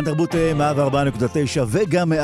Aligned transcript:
כאן 0.00 0.06
תרבות 0.06 0.34
104.9 0.34 0.36
וגם 1.68 2.12
105.3 2.12 2.16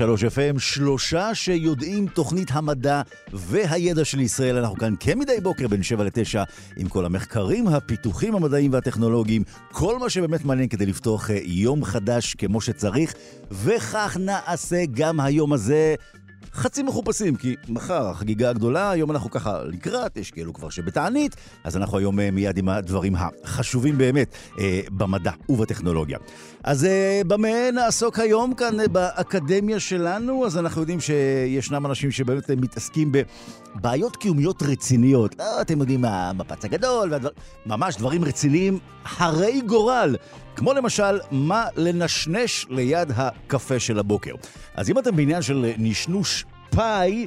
FM, 0.00 0.58
שלושה 0.58 1.34
שיודעים 1.34 2.06
תוכנית 2.06 2.48
המדע 2.52 3.02
והידע 3.32 4.04
של 4.04 4.20
ישראל. 4.20 4.56
אנחנו 4.56 4.76
כאן 4.76 4.94
כמדי 5.00 5.40
בוקר 5.42 5.68
בין 5.68 5.82
7 5.82 6.04
ל-9 6.04 6.38
עם 6.76 6.88
כל 6.88 7.04
המחקרים, 7.04 7.68
הפיתוחים 7.68 8.34
המדעיים 8.34 8.72
והטכנולוגיים, 8.72 9.42
כל 9.72 9.98
מה 9.98 10.10
שבאמת 10.10 10.44
מעניין 10.44 10.68
כדי 10.68 10.86
לפתוח 10.86 11.30
אה, 11.30 11.38
יום 11.44 11.84
חדש 11.84 12.34
כמו 12.34 12.60
שצריך, 12.60 13.14
וכך 13.50 14.16
נעשה 14.20 14.84
גם 14.90 15.20
היום 15.20 15.52
הזה. 15.52 15.94
חצי 16.54 16.82
מחופשים, 16.82 17.36
כי 17.36 17.56
מחר 17.68 18.08
החגיגה 18.08 18.50
הגדולה, 18.50 18.90
היום 18.90 19.10
אנחנו 19.10 19.30
ככה 19.30 19.64
לקראת, 19.64 20.16
יש 20.16 20.30
כאלו 20.30 20.52
כבר 20.52 20.70
שבתענית, 20.70 21.36
אז 21.64 21.76
אנחנו 21.76 21.98
היום 21.98 22.20
אה, 22.20 22.30
מיד 22.30 22.58
עם 22.58 22.68
הדברים 22.68 23.14
החשובים 23.16 23.98
באמת 23.98 24.34
אה, 24.58 24.80
במדע 24.90 25.32
ובטכנולוגיה. 25.48 26.18
אז 26.64 26.84
אה, 26.84 27.20
במה 27.26 27.70
נעסוק 27.72 28.18
היום 28.18 28.54
כאן 28.54 28.80
אה, 28.80 28.88
באקדמיה 28.88 29.80
שלנו? 29.80 30.46
אז 30.46 30.58
אנחנו 30.58 30.80
יודעים 30.80 31.00
שישנם 31.00 31.86
אנשים 31.86 32.10
שבאמת 32.10 32.50
אה, 32.50 32.56
מתעסקים 32.56 33.12
בבעיות 33.12 34.16
קיומיות 34.16 34.62
רציניות. 34.62 35.38
לא, 35.38 35.60
אתם 35.60 35.80
יודעים, 35.80 36.04
המפץ 36.04 36.64
הגדול, 36.64 37.12
והדבר... 37.12 37.30
ממש 37.66 37.96
דברים 37.96 38.24
רציניים 38.24 38.78
הרי 39.18 39.60
גורל. 39.60 40.16
כמו 40.56 40.72
למשל, 40.72 41.20
מה 41.30 41.64
לנשנש 41.76 42.66
ליד 42.70 43.12
הקפה 43.16 43.78
של 43.78 43.98
הבוקר. 43.98 44.34
אז 44.74 44.90
אם 44.90 44.98
אתם 44.98 45.16
בעניין 45.16 45.42
של 45.42 45.72
נשנוש 45.78 46.44
פאי, 46.74 47.26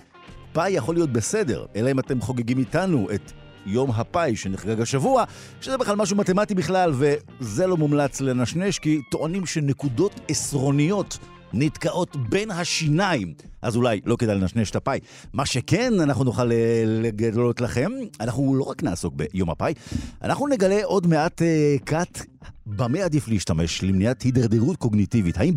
פאי 0.54 0.70
יכול 0.70 0.96
להיות 0.96 1.10
בסדר, 1.10 1.66
אלא 1.76 1.92
אם 1.92 2.00
אתם 2.00 2.22
חוגגים 2.22 2.58
איתנו 2.58 3.08
את 3.16 3.32
יום 3.66 3.92
הפאי 3.92 4.36
שנחגג 4.36 4.82
השבוע, 4.82 5.24
שזה 5.62 5.78
בכלל 5.78 5.96
משהו 5.96 6.18
מתמטי 6.18 6.56
בכלל, 6.56 6.94
וזה 6.94 7.68
לא 7.68 7.78
מומלץ 7.78 8.22
לנשנש, 8.22 8.80
כי 8.80 9.02
טוענים 9.12 9.46
שנקודות 9.46 10.20
עשרוניות 10.28 11.18
נתקעות 11.54 12.16
בין 12.30 12.52
השיניים. 12.52 13.34
אז 13.62 13.76
אולי 13.76 14.02
לא 14.06 14.16
כדאי 14.16 14.36
לנשנש 14.36 14.72
את 14.72 14.76
הפאי. 14.76 15.00
מה 15.34 15.46
שכן 15.46 15.94
אנחנו 16.00 16.24
נוכל 16.24 16.52
אה, 16.52 16.84
לגלות 16.86 17.62
לכם, 17.62 17.92
אנחנו 18.20 18.56
לא 18.56 18.64
רק 18.64 18.84
נעסוק 18.84 19.14
ביום 19.16 19.50
הפאי, 19.50 19.74
אנחנו 20.22 20.48
נגלה 20.48 20.84
עוד 20.84 21.08
מעט 21.08 21.42
קאט 21.84 22.18
uh, 22.18 22.24
במה 22.66 23.00
עדיף 23.00 23.28
להשתמש 23.28 23.84
למניעת 23.84 24.22
הידרדרות 24.22 24.78
קוגניטיבית. 24.78 25.38
האם 25.38 25.54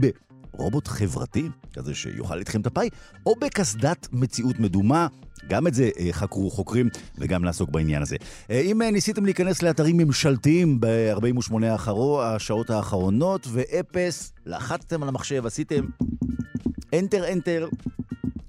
ברובוט 0.54 0.88
חברתי, 0.88 1.48
כזה 1.72 1.94
שיאכל 1.94 2.38
איתכם 2.38 2.60
את 2.60 2.66
הפאי, 2.66 2.88
או 3.26 3.34
בקסדת 3.40 4.08
מציאות 4.12 4.58
מדומה? 4.58 5.06
גם 5.48 5.66
את 5.66 5.74
זה 5.74 5.90
אה, 5.98 6.08
חקרו 6.12 6.50
חוקרים, 6.50 6.88
וגם 7.18 7.44
נעסוק 7.44 7.70
בעניין 7.70 8.02
הזה. 8.02 8.16
אה, 8.50 8.60
אם 8.60 8.82
אה, 8.82 8.90
ניסיתם 8.90 9.24
להיכנס 9.24 9.62
לאתרים 9.62 9.96
ממשלתיים 9.96 10.80
ב-48 10.80 11.54
השעות 12.22 12.70
האחרונות, 12.70 13.46
ואפס, 13.50 14.32
לחצתם 14.46 15.02
על 15.02 15.08
המחשב, 15.08 15.46
עשיתם 15.46 15.84
Enter, 16.94 17.22
Enter, 17.34 17.76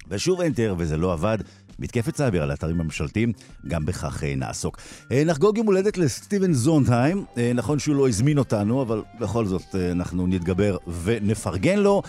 ושוב 0.07 0.41
Enter, 0.41 0.73
וזה 0.77 0.97
לא 0.97 1.13
עבד. 1.13 1.37
מתקפת 1.81 2.15
סייבר 2.15 2.43
על 2.43 2.51
האתרים 2.51 2.81
הממשלתיים, 2.81 3.33
גם 3.67 3.85
בכך 3.85 4.23
נעסוק. 4.37 4.77
נחגוג 5.11 5.57
יום 5.57 5.67
הולדת 5.67 5.97
לסטיבן 5.97 6.53
זונטהיים, 6.53 7.25
נכון 7.55 7.79
שהוא 7.79 7.95
לא 7.95 8.07
הזמין 8.07 8.37
אותנו, 8.37 8.81
אבל 8.81 9.01
בכל 9.19 9.45
זאת 9.45 9.75
אנחנו 9.91 10.27
נתגבר 10.27 10.77
ונפרגן 11.03 11.79
לו. 11.79 12.01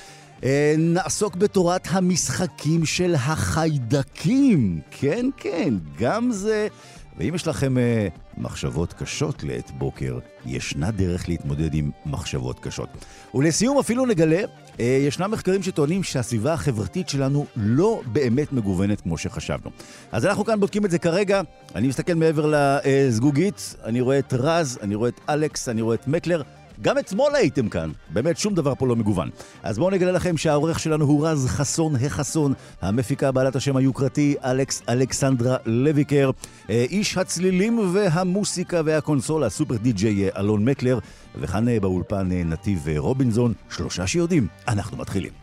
נעסוק 0.79 1.37
בתורת 1.37 1.89
המשחקים 1.91 2.85
של 2.85 3.15
החיידקים. 3.15 4.81
כן, 4.91 5.27
כן, 5.37 5.75
גם 5.99 6.33
זה. 6.33 6.69
ואם 7.17 7.35
יש 7.35 7.47
לכם 7.47 7.79
אה, 7.79 8.09
מחשבות 8.37 8.93
קשות 8.93 9.45
לעת 9.45 9.71
בוקר, 9.71 10.19
ישנה 10.47 10.91
דרך 10.91 11.29
להתמודד 11.29 11.75
עם 11.75 11.91
מחשבות 12.07 12.61
קשות. 12.61 12.89
ולסיום 13.35 13.79
אפילו 13.79 14.07
נגלה, 14.07 14.37
אה, 14.37 14.45
ישנם 14.79 15.31
מחקרים 15.31 15.63
שטוענים 15.63 16.03
שהסביבה 16.03 16.53
החברתית 16.53 17.09
שלנו 17.09 17.47
לא 17.57 18.03
באמת 18.07 18.53
מגוונת 18.53 19.01
כמו 19.01 19.19
שחשבנו. 19.19 19.71
אז 20.13 20.27
אנחנו 20.27 20.45
כאן 20.45 20.61
בודקים 20.61 20.85
את 20.85 20.91
זה 20.91 20.99
כרגע. 20.99 21.41
אני 21.75 21.89
מסתכל 21.89 22.15
מעבר 22.15 22.53
לזגוגית, 22.55 23.75
אני 23.85 24.01
רואה 24.01 24.19
את 24.19 24.33
רז, 24.33 24.79
אני 24.83 24.95
רואה 24.95 25.09
את 25.09 25.21
אלכס, 25.29 25.69
אני 25.69 25.83
רואה 25.83 25.95
את 25.95 26.09
מקלר. 26.09 26.43
גם 26.81 26.99
אתמול 26.99 27.35
הייתם 27.35 27.69
כאן, 27.69 27.91
באמת 28.11 28.39
שום 28.39 28.55
דבר 28.55 28.75
פה 28.75 28.87
לא 28.87 28.97
מגוון. 28.97 29.31
אז 29.63 29.79
בואו 29.79 29.91
נגלה 29.91 30.13
לכם 30.13 30.37
שהעורך 30.37 30.79
שלנו 30.79 31.05
הוא 31.05 31.27
רז 31.27 31.47
חסון 31.47 31.97
החסון, 31.97 32.55
המפיקה 32.83 33.33
בעלת 33.33 33.57
השם 33.57 33.77
היוקרתי 33.77 34.35
אלכס 34.45 34.83
אלכסנדרה 34.89 35.57
לויקר, 35.67 36.31
אה, 36.71 36.85
איש 36.91 37.19
הצלילים 37.19 37.79
והמוסיקה 37.93 38.81
והקונסולה, 38.85 39.51
סופר 39.51 39.77
די-ג'יי 39.77 40.25
אה, 40.25 40.41
אלון 40.41 40.65
מקלר, 40.65 40.99
וכאן 41.37 41.69
אה, 41.69 41.81
באולפן 41.81 42.29
נתיב 42.33 42.89
רובינזון, 42.97 43.53
שלושה 43.71 44.07
שיודעים, 44.07 44.47
אנחנו 44.69 44.97
מתחילים. 44.97 45.42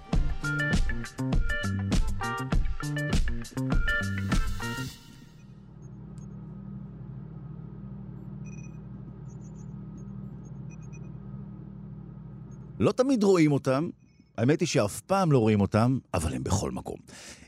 לא 12.79 12.91
תמיד 12.91 13.23
רואים 13.23 13.51
אותם, 13.51 13.89
האמת 14.37 14.59
היא 14.59 14.67
שאף 14.67 15.01
פעם 15.01 15.31
לא 15.31 15.39
רואים 15.39 15.61
אותם, 15.61 15.97
אבל 16.13 16.33
הם 16.33 16.43
בכל 16.43 16.71
מקום. 16.71 16.95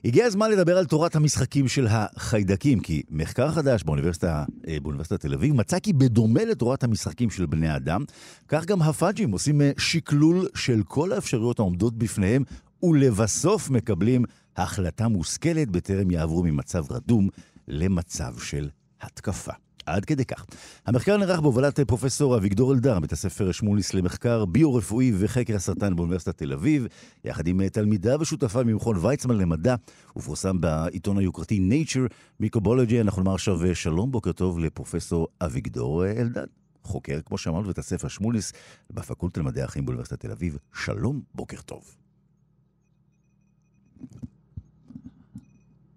הגיע 0.05 0.25
הזמן 0.25 0.51
לדבר 0.51 0.77
על 0.77 0.85
תורת 0.85 1.15
המשחקים 1.15 1.67
של 1.67 1.87
החיידקים, 1.89 2.79
כי 2.79 3.03
מחקר 3.09 3.51
חדש 3.51 3.83
באוניברסיטה, 3.83 4.45
אה, 4.67 4.77
באוניברסיטת 4.81 5.21
תל 5.21 5.33
אביב 5.33 5.53
מצא 5.53 5.79
כי 5.79 5.93
בדומה 5.93 6.45
לתורת 6.45 6.83
המשחקים 6.83 7.29
של 7.29 7.45
בני 7.45 7.75
אדם, 7.75 8.03
כך 8.47 8.65
גם 8.65 8.81
הפאג'ים 8.81 9.31
עושים 9.31 9.61
אה, 9.61 9.71
שקלול 9.77 10.47
של 10.55 10.81
כל 10.85 11.11
האפשרויות 11.11 11.59
העומדות 11.59 11.97
בפניהם, 11.97 12.43
ולבסוף 12.83 13.69
מקבלים 13.69 14.25
החלטה 14.57 15.07
מושכלת 15.07 15.69
בטרם 15.69 16.11
יעברו 16.11 16.43
ממצב 16.43 16.91
רדום 16.91 17.29
למצב 17.67 18.33
של 18.37 18.69
התקפה. 19.01 19.53
עד 19.85 20.05
כדי 20.05 20.25
כך. 20.25 20.45
המחקר 20.85 21.17
נערך 21.17 21.39
בהובלת 21.39 21.79
פרופסור 21.79 22.37
אביגדור 22.37 22.73
אלדר, 22.73 22.99
בית 22.99 23.11
הספר 23.11 23.51
שמוליס 23.51 23.93
למחקר 23.93 24.45
ביו-רפואי 24.45 25.11
וחקר 25.17 25.55
הסרטן 25.55 25.95
באוניברסיטת 25.95 26.37
תל 26.37 26.53
אביב, 26.53 26.87
יחד 27.23 27.47
עם 27.47 27.69
תלמידה 27.69 28.21
ושותפה 28.21 28.63
ממכון 28.63 28.97
ויצמן 29.01 29.37
למדע, 29.37 29.75
ופורסם 30.17 30.61
בעיתון 30.61 31.17
היוקרתי 31.17 31.69
Nature 31.69 32.13
Microbiology. 32.43 33.01
אנחנו 33.01 33.23
נאמר 33.23 33.33
עכשיו 33.33 33.75
שלום, 33.75 34.11
בוקר 34.11 34.31
טוב 34.31 34.59
לפרופסור 34.59 35.27
אביגדור 35.41 36.05
אלדד. 36.05 36.47
חוקר, 36.83 37.19
כמו 37.25 37.37
שאמרנו, 37.37 37.67
בית 37.67 37.77
הספר 37.77 38.07
שמוליס 38.07 38.53
בפקולטה 38.93 39.39
למדעי 39.39 39.63
החיים 39.63 39.85
באוניברסיטת 39.85 40.19
תל 40.19 40.31
אביב. 40.31 40.57
שלום, 40.73 41.21
בוקר 41.35 41.61
טוב. 41.61 41.95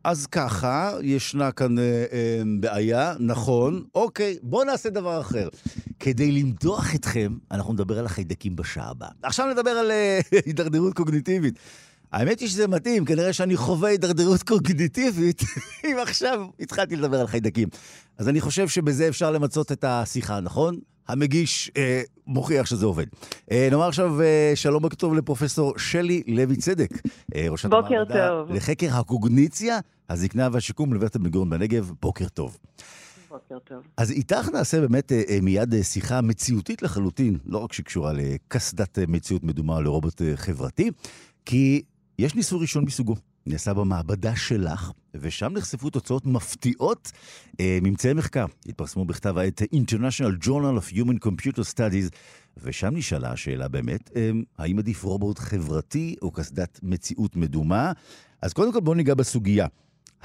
אז 0.05 0.27
ככה, 0.27 0.93
ישנה 1.03 1.53
כאן 1.53 1.79
אה, 1.79 2.05
אה, 2.13 2.43
בעיה, 2.61 3.15
נכון, 3.19 3.85
אוקיי, 3.95 4.37
בואו 4.43 4.65
נעשה 4.65 4.91
דבר 4.91 5.21
אחר. 5.21 5.49
כדי 6.01 6.33
למדוח 6.33 6.95
אתכם, 6.95 7.33
אנחנו 7.51 7.73
נדבר 7.73 7.99
על 7.99 8.07
החיידקים 8.07 8.57
בשעה 8.57 8.91
הבאה. 8.91 9.09
עכשיו 9.23 9.47
נדבר 9.47 9.71
על 9.71 9.91
אה, 9.91 10.21
הידרדרות 10.47 10.95
קוגניטיבית. 10.95 11.59
האמת 12.13 12.41
היא 12.41 12.49
שזה 12.49 12.69
מתאים, 12.69 13.05
כנראה 13.05 13.33
שאני 13.33 13.57
חווה 13.57 13.89
הידרדרות 13.89 14.43
קוגניטיבית, 14.43 15.43
אם 15.87 15.97
עכשיו 16.03 16.47
התחלתי 16.61 16.97
לדבר 16.97 17.21
על 17.21 17.27
חיידקים. 17.27 17.69
אז 18.19 18.29
אני 18.29 18.41
חושב 18.41 18.69
שבזה 18.69 19.09
אפשר 19.09 19.31
למצות 19.31 19.73
את 19.73 19.85
השיחה, 19.85 20.41
נכון? 20.41 20.79
המגיש 21.09 21.71
אה, 21.77 22.03
מוכיח 22.27 22.67
שזה 22.67 22.87
עובד. 22.87 23.07
אה, 23.51 23.69
נאמר 23.71 23.89
עכשיו 23.89 24.21
אה, 24.23 24.53
שלום 24.55 24.83
בוקר 24.83 24.97
טוב 24.97 25.15
לפרופסור 25.15 25.79
שלי 25.79 26.23
לוי 26.27 26.57
צדק, 26.57 26.91
אה, 27.35 27.47
ראשת 27.51 27.65
המעבדה 27.65 28.43
לחקר 28.49 28.89
הקוגניציה, 28.93 29.79
הזקנה 30.09 30.49
והשיקום 30.53 30.89
באוניברסיטת 30.89 31.21
בן 31.21 31.31
גוריון 31.31 31.51
בנגב. 31.51 31.93
בוקר 32.03 32.29
טוב. 32.29 32.59
בוקר 33.29 33.59
טוב. 33.59 33.83
אז 33.97 34.11
איתך 34.11 34.49
נעשה 34.53 34.81
באמת 34.81 35.13
אה, 35.13 35.23
אה 35.29 35.39
מיד 35.43 35.75
אה, 35.75 35.83
שיחה 35.83 36.21
מציאותית 36.21 36.83
לחלוטין, 36.83 37.39
לא 37.47 37.59
רק 37.59 37.73
שקשורה 37.73 38.13
לקסדת 38.13 38.99
מציאות 39.09 39.45
מדומה 39.45 39.81
לרובוט 39.81 40.23
חברתי, 40.35 40.91
כי 41.45 41.83
יש 42.19 42.35
ניסוי 42.35 42.61
ראשון 42.61 42.85
מסוגו. 42.85 43.15
נעשה 43.47 43.75
במעבדה 43.75 44.37
שלך, 44.37 44.91
ושם 45.15 45.53
נחשפו 45.53 45.91
תוצאות 45.91 46.27
מפתיעות. 46.27 47.13
ממצאי 47.63 48.13
מחקר 48.13 48.47
התפרסמו 48.67 49.05
בכתב 49.05 49.39
העת 49.39 49.63
International 49.63 50.45
Journal 50.47 50.79
of 50.81 50.95
Human 50.95 51.27
Computer 51.27 51.75
Studies, 51.75 52.17
ושם 52.57 52.97
נשאלה 52.97 53.33
השאלה 53.33 53.69
באמת, 53.69 54.11
אמ, 54.17 54.43
האם 54.59 54.79
עדיף 54.79 55.05
רובוט 55.05 55.39
חברתי 55.39 56.17
או 56.23 56.31
קסדת 56.31 56.81
מציאות 56.83 57.37
מדומה? 57.37 57.93
אז 58.43 58.53
קודם 58.53 58.73
כל 58.73 58.81
בואו 58.81 58.95
ניגע 58.95 59.15
בסוגיה. 59.15 59.67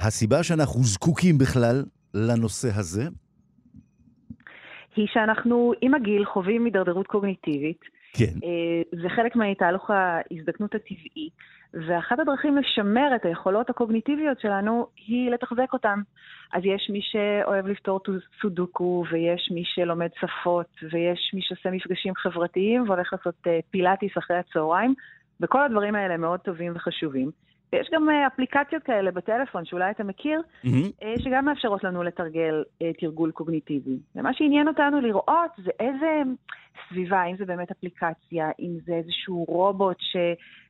הסיבה 0.00 0.42
שאנחנו 0.42 0.80
זקוקים 0.82 1.38
בכלל 1.38 1.84
לנושא 2.14 2.68
הזה? 2.74 3.02
היא 4.96 5.06
שאנחנו 5.12 5.72
עם 5.80 5.94
הגיל 5.94 6.24
חווים 6.24 6.64
הידרדרות 6.64 7.06
קוגניטיבית. 7.06 7.80
כן. 8.12 8.24
אה, 8.44 9.00
זה 9.02 9.08
חלק 9.08 9.36
מתהלוך 9.36 9.90
ההזדקנות 9.90 10.74
הטבעי, 10.74 11.28
ואחת 11.74 12.18
הדרכים 12.18 12.56
לשמר 12.56 13.16
את 13.16 13.24
היכולות 13.24 13.70
הקוגניטיביות 13.70 14.40
שלנו 14.40 14.86
היא 15.06 15.30
לתחזק 15.30 15.72
אותן. 15.72 16.00
אז 16.52 16.62
יש 16.64 16.90
מי 16.92 17.00
שאוהב 17.02 17.66
לפתור 17.66 18.00
סודוקו, 18.42 19.04
ויש 19.12 19.50
מי 19.54 19.62
שלומד 19.64 20.08
שפות, 20.20 20.66
ויש 20.82 21.30
מי 21.34 21.40
שעושה 21.42 21.70
מפגשים 21.70 22.14
חברתיים 22.16 22.82
והולך 22.88 23.12
לעשות 23.12 23.34
אה, 23.46 23.58
פילאטיס 23.70 24.12
אחרי 24.18 24.36
הצהריים, 24.36 24.94
וכל 25.40 25.62
הדברים 25.64 25.94
האלה 25.94 26.16
מאוד 26.16 26.40
טובים 26.40 26.72
וחשובים. 26.76 27.30
יש 27.72 27.88
גם 27.92 28.10
אה, 28.10 28.26
אפליקציות 28.26 28.82
כאלה 28.82 29.10
בטלפון, 29.10 29.64
שאולי 29.64 29.90
אתה 29.90 30.04
מכיר, 30.04 30.40
mm-hmm. 30.64 30.68
שגם 31.18 31.44
מאפשרות 31.44 31.84
לנו 31.84 32.02
לתרגל 32.02 32.64
תרגול 33.00 33.30
קוגניטיבי. 33.30 33.98
ומה 34.16 34.34
שעניין 34.34 34.68
אותנו 34.68 35.00
לראות 35.00 35.50
זה 35.64 35.70
איזה 35.80 36.22
סביבה, 36.88 37.24
אם 37.24 37.36
זה 37.36 37.44
באמת 37.44 37.70
אפליקציה, 37.70 38.50
אם 38.60 38.78
זה 38.86 38.92
איזשהו 38.92 39.44
רובוט 39.48 39.96
ש, 40.00 40.16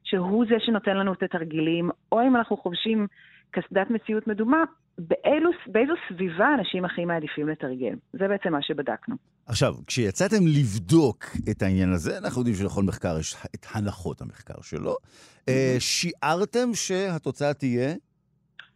שהוא 0.04 0.44
זה 0.48 0.54
שנותן 0.58 0.96
לנו 0.96 1.12
את 1.12 1.22
התרגילים, 1.22 1.90
או 2.12 2.22
אם 2.22 2.36
אנחנו 2.36 2.56
חובשים 2.56 3.06
קסדת 3.50 3.90
מציאות 3.90 4.26
מדומה, 4.26 4.62
באילו, 4.98 5.50
באיזו 5.66 5.92
סביבה 6.08 6.54
אנשים 6.58 6.84
הכי 6.84 7.04
מעדיפים 7.04 7.48
לתרגם. 7.48 7.96
זה 8.12 8.28
בעצם 8.28 8.52
מה 8.52 8.62
שבדקנו. 8.62 9.14
עכשיו, 9.46 9.74
כשיצאתם 9.86 10.46
לבדוק 10.46 11.24
את 11.50 11.62
העניין 11.62 11.92
הזה, 11.92 12.18
אנחנו 12.18 12.40
יודעים 12.40 12.56
שלכל 12.56 12.82
מחקר 12.82 13.18
יש 13.18 13.36
את 13.54 13.66
הנחות 13.74 14.20
המחקר 14.20 14.60
שלו. 14.62 14.92
Mm-hmm. 14.92 15.50
שיערתם 15.78 16.68
שהתוצאה 16.74 17.54
תהיה? 17.54 17.94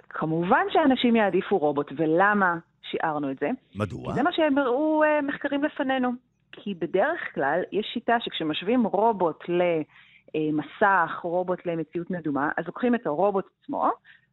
כמובן 0.09 0.67
שאנשים 0.73 1.17
יעדיפו 1.17 1.59
רובוט, 1.59 1.93
ולמה 1.97 2.59
שיערנו 2.91 3.31
את 3.31 3.37
זה? 3.41 3.49
מדוע? 3.75 4.09
כי 4.09 4.15
זה 4.15 4.23
מה 4.23 4.31
שהם 4.33 4.59
הראו 4.59 5.03
אה, 5.05 5.23
מחקרים 5.23 5.65
לפנינו. 5.65 6.13
כי 6.53 6.75
בדרך 6.75 7.21
כלל 7.35 7.61
יש 7.73 7.87
שיטה 7.95 8.17
שכשמשווים 8.21 8.87
רובוט 8.87 9.45
למסך, 9.49 11.21
רובוט 11.23 11.67
למציאות 11.67 12.11
מדומה, 12.11 12.51
אז 12.57 12.65
לוקחים 12.67 12.95
את 12.95 13.07
הרובוט 13.07 13.45
עצמו, 13.63 13.91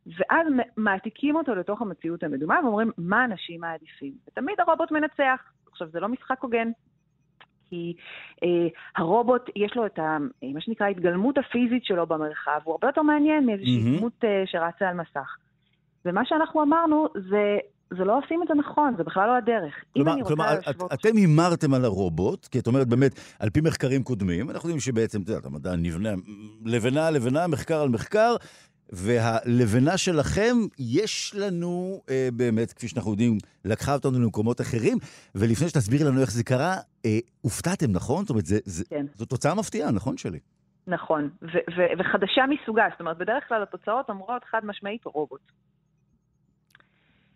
ואז 0.07 0.47
מעתיקים 0.77 1.35
אותו 1.35 1.55
לתוך 1.55 1.81
המציאות 1.81 2.23
המדומה 2.23 2.59
ואומרים 2.63 2.91
מה 2.97 3.25
אנשים 3.25 3.61
מעדיפים. 3.61 4.13
ותמיד 4.27 4.55
הרובוט 4.59 4.91
מנצח. 4.91 5.41
עכשיו, 5.71 5.87
זה 5.91 5.99
לא 5.99 6.07
משחק 6.07 6.41
הוגן, 6.41 6.71
כי 7.69 7.93
אה, 8.43 8.67
הרובוט, 8.95 9.41
יש 9.55 9.75
לו 9.75 9.85
את 9.85 9.99
ה, 9.99 10.17
אה, 10.43 10.49
מה 10.53 10.61
שנקרא 10.61 10.85
ההתגלמות 10.85 11.37
הפיזית 11.37 11.85
שלו 11.85 12.07
במרחב, 12.07 12.59
הוא 12.63 12.71
הרבה 12.71 12.87
יותר 12.87 13.01
מעניין 13.01 13.45
מאיזושהי 13.45 13.77
mm-hmm. 13.77 13.97
דמות 13.97 14.23
אה, 14.23 14.43
שרצה 14.45 14.89
על 14.89 14.95
מסך. 14.95 15.35
ומה 16.05 16.21
שאנחנו 16.25 16.63
אמרנו 16.63 17.07
זה, 17.29 17.57
זה 17.97 18.03
לא 18.03 18.17
עושים 18.17 18.43
את 18.43 18.47
זה 18.47 18.53
נכון, 18.53 18.93
זה 18.97 19.03
בכלל 19.03 19.27
לא 19.27 19.37
הדרך. 19.37 19.73
כלומר, 19.93 20.15
כלומר 20.27 20.53
את, 20.53 20.67
להשוות... 20.67 20.93
אתם 20.93 21.09
הימרתם 21.15 21.73
על 21.73 21.85
הרובוט, 21.85 22.45
כי 22.45 22.59
את 22.59 22.67
אומרת 22.67 22.87
באמת, 22.87 23.11
על 23.39 23.49
פי 23.49 23.61
מחקרים 23.61 24.03
קודמים, 24.03 24.49
אנחנו 24.49 24.69
יודעים 24.69 24.79
שבעצם, 24.79 25.21
את 25.21 25.27
יודעת, 25.29 25.45
המדע 25.45 25.75
נבנה 25.75 26.09
לבנה 26.65 27.07
על 27.07 27.13
לבנה, 27.13 27.47
מחקר 27.47 27.81
על 27.81 27.89
מחקר, 27.89 28.35
והלבנה 28.91 29.97
שלכם, 29.97 30.55
יש 30.79 31.35
לנו 31.37 32.01
אה, 32.09 32.29
באמת, 32.33 32.73
כפי 32.73 32.87
שאנחנו 32.87 33.11
יודעים, 33.11 33.37
לקחה 33.65 33.93
אותנו 33.93 34.19
למקומות 34.19 34.61
אחרים, 34.61 34.97
ולפני 35.35 35.69
שתסבירי 35.69 36.03
לנו 36.03 36.21
איך 36.21 36.31
זה 36.31 36.43
קרה, 36.43 36.75
אה, 37.05 37.19
הופתעתם, 37.41 37.91
נכון? 37.91 38.21
זאת 38.21 38.29
אומרת, 38.29 38.45
זה, 38.45 38.59
זה, 38.65 38.83
כן. 38.89 39.05
זו 39.15 39.25
תוצאה 39.25 39.55
מפתיעה, 39.55 39.91
נכון 39.91 40.17
שלי? 40.17 40.39
נכון, 40.87 41.29
ו- 41.41 41.47
ו- 41.47 41.99
וחדשה 41.99 42.41
מסוגה, 42.49 42.83
זאת 42.91 42.99
אומרת, 42.99 43.17
בדרך 43.17 43.43
כלל 43.47 43.63
התוצאות 43.63 44.09
אומרות 44.09 44.43
חד 44.51 44.59
משמעית 44.63 45.05
רובוט. 45.05 45.51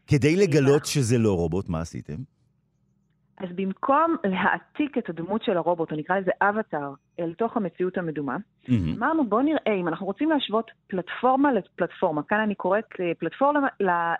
כדי 0.08 0.36
לגלות 0.36 0.86
שזה 0.86 1.18
לא 1.18 1.34
רובוט, 1.34 1.70
מה 1.70 1.82
עשיתם? 1.82 2.35
אז 3.38 3.50
במקום 3.56 4.16
להעתיק 4.24 4.98
את 4.98 5.10
הדמות 5.10 5.44
של 5.44 5.58
הרובוט, 5.58 5.92
או 5.92 5.98
נקרא 5.98 6.20
לזה 6.20 6.32
אבטאר, 6.42 6.94
אל 7.20 7.34
תוך 7.34 7.58
המציאות 7.58 7.98
המדומה, 7.98 8.36
mm-hmm. 8.36 8.72
אמרנו 8.98 9.26
בואו 9.26 9.42
נראה 9.42 9.74
אם 9.82 9.88
אנחנו 9.88 10.06
רוצים 10.06 10.30
להשוות 10.30 10.72
פלטפורמה 10.88 11.54
לפלטפורמה, 11.54 12.24
כאן 12.24 12.40
אני 12.40 12.56
קוראת 12.56 12.86
פלטפורמה 13.20 13.68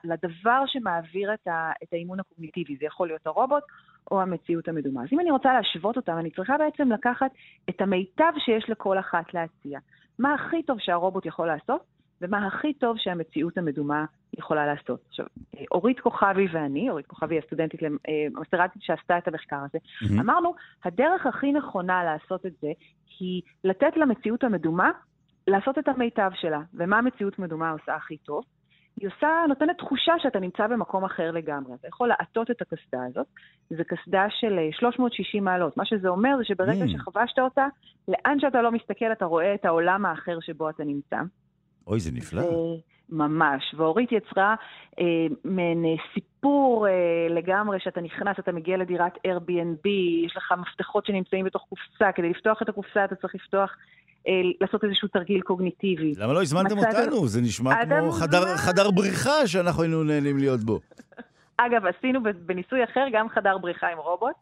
לדבר 0.04 0.64
שמעביר 0.66 1.34
את, 1.34 1.48
ה, 1.48 1.72
את 1.84 1.94
האימון 1.94 2.20
הקוגניטיבי, 2.20 2.76
זה 2.80 2.86
יכול 2.86 3.08
להיות 3.08 3.28
הרובוט 3.28 3.64
או 4.12 4.22
המציאות 4.22 4.68
המדומה. 4.68 5.04
אז 5.04 5.08
אם 5.12 5.20
אני 5.20 5.32
רוצה 5.32 5.54
להשוות 5.54 5.98
אותם, 5.98 6.18
אני 6.18 6.32
צריכה 6.32 6.58
בעצם 6.58 6.92
לקחת 6.92 7.32
את 7.70 7.82
המיטב 7.82 8.32
שיש 8.38 8.70
לכל 8.70 9.00
אחת 9.00 9.34
להציע. 9.34 9.80
מה 10.20 10.34
הכי 10.34 10.64
טוב 10.64 10.80
שהרובוט 10.80 11.26
יכול 11.26 11.48
לעשות, 11.48 11.95
ומה 12.22 12.48
הכי 12.48 12.74
טוב 12.74 12.98
שהמציאות 12.98 13.58
המדומה 13.58 14.06
יכולה 14.38 14.66
לעשות. 14.66 15.00
עכשיו, 15.08 15.26
אורית 15.72 16.00
כוכבי 16.00 16.48
ואני, 16.52 16.90
אורית 16.90 17.08
כוכבי 17.08 17.40
הסטודנטית, 17.40 17.80
המסטרנטית 18.36 18.82
אה, 18.82 18.86
שעשתה 18.86 19.18
את 19.18 19.28
המחקר 19.28 19.56
הזה, 19.56 19.78
mm-hmm. 19.78 20.22
אמרנו, 20.22 20.56
הדרך 20.84 21.26
הכי 21.26 21.52
נכונה 21.52 22.04
לעשות 22.04 22.46
את 22.46 22.54
זה 22.62 22.72
היא 23.20 23.42
לתת 23.64 23.98
למציאות 23.98 24.44
המדומה 24.44 24.92
לעשות 25.48 25.78
את 25.78 25.88
המיטב 25.88 26.32
שלה. 26.36 26.62
ומה 26.74 26.98
המציאות 26.98 27.40
מדומה 27.40 27.72
עושה 27.72 27.96
הכי 27.96 28.18
טוב? 28.18 28.44
היא 29.00 29.08
עושה, 29.08 29.28
נותנת 29.48 29.78
תחושה 29.78 30.14
שאתה 30.20 30.40
נמצא 30.40 30.68
במקום 30.68 31.06
אחר 31.06 31.32
לגמרי. 31.32 31.74
אתה 31.74 31.88
יכול 31.88 32.08
לעטות 32.08 32.52
את 32.52 32.62
הקסדה 32.62 33.00
הזאת, 33.06 33.28
זו 33.70 33.84
קסדה 33.88 34.26
של 34.30 34.60
360 34.72 35.48
אה, 35.48 35.54
מעלות. 35.54 35.78
מה 35.78 35.86
שזה 35.86 36.08
אומר 36.08 36.38
זה 36.38 36.44
שברגע 36.44 36.86
mm. 36.86 36.90
שחבשת 36.90 37.40
אותה, 37.40 37.68
לאן 38.08 38.40
שאתה 38.40 38.62
לא 38.62 38.72
מסתכל 38.72 39.12
אתה 39.12 39.26
רואה 39.26 39.54
את 39.54 39.66
העולם 39.66 40.06
האחר 40.06 40.40
שבו 40.40 40.70
אתה 40.70 40.84
נמצא. 40.84 41.18
אוי, 41.88 42.00
זה 42.00 42.12
נפלא. 42.12 42.44
ממש. 43.10 43.76
ואורית 43.78 44.12
יצרה 44.12 44.56
אה, 45.00 45.06
מעין 45.44 45.86
אה, 45.86 46.04
סיפור 46.14 46.88
אה, 46.88 46.94
לגמרי, 47.30 47.80
שאתה 47.80 48.02
נכנס, 48.02 48.36
אתה 48.40 48.52
מגיע 48.52 48.78
לדירת 48.78 49.14
Airbnb, 49.28 49.88
יש 50.26 50.38
לך 50.38 50.54
מפתחות 50.62 51.06
שנמצאים 51.06 51.46
בתוך 51.46 51.66
קופסה, 51.70 52.12
כדי 52.16 52.30
לפתוח 52.30 52.62
את 52.62 52.70
הקופסה 52.70 53.06
אתה 53.06 53.16
צריך 53.16 53.36
לפתוח... 53.36 53.72
אה, 54.28 54.34
לעשות 54.62 54.84
איזשהו 54.84 55.08
תרגיל 55.08 55.42
קוגניטיבי. 55.42 56.14
למה 56.18 56.34
לא 56.34 56.42
הזמנתם 56.42 56.78
אותנו? 56.78 57.28
זה 57.28 57.42
נשמע 57.42 57.86
כמו 57.86 58.12
חדר, 58.12 58.58
חדר 58.58 58.92
בריחה 58.92 59.48
שאנחנו 59.48 59.84
היינו 59.84 60.04
נהנים 60.04 60.38
להיות 60.38 60.64
בו. 60.64 60.80
אגב, 61.66 61.82
עשינו 61.86 62.20
בניסוי 62.46 62.84
אחר 62.84 63.06
גם 63.12 63.30
חדר 63.30 63.58
בריחה 63.58 63.88
עם 63.88 63.98
רובוט. 63.98 64.36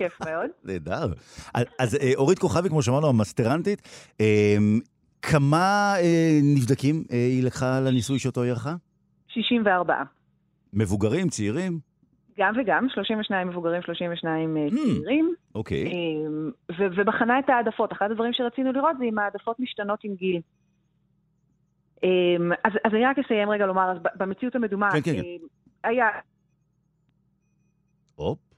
כיף 0.00 0.20
מאוד. 0.20 0.50
נהדר. 0.64 1.12
אז 1.78 1.94
אה, 1.94 2.12
אורית 2.16 2.38
כוכבי, 2.38 2.68
כמו 2.68 2.82
שאמרנו, 2.82 3.08
המסטרנטית, 3.08 3.82
אה, 4.20 4.56
כמה 5.22 5.94
אה, 5.98 6.38
נבדקים 6.56 7.04
אה, 7.12 7.16
היא 7.16 7.44
לקחה 7.44 7.80
לניסוי 7.80 8.18
שאותו 8.18 8.42
היא 8.42 8.50
ערכה? 8.50 8.74
64. 9.28 9.94
מבוגרים, 10.72 11.28
צעירים? 11.28 11.78
גם 12.38 12.54
וגם, 12.60 12.86
32 12.88 13.48
מבוגרים, 13.48 13.82
32 13.82 14.56
mm, 14.56 14.70
צעירים. 14.70 15.34
אוקיי. 15.54 15.84
Okay. 15.84 15.94
אה, 16.80 16.86
ובחנה 16.96 17.38
את 17.38 17.48
העדפות. 17.48 17.92
אחד 17.92 18.10
הדברים 18.10 18.32
שרצינו 18.32 18.72
לראות 18.72 18.96
זה 18.98 19.04
אם 19.04 19.18
העדפות 19.18 19.60
משתנות 19.60 20.00
עם 20.04 20.14
גיל. 20.14 20.40
אה, 22.04 22.08
אז, 22.64 22.72
אז 22.84 22.92
אני 22.94 23.04
רק 23.04 23.18
אסיים 23.18 23.50
רגע 23.50 23.66
לומר, 23.66 23.90
אז 23.90 23.96
במציאות 24.14 24.54
המדומה, 24.54 24.90
כן, 24.92 25.00
כן, 25.00 25.22
כן. 25.22 25.46
היה... 25.84 26.06
הופ. 28.14 28.49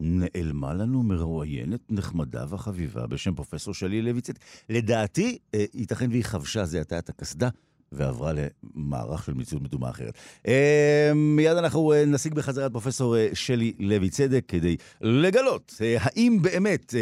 נעלמה 0.00 0.74
לנו 0.74 1.02
מרואיינת 1.02 1.80
נחמדה 1.90 2.44
וחביבה 2.48 3.06
בשם 3.06 3.34
פרופסור 3.34 3.74
שלי 3.74 4.02
לוי 4.02 4.20
צדק. 4.20 4.40
לדעתי, 4.68 5.38
אה, 5.54 5.64
ייתכן 5.74 6.10
והיא 6.10 6.24
חבשה 6.24 6.64
זה 6.64 6.80
עתה 6.80 6.98
את 6.98 7.08
הקסדה. 7.08 7.48
ועברה 7.92 8.32
למערך 8.74 9.24
של 9.24 9.34
מציאות 9.34 9.62
מדומה 9.62 9.90
אחרת. 9.90 10.14
אה, 10.48 11.12
מיד 11.14 11.56
אנחנו 11.56 11.92
אה, 11.92 12.04
נשיג 12.06 12.34
בחזרה 12.34 12.66
את 12.66 12.72
פרופסור 12.72 13.16
אה, 13.16 13.28
שלי 13.34 13.72
לוי 13.78 14.10
צדק 14.10 14.44
כדי 14.48 14.76
לגלות 15.00 15.74
האם 16.00 16.38
באמת 16.42 16.94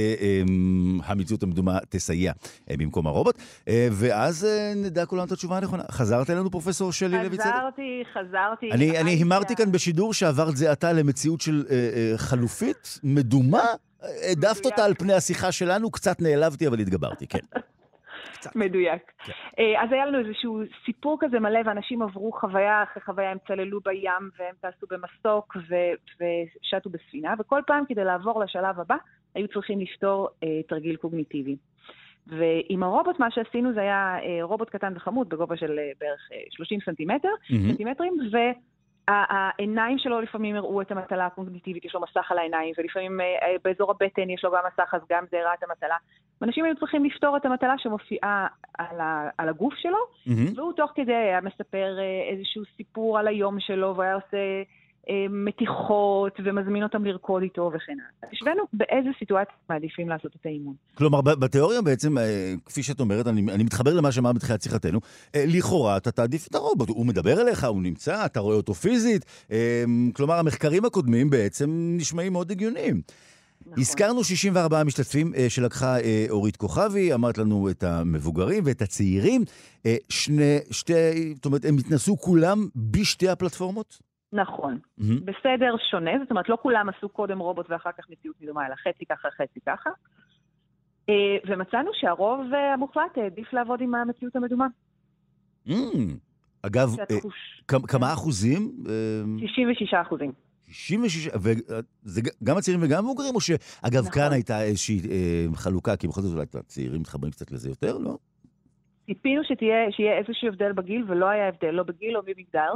המציאות 1.04 1.42
המדומה 1.42 1.78
תסייע 1.88 2.32
במקום 2.70 3.06
הרובוט, 3.06 3.38
ואז 3.92 4.46
נדע 4.76 5.06
כולנו 5.06 5.26
את 5.26 5.32
התשובה 5.32 5.56
הנכונה. 5.56 5.82
חזרת 5.90 6.30
אלינו, 6.30 6.50
פרופסור 6.50 6.92
שלי 6.92 7.24
לוי 7.24 7.36
צדק? 7.36 7.46
חזרתי, 7.46 8.02
חזרתי. 8.12 8.72
אני, 8.72 8.98
אני 8.98 9.10
הימרתי 9.10 9.56
כאן 9.56 9.72
בשידור 9.72 10.14
שעברת 10.14 10.56
זה 10.56 10.70
עתה 10.70 10.92
למציאות 10.92 11.40
של 11.40 11.64
חלופית, 12.16 12.98
מדומה. 13.02 13.64
העדפת 14.02 14.66
אותה 14.66 14.84
על 14.84 14.94
פני 14.94 15.12
השיחה 15.12 15.52
שלנו, 15.52 15.90
קצת 15.90 16.22
נעלבתי, 16.22 16.66
אבל 16.66 16.80
התגברתי, 16.80 17.26
כן. 17.26 17.38
קצת. 18.38 18.56
מדויק. 18.56 19.02
כן. 19.18 19.32
אה, 19.58 19.82
אז 19.82 19.92
היה 19.92 20.06
לנו 20.06 20.18
איזשהו 20.18 20.60
סיפור 20.84 21.16
כזה 21.20 21.40
מלא, 21.40 21.60
ואנשים 21.64 22.02
עברו 22.02 22.32
חוויה 22.32 22.82
אחרי 22.82 23.02
חוויה, 23.02 23.30
הם 23.30 23.38
צללו 23.46 23.80
בים, 23.80 24.30
והם 24.38 24.54
טסו 24.60 24.86
במסוק, 24.90 25.56
ו- 25.68 26.24
ושטו 26.62 26.90
בספינה, 26.90 27.34
וכל 27.38 27.60
פעם 27.66 27.84
כדי 27.88 28.04
לעבור 28.04 28.40
לשלב 28.40 28.80
הבא, 28.80 28.96
היו 29.34 29.48
צריכים 29.48 29.80
לפתור 29.80 30.28
אה, 30.42 30.62
תרגיל 30.68 30.96
קוגניטיבי. 30.96 31.56
ועם 32.26 32.82
הרובוט, 32.82 33.18
מה 33.18 33.30
שעשינו 33.30 33.72
זה 33.72 33.80
היה 33.80 34.18
אה, 34.22 34.38
רובוט 34.42 34.70
קטן 34.70 34.92
וחמוד 34.96 35.28
בגובה 35.28 35.56
של 35.56 35.78
אה, 35.78 35.90
בערך 36.00 36.28
אה, 36.32 36.38
30 36.50 36.78
סנטימטר, 36.84 37.28
mm-hmm. 37.28 37.70
סנטימטרים, 37.70 38.14
ו... 38.32 38.36
העיניים 39.08 39.98
שלו 39.98 40.20
לפעמים 40.20 40.56
הראו 40.56 40.80
את 40.80 40.90
המטלה 40.90 41.26
הקוגניטיבית, 41.26 41.84
יש 41.84 41.94
לו 41.94 42.00
מסך 42.00 42.32
על 42.32 42.38
העיניים, 42.38 42.74
ולפעמים 42.78 43.20
אה, 43.20 43.26
באזור 43.64 43.90
הבטן 43.90 44.30
יש 44.30 44.44
לו 44.44 44.50
גם 44.50 44.62
מסך, 44.72 44.94
אז 44.94 45.00
גם 45.10 45.24
זה 45.30 45.40
הראה 45.40 45.54
את 45.54 45.62
המטלה. 45.62 45.96
אנשים 46.42 46.64
היו 46.64 46.76
צריכים 46.76 47.04
לפתור 47.04 47.36
את 47.36 47.44
המטלה 47.44 47.74
שמופיעה 47.78 48.46
על, 48.78 49.00
ה, 49.00 49.28
על 49.38 49.48
הגוף 49.48 49.74
שלו, 49.74 49.98
mm-hmm. 49.98 50.58
והוא 50.58 50.72
תוך 50.72 50.90
כדי 50.94 51.14
היה 51.14 51.40
מספר 51.40 51.96
איזשהו 52.32 52.62
סיפור 52.76 53.18
על 53.18 53.28
היום 53.28 53.60
שלו, 53.60 53.96
והיה 53.96 54.14
עושה 54.14 54.36
אה, 54.36 54.62
מתיחות 55.30 56.32
ומזמין 56.44 56.82
אותם 56.82 57.04
לרקוד 57.04 57.42
איתו 57.42 57.70
וכן 57.74 57.92
הלאה. 57.92 58.32
השווינו 58.32 58.62
באיזה 58.72 59.08
סיטואציה 59.18 59.54
מעדיפים 59.70 60.08
לעשות 60.08 60.36
את 60.40 60.46
האימון. 60.46 60.74
כלומר, 60.94 61.20
בתיאוריה 61.20 61.82
בעצם, 61.82 62.18
אה, 62.18 62.54
כפי 62.64 62.82
שאת 62.82 63.00
אומרת, 63.00 63.26
אני, 63.26 63.52
אני 63.52 63.64
מתחבר 63.64 63.94
למה 63.94 64.12
שאמרת 64.12 64.34
בתחילת 64.34 64.62
שיחתנו, 64.62 65.00
אה, 65.34 65.44
לכאורה 65.46 65.96
אתה 65.96 66.10
תעדיף 66.10 66.46
את 66.46 66.54
הרובוט, 66.54 66.88
הוא 66.88 67.06
מדבר 67.06 67.40
אליך, 67.40 67.64
הוא 67.64 67.82
נמצא, 67.82 68.26
אתה 68.26 68.40
רואה 68.40 68.56
אותו 68.56 68.74
פיזית. 68.74 69.48
כלומר, 70.12 70.34
המחקרים 70.34 70.84
הקודמים 70.84 71.30
בעצם 71.30 71.70
נשמעים 71.96 72.32
מאוד 72.32 72.50
הגיוניים. 72.50 73.00
נכון. 73.66 73.80
הזכרנו 73.80 74.24
64 74.24 74.84
משתתפים 74.84 75.32
שלקחה 75.48 75.96
אורית 76.30 76.56
כוכבי, 76.56 77.14
אמרת 77.14 77.38
לנו 77.38 77.70
את 77.70 77.82
המבוגרים 77.82 78.62
ואת 78.66 78.82
הצעירים. 78.82 79.44
שני, 80.08 80.58
שתי, 80.70 81.34
זאת 81.34 81.44
אומרת, 81.44 81.64
הם 81.64 81.76
התנסו 81.78 82.16
כולם 82.16 82.68
בשתי 82.76 83.28
הפלטפורמות? 83.28 84.07
נכון. 84.32 84.78
Mm-hmm. 85.00 85.04
בסדר 85.24 85.74
שונה, 85.90 86.10
זאת 86.22 86.30
אומרת, 86.30 86.48
לא 86.48 86.58
כולם 86.62 86.88
עשו 86.88 87.08
קודם 87.08 87.38
רובוט 87.38 87.66
ואחר 87.70 87.90
כך 87.98 88.10
מציאות 88.10 88.36
מדומה, 88.40 88.66
אלא 88.66 88.74
חצי 88.74 89.04
ככה, 89.06 89.28
חצי 89.30 89.60
ככה. 89.66 89.90
אה, 91.08 91.14
ומצאנו 91.46 91.90
שהרוב 91.94 92.40
אה, 92.54 92.74
המוחלט 92.74 93.18
העדיף 93.18 93.52
לעבוד 93.52 93.80
עם 93.80 93.94
המציאות 93.94 94.36
המדומה. 94.36 94.66
Mm. 95.68 95.72
אגב, 96.62 96.96
אה, 97.00 97.16
כמה 97.68 97.86
כן. 97.86 98.12
אחוזים? 98.12 98.72
66 99.38 99.94
אחוזים. 99.94 100.32
66, 100.70 101.28
וזה 101.34 102.20
גם 102.44 102.56
הצעירים 102.56 102.82
וגם 102.84 102.98
המבוגרים, 102.98 103.34
או 103.34 103.40
שאגב, 103.40 104.00
נכון. 104.00 104.12
כאן 104.12 104.32
הייתה 104.32 104.62
איזושהי 104.62 105.00
אה, 105.10 105.46
חלוקה, 105.54 105.96
כי 105.96 106.08
בכל 106.08 106.20
זאת 106.20 106.34
אולי 106.34 106.46
הצעירים 106.54 107.00
מתחברים 107.00 107.32
קצת 107.32 107.50
לזה 107.50 107.68
יותר, 107.68 107.98
לא? 107.98 108.18
ציפינו 109.06 109.42
שיהיה 109.90 110.18
איזשהו 110.18 110.48
הבדל 110.48 110.72
בגיל, 110.72 111.04
ולא 111.08 111.26
היה 111.28 111.48
הבדל, 111.48 111.70
לא 111.70 111.82
בגיל 111.82 112.16
או 112.16 112.22
במגדר. 112.22 112.72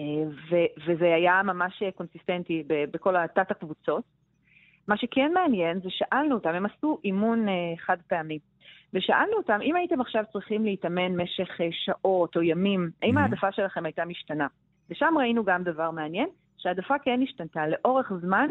אה, 0.00 0.04
ו- 0.50 0.82
וזה 0.86 1.14
היה 1.14 1.42
ממש 1.42 1.82
קונסיסטנטי 1.94 2.62
בכל 2.66 3.16
התת 3.16 3.50
הקבוצות. 3.50 4.04
מה 4.88 4.96
שכן 4.96 5.32
מעניין 5.34 5.80
זה 5.80 5.88
שאלנו 5.90 6.34
אותם, 6.34 6.54
הם 6.54 6.66
עשו 6.66 6.98
אימון 7.04 7.48
אה, 7.48 7.54
חד 7.78 7.96
פעמי, 8.08 8.38
ושאלנו 8.94 9.36
אותם, 9.36 9.58
אם 9.62 9.76
הייתם 9.76 10.00
עכשיו 10.00 10.24
צריכים 10.32 10.64
להתאמן 10.64 11.16
משך 11.16 11.60
אה, 11.60 11.68
שעות 11.72 12.36
או 12.36 12.42
ימים, 12.42 12.90
האם 13.02 13.16
mm-hmm. 13.16 13.20
ההעדפה 13.20 13.52
שלכם 13.52 13.84
הייתה 13.84 14.04
משתנה? 14.04 14.46
ושם 14.90 15.14
ראינו 15.18 15.44
גם 15.44 15.62
דבר 15.62 15.90
מעניין, 15.90 16.28
שההעדפה 16.58 16.98
כן 16.98 17.20
השתנתה. 17.22 17.66
לאורך 17.68 18.12
זמן 18.20 18.48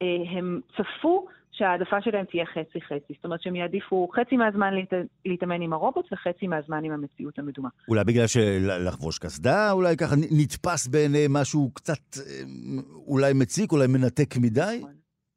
הם 0.00 0.60
צפו 0.76 1.26
שההעדפה 1.52 2.02
שלהם 2.02 2.24
תהיה 2.24 2.46
חצי-חצי. 2.46 3.12
זאת 3.14 3.24
אומרת 3.24 3.42
שהם 3.42 3.56
יעדיפו 3.56 4.08
חצי 4.14 4.36
מהזמן 4.36 4.74
להת... 4.74 4.92
להתאמן 5.24 5.62
עם 5.62 5.72
הרובוט 5.72 6.12
וחצי 6.12 6.46
מהזמן 6.46 6.84
עם 6.84 6.92
המציאות 6.92 7.38
המדומה. 7.38 7.68
אולי 7.88 8.04
בגלל 8.04 8.26
שלחבוש 8.26 9.18
קסדה, 9.18 9.72
אולי 9.72 9.96
ככה 9.96 10.14
נתפס 10.30 10.86
בעיני 10.86 11.26
משהו 11.30 11.70
קצת 11.74 12.18
אה, 12.18 12.42
אולי 13.06 13.32
מציק, 13.32 13.72
אולי 13.72 13.86
מנתק 13.86 14.36
מדי? 14.36 14.78
נכון, 14.78 14.94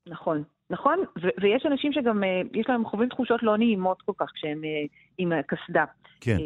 נכון. 0.07 0.43
נכון, 0.71 0.99
ו- 1.23 1.41
ויש 1.41 1.65
אנשים 1.65 1.93
שגם, 1.93 2.23
אה, 2.23 2.41
יש 2.53 2.65
להם 2.69 2.85
חווים 2.85 3.09
תחושות 3.09 3.43
לא 3.43 3.57
נעימות 3.57 4.01
כל 4.01 4.11
כך 4.17 4.31
כשהם 4.33 4.63
אה, 4.63 4.69
עם 5.17 5.31
קסדה. 5.47 5.85
כן. 6.21 6.37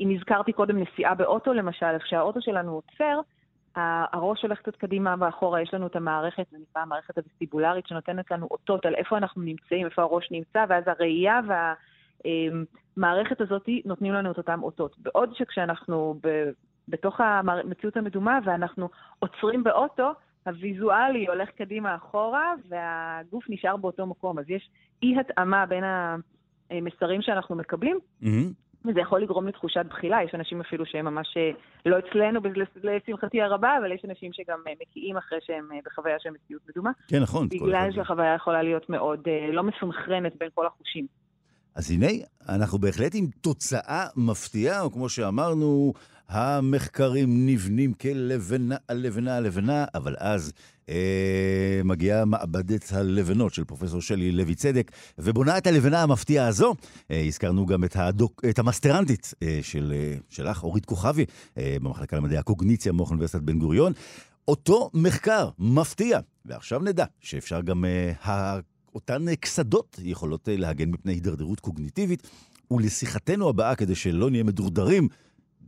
אם 0.00 0.16
הזכרתי 0.16 0.52
קודם 0.52 0.78
נסיעה 0.78 1.14
באוטו, 1.14 1.52
למשל, 1.52 1.98
כשהאוטו 2.04 2.40
שלנו 2.42 2.72
עוצר, 2.72 3.20
הראש 4.12 4.42
הולך 4.42 4.58
קצת 4.58 4.76
קדימה 4.76 5.14
ואחורה, 5.18 5.62
יש 5.62 5.74
לנו 5.74 5.86
את 5.86 5.96
המערכת, 5.96 6.46
זה 6.50 6.58
נקרא 6.58 6.82
המערכת 6.82 7.18
הווסטיבולרית, 7.18 7.86
שנותנת 7.86 8.30
לנו 8.30 8.48
אותות 8.50 8.86
על 8.86 8.94
איפה 8.94 9.16
אנחנו 9.16 9.42
נמצאים, 9.42 9.86
איפה 9.86 10.02
הראש 10.02 10.28
נמצא, 10.30 10.64
ואז 10.68 10.84
הראייה 10.86 11.40
והמערכת 12.96 13.40
הזאת 13.40 13.68
נותנים 13.84 14.12
לנו 14.12 14.30
את 14.30 14.38
אותם 14.38 14.62
אותות. 14.62 14.98
בעוד 14.98 15.34
שכשאנחנו 15.34 16.18
ב, 16.22 16.50
בתוך 16.88 17.20
המציאות 17.20 17.96
המדומה 17.96 18.38
ואנחנו 18.44 18.88
עוצרים 19.18 19.64
באוטו, 19.64 20.12
הוויזואלי 20.46 21.26
הולך 21.26 21.48
קדימה 21.50 21.94
אחורה 21.94 22.54
והגוף 22.68 23.44
נשאר 23.48 23.76
באותו 23.76 24.06
מקום. 24.06 24.38
אז 24.38 24.44
יש 24.50 24.70
אי-התאמה 25.02 25.66
בין 25.66 25.84
המסרים 26.70 27.22
שאנחנו 27.22 27.56
מקבלים. 27.56 27.98
Mm-hmm. 28.22 28.67
וזה 28.84 29.00
יכול 29.00 29.22
לגרום 29.22 29.48
לתחושת 29.48 29.86
בחילה, 29.88 30.18
יש 30.24 30.34
אנשים 30.34 30.60
אפילו 30.60 30.86
שהם 30.86 31.04
ממש 31.04 31.36
אה, 31.36 31.50
לא 31.86 31.96
אצלנו, 31.98 32.40
לשמחתי 32.82 33.42
הרבה, 33.42 33.78
אבל 33.78 33.92
יש 33.92 34.04
אנשים 34.04 34.32
שגם 34.32 34.58
אה, 34.68 34.72
מקיאים 34.80 35.16
אחרי 35.16 35.38
שהם 35.46 35.68
אה, 35.72 35.78
בחוויה 35.84 36.16
של 36.18 36.30
מציאות 36.30 36.62
מדומה. 36.68 36.90
כן, 37.08 37.22
נכון. 37.22 37.48
בגלל 37.48 37.92
שהחוויה 37.94 38.34
יכולה 38.34 38.62
להיות 38.62 38.90
מאוד 38.90 39.28
לא 39.52 39.62
מסונכרנת 39.62 40.32
בין 40.38 40.48
כל 40.54 40.66
החושים. 40.66 41.06
אז 41.74 41.90
הנה, 41.90 42.06
אנחנו 42.48 42.78
בהחלט 42.78 43.12
עם 43.14 43.26
תוצאה 43.40 44.06
מפתיעה, 44.16 44.82
או 44.82 44.90
כמו 44.90 45.08
שאמרנו, 45.08 45.92
המחקרים 46.28 47.46
נבנים 47.46 47.92
כלבנה 47.92 48.76
לבנה 48.90 49.40
לבנה, 49.40 49.84
אבל 49.94 50.14
אז 50.18 50.52
אה, 50.88 51.80
מגיעה 51.84 52.24
מעבדת 52.24 52.92
הלבנות 52.92 53.54
של 53.54 53.64
פרופסור 53.64 54.00
שלי 54.00 54.32
לוי 54.32 54.54
צדק, 54.54 54.90
ובונה 55.18 55.58
את 55.58 55.66
הלבנה 55.66 56.02
המפתיעה 56.02 56.46
הזו. 56.46 56.74
אה, 57.10 57.24
הזכרנו 57.26 57.66
גם 57.66 57.84
את, 57.84 57.96
הדוק, 57.96 58.42
את 58.50 58.58
המסטרנטית 58.58 59.34
אה, 59.42 59.58
של, 59.62 59.92
אה, 59.96 60.14
שלך, 60.28 60.62
אורית 60.64 60.84
כוכבי, 60.84 61.24
אה, 61.58 61.76
במחלקה 61.82 62.16
למדעי 62.16 62.38
הקוגניציה 62.38 62.92
מאוניברסיטת 62.92 63.10
אוניברסיטת 63.10 63.42
בן 63.42 63.58
גוריון. 63.58 63.92
אותו 64.48 64.90
מחקר 64.94 65.48
מפתיע, 65.58 66.18
ועכשיו 66.44 66.80
נדע 66.80 67.04
שאפשר 67.20 67.60
גם, 67.60 67.84
אה, 67.84 68.58
אותן 68.94 69.34
קסדות 69.34 70.00
יכולות 70.02 70.48
אה, 70.48 70.56
להגן 70.56 70.90
מפני 70.90 71.12
הידרדרות 71.12 71.60
קוגניטיבית. 71.60 72.28
ולשיחתנו 72.70 73.48
הבאה, 73.48 73.74
כדי 73.74 73.94
שלא 73.94 74.30
נהיה 74.30 74.44
מדורדרים, 74.44 75.08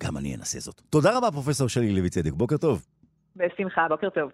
גם 0.04 0.16
אני 0.16 0.35
אנסה 0.35 0.61
זאת. 0.61 0.80
תודה 0.90 1.16
רבה, 1.16 1.30
פרופסור 1.30 1.69
שלי 1.69 1.92
לוי 1.92 2.11
צדק. 2.11 2.33
בוקר 2.33 2.57
טוב. 2.57 2.87
בשמחה, 3.37 3.87
בוקר 3.88 4.09
טוב. 4.11 4.30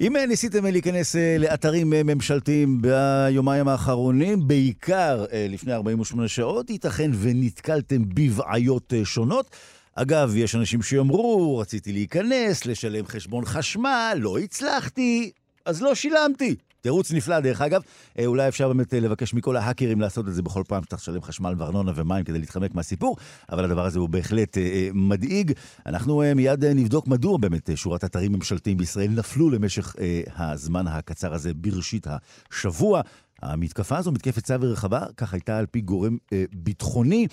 אם 0.00 0.16
ניסיתם 0.28 0.66
להיכנס 0.66 1.16
אה, 1.16 1.36
לאתרים 1.38 1.92
אה, 1.92 2.02
ממשלתיים 2.02 2.82
ביומיים 2.82 3.68
האחרונים, 3.68 4.48
בעיקר 4.48 5.24
אה, 5.32 5.46
לפני 5.48 5.72
48 5.72 6.28
שעות, 6.28 6.70
ייתכן 6.70 7.10
ונתקלתם 7.14 8.02
בבעיות 8.14 8.92
שונות. 9.04 9.56
אגב, 9.94 10.32
יש 10.36 10.54
אנשים 10.54 10.82
שיאמרו, 10.82 11.58
רציתי 11.58 11.92
להיכנס, 11.92 12.66
לשלם 12.66 13.06
חשבון 13.06 13.44
חשמל, 13.44 14.18
לא 14.20 14.38
הצלחתי, 14.38 15.30
אז 15.64 15.82
לא 15.82 15.94
שילמתי. 15.94 16.56
תירוץ 16.80 17.12
נפלא, 17.12 17.40
דרך 17.40 17.60
אגב. 17.60 17.82
אה, 18.18 18.26
אולי 18.26 18.48
אפשר 18.48 18.68
באמת 18.68 18.94
אה, 18.94 19.00
לבקש 19.00 19.34
מכל 19.34 19.56
ההאקרים 19.56 20.00
לעשות 20.00 20.28
את 20.28 20.34
זה 20.34 20.42
בכל 20.42 20.62
פעם 20.68 20.82
שצריך 20.82 21.02
לשלם 21.02 21.22
חשמל 21.22 21.54
וארנונה 21.58 21.92
ומים 21.94 22.24
כדי 22.24 22.38
להתחמק 22.38 22.74
מהסיפור, 22.74 23.16
אבל 23.52 23.64
הדבר 23.64 23.84
הזה 23.84 23.98
הוא 23.98 24.08
בהחלט 24.08 24.58
אה, 24.58 24.88
מדאיג. 24.94 25.52
אנחנו 25.86 26.22
מיד 26.36 26.64
נבדוק 26.64 27.06
מדוע 27.06 27.38
באמת 27.38 27.70
שורת 27.74 28.04
אתרים 28.04 28.32
ממשלתיים 28.32 28.76
בישראל 28.76 29.10
נפלו 29.10 29.50
למשך 29.50 29.96
הזמן 30.36 30.86
הקצר 30.86 31.34
הזה 31.34 31.54
בראשית 31.54 32.06
השבוע. 32.06 33.02
המתקפה 33.42 33.98
הזו, 33.98 34.12
מתקפת 34.12 34.44
צו 34.44 34.54
רחבה, 34.60 35.02
כך 35.16 35.34
הייתה 35.34 35.58
על 35.58 35.66
פי 35.66 35.80
גורם 35.80 36.16
אה, 36.32 36.44
ביטחוני, 36.52 37.26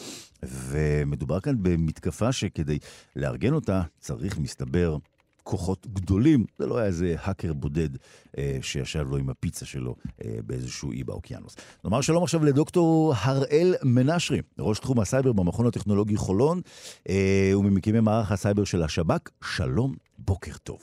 ומדובר 0.44 1.40
כאן 1.40 1.56
במתקפה 1.62 2.32
שכדי 2.32 2.80
לארגן 3.16 3.54
אותה 3.54 3.82
צריך, 4.00 4.38
מסתבר, 4.40 4.98
כוחות 5.46 5.88
גדולים. 5.88 6.46
זה 6.60 6.66
לא 6.66 6.78
היה 6.78 6.88
איזה 6.88 7.16
האקר 7.20 7.54
בודד 7.54 7.90
אה, 8.38 8.58
שישב 8.62 9.08
לו 9.10 9.18
עם 9.18 9.30
הפיצה 9.30 9.66
שלו 9.66 9.96
אה, 10.24 10.38
באיזשהו 10.46 10.92
אי 10.92 11.04
באוקיינוס. 11.04 11.56
נאמר 11.84 12.02
שלום 12.02 12.24
עכשיו 12.24 12.44
לדוקטור 12.44 13.14
הראל 13.18 13.76
מנשרי, 13.84 14.42
ראש 14.60 14.80
תחום 14.80 15.00
הסייבר 15.00 15.34
במכון 15.34 15.68
הטכנולוגי 15.68 16.16
חולון, 16.16 16.62
אה, 17.10 17.52
וממקימי 17.58 18.00
מערך 18.00 18.32
הסייבר 18.32 18.64
של 18.64 18.84
השב"כ. 18.84 19.30
שלום, 19.44 19.96
בוקר 20.18 20.58
טוב. 20.64 20.80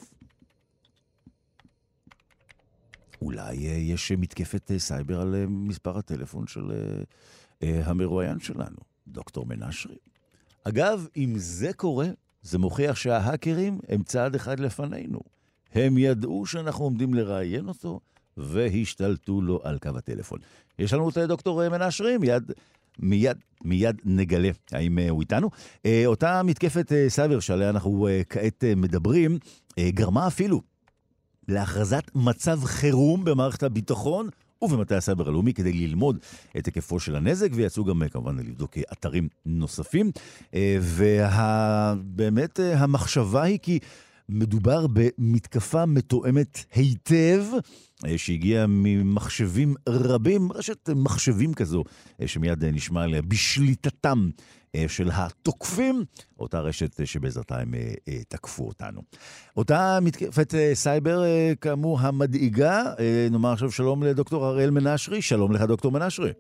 אולי 3.23 3.69
אה, 3.69 3.73
יש 3.73 4.13
מתקפת 4.13 4.71
אה, 4.71 4.79
סייבר 4.79 5.21
על 5.21 5.35
אה, 5.35 5.47
מספר 5.47 5.99
הטלפון 5.99 6.47
של 6.47 6.63
המרואיין 7.63 8.41
שלנו, 8.41 8.77
דוקטור 9.09 9.47
מנשרי. 9.47 9.97
אגב, 10.65 11.07
אם 11.17 11.35
זה 11.37 11.73
קורה, 11.73 12.07
זה 12.43 12.59
מוכיח 12.59 12.97
שההאקרים 12.97 13.79
הם 13.89 14.03
צעד 14.03 14.35
אחד 14.35 14.61
לפנינו. 14.61 15.21
הם 15.75 15.99
ידעו 15.99 16.47
שאנחנו 16.47 16.85
עומדים 16.85 17.15
לראיין 17.15 17.69
אותו, 17.69 18.01
והשתלטו 18.37 19.43
לו 19.43 19.61
על 19.63 19.79
קו 19.79 19.91
הטלפון. 19.97 20.39
יש 20.79 20.93
לנו 20.93 21.09
את 21.09 21.19
דוקטור 21.19 21.69
מנשרי, 21.69 22.19
מיד, 22.19 22.53
מיד, 22.99 23.37
מיד 23.65 24.01
נגלה 24.05 24.51
האם 24.73 24.99
הוא 24.99 25.21
איתנו. 25.21 25.51
אותה 26.07 26.43
מתקפת 26.43 26.93
סייבר 27.09 27.41
שעליה 27.41 27.71
אנחנו 27.71 28.09
כעת 28.29 28.65
מדברים, 28.77 29.39
גרמה 29.81 30.27
אפילו 30.27 30.61
להכרזת 31.49 32.11
מצב 32.15 32.65
חירום 32.65 33.25
במערכת 33.25 33.63
הביטחון, 33.63 34.29
ובמטה 34.63 34.97
הסייבר 34.97 35.29
הלאומי 35.29 35.55
כדי 35.55 35.73
ללמוד 35.73 36.19
את 36.59 36.67
היקפו 36.67 37.01
של 37.01 37.17
הנזק, 37.17 37.49
ויצאו 37.53 37.85
גם 37.85 38.03
כמובן 38.11 38.39
לבדוק 38.39 38.79
אתרים 38.93 39.29
נוספים. 39.47 40.11
ובאמת 40.81 42.61
המחשבה 42.77 43.43
היא 43.43 43.59
כי... 43.63 43.79
מדובר 44.29 44.87
במתקפה 44.87 45.87
מתואמת 45.87 46.65
היטב, 46.75 47.45
אה, 48.07 48.19
שהגיעה 48.19 48.67
ממחשבים 48.69 49.75
רבים, 49.89 50.53
רשת 50.53 50.91
מחשבים 50.97 51.55
כזו, 51.55 51.85
אה, 52.21 52.29
שמיד 52.29 52.65
נשמע 52.65 53.03
עליה, 53.03 53.23
בשליטתם 53.23 54.31
אה, 54.75 54.85
של 54.89 55.11
התוקפים, 55.13 56.05
אותה 56.39 56.61
רשת 56.61 57.07
שבעזרתה 57.07 57.59
הם 57.59 57.75
תקפו 58.29 58.65
אותנו. 58.65 59.03
אותה 59.57 59.99
מתקפת 60.03 60.55
סייבר, 60.75 61.23
כאמור, 61.61 62.01
המדאיגה, 62.01 62.83
נאמר 63.31 63.53
עכשיו 63.53 63.71
שלום 63.71 64.03
לדוקטור 64.03 64.49
אראל 64.49 64.71
מנשרי, 64.71 65.23
שלום 65.23 65.53
לך 65.53 65.63
דוקטור 65.63 65.93
מנשרי. 65.93 66.33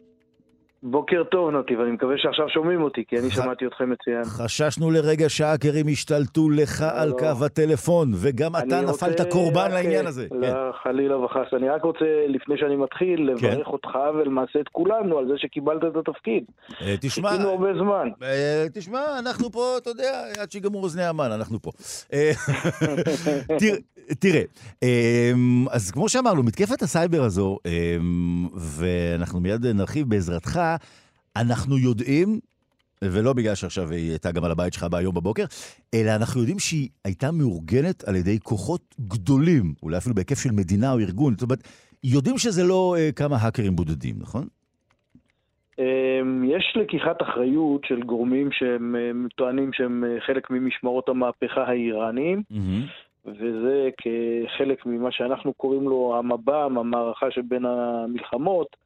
בוקר 0.82 1.22
טוב, 1.24 1.50
נתיב, 1.50 1.80
אני 1.80 1.90
מקווה 1.90 2.14
שעכשיו 2.18 2.48
שומעים 2.48 2.82
אותי, 2.82 3.04
כי 3.08 3.18
אני 3.18 3.30
ח... 3.30 3.34
שמעתי 3.34 3.66
אתכם 3.66 3.90
מצוין. 3.90 4.24
חששנו 4.24 4.90
לרגע 4.90 5.28
שהאקרים 5.28 5.86
השתלטו 5.88 6.50
לך 6.50 6.80
לא, 6.80 7.00
על. 7.00 7.12
קו 7.18 7.44
הטלפון, 7.44 8.12
וגם 8.14 8.56
אתה 8.56 8.80
נפלת 8.80 9.20
קורבן 9.30 9.66
רק... 9.66 9.72
לעניין 9.72 10.06
הזה. 10.06 10.26
לא, 10.30 10.46
כן. 10.46 10.54
חלילה 10.82 11.16
וחס. 11.16 11.54
אני 11.56 11.68
רק 11.68 11.82
רוצה, 11.82 12.04
לפני 12.28 12.58
שאני 12.58 12.76
מתחיל, 12.76 13.16
כן. 13.16 13.24
לברך 13.46 13.66
כן. 13.66 13.70
אותך 13.72 13.98
ולמעשה 14.14 14.60
את 14.60 14.68
כולנו 14.68 15.18
על 15.18 15.26
זה 15.26 15.34
שקיבלת 15.36 15.82
את 15.84 16.08
התפקיד. 16.08 16.44
אה, 16.80 16.94
תשמע... 17.00 17.30
חיכינו 17.30 17.48
הרבה 17.48 17.74
זמן. 17.74 18.08
אה, 18.22 18.66
תשמע, 18.74 19.18
אנחנו 19.18 19.50
פה, 19.50 19.74
אתה 19.78 19.90
יודע, 19.90 20.22
עד 20.40 20.52
שיגמרו 20.52 20.82
אוזני 20.82 21.04
המן, 21.04 21.30
אנחנו 21.32 21.62
פה. 21.62 21.70
אה, 22.12 22.32
תראה, 24.18 24.42
אז 25.70 25.90
כמו 25.90 26.08
שאמרנו, 26.08 26.42
מתקפת 26.42 26.82
הסייבר 26.82 27.22
הזו, 27.22 27.58
ואנחנו 28.54 29.40
מיד 29.40 29.66
נרחיב 29.66 30.08
בעזרתך, 30.08 30.60
אנחנו 31.36 31.78
יודעים, 31.78 32.38
ולא 33.02 33.32
בגלל 33.32 33.54
שעכשיו 33.54 33.90
היא 33.90 34.10
הייתה 34.10 34.32
גם 34.32 34.44
על 34.44 34.50
הבית 34.50 34.72
שלך 34.72 34.86
היום 34.92 35.14
בבוקר, 35.14 35.44
אלא 35.94 36.10
אנחנו 36.16 36.40
יודעים 36.40 36.58
שהיא 36.58 36.88
הייתה 37.04 37.30
מאורגנת 37.30 38.04
על 38.04 38.16
ידי 38.16 38.38
כוחות 38.42 38.94
גדולים, 39.00 39.74
אולי 39.82 39.96
אפילו 39.96 40.14
בהיקף 40.14 40.42
של 40.42 40.50
מדינה 40.52 40.92
או 40.92 40.98
ארגון. 40.98 41.32
זאת 41.32 41.42
אומרת, 41.42 41.68
יודעים 42.04 42.38
שזה 42.38 42.64
לא 42.64 42.96
אה, 42.98 43.12
כמה 43.12 43.36
האקרים 43.36 43.76
בודדים, 43.76 44.14
נכון? 44.18 44.44
אמ, 45.78 46.44
יש 46.44 46.76
לקיחת 46.76 47.22
אחריות 47.22 47.84
של 47.84 48.02
גורמים 48.02 48.48
שהם 48.52 48.96
אה, 48.96 49.10
טוענים 49.36 49.70
שהם 49.72 50.04
אה, 50.04 50.20
חלק 50.20 50.50
ממשמרות 50.50 51.08
המהפכה 51.08 51.64
האיראניים, 51.64 52.42
mm-hmm. 52.52 53.28
כחלק 54.02 54.86
ממה 54.86 55.12
שאנחנו 55.12 55.52
קוראים 55.54 55.88
לו 55.88 56.14
המב"ם, 56.18 56.78
המערכה 56.78 57.30
שבין 57.30 57.64
המלחמות. 57.64 58.76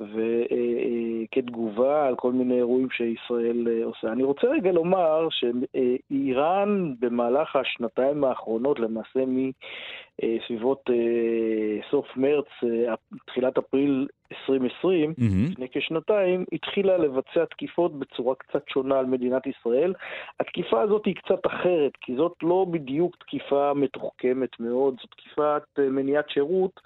וכתגובה 0.00 2.06
על 2.06 2.16
כל 2.16 2.32
מיני 2.32 2.56
אירועים 2.56 2.90
שישראל 2.90 3.68
אה, 3.68 3.84
עושה. 3.84 4.12
אני 4.12 4.22
רוצה 4.22 4.46
רגע 4.46 4.72
לומר 4.72 5.28
שאיראן 5.30 6.94
במהלך 7.00 7.56
השנתיים 7.56 8.24
האחרונות, 8.24 8.78
למעשה 8.78 9.20
מסביבות 9.26 10.90
אה, 10.90 11.90
סוף 11.90 12.06
מרץ, 12.16 12.46
אה, 12.64 12.94
תחילת 13.26 13.58
אפריל 13.58 14.06
2020, 14.32 15.10
mm-hmm. 15.10 15.52
לפני 15.52 15.66
כשנתיים, 15.72 16.44
התחילה 16.52 16.96
לבצע 16.96 17.44
תקיפות 17.44 17.98
בצורה 17.98 18.34
קצת 18.34 18.68
שונה 18.68 18.98
על 18.98 19.06
מדינת 19.06 19.46
ישראל. 19.46 19.94
התקיפה 20.40 20.80
הזאת 20.80 21.06
היא 21.06 21.14
קצת 21.14 21.46
אחרת, 21.46 21.92
כי 22.00 22.16
זאת 22.16 22.34
לא 22.42 22.66
בדיוק 22.70 23.16
תקיפה 23.16 23.74
מתוחכמת 23.74 24.60
מאוד, 24.60 24.94
זאת 25.00 25.10
תקיפת 25.10 25.62
מניעת 25.78 26.30
שירות. 26.30 26.80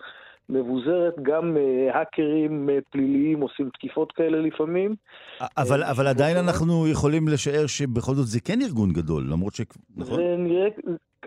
מבוזרת, 0.49 1.15
גם 1.23 1.57
אה, 1.57 1.99
האקרים 1.99 2.71
אה, 2.71 2.79
פליליים 2.91 3.41
עושים 3.41 3.71
תקיפות 3.71 4.13
כאלה 4.13 4.41
לפעמים. 4.41 4.95
אבל, 5.41 5.83
אה, 5.83 5.91
אבל 5.91 6.07
עדיין 6.07 6.37
אנחנו 6.37 6.89
יכולים 6.89 7.29
לשער 7.29 7.67
שבכל 7.67 8.15
זאת 8.15 8.27
זה 8.27 8.41
כן 8.41 8.59
ארגון 8.63 8.93
גדול, 8.93 9.25
למרות 9.31 9.55
ש... 9.55 9.61
נכון? 9.97 10.17
זה 10.17 10.37
נראה, 10.39 10.69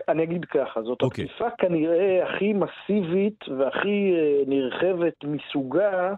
אני 0.08 0.22
אגיד 0.22 0.44
ככה, 0.44 0.82
זאת 0.82 1.02
okay. 1.02 1.04
אוקיי. 1.04 1.24
התקיפה 1.24 1.50
כנראה 1.58 2.24
הכי 2.28 2.52
מסיבית 2.52 3.44
והכי 3.58 4.14
נרחבת 4.46 5.24
מסוגה 5.24 6.14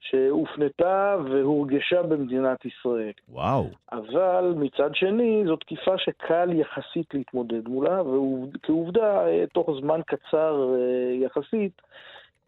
שהופנתה 0.00 1.16
והורגשה 1.30 2.02
במדינת 2.02 2.64
ישראל. 2.64 3.12
וואו. 3.28 3.66
אבל 3.92 4.54
מצד 4.56 4.90
שני, 4.94 5.42
זו 5.46 5.56
תקיפה 5.56 5.98
שקל 5.98 6.50
יחסית 6.52 7.14
להתמודד 7.14 7.68
מולה, 7.68 8.02
וכעובדה, 8.02 9.20
תוך 9.52 9.70
זמן 9.80 10.00
קצר 10.06 10.74
יחסית, 11.22 11.82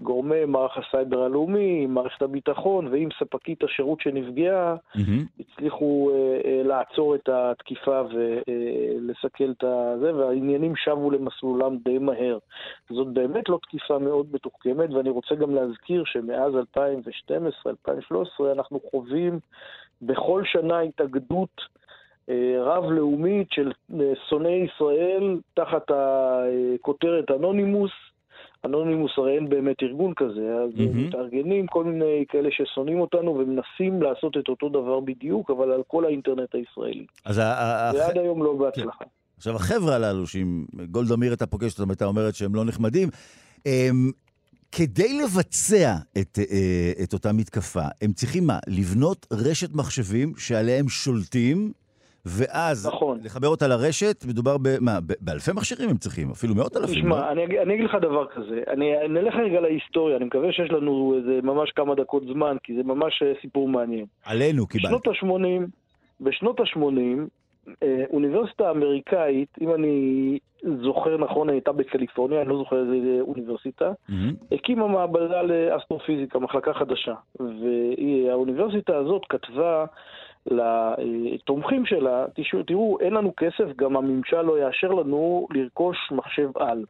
גורמי 0.03 0.45
מערך 0.45 0.79
הסייבר 0.79 1.23
הלאומי, 1.23 1.87
מערכת 1.87 2.23
הביטחון 2.23 2.87
ועם 2.87 3.09
ספקית 3.19 3.63
השירות 3.65 4.01
שנפגעה, 4.01 4.77
mm-hmm. 4.97 5.41
הצליחו 5.41 6.11
uh, 6.11 6.45
uh, 6.45 6.69
לעצור 6.69 7.15
את 7.15 7.29
התקיפה 7.33 8.03
ולסכל 8.11 9.45
uh, 9.45 9.51
את 9.51 9.65
זה, 10.01 10.15
והעניינים 10.15 10.77
שבו 10.77 11.11
למסלולם 11.11 11.77
די 11.85 11.99
מהר. 11.99 12.39
זאת 12.91 13.09
באמת 13.09 13.49
לא 13.49 13.59
תקיפה 13.63 13.99
מאוד 13.99 14.27
מתוחכמת, 14.33 14.91
ואני 14.91 15.11
רוצה 15.11 15.35
גם 15.35 15.55
להזכיר 15.55 16.05
שמאז 16.07 16.53
2012-2013 16.77 18.53
אנחנו 18.53 18.81
חווים 18.91 19.39
בכל 20.03 20.43
שנה 20.45 20.81
התאגדות 20.81 21.61
רב-לאומית 22.61 23.53
של 23.53 23.73
שונאי 24.29 24.67
ישראל 24.75 25.41
תחת 25.55 25.91
הכותרת 25.91 27.31
אנונימוס, 27.31 27.91
אנונימוס 28.65 29.11
הרי 29.17 29.37
אין 29.37 29.49
באמת 29.49 29.77
ארגון 29.83 30.13
כזה, 30.17 30.55
אז 30.65 30.71
mm-hmm. 30.71 30.97
מתארגנים 30.97 31.67
כל 31.67 31.85
מיני 31.85 32.25
כאלה 32.29 32.49
ששונאים 32.53 33.01
אותנו 33.01 33.31
ומנסים 33.31 34.03
לעשות 34.03 34.37
את 34.37 34.49
אותו 34.49 34.69
דבר 34.69 35.01
בדיוק, 35.01 35.51
אבל 35.51 35.73
על 35.73 35.83
כל 35.87 36.05
האינטרנט 36.05 36.55
הישראלי. 36.55 37.07
אז 37.25 37.39
ועד 37.39 37.95
הח... 38.11 38.17
היום 38.17 38.43
לא 38.43 38.55
בהצלחה. 38.55 39.05
כן. 39.05 39.11
עכשיו, 39.37 39.57
החבר'ה 39.57 39.95
הללו, 39.95 40.27
שאם 40.27 40.65
גולדה 40.91 41.17
מאיר 41.17 41.31
הייתה 41.31 41.47
פוגשת 41.47 41.79
אותם, 41.79 41.91
הייתה 41.91 42.05
אומרת 42.05 42.35
שהם 42.35 42.55
לא 42.55 42.65
נחמדים, 42.65 43.09
הם, 43.67 44.11
כדי 44.73 45.19
לבצע 45.23 45.95
את, 46.21 46.39
אה, 46.51 46.93
את 47.03 47.13
אותה 47.13 47.33
מתקפה, 47.33 47.85
הם 48.03 48.13
צריכים 48.13 48.47
מה? 48.47 48.59
לבנות 48.67 49.27
רשת 49.33 49.75
מחשבים 49.75 50.33
שעליהם 50.37 50.89
שולטים, 50.89 51.73
ואז 52.27 52.87
נכון. 52.87 53.19
לחבר 53.25 53.49
אותה 53.49 53.69
לרשת, 53.69 54.25
מדובר 54.29 54.57
במה, 54.63 54.99
באלפי 55.21 55.51
מכשירים 55.57 55.91
הם 55.91 55.97
צריכים, 55.97 56.31
אפילו 56.31 56.55
מאות 56.55 56.77
אלפים. 56.77 56.95
תשמע, 56.95 57.17
לא? 57.17 57.31
אני, 57.31 57.61
אני 57.61 57.75
אגיד 57.75 57.85
לך 57.85 57.95
דבר 58.03 58.27
כזה, 58.27 58.61
אני 58.69 59.09
נלך 59.09 59.35
רגע 59.35 59.61
להיסטוריה, 59.61 60.17
אני 60.17 60.25
מקווה 60.25 60.53
שיש 60.53 60.71
לנו 60.71 61.15
איזה 61.19 61.41
ממש 61.43 61.71
כמה 61.71 61.95
דקות 61.95 62.23
זמן, 62.33 62.57
כי 62.63 62.77
זה 62.77 62.83
ממש 62.83 63.23
אה, 63.23 63.33
סיפור 63.41 63.69
מעניין. 63.69 64.07
עלינו 64.25 64.67
קיבלת. 64.67 64.87
בשנות 64.87 65.07
ה-80, 65.07 65.67
בשנות 66.21 66.61
ה-80, 66.61 67.29
אה, 67.83 68.05
אוניברסיטה 68.11 68.71
אמריקאית, 68.71 69.49
אם 69.61 69.75
אני 69.75 70.39
זוכר 70.83 71.17
נכון, 71.17 71.51
הייתה 71.51 71.73
בקליפורניה, 71.73 72.41
אני 72.41 72.49
לא 72.49 72.59
זוכר 72.59 72.81
איזה 72.81 73.21
אוניברסיטה, 73.21 73.91
mm-hmm. 73.91 74.55
הקימה 74.55 74.87
מעבדה 74.87 75.43
לאסטרופיזיקה, 75.43 76.39
מחלקה 76.39 76.75
חדשה. 76.75 77.15
והאוניברסיטה 77.41 78.97
הזאת 78.97 79.23
כתבה 79.29 79.85
לתומכים 80.47 81.87
שלה, 81.87 82.27
תראו, 82.67 82.99
אין 83.01 83.15
לנו 83.15 83.33
כסף, 83.37 83.77
גם 83.77 83.97
הממשל 83.97 84.43
לא 84.43 84.59
יאשר 84.59 84.89
לנו 84.89 85.47
לרכוש 85.51 85.97
מחשב 86.11 86.51
על. 86.59 86.85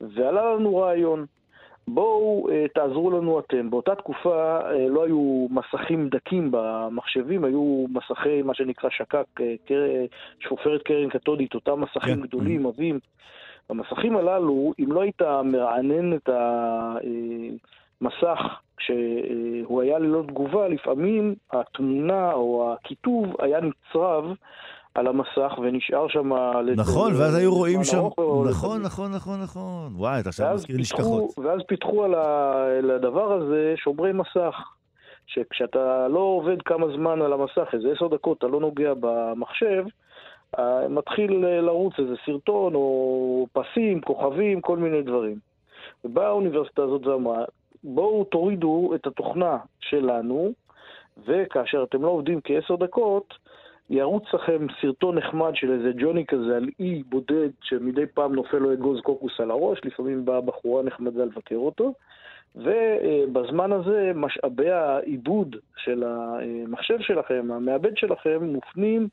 ועלה 0.00 0.54
לנו 0.54 0.76
רעיון, 0.76 1.26
בואו 1.88 2.48
uh, 2.48 2.52
תעזרו 2.74 3.10
לנו 3.10 3.40
אתם. 3.40 3.70
באותה 3.70 3.94
תקופה 3.94 4.60
uh, 4.60 4.72
לא 4.88 5.04
היו 5.04 5.46
מסכים 5.50 6.08
דקים 6.08 6.48
במחשבים, 6.50 7.44
היו 7.44 7.86
מסכי, 7.88 8.42
מה 8.42 8.54
שנקרא 8.54 8.90
שק"ק, 8.90 9.40
uh, 9.40 9.42
קר... 9.68 9.82
שפופרת 10.40 10.82
קרן 10.82 11.08
קתודית, 11.08 11.54
אותם 11.54 11.80
מסכים 11.80 12.14
כן. 12.14 12.20
גדולים, 12.20 12.66
עבים. 12.66 12.98
המסכים 13.70 14.16
הללו, 14.16 14.72
אם 14.80 14.92
לא 14.92 15.00
היית 15.00 15.22
מרענן 15.22 16.12
את 16.12 16.28
המסך 18.00 18.38
כשהוא 18.76 19.82
היה 19.82 19.98
ללא 19.98 20.22
תגובה, 20.26 20.68
לפעמים 20.68 21.34
התמונה 21.52 22.32
או 22.32 22.74
הכיתוב 22.74 23.24
היה 23.38 23.58
נצרב 23.60 24.24
על 24.94 25.06
המסך 25.06 25.58
ונשאר 25.62 26.08
שם... 26.08 26.32
נכון, 26.76 27.12
ואז 27.12 27.34
היו 27.34 27.54
רואים 27.54 27.84
שם... 27.84 27.98
נכון, 28.50 28.82
נכון, 28.82 29.12
נכון, 29.12 29.40
נכון. 29.42 29.92
וואי, 29.96 30.20
אתה 30.20 30.28
עכשיו 30.28 30.54
מזכיר 30.54 30.76
נשכחות. 30.78 31.38
ואז 31.38 31.60
פיתחו 31.68 32.04
על 32.04 32.90
הדבר 32.90 33.32
הזה 33.32 33.74
שומרי 33.76 34.12
מסך. 34.12 34.54
שכשאתה 35.34 36.08
לא 36.08 36.18
עובד 36.18 36.62
כמה 36.62 36.86
זמן 36.96 37.22
על 37.22 37.32
המסך, 37.32 37.68
איזה 37.72 37.92
עשר 37.92 38.08
דקות, 38.08 38.38
אתה 38.38 38.46
לא 38.46 38.60
נוגע 38.60 38.92
במחשב, 39.00 39.84
אה, 40.58 40.88
מתחיל 40.88 41.46
לרוץ 41.46 41.94
איזה 41.98 42.14
סרטון 42.26 42.74
או 42.74 43.46
פסים, 43.52 44.00
כוכבים, 44.00 44.60
כל 44.60 44.76
מיני 44.76 45.02
דברים. 45.02 45.38
ובאה 46.04 46.26
האוניברסיטה 46.26 46.82
הזאת 46.82 47.06
ואמרה, 47.06 47.44
בואו 47.84 48.24
תורידו 48.24 48.92
את 48.94 49.06
התוכנה 49.06 49.58
שלנו, 49.80 50.52
וכאשר 51.26 51.82
אתם 51.82 52.02
לא 52.02 52.08
עובדים 52.08 52.40
כעשר 52.44 52.76
דקות, 52.76 53.34
ירוץ 53.90 54.24
לכם 54.34 54.66
סרטון 54.80 55.18
נחמד 55.18 55.50
של 55.54 55.72
איזה 55.72 55.90
ג'וני 55.98 56.26
כזה 56.26 56.56
על 56.56 56.68
אי 56.80 57.02
בודד 57.08 57.48
שמדי 57.62 58.06
פעם 58.14 58.34
נופל 58.34 58.58
לו 58.58 58.72
אגוז 58.72 59.00
קוקוס 59.00 59.32
על 59.40 59.50
הראש, 59.50 59.80
לפעמים 59.84 60.24
באה 60.24 60.40
בחורה 60.40 60.82
נחמדה 60.82 61.24
לבקר 61.24 61.56
אותו. 61.56 61.94
ובזמן 62.56 63.72
הזה 63.72 64.12
משאבי 64.14 64.70
העיבוד 64.70 65.56
של 65.76 66.04
המחשב 66.06 67.00
שלכם, 67.00 67.48
המעבד 67.52 67.96
שלכם, 67.96 68.44
מופנים 68.44 69.08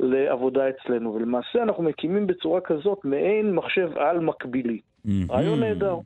לעבודה 0.00 0.68
אצלנו. 0.68 1.14
ולמעשה 1.14 1.62
אנחנו 1.62 1.82
מקימים 1.82 2.26
בצורה 2.26 2.60
כזאת 2.60 3.04
מעין 3.04 3.54
מחשב 3.54 3.90
על 3.96 4.20
מקבילי. 4.20 4.80
רעיון 5.30 5.60
נהדר. 5.60 5.96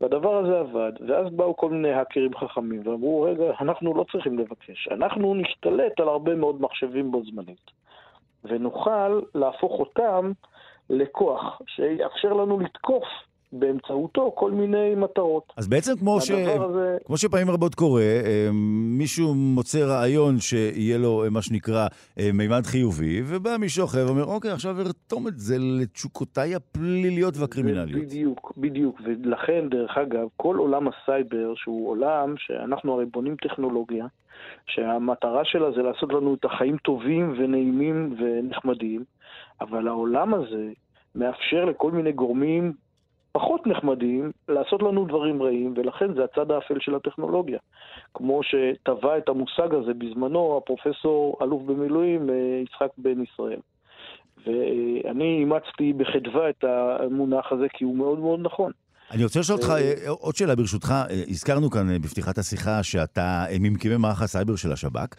והדבר 0.00 0.36
הזה 0.36 0.58
עבד, 0.58 0.92
ואז 1.08 1.30
באו 1.30 1.56
כל 1.56 1.70
מיני 1.70 1.92
האקרים 1.92 2.36
חכמים 2.36 2.82
ואמרו, 2.84 3.22
רגע, 3.22 3.44
אנחנו 3.60 3.94
לא 3.94 4.04
צריכים 4.12 4.38
לבקש, 4.38 4.88
אנחנו 4.90 5.34
נשתלט 5.34 6.00
על 6.00 6.08
הרבה 6.08 6.34
מאוד 6.34 6.60
מחשבים 6.62 7.10
בו 7.10 7.22
זמנית, 7.24 7.70
ונוכל 8.44 9.20
להפוך 9.34 9.72
אותם 9.72 10.32
לכוח 10.90 11.60
שיאפשר 11.66 12.32
לנו 12.32 12.60
לתקוף 12.60 13.04
באמצעותו 13.58 14.32
כל 14.34 14.50
מיני 14.50 14.94
מטרות. 14.94 15.52
אז 15.56 15.68
בעצם 15.68 15.96
כמו, 15.96 16.20
ש... 16.20 16.30
הזה... 16.30 16.96
כמו 17.04 17.16
שפעמים 17.16 17.50
רבות 17.50 17.74
קורה, 17.74 18.02
אה, 18.02 18.48
מישהו 18.98 19.34
מוצא 19.34 19.78
רעיון 19.78 20.38
שיהיה 20.38 20.98
לו 20.98 21.24
אה, 21.24 21.30
מה 21.30 21.42
שנקרא 21.42 21.86
אה, 22.18 22.30
מימד 22.34 22.62
חיובי, 22.64 23.22
ובא 23.24 23.56
מישהו 23.60 23.84
אחר 23.84 24.04
ואומר, 24.06 24.24
אוקיי, 24.24 24.50
עכשיו 24.50 24.80
ארתום 24.80 25.28
את 25.28 25.38
זה 25.38 25.56
לתשוקותיי 25.58 26.54
הפליליות 26.54 27.34
והקרימינליות. 27.36 28.02
בדיוק, 28.02 28.52
בדיוק. 28.56 29.00
ולכן, 29.04 29.68
דרך 29.68 29.98
אגב, 29.98 30.26
כל 30.36 30.56
עולם 30.56 30.88
הסייבר, 30.88 31.52
שהוא 31.56 31.90
עולם 31.90 32.34
שאנחנו 32.36 32.92
הרי 32.92 33.04
בונים 33.04 33.36
טכנולוגיה, 33.36 34.06
שהמטרה 34.66 35.44
שלה 35.44 35.72
זה 35.72 35.82
לעשות 35.82 36.12
לנו 36.12 36.34
את 36.34 36.44
החיים 36.44 36.76
טובים 36.76 37.34
ונעימים 37.38 38.16
ונחמדים, 38.18 39.04
אבל 39.60 39.88
העולם 39.88 40.34
הזה 40.34 40.68
מאפשר 41.14 41.64
לכל 41.64 41.90
מיני 41.90 42.12
גורמים 42.12 42.72
פחות 43.36 43.66
נחמדים 43.66 44.30
לעשות 44.48 44.82
לנו 44.82 45.04
דברים 45.04 45.42
רעים, 45.42 45.74
ולכן 45.76 46.14
זה 46.14 46.24
הצד 46.24 46.50
האפל 46.50 46.80
של 46.80 46.94
הטכנולוגיה. 46.94 47.58
כמו 48.14 48.40
שטבע 48.42 49.18
את 49.18 49.28
המושג 49.28 49.74
הזה 49.74 49.94
בזמנו 49.94 50.60
הפרופסור 50.62 51.38
אלוף 51.42 51.62
במילואים 51.62 52.30
אה, 52.30 52.34
יצחק 52.64 52.88
בן 52.98 53.22
ישראל. 53.22 53.60
ואני 54.46 55.38
אימצתי 55.40 55.92
בחדווה 55.92 56.50
את 56.50 56.64
המונח 56.64 57.52
הזה 57.52 57.66
כי 57.72 57.84
הוא 57.84 57.96
מאוד 57.96 58.18
מאוד 58.18 58.40
נכון. 58.42 58.72
אני 59.10 59.24
רוצה 59.24 59.40
לשאול 59.40 59.58
אותך 59.58 59.70
אה, 59.70 59.76
אה, 59.76 60.10
עוד 60.10 60.36
שאלה 60.36 60.56
ברשותך. 60.56 60.94
הזכרנו 61.28 61.70
כאן 61.70 61.98
בפתיחת 62.02 62.38
השיחה 62.38 62.82
שאתה 62.82 63.44
ממקימי 63.60 63.96
מערך 63.96 64.22
הסייבר 64.22 64.56
של 64.56 64.72
השב"כ. 64.72 65.14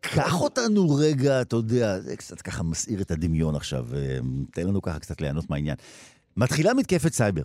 קח 0.00 0.40
אותנו 0.40 0.86
רגע, 1.00 1.40
אתה 1.40 1.56
יודע, 1.56 2.00
זה 2.00 2.16
קצת 2.16 2.40
ככה 2.42 2.62
מסעיר 2.62 3.00
את 3.00 3.10
הדמיון 3.10 3.54
עכשיו, 3.54 3.84
תן 4.52 4.66
לנו 4.66 4.82
ככה 4.82 4.98
קצת 4.98 5.20
ליהנות 5.20 5.50
מהעניין. 5.50 5.76
מתחילה 6.36 6.74
מתקפת 6.74 7.12
סייבר. 7.12 7.42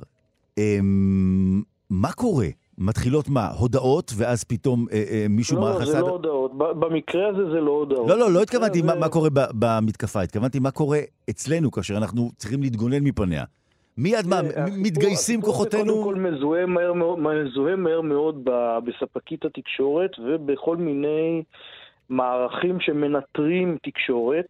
אמ, 0.57 1.61
מה 1.89 2.11
קורה? 2.11 2.47
מתחילות 2.77 3.29
מה? 3.29 3.47
הודעות, 3.47 4.11
ואז 4.17 4.43
פתאום 4.43 4.85
אה, 4.91 5.03
אה, 5.09 5.25
מישהו 5.29 5.55
לא, 5.55 5.61
מערך 5.61 5.81
הסייבר? 5.81 5.99
לא, 5.99 6.05
זה 6.05 6.07
לא 6.07 6.11
הודעות. 6.11 6.57
במקרה 6.57 7.27
הזה 7.27 7.49
זה 7.51 7.61
לא 7.61 7.71
הודעות. 7.71 8.09
לא, 8.09 8.17
לא, 8.17 8.31
לא 8.31 8.41
התכוונתי 8.41 8.79
זה... 8.79 8.85
מה, 8.85 8.95
מה 8.95 9.09
קורה 9.09 9.29
במתקפה, 9.33 10.21
התכוונתי 10.21 10.59
מה 10.59 10.71
קורה 10.71 10.99
אצלנו 11.29 11.71
כאשר 11.71 11.97
אנחנו 11.97 12.29
צריכים 12.37 12.61
להתגונן 12.61 13.03
מפניה. 13.03 13.43
מיד 13.97 14.27
מה, 14.27 14.41
מתגייסים 14.77 15.41
כוחותינו? 15.41 15.93
קודם 15.93 16.03
כל 16.03 16.15
מזוהה 16.15 16.65
מהר 16.65 16.93
מאוד, 16.93 17.19
מזוהה 17.19 17.75
מהר 17.75 18.01
מאוד 18.01 18.49
בספקית 18.85 19.45
התקשורת 19.45 20.11
ובכל 20.19 20.77
מיני 20.77 21.43
מערכים 22.09 22.79
שמנטרים 22.79 23.77
תקשורת. 23.83 24.45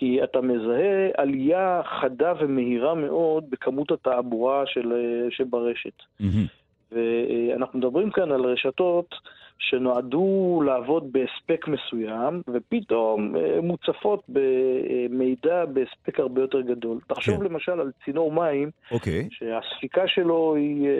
כי 0.00 0.24
אתה 0.24 0.40
מזהה 0.40 1.08
עלייה 1.16 1.80
חדה 2.00 2.32
ומהירה 2.40 2.94
מאוד 2.94 3.50
בכמות 3.50 3.92
התעבורה 3.92 4.62
של, 4.66 4.92
שברשת. 5.30 5.92
Mm-hmm. 6.20 6.92
ואנחנו 6.92 7.78
מדברים 7.78 8.10
כאן 8.10 8.32
על 8.32 8.44
רשתות 8.44 9.14
שנועדו 9.58 10.62
לעבוד 10.66 11.12
בהספק 11.12 11.68
מסוים, 11.68 12.42
ופתאום 12.48 13.36
אה, 13.36 13.60
מוצפות 13.62 14.22
במידע 14.28 15.64
בהספק 15.64 16.20
הרבה 16.20 16.40
יותר 16.40 16.60
גדול. 16.60 16.98
תחשוב 17.06 17.34
okay. 17.34 17.38
כן. 17.38 17.44
למשל 17.44 17.80
על 17.80 17.90
צינור 18.04 18.32
מים, 18.32 18.68
okay. 18.68 18.94
אוקיי. 18.94 19.28
שהספיקה 19.30 20.08
שלו 20.08 20.54
היא 20.56 20.88
אה, 20.88 20.92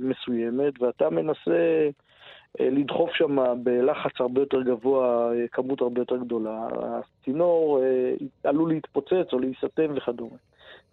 מסוימת, 0.00 0.82
ואתה 0.82 1.10
מנסה... 1.10 1.88
אה, 2.60 2.70
לדחוף 2.70 3.10
שם 3.12 3.36
בלחץ 3.62 4.20
הרבה 4.20 4.40
יותר 4.40 4.62
גבוה 4.62 5.32
אה, 5.32 5.48
כמות 5.48 5.80
הרבה 5.80 6.00
יותר 6.00 6.16
גדולה. 6.16 6.68
הצינור 6.80 7.80
אה, 7.82 8.12
עלול 8.44 8.68
להתפוצץ 8.68 9.32
או 9.32 9.38
להיסתם 9.38 9.92
וכדומה. 9.96 10.36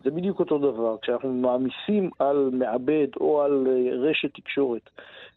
זה 0.03 0.11
בדיוק 0.11 0.39
אותו 0.39 0.57
דבר. 0.57 0.97
כשאנחנו 1.01 1.33
מעמיסים 1.33 2.09
על 2.19 2.49
מעבד 2.53 3.07
או 3.19 3.41
על 3.41 3.67
רשת 3.91 4.33
תקשורת 4.33 4.89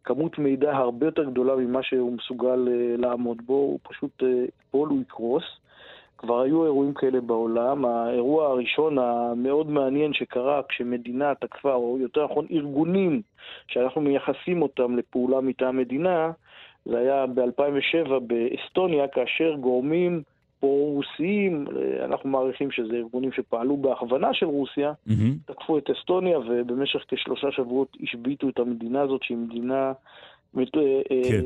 כמות 0.04 0.38
מידע 0.38 0.76
הרבה 0.76 1.06
יותר 1.06 1.24
גדולה 1.24 1.56
ממה 1.56 1.82
שהוא 1.82 2.12
מסוגל 2.12 2.68
לעמוד 2.98 3.42
בו, 3.46 3.54
הוא 3.54 3.78
פשוט 3.82 4.22
ייפול, 4.22 4.88
הוא 4.88 5.00
יקרוס. 5.00 5.44
כבר 6.18 6.40
היו 6.40 6.64
אירועים 6.64 6.94
כאלה 6.94 7.20
בעולם. 7.20 7.84
האירוע 7.84 8.46
הראשון 8.46 8.98
המאוד 8.98 9.70
מעניין 9.70 10.12
שקרה 10.12 10.60
כשמדינה 10.68 11.34
תקפה, 11.34 11.74
או 11.74 11.98
יותר 12.00 12.24
נכון 12.24 12.46
ארגונים 12.50 13.22
שאנחנו 13.68 14.00
מייחסים 14.00 14.62
אותם 14.62 14.96
לפעולה 14.96 15.40
מטעם 15.40 15.76
מדינה, 15.76 16.30
זה 16.84 16.98
היה 16.98 17.26
ב-2007 17.26 18.10
באסטוניה, 18.26 19.08
כאשר 19.08 19.54
גורמים 19.60 20.22
פרו-רוסיים, 20.60 21.66
אנחנו 22.04 22.30
מעריכים 22.30 22.70
שזה 22.70 22.96
ארגונים 22.96 23.32
שפעלו 23.32 23.76
בהכוונה 23.76 24.34
של 24.34 24.46
רוסיה, 24.46 24.92
mm-hmm. 25.08 25.52
תקפו 25.52 25.78
את 25.78 25.90
אסטוניה 25.90 26.38
ובמשך 26.38 27.04
כשלושה 27.08 27.50
שבועות 27.50 27.96
השביתו 28.02 28.48
את 28.48 28.58
המדינה 28.58 29.00
הזאת, 29.00 29.22
שהיא 29.22 29.38
מדינה 29.38 29.92
כן. 30.54 31.44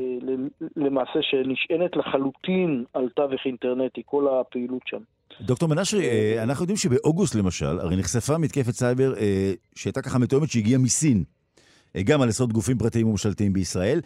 למעשה 0.75 1.19
שנשענת 1.21 1.95
לחלוטין 1.95 2.83
על 2.93 3.09
תווך 3.15 3.41
אינטרנטי, 3.45 4.01
כל 4.05 4.27
הפעילות 4.27 4.81
שם. 4.85 4.99
דוקטור 5.41 5.69
מנשרי, 5.69 6.09
אה, 6.09 6.43
אנחנו 6.43 6.63
יודעים 6.63 6.77
שבאוגוסט 6.77 7.35
למשל, 7.35 7.79
הרי 7.79 7.95
נחשפה 7.95 8.37
מתקפת 8.37 8.71
סייבר 8.71 9.13
שהייתה 9.75 10.01
ככה 10.01 10.19
מתואמת 10.19 10.49
שהגיעה 10.49 10.79
מסין, 10.79 11.23
גם 12.03 12.21
על 12.21 12.29
יסוד 12.29 12.53
גופים 12.53 12.77
פרטיים 12.77 13.07
וממשלתיים 13.07 13.53
בישראל. 13.53 13.99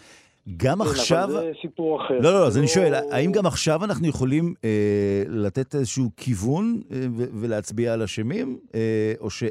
גם 0.57 0.77
כן, 0.77 0.89
עכשיו... 0.89 1.23
אבל 1.23 1.33
זה 1.33 1.51
סיפור 1.61 2.05
אחר. 2.05 2.19
לא, 2.19 2.33
לא, 2.33 2.39
לא, 2.39 2.47
אז 2.47 2.57
אני 2.57 2.67
שואל, 2.67 2.93
האם 3.11 3.31
גם 3.31 3.45
עכשיו 3.45 3.83
אנחנו 3.83 4.07
יכולים 4.07 4.53
אה, 4.63 5.23
לתת 5.27 5.75
איזשהו 5.75 6.09
כיוון 6.17 6.81
אה, 6.91 6.97
ולהצביע 7.13 7.93
על 7.93 8.01
אשמים, 8.01 8.57
אה, 8.75 9.13
או 9.19 9.29
ש... 9.29 9.43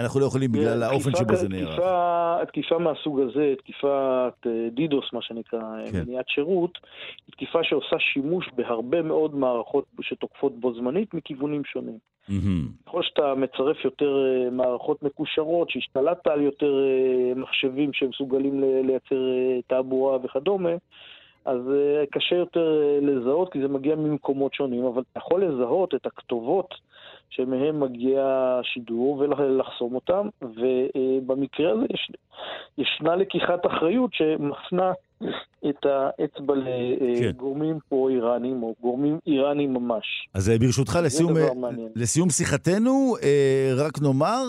אנחנו 0.00 0.20
לא 0.20 0.26
יכולים 0.26 0.52
בגלל 0.52 0.82
האופן 0.82 1.10
שבו 1.14 1.36
זה 1.36 1.48
נערך. 1.48 1.80
תקיפה 2.44 2.78
מהסוג 2.78 3.20
הזה, 3.20 3.54
תקיפת 3.58 4.46
אה, 4.46 4.68
דידוס, 4.70 5.04
מה 5.12 5.22
שנקרא, 5.22 5.60
אה, 5.60 5.92
כן. 5.92 6.02
מניעת 6.06 6.28
שירות, 6.28 6.78
היא 7.26 7.32
תקיפה 7.32 7.58
שעושה 7.62 7.96
שימוש 7.98 8.50
בהרבה 8.56 9.02
מאוד 9.02 9.34
מערכות 9.34 9.84
שתוקפות 10.00 10.60
בו 10.60 10.74
זמנית 10.74 11.14
מכיוונים 11.14 11.64
שונים. 11.64 11.98
ככל 12.86 13.02
שאתה 13.02 13.34
מצרף 13.34 13.84
יותר 13.84 14.24
אה, 14.26 14.50
מערכות 14.50 15.02
מקושרות, 15.02 15.70
שהשתלטת 15.70 16.26
על 16.26 16.40
יותר 16.40 16.74
מחשבים 17.36 17.92
שמסוגלים 17.92 18.64
לייצר 18.86 19.16
תעבורה 19.66 20.18
וכדומה, 20.24 20.70
אז 21.44 21.58
קשה 22.10 22.36
יותר 22.36 22.82
לזהות 23.02 23.52
כי 23.52 23.60
זה 23.60 23.68
מגיע 23.68 23.96
ממקומות 23.96 24.54
שונים, 24.54 24.84
אבל 24.84 25.02
אתה 25.12 25.18
יכול 25.18 25.44
לזהות 25.44 25.94
את 25.94 26.06
הכתובות 26.06 26.74
שמהם 27.30 27.80
מגיע 27.80 28.22
השידור 28.60 29.18
ולחסום 29.18 29.94
אותם, 29.94 30.28
ובמקרה 30.42 31.72
הזה 31.72 31.86
יש, 31.94 32.12
ישנה 32.78 33.16
לקיחת 33.16 33.66
אחריות 33.66 34.10
שמפנה 34.14 34.92
את 35.68 35.86
האצבע 35.86 36.54
לגורמים 36.54 37.74
כן. 37.74 37.88
פרו-איראנים, 37.88 38.62
או 38.62 38.74
גורמים 38.80 39.18
איראנים 39.26 39.74
ממש. 39.74 40.28
אז 40.34 40.50
אה, 40.50 40.58
ברשותך, 40.58 40.98
לסיום, 41.02 41.36
אה, 41.36 41.48
לסיום 41.96 42.30
שיחתנו, 42.30 43.16
אה, 43.22 43.72
רק 43.76 44.02
נאמר, 44.02 44.44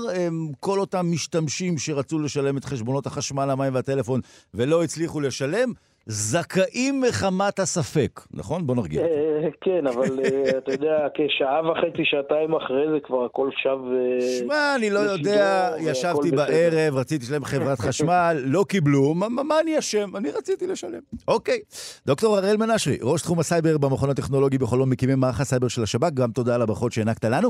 כל 0.60 0.80
אותם 0.80 1.06
משתמשים 1.12 1.78
שרצו 1.78 2.20
לשלם 2.20 2.58
את 2.58 2.65
חשבונות 2.65 3.06
החשמל, 3.06 3.50
המים 3.50 3.76
והטלפון 3.76 4.22
ולא 4.54 4.84
הצליחו 4.84 5.22
לשלם, 5.22 5.74
זכאים 6.05 7.01
מחמת 7.01 7.59
הספק, 7.59 8.21
נכון? 8.33 8.67
בוא 8.67 8.75
נרגיע. 8.75 9.01
אה, 9.01 9.49
כן, 9.61 9.87
אבל 9.87 10.19
אה, 10.19 10.49
אתה 10.57 10.71
יודע, 10.71 11.07
כשעה 11.13 11.71
וחצי, 11.71 12.01
שעתיים 12.03 12.53
אחרי 12.55 12.85
זה 12.93 12.99
כבר 13.03 13.25
הכל 13.25 13.49
שב... 13.57 13.69
אה, 13.69 14.27
שמע, 14.39 14.75
אני 14.75 14.89
לא 14.89 14.99
יודע, 14.99 15.71
ישבתי 15.79 16.31
בערב, 16.31 16.95
רציתי 16.95 17.25
לשלם 17.25 17.45
חברת 17.45 17.79
חשמל, 17.87 18.37
לא 18.45 18.65
קיבלו, 18.67 19.13
מה 19.13 19.59
אני 19.59 19.79
אשם? 19.79 20.15
אני 20.15 20.31
רציתי 20.31 20.67
לשלם. 20.67 20.99
אוקיי. 21.27 21.59
דוקטור 22.05 22.37
הראל 22.37 22.57
מנשרי, 22.57 22.97
ראש 23.01 23.21
תחום 23.21 23.39
הסייבר 23.39 23.77
במכון 23.77 24.09
הטכנולוגי 24.09 24.57
בחולון, 24.57 24.89
מקימי 24.89 25.15
מערך 25.15 25.41
הסייבר 25.41 25.67
של 25.67 25.83
השב"כ, 25.83 26.13
גם 26.13 26.31
תודה 26.31 26.55
על 26.55 26.61
הברכות 26.61 26.91
שהענקת 26.91 27.25
לנו, 27.25 27.49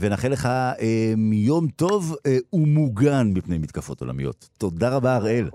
ונאחל 0.00 0.28
לך 0.28 0.48
יום 1.32 1.66
טוב 1.76 2.16
ומוגן 2.54 3.26
מפני 3.34 3.58
מתקפות 3.58 4.00
עולמיות. 4.00 4.48
תודה 4.58 4.96
רבה, 4.96 5.16
הראל. 5.16 5.48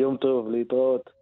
יום 0.00 0.16
טוב, 0.16 0.50
להתראות. 0.50 1.13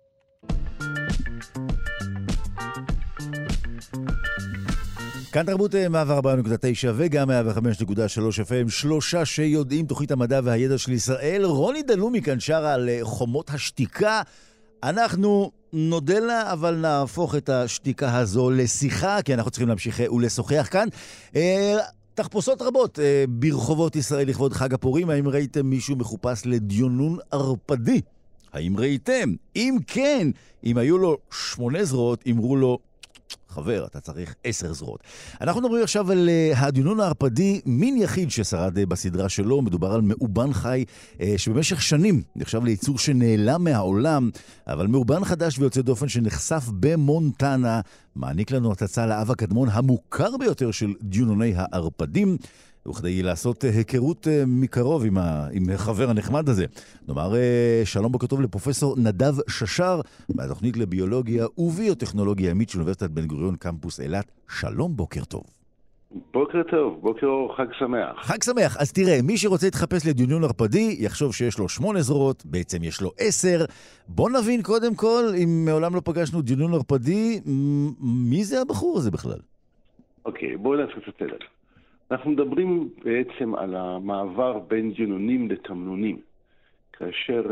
כאן 5.33 5.47
תרבות 5.47 5.75
104.9 5.75 5.77
וגם 6.95 7.31
105.3 7.31 7.35
FM, 7.35 8.69
שלושה 8.71 9.25
שיודעים 9.25 9.87
תוכנית 9.87 10.11
המדע 10.11 10.41
והידע 10.45 10.79
של 10.79 10.93
ישראל. 10.93 11.45
רוני 11.45 11.83
דלומי 11.83 12.23
כאן 12.23 12.41
שרה 12.41 12.75
על 12.75 12.89
חומות 13.03 13.51
השתיקה. 13.51 14.23
אנחנו 14.83 15.51
נודה 15.73 16.19
לה, 16.19 16.53
אבל 16.53 16.75
נהפוך 16.75 17.35
את 17.35 17.49
השתיקה 17.49 18.19
הזו 18.19 18.51
לשיחה, 18.51 19.23
כי 19.23 19.35
אנחנו 19.35 19.51
צריכים 19.51 19.69
להמשיך 19.69 20.01
ולשוחח 20.13 20.69
כאן. 20.71 20.89
תחפושות 22.15 22.63
רבות 22.63 22.99
ברחובות 23.29 23.97
ישראל 23.97 24.29
לכבוד 24.29 24.53
חג 24.53 24.75
הפורים. 24.75 25.11
האם 25.11 25.29
ראיתם 25.29 25.67
מישהו 25.67 25.97
מחופש 25.97 26.43
לדיונון 26.45 27.19
ערפדי? 27.31 28.01
האם 28.53 28.77
ראיתם? 28.77 29.35
אם 29.57 29.77
כן, 29.87 30.29
אם 30.65 30.79
היו 30.79 30.99
לו 30.99 31.19
שמונה 31.31 31.85
זרועות, 31.85 32.25
אמרו 32.31 32.57
לו, 32.57 32.79
חבר, 33.49 33.87
אתה 33.87 34.01
צריך 34.01 34.35
עשר 34.45 34.73
זרועות. 34.73 35.01
אנחנו 35.41 35.61
מדברים 35.61 35.83
עכשיו 35.83 36.13
על 36.13 36.29
uh, 36.29 36.59
הדיונון 36.59 37.01
הערפדי, 37.01 37.61
מין 37.67 37.97
יחיד 37.97 38.31
ששרד 38.31 38.79
uh, 38.79 38.87
בסדרה 38.87 39.29
שלו. 39.29 39.63
מדובר 39.63 39.93
על 39.93 40.01
מאובן 40.01 40.53
חי 40.53 40.85
uh, 41.19 41.23
שבמשך 41.37 41.83
שנים 41.83 42.23
נחשב 42.37 42.65
ליצור 42.65 42.99
שנעלם 42.99 43.65
מהעולם, 43.65 44.31
אבל 44.67 44.87
מאובן 44.87 45.25
חדש 45.25 45.59
ויוצא 45.59 45.83
דופן 45.83 46.09
שנחשף 46.09 46.65
במונטנה, 46.81 47.81
מעניק 48.17 48.51
לנו 48.51 48.73
הצצה 48.73 49.07
לאב 49.07 49.31
הקדמון 49.31 49.69
המוכר 49.73 50.37
ביותר 50.37 50.71
של 50.71 50.93
דיונוני 51.03 51.53
הערפדים. 51.57 52.37
וכדי 52.89 53.23
לעשות 53.23 53.65
היכרות 53.65 54.27
מקרוב 54.47 55.05
עם, 55.05 55.19
ה... 55.19 55.49
עם 55.53 55.63
החבר 55.75 56.11
הנחמד 56.11 56.49
הזה. 56.49 56.67
נאמר 57.09 57.33
שלום 57.85 58.13
בוקר 58.13 58.27
טוב 58.27 58.41
לפרופסור 58.41 58.97
נדב 58.99 59.35
ששר, 59.49 60.01
מהתוכנית 60.35 60.77
לביולוגיה 60.77 61.47
וביוטכנולוגיה 61.59 62.51
ימית 62.51 62.71
של 62.71 62.79
אוניברסיטת 62.79 63.11
בן 63.11 63.27
גוריון, 63.27 63.57
קמפוס 63.57 64.01
אילת. 64.01 64.33
שלום, 64.61 64.97
בוקר 64.97 65.25
טוב. 65.25 65.43
בוקר 66.33 66.63
טוב, 66.71 66.99
בוקר 67.03 67.27
אור, 67.27 67.57
חג 67.57 67.67
שמח. 67.79 68.27
חג 68.27 68.43
שמח. 68.43 68.77
אז 68.77 68.93
תראה, 68.93 69.23
מי 69.23 69.37
שרוצה 69.37 69.67
להתחפש 69.67 70.07
לדיונון 70.07 70.45
ערפדי, 70.45 70.97
יחשוב 70.99 71.35
שיש 71.35 71.59
לו 71.59 71.69
שמונה 71.69 72.03
זרועות, 72.03 72.47
בעצם 72.47 72.83
יש 72.83 73.01
לו 73.01 73.11
עשר. 73.19 73.65
בוא 74.09 74.31
נבין 74.31 74.63
קודם 74.63 74.95
כל, 74.95 75.25
אם 75.43 75.65
מעולם 75.65 75.95
לא 75.95 76.01
פגשנו 76.05 76.43
דיונון 76.43 76.75
ערפדי, 76.75 77.41
מי 78.01 78.45
זה 78.45 78.61
הבחור 78.61 78.99
הזה 78.99 79.11
בכלל? 79.11 79.39
אוקיי, 80.25 80.57
בואו 80.57 80.77
נעשה 80.77 80.93
את 80.93 81.15
הסדר. 81.15 81.37
אנחנו 82.13 82.31
מדברים 82.31 82.89
בעצם 83.05 83.55
על 83.55 83.75
המעבר 83.75 84.59
בין 84.59 84.93
ג'נונים 84.93 85.51
לתמנונים. 85.51 86.19
כאשר 86.93 87.43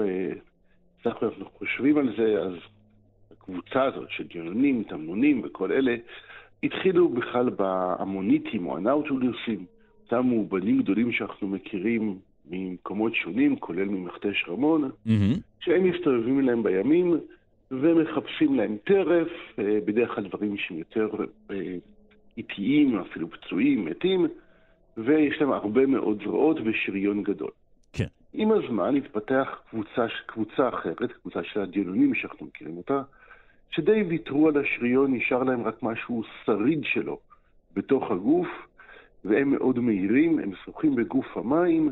בסך 1.01 1.17
הכל 1.17 1.27
אנחנו 1.27 1.45
חושבים 1.59 1.99
על 1.99 2.15
זה, 2.17 2.43
אז 2.43 2.55
הקבוצה 3.31 3.85
הזאת 3.85 4.11
של 4.11 4.25
ג'נונים, 4.27 4.83
תמנונים 4.83 5.41
וכל 5.45 5.73
אלה, 5.73 5.97
התחילו 6.63 7.09
בכלל 7.09 7.51
באמוניטים 7.51 8.67
או 8.67 8.77
הנאוטולוסים, 8.77 9.65
אותם 10.05 10.27
מאובנים 10.27 10.83
גדולים 10.83 11.13
שאנחנו 11.13 11.49
מכירים 11.49 12.19
ממקומות 12.51 13.15
שונים, 13.15 13.57
כולל 13.57 13.85
ממכתש 13.85 14.45
רמון, 14.49 14.85
mm-hmm. 14.85 15.11
שהם 15.61 15.85
מסתובבים 15.85 16.41
להם 16.41 16.63
בימים 16.63 17.15
ומחפשים 17.71 18.55
להם 18.55 18.77
טרף, 18.85 19.29
בדרך 19.59 20.15
כלל 20.15 20.25
דברים 20.25 20.57
שהם 20.57 20.79
יותר 20.79 21.09
איטיים, 22.37 22.99
אפילו 22.99 23.31
פצועים, 23.31 23.85
מתים, 23.85 24.27
ויש 25.05 25.41
להם 25.41 25.53
הרבה 25.53 25.87
מאוד 25.87 26.23
זרועות 26.25 26.57
ושריון 26.65 27.23
גדול. 27.23 27.51
כן. 27.93 28.07
עם 28.33 28.53
הזמן 28.53 28.97
התפתח 28.97 29.49
קבוצה, 29.71 30.07
קבוצה 30.27 30.69
אחרת, 30.69 31.13
קבוצה 31.23 31.41
של 31.45 31.61
הדיונונים 31.61 32.15
שאנחנו 32.15 32.47
מכירים 32.47 32.77
אותה, 32.77 33.03
שדי 33.71 34.03
ויתרו 34.03 34.49
על 34.49 34.55
השריון, 34.57 35.15
נשאר 35.15 35.43
להם 35.43 35.63
רק 35.63 35.83
משהו 35.83 36.23
שריד 36.45 36.81
שלו 36.85 37.19
בתוך 37.75 38.11
הגוף, 38.11 38.49
והם 39.25 39.51
מאוד 39.51 39.79
מהירים, 39.79 40.39
הם 40.39 40.53
שוחים 40.65 40.95
בגוף 40.95 41.37
המים, 41.37 41.91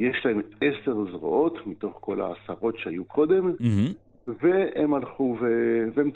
יש 0.00 0.26
להם 0.26 0.40
עשר 0.60 1.04
זרועות 1.10 1.66
מתוך 1.66 1.98
כל 2.00 2.20
העשרות 2.20 2.78
שהיו 2.78 3.04
קודם, 3.04 3.50
mm-hmm. 3.50 4.30
והם 4.42 4.94
הלכו 4.94 5.36
ו... 5.40 5.46
והם 5.94 6.10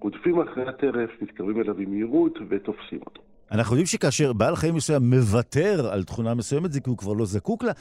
רודפים 0.00 0.40
אחרי 0.40 0.68
הטרף, 0.68 1.10
מתקרבים 1.22 1.60
אליו 1.60 1.74
במהירות 1.74 2.38
ותופסים 2.48 2.98
אותו. 3.06 3.22
אנחנו 3.52 3.74
יודעים 3.74 3.86
שכאשר 3.86 4.32
בעל 4.32 4.56
חיים 4.56 4.74
מסוים 4.74 5.02
מוותר 5.02 5.88
על 5.92 6.04
תכונה 6.04 6.34
מסוימת, 6.34 6.72
זה 6.72 6.80
כי 6.80 6.90
הוא 6.90 6.98
כבר 6.98 7.12
לא 7.12 7.24
זקוק 7.24 7.64
לה. 7.64 7.72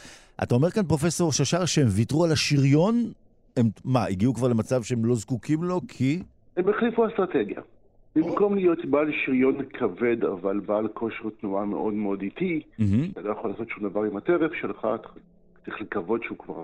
אתה 0.43 0.55
אומר 0.55 0.69
כאן, 0.69 0.84
פרופסור 0.84 1.32
ששר, 1.32 1.65
שהם 1.65 1.88
ויתרו 1.89 2.25
על 2.25 2.32
השריון? 2.32 2.95
הם, 3.58 3.65
מה, 3.86 4.05
הגיעו 4.05 4.34
כבר 4.34 4.47
למצב 4.47 4.84
שהם 4.84 5.05
לא 5.05 5.15
זקוקים 5.15 5.63
לו 5.63 5.82
כי... 5.88 6.23
הם 6.58 6.69
החליפו 6.69 7.08
אסטרטגיה. 7.08 7.62
במקום 8.15 8.55
להיות 8.55 8.86
בעל 8.86 9.12
שריון 9.25 9.55
כבד, 9.73 10.23
אבל 10.23 10.60
בעל 10.60 10.88
כושר 10.88 11.29
תנועה 11.41 11.65
מאוד 11.65 11.93
מאוד 11.93 12.21
איטי, 12.21 12.62
אתה 13.12 13.21
לא 13.21 13.32
יכול 13.32 13.49
לעשות 13.49 13.69
שום 13.69 13.89
דבר 13.89 14.03
עם 14.03 14.17
הטרף 14.17 14.51
שלך, 14.62 14.88
צריך 15.65 15.82
לקוות 15.82 16.23
שהוא 16.23 16.38
כבר 16.38 16.63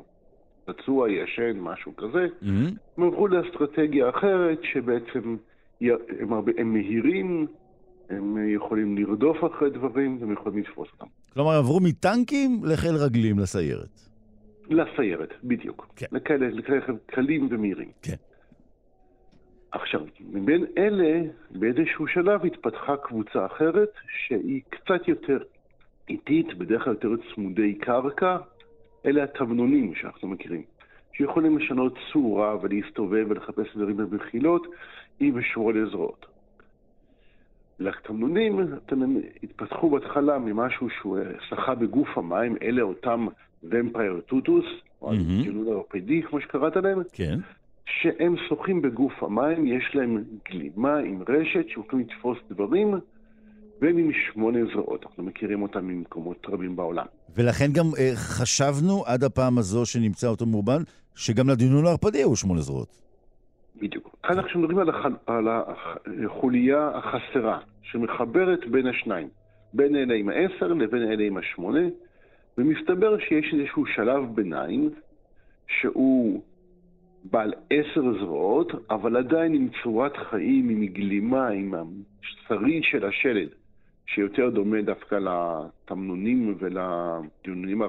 פצוע, 0.66 1.12
ישן, 1.12 1.60
משהו 1.60 1.96
כזה. 1.96 2.28
הם 2.98 3.04
עברו 3.04 3.28
לאסטרטגיה 3.28 4.10
אחרת, 4.10 4.60
שבעצם 4.74 5.36
הם, 5.82 6.74
מהירים, 6.74 7.48
הם 8.10 8.38
יכולים 8.48 8.98
לרדוף 8.98 9.38
אחרי 9.46 9.70
דברים, 9.70 10.18
והם 10.22 10.32
יכולים 10.32 10.60
לתפוס 10.60 10.88
אותם. 10.94 11.06
כלומר, 11.34 11.52
עברו 11.52 11.80
מטנקים 11.80 12.62
לחיל 12.64 12.96
רגלים 12.96 13.40
לסיירת. 13.40 14.00
לסיירת, 14.70 15.34
בדיוק. 15.44 15.88
כן. 15.96 16.06
לכאלה, 16.12 16.48
לכאלה 16.50 16.80
קלים 17.06 17.48
ומהירים. 17.52 17.90
כן. 18.02 18.16
עכשיו, 19.72 20.02
מבין 20.20 20.66
אלה, 20.78 21.22
באיזשהו 21.52 22.08
שלב 22.08 22.46
התפתחה 22.46 22.98
קבוצה 22.98 23.46
אחרת, 23.46 23.90
שהיא 24.28 24.62
קצת 24.70 25.08
יותר 25.08 25.38
איטית, 26.10 26.58
בדרך 26.58 26.84
כלל 26.84 26.94
יותר 26.94 27.10
צמודי 27.34 27.74
קרקע, 27.76 28.38
אלה 29.06 29.24
התמנונים 29.24 29.96
שאנחנו 29.96 30.28
מכירים, 30.28 30.64
שיכולים 31.14 31.58
לשנות 31.58 31.98
צורה 32.14 32.56
ולהסתובב 32.62 33.26
ולחפש 33.30 33.76
דברים 33.76 33.98
במחילות, 33.98 34.68
עם 35.20 35.32
ושמונה 35.36 35.86
זרועות. 35.90 36.26
לתמנונים 37.80 38.60
התפתחו 39.44 39.90
בהתחלה 39.90 40.40
ממשהו 40.40 40.88
שהוא 40.90 41.18
שחה 41.50 41.76
בגוף 41.76 42.18
המים, 42.18 42.56
אלה 42.62 42.82
אותם 42.82 43.28
ומפייר 43.64 44.22
טוטוס, 44.28 44.66
או 45.02 45.14
הגילון 45.14 45.68
האורפדי, 45.68 46.22
כמו 46.30 46.42
שקראת 46.42 46.76
להם, 46.76 47.02
כן. 47.14 47.40
שהם 47.86 48.36
שוחים 48.50 48.82
בגוף 48.82 49.24
המים, 49.24 49.68
יש 49.68 49.84
להם 49.94 50.24
גלימה 50.50 50.98
עם 50.98 51.22
רשת 51.30 51.70
שיכולים 51.70 52.06
לתפוס 52.08 52.38
דברים, 52.50 52.94
והם 53.82 53.98
עם 53.98 54.12
שמונה 54.14 54.60
זרועות. 54.74 55.06
אנחנו 55.06 55.24
מכירים 55.24 55.62
אותם 55.62 55.88
ממקומות 55.88 56.46
רבים 56.50 56.76
בעולם. 56.76 57.06
ולכן 57.36 57.72
גם 57.72 57.86
אה, 58.00 58.12
חשבנו 58.16 59.04
עד 59.06 59.24
הפעם 59.24 59.58
הזו 59.58 59.86
שנמצא 59.86 60.28
אותו 60.28 60.46
מאובן, 60.46 60.82
שגם 61.16 61.50
לדינון 61.50 61.86
הערפדי 61.86 62.18
היו 62.18 62.36
שמונה 62.36 62.62
זרועות. 62.62 63.02
בדיוק. 63.82 64.15
כאן 64.28 64.40
אנחנו 64.40 64.60
מדברים 64.60 64.80
על, 64.80 64.90
הח... 64.90 65.06
על 65.26 65.48
החוליה 66.26 66.92
החסרה, 66.94 67.60
שמחברת 67.82 68.68
בין 68.68 68.88
השניים, 68.88 69.28
בין 69.74 69.96
אלה 69.96 70.14
עם 70.14 70.30
העשר 70.30 70.68
לבין 70.68 71.12
אלה 71.12 71.24
עם 71.24 71.38
השמונה, 71.38 71.88
ומסתבר 72.58 73.20
שיש 73.20 73.54
איזשהו 73.54 73.86
שלב 73.86 74.36
ביניים, 74.36 74.90
שהוא 75.68 76.42
בעל 77.24 77.54
עשר 77.70 78.20
זרועות, 78.20 78.72
אבל 78.90 79.18
עדיין 79.18 79.54
עם 79.54 79.68
צורת 79.84 80.18
חיים, 80.18 80.70
עם 80.70 80.86
גלימה, 80.86 81.48
עם 81.48 81.74
השריד 81.74 82.84
של 82.84 83.06
השלד, 83.06 83.48
שיותר 84.06 84.50
דומה 84.50 84.82
דווקא 84.82 85.16
לתמנונים 85.16 86.56
ולדיונונים 86.60 87.82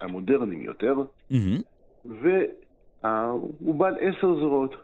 המודרניים 0.00 0.62
יותר, 0.62 0.94
mm-hmm. 1.32 1.62
והוא 2.04 3.74
בעל 3.74 3.94
עשר 4.00 4.34
זרועות. 4.34 4.74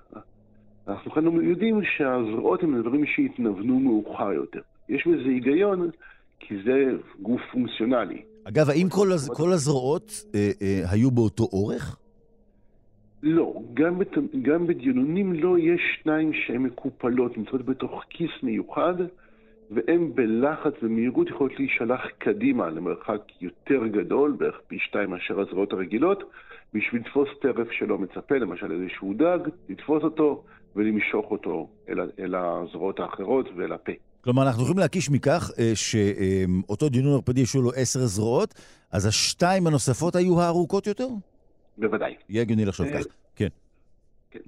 אנחנו 0.89 1.11
כאן 1.11 1.25
יודעים 1.43 1.81
שהזרועות 1.97 2.63
הם 2.63 2.81
דברים 2.81 3.07
שהתנוונו 3.07 3.81
מאוחר 3.81 4.33
יותר. 4.33 4.61
יש 4.89 5.07
בזה 5.07 5.29
היגיון, 5.29 5.91
כי 6.41 6.55
זה 6.65 6.97
גוף 7.23 7.41
פונקציונלי. 7.53 8.23
אגב, 8.45 8.71
האם 8.71 8.89
כל, 8.89 9.13
הז... 9.13 9.31
כל 9.37 9.53
הזרועות 9.53 10.25
אה, 10.35 10.51
אה, 10.63 10.83
היו 10.91 11.11
באותו 11.11 11.49
אורך? 11.53 11.97
לא, 13.23 13.55
גם, 13.75 13.99
בת... 13.99 14.19
גם 14.43 14.67
בדיונונים 14.67 15.33
לא 15.33 15.59
יש 15.59 15.81
שניים 16.03 16.33
שהן 16.33 16.63
מקופלות, 16.63 17.39
נמצאות 17.39 17.65
בתוך 17.65 18.05
כיס 18.11 18.31
מיוחד, 18.43 18.95
והן 19.71 20.15
בלחץ 20.15 20.73
ומהירות 20.83 21.29
יכולות 21.29 21.59
להישלח 21.59 22.01
קדימה 22.19 22.71
למרחק 22.71 23.21
יותר 23.41 23.87
גדול, 23.87 24.33
בערך 24.39 24.61
פי 24.67 24.79
שתיים 24.79 25.11
מאשר 25.11 25.41
הזרועות 25.41 25.73
הרגילות, 25.73 26.31
בשביל 26.75 27.01
לתפוס 27.01 27.29
טרף 27.41 27.71
שלא 27.73 27.99
מצפה, 27.99 28.39
למשל 28.39 28.73
איזשהו 28.73 29.15
דג, 29.15 29.39
לתפוס 29.69 30.03
אותו 30.03 30.45
ולמשוך 30.77 31.31
אותו 31.31 31.69
אל, 31.89 32.01
אל 32.19 32.35
הזרועות 32.35 33.01
האחרות 33.01 33.47
ואל 33.57 33.73
הפה. 33.73 33.93
כלומר, 34.21 34.43
אנחנו 34.43 34.63
יכולים 34.63 34.79
להקיש 34.79 35.11
מכך 35.11 35.51
אה, 35.59 35.73
שאותו 35.75 36.89
דיונון 36.89 37.13
ערפדי 37.13 37.41
יש 37.41 37.55
לו 37.55 37.71
עשר 37.77 38.01
זרועות, 38.01 38.55
אז 38.93 39.07
השתיים 39.07 39.67
הנוספות 39.67 40.17
היו 40.17 40.41
הארוכות 40.41 40.87
יותר? 40.87 41.09
בוודאי. 41.79 42.15
יהיה 42.29 42.43
הגיוני 42.43 42.65
לחשוב 42.65 42.87
אה, 42.87 42.99
כך, 42.99 43.07
כן. 43.37 43.49
כן. 44.31 44.39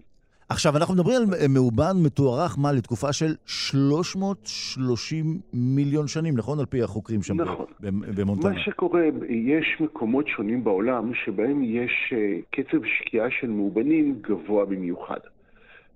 עכשיו, 0.48 0.76
אנחנו 0.76 0.94
מדברים 0.94 1.16
על 1.16 1.26
מאובן 1.48 1.92
מתוארך, 2.04 2.58
מה, 2.58 2.72
לתקופה 2.72 3.12
של 3.12 3.34
330 3.46 5.40
מיליון 5.52 6.08
שנים, 6.08 6.36
נכון? 6.36 6.58
על 6.58 6.66
פי 6.66 6.82
החוקרים 6.82 7.22
שם 7.22 7.40
נכון. 7.40 7.66
במונטנה. 8.16 8.50
מה 8.50 8.60
שקורה, 8.60 9.02
יש 9.28 9.80
מקומות 9.80 10.28
שונים 10.28 10.64
בעולם 10.64 11.12
שבהם 11.24 11.62
יש 11.64 12.12
אה, 12.12 12.38
קצב 12.50 12.78
שקיעה 12.84 13.26
של 13.40 13.46
מאובנים 13.46 14.18
גבוה 14.20 14.64
במיוחד. 14.64 15.20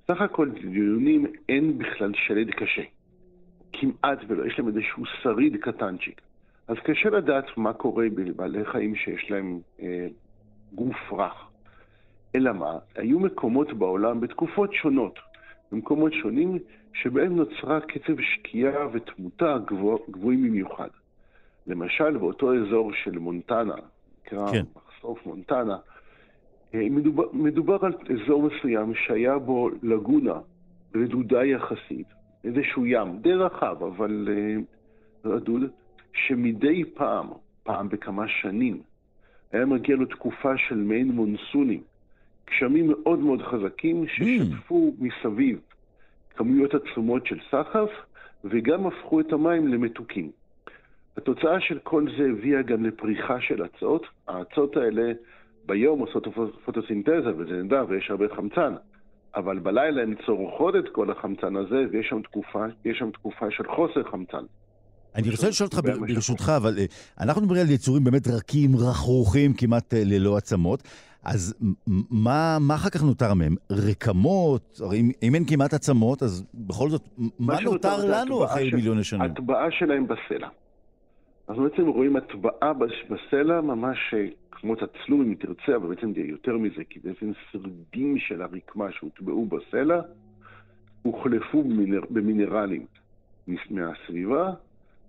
סך 0.08 0.20
הכל 0.20 0.50
דיונים 0.50 1.26
אין 1.48 1.78
בכלל 1.78 2.12
שלד 2.14 2.50
קשה. 2.50 2.82
כמעט 3.72 4.18
ולא, 4.28 4.46
יש 4.46 4.58
להם 4.58 4.68
איזשהו 4.68 5.04
שריד 5.22 5.56
קטנצ'יק. 5.56 6.20
אז 6.68 6.76
קשה 6.84 7.10
לדעת 7.10 7.44
מה 7.56 7.72
קורה 7.72 8.06
בבעלי 8.14 8.64
חיים 8.64 8.94
שיש 8.94 9.30
להם 9.30 9.60
אה, 9.82 10.06
גוף 10.74 11.12
רך. 11.12 11.48
אלא 12.36 12.52
מה? 12.52 12.78
היו 12.94 13.20
מקומות 13.20 13.72
בעולם 13.72 14.20
בתקופות 14.20 14.74
שונות, 14.74 15.18
במקומות 15.72 16.12
שונים, 16.12 16.58
שבהם 16.92 17.36
נוצרה 17.36 17.80
קצב 17.80 18.20
שקיעה 18.20 18.88
ותמותה 18.92 19.56
גבוה, 19.66 19.98
גבוהים 20.10 20.42
במיוחד. 20.42 20.88
למשל, 21.66 22.16
באותו 22.16 22.54
אזור 22.54 22.92
של 22.92 23.18
מונטנה, 23.18 23.74
נקרא 24.26 24.46
כן. 24.52 24.62
מחשוף 24.76 25.26
מונטנה, 25.26 25.76
מדובר, 26.74 27.24
מדובר 27.32 27.78
על 27.82 27.92
אזור 28.10 28.42
מסוים 28.42 28.94
שהיה 28.94 29.38
בו 29.38 29.70
לגונה 29.82 30.38
רדודה 30.94 31.44
יחסית, 31.44 32.06
איזשהו 32.44 32.86
ים, 32.86 33.18
די 33.20 33.34
רחב, 33.34 33.82
אבל 33.82 34.28
uh, 34.28 35.28
רדוד, 35.28 35.62
שמדי 36.12 36.84
פעם, 36.94 37.26
פעם 37.62 37.88
בכמה 37.88 38.28
שנים, 38.28 38.82
היה 39.52 39.66
מגיע 39.66 39.96
לו 39.96 40.06
תקופה 40.06 40.58
של 40.58 40.74
מעין 40.74 41.10
מונסונים, 41.10 41.82
גשמים 42.50 42.86
מאוד 42.86 43.18
מאוד 43.18 43.42
חזקים 43.42 44.06
ששטפו 44.08 44.92
mm. 44.98 45.04
מסביב 45.04 45.60
כמויות 46.36 46.74
עצומות 46.74 47.26
של 47.26 47.38
סחף, 47.50 47.90
וגם 48.44 48.86
הפכו 48.86 49.20
את 49.20 49.32
המים 49.32 49.68
למתוקים. 49.68 50.30
התוצאה 51.16 51.60
של 51.60 51.78
כל 51.78 52.06
זה 52.18 52.28
הביאה 52.30 52.62
גם 52.62 52.84
לפריחה 52.84 53.40
של 53.40 53.64
אצות. 53.64 54.06
האצות 54.28 54.76
האלה 54.76 55.12
ביום 55.66 56.00
עושות 56.00 56.26
פוטוסינתזה, 56.64 57.36
וזה 57.38 57.62
נדע, 57.62 57.82
ויש 57.88 58.10
הרבה 58.10 58.24
חמצן. 58.36 58.74
אבל 59.36 59.58
בלילה 59.58 60.02
הן 60.02 60.14
צורכות 60.26 60.74
את 60.76 60.84
כל 60.92 61.10
החמצן 61.10 61.56
הזה, 61.56 61.84
ויש 61.92 62.06
שם 62.10 62.22
תקופה, 62.22 62.64
שם 62.92 63.10
תקופה 63.10 63.46
של 63.50 63.64
חוסר 63.76 64.10
חמצן. 64.10 64.44
אני 65.14 65.30
רוצה 65.30 65.48
לשאול 65.48 65.68
אותך 65.72 65.80
ברשותך, 66.00 66.52
אבל 66.56 66.78
אה, 66.78 66.84
אנחנו 67.20 67.42
מדברים 67.42 67.60
על 67.60 67.70
יצורים 67.70 68.04
באמת 68.04 68.28
רכים, 68.28 68.70
רכרוכים, 68.76 69.52
כמעט 69.54 69.94
אה, 69.94 70.02
ללא 70.04 70.36
עצמות. 70.36 70.82
אז 71.24 71.54
מה, 72.10 72.58
מה 72.60 72.74
אחר 72.74 72.90
כך 72.90 73.02
נותר 73.02 73.34
מהם? 73.34 73.54
רקמות? 73.70 74.80
הרי 74.80 75.00
אם, 75.00 75.10
אם 75.22 75.34
אין 75.34 75.44
כמעט 75.44 75.74
עצמות, 75.74 76.22
אז 76.22 76.44
בכל 76.54 76.90
זאת, 76.90 77.08
מה 77.38 77.60
נותר 77.60 77.96
לנו 78.06 78.44
אחרי 78.44 78.70
מיליוני 78.74 79.04
שנים? 79.04 79.22
הטבעה 79.22 79.70
שלהם 79.70 80.06
בסלע. 80.06 80.48
אנחנו 81.48 81.62
בעצם 81.62 81.86
רואים 81.86 82.16
הטבעה 82.16 82.72
בסלע 83.10 83.60
ממש 83.60 83.98
אה, 84.14 84.26
כמו 84.50 84.74
תצלום 84.74 85.22
אם 85.22 85.34
תרצה, 85.34 85.76
אבל 85.76 85.94
בעצם 85.94 86.12
יותר 86.16 86.56
מזה, 86.58 86.82
כי 86.90 87.00
בעצם 87.04 87.32
שרידים 87.52 88.18
של 88.18 88.42
הרקמה 88.42 88.86
שהוטבעו 88.92 89.46
בסלע 89.46 90.00
הוחלפו 91.02 91.62
במינר, 91.62 92.00
במינרלים 92.10 92.86
מהסביבה, 93.70 94.52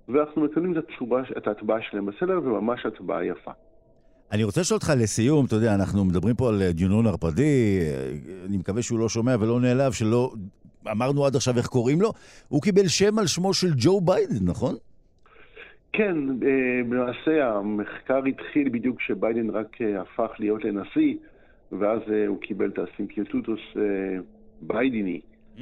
ואנחנו 0.09 0.43
מקבלים 0.43 0.77
את, 0.77 0.83
הצורה, 0.89 1.23
את 1.37 1.47
ההטבעה 1.47 1.77
שלהם 1.81 2.05
בסלע, 2.05 2.39
וממש 2.39 2.85
הטבעה 2.85 3.25
יפה. 3.25 3.51
אני 4.31 4.43
רוצה 4.43 4.61
לשאול 4.61 4.75
אותך 4.75 4.93
לסיום, 4.97 5.45
אתה 5.45 5.55
יודע, 5.55 5.75
אנחנו 5.75 6.05
מדברים 6.05 6.35
פה 6.35 6.49
על 6.49 6.71
דיונון 6.71 7.07
ערפדי, 7.07 7.79
אני 8.45 8.57
מקווה 8.57 8.81
שהוא 8.81 8.99
לא 8.99 9.09
שומע 9.09 9.35
ולא 9.39 9.59
נעלב, 9.59 9.91
שלא 9.91 10.33
אמרנו 10.91 11.25
עד 11.25 11.35
עכשיו 11.35 11.57
איך 11.57 11.67
קוראים 11.67 12.01
לו, 12.01 12.11
הוא 12.47 12.61
קיבל 12.61 12.87
שם 12.87 13.19
על 13.19 13.27
שמו 13.27 13.53
של 13.53 13.71
ג'ו 13.77 14.01
ביידן, 14.01 14.45
נכון? 14.45 14.75
כן, 15.97 16.17
אה, 16.29 16.81
למעשה 16.81 17.47
המחקר 17.47 18.25
התחיל 18.25 18.69
בדיוק 18.69 18.97
כשביידן 18.97 19.49
רק 19.49 19.81
אה, 19.81 20.01
הפך 20.01 20.31
להיות 20.39 20.63
לנשיא, 20.63 21.15
ואז 21.71 21.99
אה, 22.13 22.27
הוא 22.27 22.41
קיבל 22.41 22.69
את 22.69 22.79
ה 22.79 22.85
Syllipsimopodi 22.85 23.59
bideni, 24.61 25.21
mm. 25.57 25.61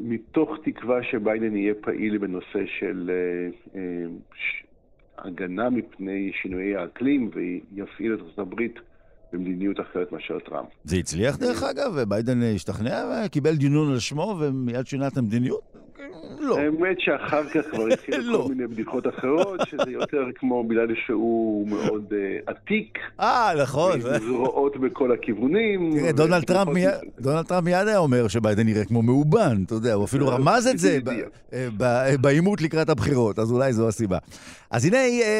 מתוך 0.00 0.50
תקווה 0.64 1.02
שביידן 1.02 1.56
יהיה 1.56 1.74
פעיל 1.74 2.18
בנושא 2.18 2.66
של 2.78 3.10
הגנה 5.18 5.70
מפני 5.70 6.32
שינויי 6.42 6.76
האקלים 6.76 7.30
ויפעיל 7.34 8.14
את 8.14 8.20
ארצות 8.20 8.38
הברית 8.38 8.78
במדיניות 9.32 9.80
אחרת 9.80 10.12
מאשר 10.12 10.38
טראמפ. 10.38 10.68
זה 10.84 10.96
הצליח 10.96 11.36
דרך 11.36 11.62
אגב? 11.62 11.98
ביידן 12.08 12.42
השתכנע 12.54 13.24
וקיבל 13.26 13.56
דיונון 13.56 13.92
על 13.92 13.98
שמו 13.98 14.36
ומיד 14.40 14.86
שינה 14.86 15.08
את 15.08 15.16
המדיניות? 15.16 15.71
לא. 16.40 16.58
האמת 16.58 16.96
שאחר 17.00 17.44
כך 17.44 17.60
כבר 17.70 17.86
התחילו 17.92 18.32
לא. 18.32 18.42
כל 18.42 18.54
מיני 18.54 18.66
בדיחות 18.66 19.06
אחרות, 19.06 19.60
שזה 19.66 19.90
יותר 19.90 20.24
כמו 20.34 20.64
בגלל 20.64 20.86
שהוא 21.06 21.68
מאוד 21.68 22.12
אה, 22.12 22.38
עתיק. 22.46 22.98
אה, 23.20 23.52
נכון. 23.62 24.00
זרועות 24.00 24.76
בכל 24.76 25.12
הכיוונים. 25.12 25.98
תראה, 25.98 26.12
דונלד 26.12 26.44
טראמפ 26.44 27.64
מיד 27.64 27.88
היה 27.88 27.98
אומר 27.98 28.28
שביידן 28.28 28.66
נראה 28.66 28.84
כמו 28.84 29.02
מאובן, 29.02 29.62
אתה 29.66 29.74
יודע, 29.74 29.94
הוא 29.94 30.04
אפילו 30.04 30.30
אה, 30.30 30.34
רמז 30.34 30.66
את 30.66 30.78
זה 30.78 30.98
אה, 31.52 31.68
בעימות 32.20 32.62
לקראת 32.62 32.88
הבחירות, 32.88 33.38
אז 33.38 33.52
אולי 33.52 33.72
זו 33.72 33.88
הסיבה. 33.88 34.18
אז 34.72 34.84
הנה 34.84 34.98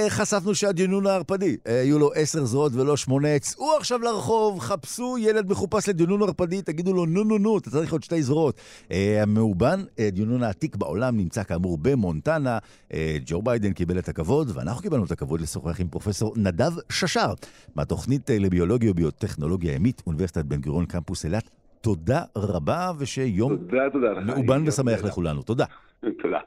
חשפנו 0.08 0.54
שהדיונון 0.54 1.06
הערפדי, 1.06 1.56
היו 1.64 1.98
לו 1.98 2.10
עשר 2.14 2.44
זרועות 2.44 2.72
ולא 2.74 2.96
שמונה, 2.96 3.38
צאו 3.38 3.76
עכשיו 3.76 3.98
לרחוב, 3.98 4.58
חפשו 4.60 5.16
ילד 5.18 5.50
מחופש 5.50 5.88
לדיונון 5.88 6.22
ערפדי, 6.22 6.62
תגידו 6.62 6.92
לו 6.92 7.06
נו 7.06 7.24
נו 7.24 7.38
נו, 7.38 7.58
אתה 7.58 7.70
צריך 7.70 7.92
עוד 7.92 8.02
שתי 8.02 8.22
זרועות. 8.22 8.60
המאובן, 9.22 9.80
דיונון 10.12 10.42
העתיק 10.42 10.76
בעולם 10.76 11.16
נמצא 11.16 11.42
כאמור 11.42 11.78
במונטנה. 11.82 12.58
אה, 12.92 13.16
ג'ו 13.26 13.42
ביידן 13.42 13.72
קיבל 13.72 13.98
את 13.98 14.08
הכבוד, 14.08 14.50
ואנחנו 14.54 14.82
קיבלנו 14.82 15.04
את 15.04 15.10
הכבוד 15.10 15.40
לשוחח 15.40 15.80
עם 15.80 15.88
פרופסור 15.88 16.34
נדב 16.36 16.72
ששר, 16.90 17.32
מהתוכנית 17.74 18.30
אה, 18.30 18.38
לביולוגיה 18.38 18.90
וביוטכנולוגיה 18.90 19.74
ימית, 19.74 20.02
אוניברסיטת 20.06 20.44
בן 20.44 20.60
גוריון 20.60 20.86
קמפוס 20.86 21.24
אילת. 21.24 21.50
תודה 21.80 22.22
רבה, 22.36 22.92
ושיום 22.98 23.56
תודה, 23.56 23.90
תודה 23.92 24.20
מאובן 24.20 24.68
ושמח 24.68 25.04
לכולנו. 25.04 25.42
תודה. 25.42 25.64
תודה. 26.22 26.38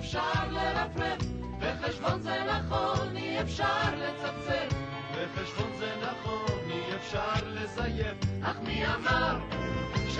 אפשר 0.00 0.50
לרפרף, 0.50 1.18
בחשבון 1.58 2.22
זה 2.22 2.36
נכון, 2.44 3.16
אי 3.16 3.40
אפשר 3.42 3.94
לצפצף. 3.96 4.74
בחשבון 5.12 5.70
זה 5.78 5.94
נכון, 6.02 6.70
אי 6.70 6.96
אפשר 6.96 7.46
לזייף, 7.46 8.16
אך 8.42 8.56
מי 8.66 8.86
אמר 8.86 9.49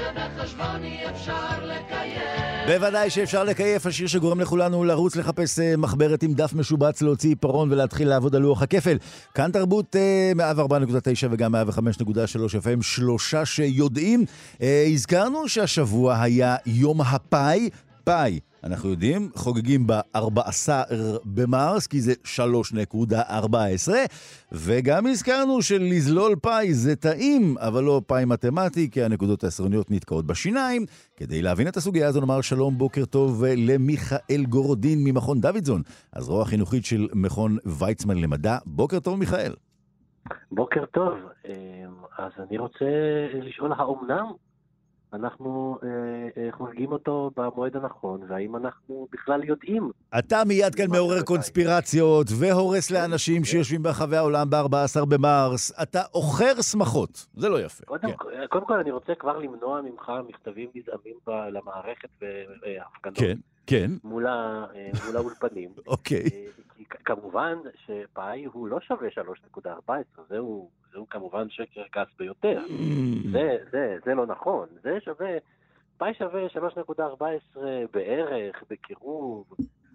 שבחשבון 0.01 0.85
אי 0.85 1.11
אפשר 1.11 1.65
לקיים? 1.65 2.41
בוודאי 2.67 3.11
שאפשר 3.11 3.45
לקייף, 3.45 3.87
השיר 3.87 4.07
שגורם 4.07 4.41
לכולנו 4.41 4.85
לרוץ 4.85 5.17
לחפש 5.17 5.59
uh, 5.59 5.63
מחברת 5.77 6.23
עם 6.23 6.35
דף 6.35 6.55
משובץ, 6.55 7.03
להוציא 7.03 7.29
עיפרון 7.29 7.73
ולהתחיל 7.73 8.09
לעבוד 8.09 8.35
על 8.35 8.43
לוח 8.43 8.63
הכפל. 8.63 8.97
כאן 9.35 9.51
תרבות 9.53 9.97
uh, 10.37 10.39
104.9 10.39 11.27
וגם 11.31 11.55
105.3 11.55 11.59
FM, 11.59 12.83
שלושה 12.83 13.45
שיודעים. 13.45 14.25
Uh, 14.55 14.63
הזכרנו 14.93 15.49
שהשבוע 15.49 16.23
היה 16.23 16.57
יום 16.67 17.01
הפאי, 17.01 17.71
פאי. 18.05 18.41
אנחנו 18.65 18.89
יודעים, 18.91 19.31
חוגגים 19.35 19.87
ב-14 19.87 20.69
במרס, 21.25 21.87
כי 21.87 22.01
זה 22.01 22.13
3.14, 22.39 23.93
וגם 24.53 25.07
הזכרנו 25.07 25.63
שלזלול 25.63 26.37
פאי 26.37 26.75
זה 26.75 26.97
טעים, 26.97 27.57
אבל 27.59 27.85
לא 27.85 28.03
פאי 28.07 28.25
מתמטי, 28.25 28.91
כי 28.91 29.03
הנקודות 29.03 29.45
העשרוניות 29.45 29.91
נתקעות 29.91 30.27
בשיניים. 30.27 30.87
כדי 31.17 31.43
להבין 31.43 31.69
את 31.69 31.77
הסוגיה 31.77 32.09
הזו 32.09 32.21
נאמר 32.21 32.41
שלום, 32.41 32.79
בוקר 32.79 33.05
טוב 33.05 33.45
למיכאל 33.57 34.45
גורודין 34.49 35.05
ממכון 35.05 35.41
דוידזון, 35.41 35.83
הזרוע 36.17 36.43
החינוכית 36.43 36.85
של 36.85 37.09
מכון 37.15 37.57
ויצמן 37.65 38.17
למדע. 38.17 38.59
בוקר 38.67 39.01
טוב, 39.01 39.19
מיכאל. 39.19 39.53
בוקר 40.53 40.85
טוב. 40.87 41.15
אמ, 41.49 41.53
אז 42.19 42.33
אני 42.39 42.59
רוצה 42.59 42.85
לשאול, 43.33 43.73
האומנם 43.73 44.27
אנחנו 45.13 45.79
אה, 45.83 45.89
אה, 46.37 46.49
חוגגים 46.53 46.93
אותו 46.93 47.31
במועד 47.37 47.77
הנכון, 47.77 48.21
והאם 48.29 48.57
אנחנו 48.57 49.09
בכלל 49.13 49.45
יודעים. 49.45 49.91
אתה 50.19 50.43
מיד 50.49 50.75
כאן 50.75 50.91
מעורר 50.91 51.23
קונספירציות 51.23 52.27
והורס 52.41 52.91
לאנשים 52.91 53.45
שיושבים 53.45 53.83
ברחבי 53.83 54.17
העולם 54.17 54.51
ב-14 54.51 55.05
במרס. 55.09 55.73
אתה 55.83 56.01
עוכר 56.13 56.61
שמחות, 56.61 57.27
זה 57.35 57.49
לא 57.49 57.61
יפה. 57.61 57.85
קודם, 57.87 58.09
כן. 58.09 58.47
קודם 58.49 58.67
כל, 58.67 58.79
אני 58.79 58.91
רוצה 58.91 59.15
כבר 59.15 59.39
למנוע 59.39 59.81
ממך 59.83 60.13
מכתבים 60.29 60.71
נזעמים 60.75 61.17
למערכת 61.53 62.09
והפגנות. 62.21 63.19
כן, 63.19 63.39
כן. 63.67 63.91
מול, 64.05 64.27
ה, 64.27 64.67
אה, 64.75 64.91
מול 65.07 65.17
האולפנים. 65.17 65.71
אוקיי. 65.87 66.23
אה, 66.23 66.87
כמובן 67.05 67.59
שפאי 67.87 68.45
הוא 68.45 68.69
לא 68.69 68.81
שווה 68.81 69.09
3.14, 69.59 69.93
זהו, 70.29 70.71
זהו 70.93 71.09
כמובן 71.09 71.51
שקר 71.51 71.83
גס 71.97 72.09
ביותר. 72.19 72.61
Mm. 72.67 73.29
זה, 73.33 73.57
זה, 73.71 73.97
זה 74.05 74.15
לא 74.15 74.27
נכון, 74.27 74.69
זה 74.83 74.99
שווה 75.01 75.31
פאי 75.99 76.15
שווה 76.15 76.47
3.14 77.57 77.59
בערך, 77.93 78.65
בקירוב, 78.71 79.45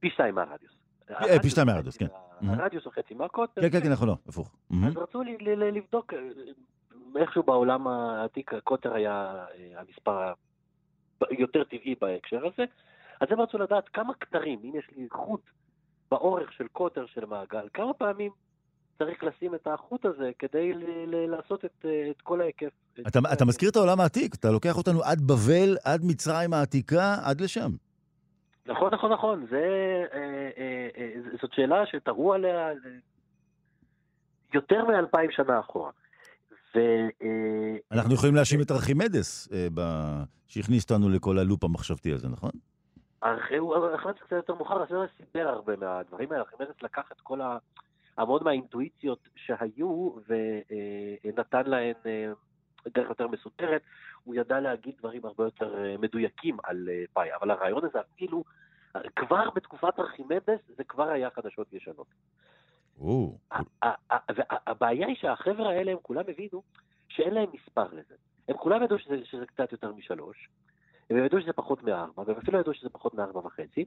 פי 0.00 0.10
שתיים 0.10 0.34
מהרדיוס. 0.34 0.72
אה, 1.10 1.40
פי 1.42 1.50
שתיים 1.50 1.66
מהרדיוס, 1.66 1.96
כן. 1.96 2.06
הרדיוס 2.48 2.84
הוא 2.84 2.92
חצי 2.92 3.14
מהקוטר. 3.14 3.60
כן, 3.62 3.70
כן, 3.70 3.80
כן, 3.80 3.92
נכון, 3.92 4.08
לא, 4.08 4.16
הפוך. 4.28 4.54
אז 4.86 4.96
רצו 4.96 5.22
לבדוק, 5.56 6.14
אה, 6.14 6.18
איכשהו 7.20 7.42
בעולם 7.42 7.86
העתיק 7.86 8.54
הקוטר 8.54 8.94
היה 8.94 9.44
אה, 9.54 9.80
המספר 9.80 10.32
היותר 11.30 11.64
טבעי 11.64 11.94
בהקשר 12.00 12.46
הזה, 12.46 12.64
אז 13.20 13.28
הם 13.30 13.40
רצו 13.40 13.58
לדעת 13.58 13.88
כמה 13.88 14.14
כתרים, 14.14 14.58
אם 14.64 14.72
יש 14.78 14.88
לי 14.96 15.06
חוט 15.10 15.40
באורך 16.10 16.52
של 16.52 16.68
קוטר 16.68 17.06
של 17.06 17.24
מעגל, 17.24 17.68
כמה 17.74 17.92
פעמים 17.94 18.32
צריך 18.98 19.24
לשים 19.24 19.54
את 19.54 19.66
החוט 19.66 20.04
הזה 20.04 20.30
כדי 20.38 20.72
לעשות 21.06 21.64
את, 21.64 21.86
את 22.10 22.20
כל 22.22 22.40
ההיקף. 22.40 22.70
אתה, 23.08 23.18
את 23.18 23.32
אתה 23.32 23.44
מזכיר 23.44 23.70
את 23.70 23.76
העולם 23.76 24.00
העתיק, 24.00 24.34
אתה 24.34 24.50
לוקח 24.50 24.76
אותנו 24.76 25.02
עד 25.02 25.20
בבל, 25.20 25.76
עד 25.84 26.00
מצרים 26.04 26.52
העתיקה, 26.52 27.16
עד 27.24 27.40
לשם. 27.40 27.70
נכון, 28.66 28.94
נכון, 28.94 29.12
נכון. 29.12 29.46
זה, 29.50 30.04
אה, 30.12 30.50
אה, 30.58 30.88
אה, 30.96 31.12
זאת 31.42 31.52
שאלה 31.52 31.86
שתראו 31.86 32.34
עליה 32.34 32.68
יותר 34.54 34.84
מאלפיים 34.84 35.30
שנה 35.30 35.60
אחורה. 35.60 35.90
ו... 36.74 36.78
אנחנו 37.92 38.14
יכולים 38.14 38.34
להאשים 38.34 38.60
את 38.60 38.70
ארכימדס, 38.70 39.48
שהכניס 40.48 40.84
אותנו 40.84 41.08
לכל 41.08 41.38
הלופ 41.38 41.64
המחשבתי 41.64 42.12
הזה, 42.12 42.28
נכון? 42.28 42.50
ארכימדס 43.22 44.18
קצת 44.20 44.32
יותר 44.32 44.54
מאוחר, 44.54 44.80
ארכימדס 44.80 45.10
סיפר 45.16 45.48
הרבה 45.48 45.76
מהדברים 45.76 46.32
האלה, 46.32 46.42
ארכימדס 46.42 46.82
לקח 46.82 47.12
את 47.12 47.20
כל 47.20 47.40
ה... 47.40 47.58
המון 48.16 48.40
מהאינטואיציות 48.44 49.28
שהיו 49.36 50.10
ונתן 50.28 51.62
להן 51.66 51.94
דרך 52.88 53.08
יותר 53.08 53.28
מסודרת, 53.28 53.82
הוא 54.24 54.34
ידע 54.34 54.60
להגיד 54.60 54.94
דברים 54.98 55.24
הרבה 55.24 55.44
יותר 55.44 55.96
מדויקים 55.98 56.56
על 56.62 56.88
פאי, 57.12 57.34
אבל 57.34 57.50
הרעיון 57.50 57.84
הזה 57.84 58.00
אפילו 58.00 58.44
כבר 59.16 59.50
בתקופת 59.50 59.98
ארכימדס 59.98 60.60
זה 60.76 60.84
כבר 60.84 61.08
היה 61.08 61.30
חדשות 61.30 61.72
ישנות. 61.72 62.06
הבעיה 64.66 65.06
היא 65.06 65.16
שהחבר'ה 65.16 65.70
האלה, 65.70 65.92
הם 65.92 65.98
כולם 66.02 66.24
הבינו 66.28 66.62
שאין 67.08 67.34
להם 67.34 67.48
מספר 67.52 67.86
לזה. 67.92 68.14
הם 68.48 68.56
כולם 68.56 68.82
ידעו 68.82 68.98
שזה, 68.98 69.24
שזה 69.24 69.46
קצת 69.46 69.72
יותר 69.72 69.92
משלוש, 69.92 70.48
הם 71.10 71.24
ידעו 71.24 71.40
שזה 71.40 71.52
פחות 71.52 71.82
מארבע, 71.82 72.22
והם 72.26 72.36
אפילו 72.36 72.58
ידעו 72.58 72.74
שזה 72.74 72.90
פחות 72.90 73.14
מארבע 73.14 73.40
וחצי, 73.46 73.84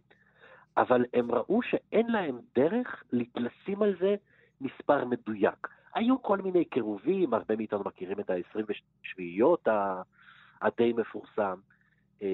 אבל 0.77 1.05
הם 1.13 1.31
ראו 1.31 1.61
שאין 1.61 2.07
להם 2.07 2.39
דרך 2.55 3.03
לשים 3.11 3.83
על 3.83 3.95
זה 3.99 4.15
מספר 4.61 5.05
מדויק. 5.05 5.67
היו 5.95 6.21
כל 6.21 6.37
מיני 6.37 6.65
קירובים, 6.65 7.33
הרבה 7.33 7.55
מאיתנו 7.55 7.83
מכירים 7.85 8.19
את 8.19 8.29
ה-27יות 8.29 9.69
הדי 10.61 10.93
מפורסם, 10.93 11.55
אה, 12.21 12.27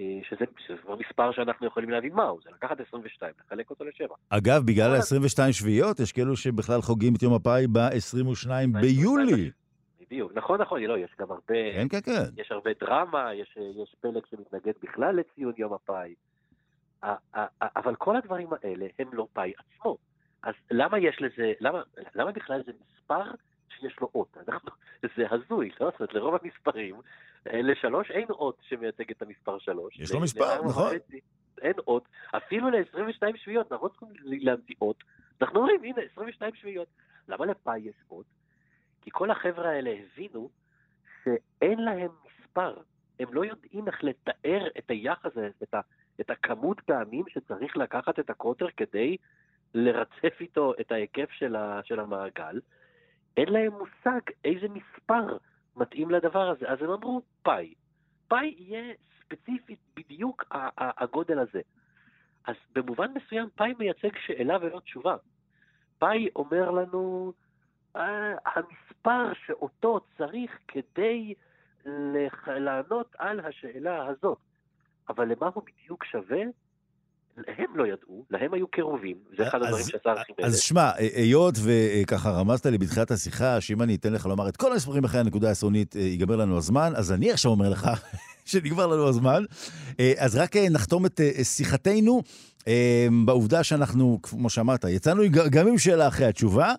אה, 0.00 0.18
שזה, 0.28 0.44
כבר 0.82 0.96
מספר 0.96 1.32
שאנחנו 1.32 1.66
יכולים 1.66 1.90
להבין 1.90 2.12
מהו, 2.12 2.38
זה 2.44 2.50
לקחת 2.50 2.80
22, 2.80 3.32
לחלק 3.46 3.70
אותו 3.70 3.84
לשבע. 3.84 4.14
אגב, 4.28 4.62
בגלל 4.66 4.94
ה-22 4.94 5.52
שביעיות, 5.52 6.00
יש 6.00 6.12
כאלו 6.12 6.36
שבכלל 6.36 6.80
חוגגים 6.80 7.14
את 7.16 7.22
יום 7.22 7.34
הפאי 7.34 7.66
ב-22 7.66 8.50
ביולי. 8.80 9.50
בדיוק, 10.00 10.32
נכון, 10.34 10.60
נכון, 10.60 10.80
לא, 10.80 10.98
יש 10.98 11.10
גם 11.18 11.30
הרבה... 11.30 11.72
כן, 11.74 11.88
כן, 11.90 12.00
כן. 12.00 12.40
יש 12.42 12.52
הרבה 12.52 12.70
דרמה, 12.80 13.34
יש, 13.34 13.58
יש 13.82 13.96
פלג 14.00 14.22
שמתנגד 14.30 14.72
בכלל 14.82 15.16
לציון 15.16 15.52
יום 15.58 15.72
הפאי. 15.74 16.14
אבל 17.76 17.94
כל 17.94 18.16
הדברים 18.16 18.48
האלה 18.62 18.86
הם 18.98 19.08
לא 19.12 19.26
פאי 19.32 19.52
עצמו. 19.58 19.96
אז 20.46 20.54
למה 20.70 20.98
יש 20.98 21.16
לזה, 21.20 21.52
למה, 21.60 21.82
למה 22.14 22.32
בכלל 22.32 22.62
זה 22.66 22.72
מספר 22.72 23.22
שיש 23.68 24.00
לו 24.00 24.10
אות? 24.14 24.36
אנחנו, 24.48 24.70
זה 25.16 25.26
הזוי, 25.30 25.70
לא? 25.80 25.90
זאת 25.90 26.00
אומרת, 26.00 26.14
לרוב 26.14 26.34
המספרים 26.42 26.96
לשלוש 27.46 28.10
אין 28.10 28.30
אות 28.30 28.58
שמייצג 28.68 29.10
את 29.10 29.22
המספר 29.22 29.58
שלוש. 29.58 29.98
יש 29.98 30.12
לו 30.12 30.20
מספר, 30.20 30.64
נכון. 30.64 30.94
אין 31.62 31.72
אות, 31.86 32.08
אפילו 32.36 32.70
ל-22 32.70 33.36
שביעיות, 33.36 33.72
אנחנו 33.72 33.86
לא 33.86 33.92
צריכים 33.92 34.08
להמציא 34.22 34.74
אות. 34.80 35.04
אנחנו 35.40 35.60
אומרים, 35.60 35.84
הנה, 35.84 36.02
22 36.12 36.54
שביעיות. 36.54 36.88
למה 37.28 37.46
לפאי 37.46 37.78
יש 37.78 37.94
אות? 38.10 38.26
כי 39.02 39.10
כל 39.12 39.30
החבר'ה 39.30 39.70
האלה 39.70 39.90
הבינו 39.90 40.50
שאין 41.24 41.78
להם 41.78 42.10
מספר. 42.40 42.76
הם 43.20 43.34
לא 43.34 43.44
יודעים 43.44 43.86
איך 43.86 44.04
לתאר 44.04 44.66
את 44.78 44.90
היחס 44.90 45.30
הזה, 45.36 45.48
את, 45.62 45.74
ה, 45.74 45.80
את 46.20 46.30
הכמות 46.30 46.80
פעמים 46.80 47.24
שצריך 47.28 47.76
לקחת 47.76 48.18
את 48.18 48.30
הקוטר 48.30 48.66
כדי 48.76 49.16
לרצף 49.74 50.40
איתו 50.40 50.72
את 50.80 50.92
ההיקף 50.92 51.30
של, 51.30 51.56
ה, 51.56 51.80
של 51.84 52.00
המעגל. 52.00 52.60
אין 53.36 53.48
להם 53.48 53.72
מושג 53.72 54.20
איזה 54.44 54.66
מספר 54.68 55.36
מתאים 55.76 56.10
לדבר 56.10 56.50
הזה. 56.50 56.68
אז 56.68 56.82
הם 56.82 56.90
אמרו 56.90 57.22
פאי. 57.42 57.74
פאי 58.28 58.54
יהיה 58.58 58.94
ספציפית 59.20 59.78
בדיוק 59.96 60.44
הגודל 60.76 61.38
הזה. 61.38 61.60
אז 62.46 62.54
במובן 62.74 63.12
מסוים 63.14 63.48
פאי 63.54 63.74
מייצג 63.78 64.18
שאלה 64.26 64.56
ולא 64.60 64.80
תשובה. 64.80 65.16
פאי 65.98 66.28
אומר 66.36 66.70
לנו, 66.70 67.32
אה, 67.96 68.34
המספר 68.46 69.32
שאותו 69.46 70.00
צריך 70.18 70.58
כדי 70.68 71.34
לענות 72.46 73.16
על 73.18 73.40
השאלה 73.40 74.06
הזאת. 74.06 74.38
אבל 75.08 75.32
למה 75.32 75.50
הוא 75.54 75.62
בדיוק 75.62 76.04
שווה? 76.04 76.42
הם 77.58 77.66
לא 77.74 77.84
ידעו, 77.86 78.24
להם 78.30 78.54
היו 78.54 78.68
קירובים, 78.68 79.16
זה 79.36 79.48
אחד 79.48 79.62
הדברים 79.62 79.84
שעשה 79.84 80.10
ארכימדס. 80.10 80.44
אז 80.44 80.60
שמע, 80.60 80.90
היות 80.96 81.54
וככה 81.64 82.30
רמזת 82.30 82.66
לי 82.66 82.78
בתחילת 82.78 83.10
השיחה, 83.10 83.60
שאם 83.60 83.82
אני 83.82 83.94
אתן 83.94 84.12
לך 84.12 84.26
לומר 84.26 84.48
את 84.48 84.56
כל 84.56 84.72
המספרים 84.72 85.04
אחרי 85.04 85.20
הנקודה 85.20 85.48
העשרונית, 85.48 85.96
אה, 85.96 86.00
ייגמר 86.00 86.36
לנו 86.36 86.56
הזמן, 86.56 86.92
אז 86.96 87.12
אני 87.12 87.30
עכשיו 87.32 87.50
אומר 87.50 87.68
לך 87.70 87.88
שנגמר 88.46 88.86
לנו 88.86 89.08
הזמן. 89.08 89.44
אה, 90.00 90.12
אז 90.16 90.36
רק 90.36 90.56
אה, 90.56 90.68
נחתום 90.68 91.06
את 91.06 91.20
שיחתנו. 91.42 92.22
אה, 92.68 93.06
בעובדה 93.24 93.62
שאנחנו, 93.62 94.18
כמו 94.22 94.50
שאמרת, 94.50 94.84
יצאנו 94.84 95.22
גם 95.50 95.68
עם 95.68 95.78
שאלה 95.78 96.08
אחרי 96.08 96.26
התשובה. 96.26 96.72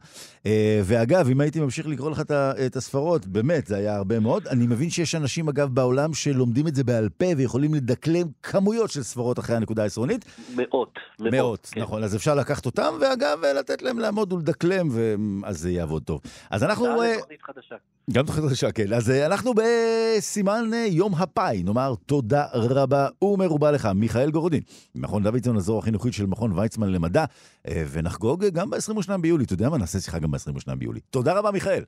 ואגב, 0.83 1.29
אם 1.29 1.41
הייתי 1.41 1.59
ממשיך 1.59 1.87
לקרוא 1.87 2.11
לך 2.11 2.21
את 2.65 2.75
הספרות, 2.75 3.25
באמת, 3.25 3.67
זה 3.67 3.75
היה 3.75 3.95
הרבה 3.95 4.19
מאוד. 4.19 4.47
אני 4.47 4.67
מבין 4.67 4.89
שיש 4.89 5.15
אנשים, 5.15 5.49
אגב, 5.49 5.69
בעולם 5.69 6.13
שלומדים 6.13 6.67
את 6.67 6.75
זה 6.75 6.83
בעל 6.83 7.09
פה 7.09 7.25
ויכולים 7.37 7.73
לדקלם 7.73 8.27
כמויות 8.43 8.91
של 8.91 9.03
ספרות 9.03 9.39
אחרי 9.39 9.55
הנקודה 9.55 9.83
העשרונית. 9.83 10.25
מאות. 10.55 10.99
מאות, 11.19 11.33
מאות 11.33 11.69
כן. 11.71 11.81
נכון. 11.81 12.03
אז 12.03 12.15
אפשר 12.15 12.35
לקחת 12.35 12.65
אותם, 12.65 12.93
ואגב, 13.01 13.39
לתת 13.59 13.81
להם 13.81 13.99
לעמוד 13.99 14.33
ולדקלם, 14.33 14.89
ואז 14.91 15.59
זה 15.59 15.71
יעבוד 15.71 16.03
טוב. 16.03 16.21
אז 16.49 16.63
אנחנו... 16.63 16.85
גם 16.85 17.19
תוכנית 17.19 17.41
חדשה. 17.41 17.75
גם 18.11 18.25
תוכנית 18.25 18.45
חדשה, 18.45 18.71
כן. 18.71 18.93
אז 18.93 19.09
אנחנו 19.09 19.53
בסימן 19.55 20.71
יום 20.87 21.15
הפאי. 21.15 21.56
נאמר 21.63 21.93
תודה 22.05 22.45
רבה 22.53 23.07
ומרובה 23.21 23.71
לך, 23.71 23.85
מיכאל 23.85 24.31
גורדין, 24.31 24.61
מכון 24.95 25.23
דוידסון, 25.23 25.57
הזרוע 25.57 25.79
החינוכית 25.79 26.13
של 26.13 26.25
מכון 26.25 26.51
ויצמן 26.51 26.89
למדע, 26.89 27.25
אה, 27.67 27.83
ונחגוג 27.91 28.45
גם 28.45 28.69
ב-22 28.69 29.17
ביולי. 29.21 29.43
אתה 29.43 29.53
יודע 29.53 29.69
מה? 29.69 29.77
נעשה 29.77 29.99
שיחה 29.99 30.19
גם 30.19 30.31
ב-22 30.31 30.75
ביולי. 30.75 30.99
תודה 31.09 31.39
רבה, 31.39 31.51
מיכאל. 31.51 31.83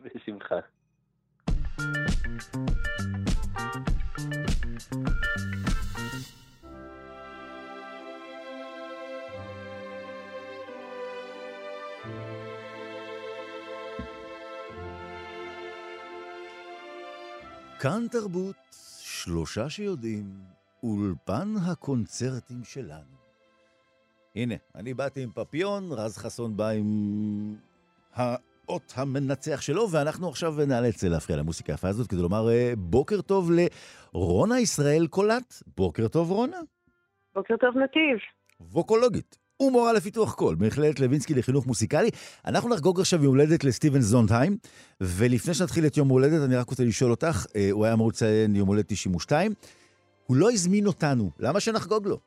בשמחה. 0.00 0.56
כאן 17.80 18.06
תרבות, 18.10 18.67
שלושה 19.28 19.68
שיודעים, 19.68 20.26
אולפן 20.82 21.48
הקונצרטים 21.70 22.64
שלנו. 22.64 23.16
הנה, 24.36 24.54
אני 24.74 24.94
באתי 24.94 25.22
עם 25.22 25.30
פפיון, 25.34 25.92
רז 25.92 26.16
חסון 26.16 26.56
בא 26.56 26.68
עם 26.68 26.86
האות 28.14 28.92
המנצח 28.96 29.60
שלו, 29.60 29.90
ואנחנו 29.90 30.28
עכשיו 30.28 30.54
נאלץ 30.68 31.04
להפריע 31.04 31.38
למוסיקה 31.38 31.72
היפה 31.72 31.88
הזאת 31.88 32.06
כדי 32.06 32.22
לומר 32.22 32.48
אה, 32.48 32.72
בוקר 32.78 33.20
טוב 33.20 33.50
לרונה 34.14 34.60
ישראל 34.60 35.06
קולט. 35.06 35.54
בוקר 35.76 36.08
טוב, 36.08 36.30
רונה. 36.30 36.60
בוקר 37.34 37.56
טוב, 37.56 37.76
נתיב. 37.76 38.18
ווקולוגית. 38.60 39.38
ומורה 39.62 39.92
לפיתוח 39.92 40.34
קול, 40.34 40.56
מכללת 40.60 41.00
לוינסקי 41.00 41.34
לחינוך 41.34 41.66
מוסיקלי. 41.66 42.10
אנחנו 42.46 42.68
נחגוג 42.68 43.00
עכשיו 43.00 43.24
יום 43.24 43.34
הולדת 43.36 43.64
לסטיבן 43.64 44.00
זונדהיים, 44.00 44.56
ולפני 45.00 45.54
שנתחיל 45.54 45.86
את 45.86 45.96
יום 45.96 46.08
הולדת, 46.08 46.42
אני 46.44 46.56
רק 46.56 46.70
רוצה 46.70 46.84
לשאול 46.84 47.10
אותך, 47.10 47.46
אה, 47.56 47.68
הוא 47.70 47.84
היה 47.84 47.94
אמור 47.94 48.08
לציין 48.08 48.56
יום 48.56 48.68
הולדת 48.68 48.84
92, 48.88 49.52
הוא 50.26 50.36
לא 50.36 50.50
הזמין 50.50 50.86
אותנו, 50.86 51.30
למה 51.38 51.60
שנחגוג 51.60 52.06
לו? 52.06 52.18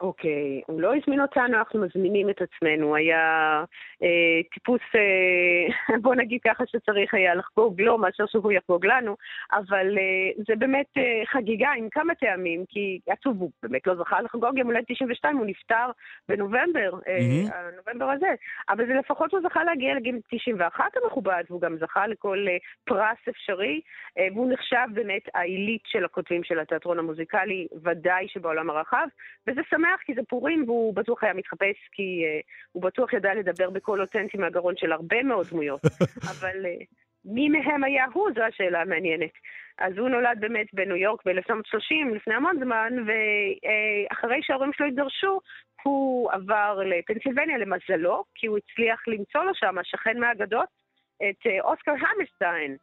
אוקיי, 0.00 0.62
הוא 0.66 0.80
לא 0.80 0.94
הזמין 0.96 1.20
אותנו, 1.20 1.58
אנחנו 1.58 1.80
מזמינים 1.80 2.30
את 2.30 2.42
עצמנו. 2.42 2.96
היה 2.96 3.64
אה, 4.02 4.40
טיפוס, 4.52 4.80
אה, 4.94 5.96
בוא 6.02 6.14
נגיד 6.14 6.40
ככה, 6.44 6.64
שצריך 6.66 7.14
היה 7.14 7.34
לחגוג 7.34 7.80
לו 7.80 7.98
מאשר 7.98 8.26
שהוא 8.26 8.52
יחגוג 8.52 8.86
לנו, 8.86 9.16
אבל 9.52 9.98
אה, 9.98 10.42
זה 10.48 10.56
באמת 10.56 10.86
אה, 10.96 11.22
חגיגה 11.26 11.70
עם 11.70 11.88
כמה 11.90 12.14
טעמים, 12.14 12.64
כי 12.68 13.00
עצוב, 13.08 13.40
הוא 13.40 13.50
באמת 13.62 13.86
לא 13.86 13.94
זכה 13.94 14.20
לחגוג 14.20 14.58
יום 14.58 14.66
הולדת 14.66 14.84
92, 14.88 15.36
הוא 15.36 15.46
נפטר 15.46 15.90
בנובמבר, 16.28 16.90
אה, 17.08 17.18
mm-hmm. 17.18 17.54
הנובמבר 17.54 18.10
הזה, 18.10 18.34
אבל 18.68 18.86
זה 18.86 18.94
לפחות 18.94 19.32
הוא 19.32 19.40
זכה 19.48 19.64
להגיע 19.64 19.94
לגיל 19.94 20.20
91 20.30 20.84
המכובד, 20.96 21.44
והוא 21.50 21.60
גם 21.60 21.76
זכה 21.80 22.06
לכל 22.06 22.46
אה, 22.48 22.56
פרס 22.84 23.28
אפשרי, 23.28 23.80
אה, 24.18 24.28
והוא 24.34 24.52
נחשב 24.52 24.86
באמת 24.94 25.22
העילית 25.34 25.82
של 25.86 26.04
הכותבים 26.04 26.44
של 26.44 26.58
התיאטרון 26.58 26.98
המוזיקלי, 26.98 27.66
ודאי 27.82 28.28
שבעולם 28.28 28.70
הרחב, 28.70 29.06
וזה 29.46 29.60
שמח. 29.70 29.89
שמח 29.90 30.00
כי 30.04 30.14
זה 30.14 30.20
פורים 30.28 30.64
והוא 30.66 30.94
בטוח 30.94 31.24
היה 31.24 31.34
מתחפש, 31.34 31.76
כי 31.92 32.22
uh, 32.24 32.46
הוא 32.72 32.82
בטוח 32.82 33.12
ידע 33.12 33.34
לדבר 33.34 33.70
בקול 33.70 34.00
אותנטי 34.00 34.38
מהגרון 34.38 34.74
של 34.76 34.92
הרבה 34.92 35.22
מאוד 35.22 35.46
דמויות. 35.50 35.80
אבל 36.32 36.56
uh, 36.64 36.84
מי 37.24 37.48
מהם 37.48 37.84
היה 37.84 38.04
הוא? 38.12 38.30
זו 38.34 38.42
השאלה 38.42 38.80
המעניינת. 38.80 39.30
אז 39.78 39.98
הוא 39.98 40.08
נולד 40.08 40.38
באמת 40.40 40.66
בניו 40.72 40.96
יורק 40.96 41.22
ב-1930, 41.26 42.14
לפני 42.16 42.34
המון 42.34 42.56
זמן, 42.64 42.92
ואחרי 43.06 44.38
uh, 44.38 44.46
שההורים 44.46 44.70
שלו 44.72 44.86
התגרשו, 44.86 45.40
הוא 45.82 46.32
עבר 46.32 46.78
לפנסילבניה 46.84 47.58
למזלו, 47.58 48.24
כי 48.34 48.46
הוא 48.46 48.58
הצליח 48.58 49.08
למצוא 49.08 49.44
לו 49.44 49.54
שם, 49.54 49.74
שכן 49.82 50.18
מהאגדות, 50.18 50.68
את 51.16 51.46
אוסקר 51.60 51.92
המסטיין. 51.92 52.76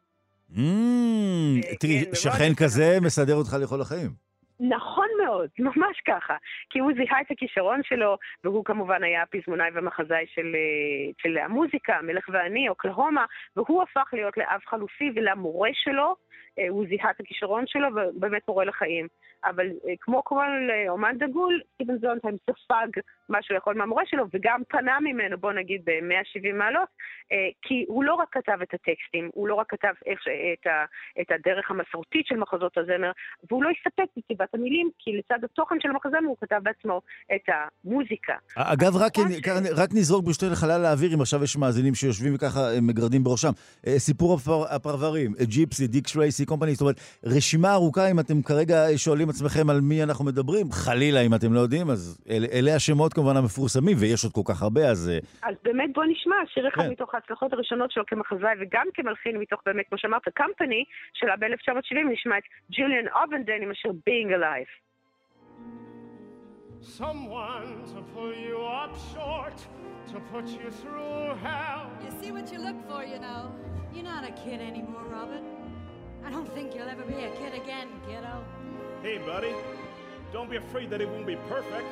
Mm, 0.50 1.76
תראי, 1.80 2.04
כן, 2.04 2.14
שכן 2.14 2.54
כזה 2.54 2.98
מסדר 3.02 3.34
אותך 3.34 3.56
לכל 3.62 3.80
החיים. 3.80 4.27
נכון 4.60 5.08
מאוד, 5.24 5.48
ממש 5.58 6.00
ככה. 6.06 6.36
כי 6.70 6.78
הוא 6.78 6.92
זיהה 6.96 7.20
את 7.20 7.30
הכישרון 7.30 7.80
שלו, 7.82 8.18
והוא 8.44 8.64
כמובן 8.64 9.02
היה 9.02 9.22
הפזמונאי 9.22 9.70
והמחזאי 9.74 10.26
של, 10.26 10.54
אה, 10.54 11.12
של 11.18 11.38
המוזיקה, 11.38 11.98
מלך 12.02 12.28
ואני, 12.32 12.68
אוקלהומה, 12.68 13.24
והוא 13.56 13.82
הפך 13.82 14.10
להיות 14.12 14.36
לאב 14.36 14.60
חלופי 14.66 15.10
ולמורה 15.14 15.70
שלו, 15.72 16.16
אה, 16.58 16.68
הוא 16.68 16.86
זיהה 16.88 17.10
את 17.10 17.20
הכישרון 17.20 17.66
שלו 17.66 17.88
ובאמת 17.88 18.48
מורה 18.48 18.64
לחיים. 18.64 19.08
אבל 19.44 19.66
אה, 19.66 19.94
כמו 20.00 20.24
כל 20.24 20.68
אומן 20.88 21.18
דגול, 21.18 21.60
סטיבן 21.74 21.98
זונטהיים 21.98 22.36
ספג 22.50 23.00
מה 23.28 23.38
שהוא 23.42 23.56
יכול 23.56 23.74
מהמורה 23.74 24.02
שלו, 24.06 24.24
וגם 24.34 24.60
פנה 24.68 24.98
ממנו, 25.00 25.38
בוא 25.38 25.52
נגיד, 25.52 25.80
ב-170 25.84 26.52
מעלות, 26.54 26.88
כי 27.62 27.84
הוא 27.88 28.04
לא 28.04 28.14
רק 28.14 28.28
כתב 28.32 28.58
את 28.62 28.74
הטקסטים, 28.74 29.30
הוא 29.34 29.48
לא 29.48 29.54
רק 29.54 29.66
כתב 29.68 29.92
את, 30.06 30.66
ה, 30.66 30.84
את 31.20 31.30
הדרך 31.30 31.70
המסורתית 31.70 32.26
של 32.26 32.36
מחזות 32.36 32.78
הזמר, 32.78 33.12
והוא 33.50 33.64
לא 33.64 33.70
הסתפק 33.70 34.08
בכתיבת 34.16 34.54
המילים, 34.54 34.90
כי 34.98 35.10
לצד 35.18 35.44
התוכן 35.44 35.76
של 35.80 35.88
המחזמר 35.90 36.28
הוא 36.28 36.36
כתב 36.40 36.60
בעצמו 36.62 37.00
את 37.34 37.46
המוזיקה. 37.54 38.34
אגב, 38.56 38.96
רק, 38.96 39.12
ש... 39.16 39.20
רק 39.76 39.90
נזרוק 39.94 40.24
ברשותך 40.24 40.52
לחלל 40.52 40.84
האוויר, 40.84 41.14
אם 41.14 41.20
עכשיו 41.20 41.44
יש 41.44 41.56
מאזינים 41.56 41.94
שיושבים 41.94 42.34
וככה 42.34 42.60
מגרדים 42.82 43.24
בראשם. 43.24 43.52
אה, 43.86 43.98
סיפור 43.98 44.34
הפר, 44.34 44.74
הפרברים, 44.74 45.32
ג'יפסי, 45.42 45.86
דיק 45.86 46.06
שרייסי, 46.06 46.46
קומפני, 46.46 46.72
זאת 46.72 46.80
אומרת, 46.80 47.00
רשימה 47.24 47.72
ארוכה, 47.72 48.10
אם 48.10 48.20
אתם 48.20 48.42
כרגע 48.42 48.84
שואלים 48.96 49.28
עצמכם 49.28 49.70
על 49.70 49.80
מי 49.80 50.02
אנחנו 50.02 50.24
מדברים, 50.24 50.72
חלילה, 50.72 51.20
אם 51.20 51.34
אתם 51.34 51.52
לא 51.52 51.60
יודעים, 51.60 51.90
אז 51.90 52.18
אל, 52.30 52.44
אלה 52.52 52.74
השמות 52.74 53.14
כמובן 53.18 53.36
המפורסמים, 53.36 53.96
ויש 54.00 54.24
עוד 54.24 54.32
כל 54.32 54.40
כך 54.44 54.62
הרבה, 54.62 54.80
אז... 54.90 55.10
אה, 55.10 55.48
אז 55.48 55.54
באמת 55.62 55.90
בוא 55.94 56.04
נשמע 56.04 56.36
שיר 56.46 56.68
אחד 56.68 56.82
כן. 56.82 56.90
מתוך 56.90 57.14
ההצלחות 57.14 57.52
הראשונות 57.52 57.90
שלו 57.90 58.06
כמחזאי 58.06 58.54
וגם 58.60 58.86
כמלחין 58.94 59.36
מתוך 59.36 59.60
באמת, 59.66 59.88
כמו 59.88 59.98
שאמרת, 59.98 60.22
קמפני, 60.34 60.84
שלה 61.14 61.36
ב-1970 61.36 62.12
נשמע 62.12 62.38
את 62.38 62.42
ג'וליאן 62.70 63.04
אובנדן 63.22 63.62
עם 63.62 63.70
השיר 63.70 63.92
Being 64.08 64.30
alive. 64.38 64.70
Someone 66.80 67.70
to 67.92 68.00
pull 68.14 68.34
you 68.46 68.58
up 68.82 68.92
short, 69.12 69.58
to 70.10 70.16
put 70.32 70.46
you 70.58 70.68
through 70.80 71.20
hell. 71.46 71.84
You 72.04 72.12
see 72.20 72.30
what 72.36 72.46
you 72.52 72.58
look 72.66 72.78
for, 72.88 73.00
you 73.12 73.18
know. 73.26 73.42
You're 73.92 74.10
not 74.14 74.22
a 74.32 74.34
kid 74.42 74.60
anymore, 74.70 75.06
Robert. 75.16 75.44
I 76.26 76.30
don't 76.34 76.50
think 76.54 76.66
you'll 76.74 76.92
ever 76.96 77.06
be 77.14 77.18
a 77.30 77.32
kid 77.40 77.52
again, 77.62 77.88
kiddo. 78.06 78.34
Hey, 79.02 79.18
buddy, 79.30 79.54
don't 80.34 80.50
be 80.54 80.58
afraid 80.64 80.88
that 80.90 81.00
it 81.04 81.08
won't 81.14 81.28
be 81.34 81.38
perfect. 81.54 81.88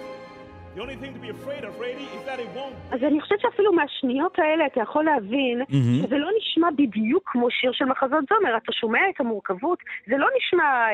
אז 2.90 3.00
אני 3.02 3.20
חושבת 3.20 3.40
שאפילו 3.40 3.72
מהשניות 3.72 4.38
האלה 4.38 4.66
אתה 4.66 4.80
יכול 4.80 5.04
להבין 5.04 5.62
mm-hmm. 5.62 6.06
שזה 6.06 6.16
לא 6.16 6.30
נשמע 6.38 6.68
בדיוק 6.70 7.22
כמו 7.26 7.50
שיר 7.50 7.72
של 7.72 7.84
מחזות 7.84 8.24
זומר, 8.30 8.56
אתה 8.56 8.72
שומע 8.72 8.98
את 9.14 9.20
המורכבות, 9.20 9.78
זה 10.06 10.16
לא 10.16 10.28
נשמע 10.36 10.64
אה, 10.64 10.92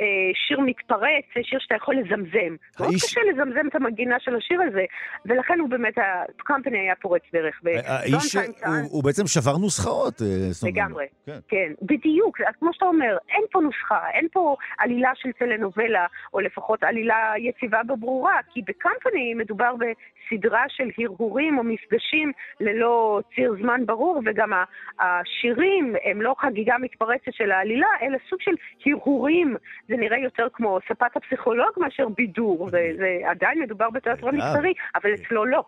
אה, 0.00 0.30
שיר 0.46 0.60
מתפרץ, 0.60 1.24
זה 1.36 1.40
שיר 1.42 1.58
שאתה 1.62 1.74
יכול 1.74 1.94
לזמזם. 1.96 2.52
האיש... 2.78 2.80
מאוד 2.80 2.94
קשה 2.94 3.20
לזמזם 3.32 3.68
את 3.68 3.74
המגינה 3.74 4.16
של 4.20 4.36
השיר 4.36 4.60
הזה, 4.62 4.84
ולכן 5.26 5.60
הוא 5.60 5.68
באמת, 5.68 5.94
הקמפני 6.40 6.78
היה 6.78 6.94
פורץ 7.02 7.22
דרך. 7.32 7.60
האיש, 7.86 8.36
הוא, 8.36 8.74
הוא 8.90 9.04
בעצם 9.04 9.26
שבר 9.26 9.56
נוסחאות. 9.56 10.22
אה, 10.22 10.68
לגמרי, 10.68 11.06
כן. 11.26 11.38
כן, 11.48 11.72
בדיוק, 11.82 12.40
אז 12.40 12.54
כמו 12.60 12.70
שאתה 12.72 12.86
אומר, 12.86 13.16
אין 13.28 13.44
פה 13.52 13.60
נוסחה, 13.60 14.10
אין 14.14 14.26
פה 14.32 14.56
עלילה 14.78 15.10
של 15.14 15.28
טלנובלה, 15.38 16.06
או 16.34 16.40
לפחות 16.40 16.84
עלילה 16.84 17.32
יציבה 17.38 17.80
וברורה, 17.88 18.38
כי 18.52 18.60
בקמפני 18.62 19.23
מדובר 19.36 19.74
בסדרה 19.74 20.64
של 20.68 20.90
הרהורים 20.98 21.58
או 21.58 21.62
מפגשים 21.62 22.32
ללא 22.60 23.20
ציר 23.34 23.54
זמן 23.60 23.80
ברור, 23.86 24.22
וגם 24.24 24.52
השירים 25.00 25.94
הם 26.04 26.22
לא 26.22 26.34
חגיגה 26.38 26.78
מתפרצת 26.78 27.32
של 27.32 27.50
העלילה, 27.50 27.88
אלא 28.02 28.18
סוג 28.30 28.40
של 28.40 28.54
הרהורים. 28.86 29.56
זה 29.88 29.96
נראה 29.96 30.18
יותר 30.18 30.48
כמו 30.52 30.78
ספת 30.88 31.16
הפסיכולוג 31.16 31.70
מאשר 31.76 32.08
בידור, 32.08 32.70
זה 32.70 33.18
עדיין 33.24 33.62
מדובר 33.62 33.90
בתיאטרון 33.90 34.36
מסחרי, 34.36 34.72
אבל 34.94 35.14
אצלו 35.14 35.44
לא. 35.44 35.64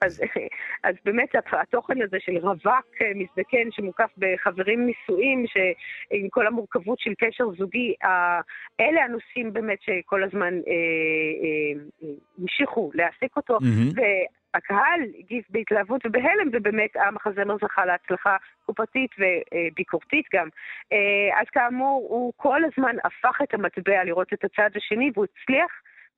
אז, 0.00 0.20
אז 0.88 0.94
באמת 1.04 1.28
התוכן 1.52 2.02
הזה 2.02 2.16
של 2.20 2.36
רווק 2.36 2.86
אה, 3.02 3.12
מזדקן 3.14 3.70
שמוקף 3.70 4.10
בחברים 4.18 4.86
נישואים, 4.86 5.44
שעם 5.46 6.28
כל 6.30 6.46
המורכבות 6.46 6.98
של 6.98 7.12
קשר 7.18 7.44
זוגי, 7.58 7.94
אלה 8.80 9.04
הנושאים 9.04 9.52
באמת 9.52 9.78
שכל 9.82 10.22
הזמן 10.22 10.54
אה, 10.54 10.72
אה, 11.42 12.08
המשיכו 12.38 12.90
להעסיק 12.94 13.36
אותו. 13.36 13.58
Mm-hmm. 13.58 14.00
הקהל 14.54 15.00
הגיב 15.18 15.44
בהתלהבות 15.50 16.06
ובהלם, 16.06 16.48
ובאמת 16.52 16.96
המחזמר 16.96 17.56
זכה 17.62 17.86
להצלחה 17.86 18.36
קופתית 18.66 19.10
וביקורתית 19.18 20.26
גם. 20.34 20.48
אה, 20.92 21.40
אז 21.40 21.46
כאמור, 21.52 22.06
הוא 22.10 22.32
כל 22.36 22.60
הזמן 22.64 22.96
הפך 23.04 23.38
את 23.42 23.54
המטבע 23.54 24.04
לראות 24.04 24.32
את 24.32 24.44
הצד 24.44 24.70
השני, 24.76 25.10
והוא 25.14 25.26
הצליח 25.32 25.70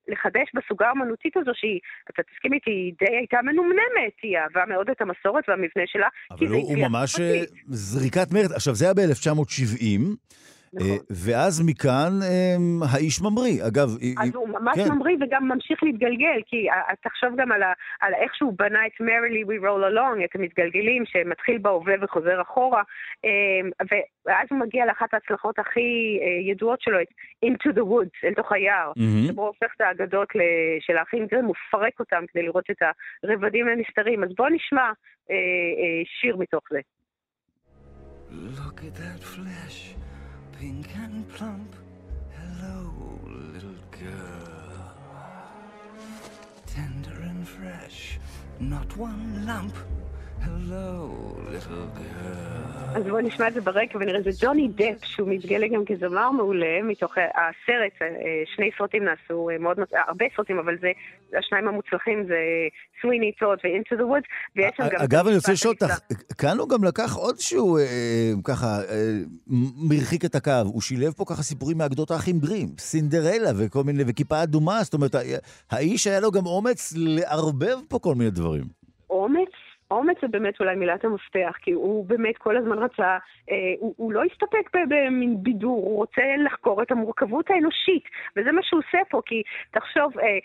לחדש 0.09 0.49
בסוגה 0.55 0.87
האמנותית 0.89 1.37
הזו, 1.37 1.51
שהיא, 1.55 1.81
אתה 2.11 2.23
תסכים 2.23 2.53
איתי, 2.53 2.71
היא 2.71 2.93
די 3.01 3.17
הייתה 3.17 3.39
מנומנמת, 3.43 4.15
היא 4.23 4.39
אהבה 4.39 4.65
מאוד 4.69 4.91
את 4.91 5.01
המסורת 5.01 5.45
והמבנה 5.49 5.85
שלה. 5.87 6.09
אבל 6.31 6.47
הוא, 6.47 6.69
הוא 6.69 6.89
ממש 6.89 7.21
אה, 7.21 7.43
זריקת 7.69 8.33
מרד. 8.33 8.53
עכשיו, 8.53 8.75
זה 8.75 8.85
היה 8.85 8.95
ב-1970. 8.95 10.01
נכון. 10.75 10.91
אה, 10.91 10.97
ואז 11.27 11.63
מכאן 11.67 12.13
אמ, 12.31 12.81
האיש 12.93 13.23
ממריא. 13.23 13.67
אגב... 13.69 13.89
אז 14.23 14.35
הוא 14.35 14.49
ממש 14.49 14.79
כן. 14.79 14.95
ממריא 14.95 15.17
וגם 15.21 15.49
ממשיך 15.49 15.83
להתגלגל, 15.83 16.41
כי 16.47 16.71
אה, 16.71 16.95
תחשוב 17.03 17.31
גם 17.37 17.53
על, 17.53 17.63
ה, 17.63 17.73
על 18.01 18.15
איך 18.15 18.35
שהוא 18.35 18.55
בנה 18.59 18.87
את 18.87 18.93
Merrily 19.01 19.47
We 19.49 19.65
Roll 19.65 19.85
Along, 19.93 20.25
את 20.25 20.35
המתגלגלים, 20.35 21.03
שמתחיל 21.07 21.59
בהווה 21.59 21.95
וחוזר 22.03 22.43
אחורה, 22.43 22.83
אמ, 23.25 23.71
ואז 24.27 24.47
הוא 24.51 24.59
מגיע 24.59 24.87
לאחת 24.87 25.15
ההצלחות 25.15 25.59
הכי 25.59 26.19
אה, 26.23 26.51
ידועות 26.51 26.81
שלו, 26.81 27.01
את 27.01 27.09
Into 27.45 27.73
the 27.75 27.85
Woods, 27.91 28.17
אל 28.25 28.35
תוך 28.35 28.53
היער, 28.53 28.93
mm-hmm. 28.93 29.29
שבו 29.29 29.43
הוא 29.43 29.49
הופך 29.49 29.75
את 29.77 29.81
האגדות 29.81 30.29
של 30.81 30.97
האחים 30.97 31.27
גרים, 31.27 31.45
הוא 31.45 31.55
מפרק 31.69 32.01
אותם 32.01 32.25
כדי 32.29 32.43
לראות 32.43 32.65
את 32.71 32.83
הרבדים 33.25 33.69
הנסתרים. 33.69 34.25
אז 34.25 34.31
בואו 34.37 34.49
נשמע 34.49 34.91
שיר 36.21 36.37
מתוך 36.37 36.65
זה. 36.71 36.81
Look 38.31 38.81
at 38.81 38.95
that 38.97 39.23
flesh. 39.23 40.02
Pink 40.63 40.87
and 40.95 41.29
plump. 41.31 41.75
Hello, 42.39 42.93
little 43.53 43.75
girl. 43.91 44.95
Tender 46.69 47.21
and 47.23 47.49
fresh, 47.49 48.21
not 48.61 48.97
one 48.97 49.45
lump. 49.45 49.75
אז 52.95 53.05
בואו 53.05 53.21
נשמע 53.21 53.49
את 53.49 53.55
זה 53.55 53.61
ברקע 53.61 53.99
ונראה, 53.99 54.23
זה 54.23 54.31
ג'וני 54.41 54.69
דפ, 54.69 55.05
שהוא 55.05 55.29
מתגלה 55.29 55.69
גם 55.69 55.85
כזמר 55.85 56.31
מעולה, 56.31 56.83
מתוך 56.83 57.19
אה, 57.19 57.25
הסרט, 57.25 58.03
אה, 58.03 58.09
שני 58.57 58.71
סרטים 58.79 59.05
נעשו, 59.05 59.51
אה, 59.51 59.59
מאוד, 59.59 59.77
הרבה 60.09 60.25
סרטים, 60.37 60.59
אבל 60.59 60.77
זה, 60.81 60.91
השניים 61.39 61.69
המוצלחים 61.69 62.25
זה 62.27 62.39
סוויני 63.03 63.33
טוד 63.33 63.59
ו-Into 63.65 63.99
the 63.99 64.03
Woods, 64.03 64.29
ויש 64.57 64.73
שם 64.77 64.83
גם... 64.93 65.01
אגב, 65.03 65.27
אני 65.27 65.37
רוצה 65.37 65.53
לשאול 65.53 65.75
אותך, 65.75 65.99
כאן 66.39 66.59
הוא 66.59 66.69
גם 66.69 66.85
לקח 66.85 67.17
עוד 67.17 67.39
שהוא, 67.39 67.79
ככה, 68.45 68.67
מרחיק 69.89 70.25
את 70.25 70.35
הקו, 70.35 70.63
הוא 70.65 70.81
שילב 70.81 71.13
פה 71.13 71.25
ככה 71.29 71.43
סיפורים 71.43 71.79
מאגדות 71.79 72.11
האחים 72.11 72.39
גרים, 72.39 72.69
סינדרלה 72.79 73.51
וכל 73.59 73.83
מיני, 73.85 74.03
וכיפה 74.07 74.43
אדומה, 74.43 74.83
זאת 74.83 74.95
אומרת, 74.95 75.15
האיש 75.71 76.07
היה 76.07 76.21
לו 76.21 76.31
גם 76.31 76.47
אומץ 76.47 76.93
לערבב 76.97 77.77
פה 77.89 77.99
כל 77.99 78.15
מיני 78.15 78.31
דברים. 78.31 78.65
אומץ 79.11 79.62
אומץ 79.93 80.17
זה 80.21 80.29
באמת 80.29 80.61
אולי 80.61 80.77
מילת 80.77 81.05
המפתח, 81.05 81.57
כי 81.63 81.73
הוא 81.73 82.07
באמת 82.07 82.39
כל 82.39 82.57
הזמן 82.57 82.79
רצה, 82.79 83.19
אה, 83.51 83.57
הוא, 83.79 83.95
הוא 83.97 84.13
לא 84.13 84.23
הסתפק 84.25 84.71
במין 84.89 85.43
בידור, 85.43 85.87
הוא 85.87 85.97
רוצה 85.97 86.23
לחקור 86.45 86.83
את 86.83 86.91
המורכבות 86.91 87.51
האנושית, 87.51 88.05
וזה 88.37 88.53
מה 88.53 88.63
שהוא 88.63 88.83
עושה 88.89 88.99
פה, 89.11 89.21
כי 89.27 89.43
תחשוב, 89.71 90.19
אה, 90.19 90.39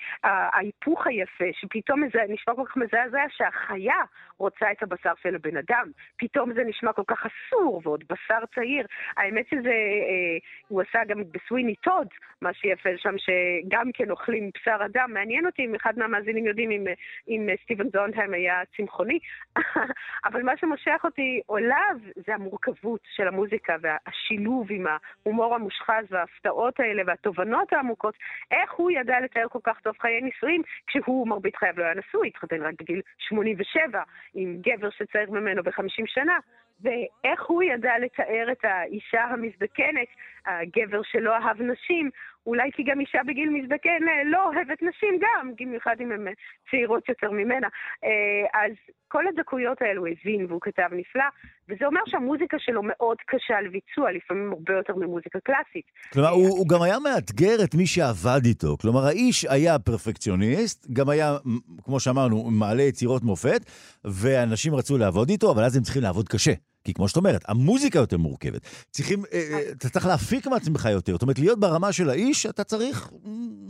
ההיפוך 0.53 1.07
היפה, 1.07 1.45
שפתאום 1.53 2.01
זה 2.13 2.19
נשמע 2.29 2.53
כל 2.55 2.65
כך 2.65 2.77
מזעזע 2.77 3.23
שהחיה 3.29 4.01
רוצה 4.37 4.71
את 4.71 4.83
הבשר 4.83 5.13
של 5.23 5.35
הבן 5.35 5.57
אדם, 5.57 5.91
פתאום 6.17 6.53
זה 6.53 6.63
נשמע 6.63 6.93
כל 6.93 7.03
כך 7.07 7.25
אסור, 7.25 7.81
ועוד 7.83 8.03
בשר 8.09 8.45
צעיר. 8.55 8.85
האמת 9.17 9.47
שזה, 9.47 9.69
אה, 10.09 10.37
הוא 10.67 10.81
עשה 10.81 10.99
גם 11.07 11.23
בסוויני 11.31 11.75
טוד, 11.75 12.07
מה 12.41 12.53
שיפה 12.53 12.89
שם, 12.97 13.15
שגם 13.17 13.91
כן 13.93 14.11
אוכלים 14.11 14.51
בשר 14.55 14.77
אדם. 14.85 15.13
מעניין 15.13 15.45
אותי 15.45 15.65
אם 15.65 15.75
אחד 15.75 15.99
מהמאזינים 15.99 16.45
יודעים 16.45 16.71
אם, 16.71 16.85
אם 17.27 17.49
סטיבן 17.63 17.89
זונדהיים 17.89 18.33
היה 18.33 18.61
צמחוני, 18.77 19.19
אבל 20.27 20.43
מה 20.43 20.57
שמושך 20.57 21.01
אותי 21.03 21.41
עליו 21.49 21.95
זה 22.25 22.35
המורכבות 22.35 23.01
של 23.15 23.27
המוזיקה 23.27 23.75
והשילוב 23.81 24.67
עם 24.69 24.85
ההומור 24.87 25.55
המושחז 25.55 26.05
וההפתעות 26.09 26.79
האלה 26.79 27.03
והתובנות 27.05 27.73
העמוקות. 27.73 28.15
איך 28.51 28.73
הוא 28.73 28.91
ידע 28.91 29.19
לתאר 29.19 29.47
כל 29.49 29.59
כך 29.63 29.79
טוב 29.79 29.95
חיי 29.99 30.21
נישואים 30.21 30.61
כשהוא 30.87 31.27
מרבית 31.27 31.55
חייו 31.55 31.73
לא 31.77 31.83
היה 31.83 31.93
נשוי, 31.93 32.27
התחתן 32.27 32.61
רק 32.61 32.73
בגיל 32.79 33.01
87 33.17 34.03
עם 34.33 34.57
גבר 34.61 34.89
שצעיר 34.89 35.31
ממנו 35.31 35.63
ב-50 35.63 36.03
שנה. 36.05 36.39
ואיך 36.81 37.45
הוא 37.45 37.63
ידע 37.63 37.99
לתאר 37.99 38.47
את 38.51 38.65
האישה 38.65 39.23
המזדקנת, 39.23 40.07
הגבר 40.45 41.01
שלא 41.03 41.35
אהב 41.35 41.61
נשים, 41.61 42.09
אולי 42.47 42.69
כי 42.75 42.83
גם 42.83 42.99
אישה 42.99 43.19
בגיל 43.27 43.49
מזדקן 43.49 44.01
אה, 44.09 44.23
לא 44.25 44.43
אוהבת 44.45 44.79
נשים 44.81 45.13
גם, 45.21 45.51
במיוחד 45.59 45.95
אם 46.01 46.11
הן 46.11 46.27
אה, 46.27 46.33
צעירות 46.71 47.09
יותר 47.09 47.31
ממנה. 47.31 47.67
אה, 48.03 48.61
אז 48.63 48.71
כל 49.07 49.27
הדקויות 49.27 49.81
האלו 49.81 50.05
הבין 50.05 50.45
והוא 50.49 50.61
כתב 50.61 50.89
נפלא, 50.91 51.29
וזה 51.69 51.85
אומר 51.85 52.01
שהמוזיקה 52.05 52.57
שלו 52.59 52.81
מאוד 52.83 53.17
קשה 53.25 53.61
לביצוע, 53.61 54.11
לפעמים 54.11 54.51
הרבה 54.51 54.73
יותר 54.73 54.95
ממוזיקה 54.95 55.39
קלאסית. 55.39 55.85
כלומר, 56.13 56.29
הוא, 56.29 56.49
הוא 56.49 56.67
גם 56.67 56.81
היה 56.81 56.99
מאתגר 56.99 57.63
את 57.63 57.75
מי 57.75 57.87
שעבד 57.87 58.45
איתו. 58.45 58.77
כלומר, 58.81 59.05
האיש 59.05 59.45
היה 59.45 59.79
פרפקציוניסט, 59.79 60.87
גם 60.93 61.09
היה, 61.09 61.37
כמו 61.83 61.99
שאמרנו, 61.99 62.43
מעלה 62.51 62.83
יצירות 62.83 63.23
מופת, 63.23 63.61
ואנשים 64.05 64.75
רצו 64.75 64.97
לעבוד 64.97 65.29
איתו, 65.29 65.51
אבל 65.51 65.63
אז 65.63 65.77
הם 65.77 65.83
צריכים 65.83 66.01
לעבוד 66.01 66.27
קשה. 66.27 66.53
כי 66.87 66.93
כמו 66.93 67.07
שאת 67.07 67.17
אומרת, 67.17 67.41
המוזיקה 67.47 67.99
יותר 67.99 68.17
מורכבת. 68.17 68.61
צריכים, 68.91 69.19
אה, 69.33 69.39
אה, 69.51 69.71
אתה 69.71 69.89
צריך 69.89 70.05
להפיק 70.05 70.47
מעצמך 70.47 70.85
יותר. 70.91 71.11
זאת 71.11 71.21
אומרת, 71.21 71.39
להיות 71.39 71.59
ברמה 71.59 71.93
של 71.93 72.09
האיש, 72.09 72.45
אתה 72.45 72.63
צריך 72.63 73.11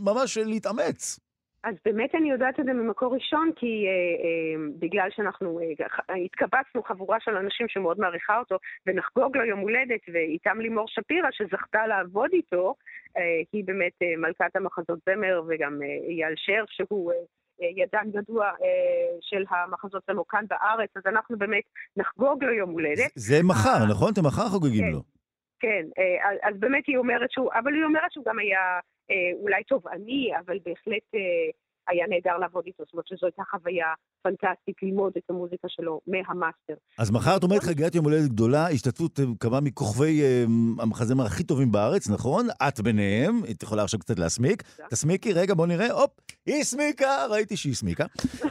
ממש 0.06 0.38
להתאמץ. 0.38 1.18
אז 1.64 1.74
באמת 1.84 2.14
אני 2.14 2.30
יודעת 2.30 2.60
את 2.60 2.64
זה 2.64 2.72
ממקור 2.72 3.14
ראשון, 3.14 3.50
כי 3.56 3.86
אה, 3.86 3.92
אה, 4.24 4.70
בגלל 4.78 5.08
שאנחנו 5.10 5.60
אה, 5.60 6.14
התקבצנו 6.24 6.82
חבורה 6.82 7.20
של 7.20 7.36
אנשים 7.36 7.68
שמאוד 7.68 8.00
מעריכה 8.00 8.38
אותו, 8.38 8.56
ונחגוג 8.86 9.36
לו 9.36 9.44
יום 9.44 9.58
הולדת, 9.58 10.00
ואיתם 10.12 10.60
לימור 10.60 10.86
שפירא, 10.88 11.28
שזכתה 11.32 11.86
לעבוד 11.86 12.30
איתו, 12.32 12.74
אה, 13.16 13.22
היא 13.52 13.64
באמת 13.64 13.92
אה, 14.02 14.16
מלכת 14.16 14.56
המחזות 14.56 14.98
זמר, 15.08 15.42
וגם 15.48 15.82
אה, 15.82 16.08
אייל 16.08 16.34
שר, 16.36 16.64
שהוא... 16.68 17.12
אה, 17.12 17.16
ידען 17.60 18.10
גדוע 18.10 18.44
אה, 18.46 19.16
של 19.20 19.44
המחזות 19.50 20.02
שלנו 20.06 20.26
כאן 20.26 20.44
בארץ, 20.48 20.90
אז 20.96 21.02
אנחנו 21.06 21.38
באמת 21.38 21.64
נחגוג 21.96 22.44
לו 22.44 22.52
יום 22.52 22.70
הולדת. 22.70 23.10
זה 23.14 23.42
מחר, 23.44 23.82
אה, 23.82 23.90
נכון? 23.90 24.12
אתם 24.12 24.26
מחר 24.26 24.48
חוגגים 24.48 24.84
כן, 24.84 24.92
לו. 24.92 25.02
כן, 25.60 25.86
אה, 25.98 26.48
אז 26.48 26.54
באמת 26.58 26.84
היא 26.86 26.96
אומרת 26.96 27.30
שהוא, 27.30 27.50
אבל 27.54 27.74
היא 27.74 27.84
אומרת 27.84 28.12
שהוא 28.12 28.24
גם 28.24 28.38
היה 28.38 28.80
אולי 29.42 29.64
תובעני, 29.64 30.30
אבל 30.46 30.58
בהחלט 30.66 31.08
היה 31.88 32.06
נהדר 32.08 32.38
לעבוד 32.38 32.64
איתו, 32.66 32.84
זאת 32.84 32.92
אומרת 32.92 33.06
שזו 33.06 33.26
הייתה 33.26 33.42
חוויה 33.50 33.86
פנטסטית 34.22 34.82
ללמוד 34.82 35.12
את 35.16 35.30
המוזיקה 35.30 35.68
שלו 35.68 36.00
מהמאסטר. 36.06 36.74
אז 36.98 37.10
מחר 37.10 37.36
את 37.36 37.42
אומרת 37.42 37.62
חגיית 37.62 37.94
יום 37.94 38.04
הולדת 38.04 38.28
גדולה, 38.28 38.66
השתתפות 38.68 39.20
כמה 39.40 39.60
מכוכבי 39.60 40.22
המחזמר 40.82 41.24
הכי 41.24 41.44
טובים 41.44 41.72
בארץ, 41.72 42.10
נכון? 42.10 42.46
את 42.68 42.80
ביניהם, 42.80 43.34
את 43.50 43.62
יכולה 43.62 43.82
עכשיו 43.82 44.00
קצת 44.00 44.18
להסמיק. 44.18 44.62
תסמיקי, 44.90 45.32
רגע, 45.32 45.54
בוא 45.54 45.66
נראה, 45.66 45.92
הופ, 45.92 46.10
היא 46.46 46.60
הסמיקה, 46.60 47.26
ראיתי 47.30 47.56
שהיא 47.56 47.72
הסמיקה. 47.72 48.04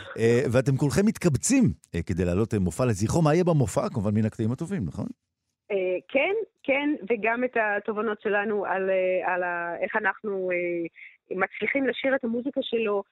ואתם 0.51 0.77
כולכם 0.77 1.05
מתקבצים 1.05 1.63
כדי 2.05 2.25
להעלות 2.25 2.53
מופע 2.53 2.85
לזכרו, 2.85 3.21
מה 3.21 3.33
יהיה 3.33 3.43
במופע? 3.43 3.89
כמובן 3.89 4.11
מן 4.13 4.25
הקטעים 4.25 4.51
הטובים, 4.51 4.85
נכון? 4.85 5.05
כן, 6.07 6.35
כן, 6.63 6.89
וגם 7.09 7.43
את 7.43 7.57
התובנות 7.57 8.21
שלנו 8.21 8.65
על, 8.65 8.89
על 9.25 9.43
איך 9.81 9.95
אנחנו 9.95 10.49
מצליחים 11.31 11.87
לשיר 11.87 12.15
את 12.15 12.23
המוזיקה 12.23 12.61
שלו 12.63 12.97
אה, 12.97 13.03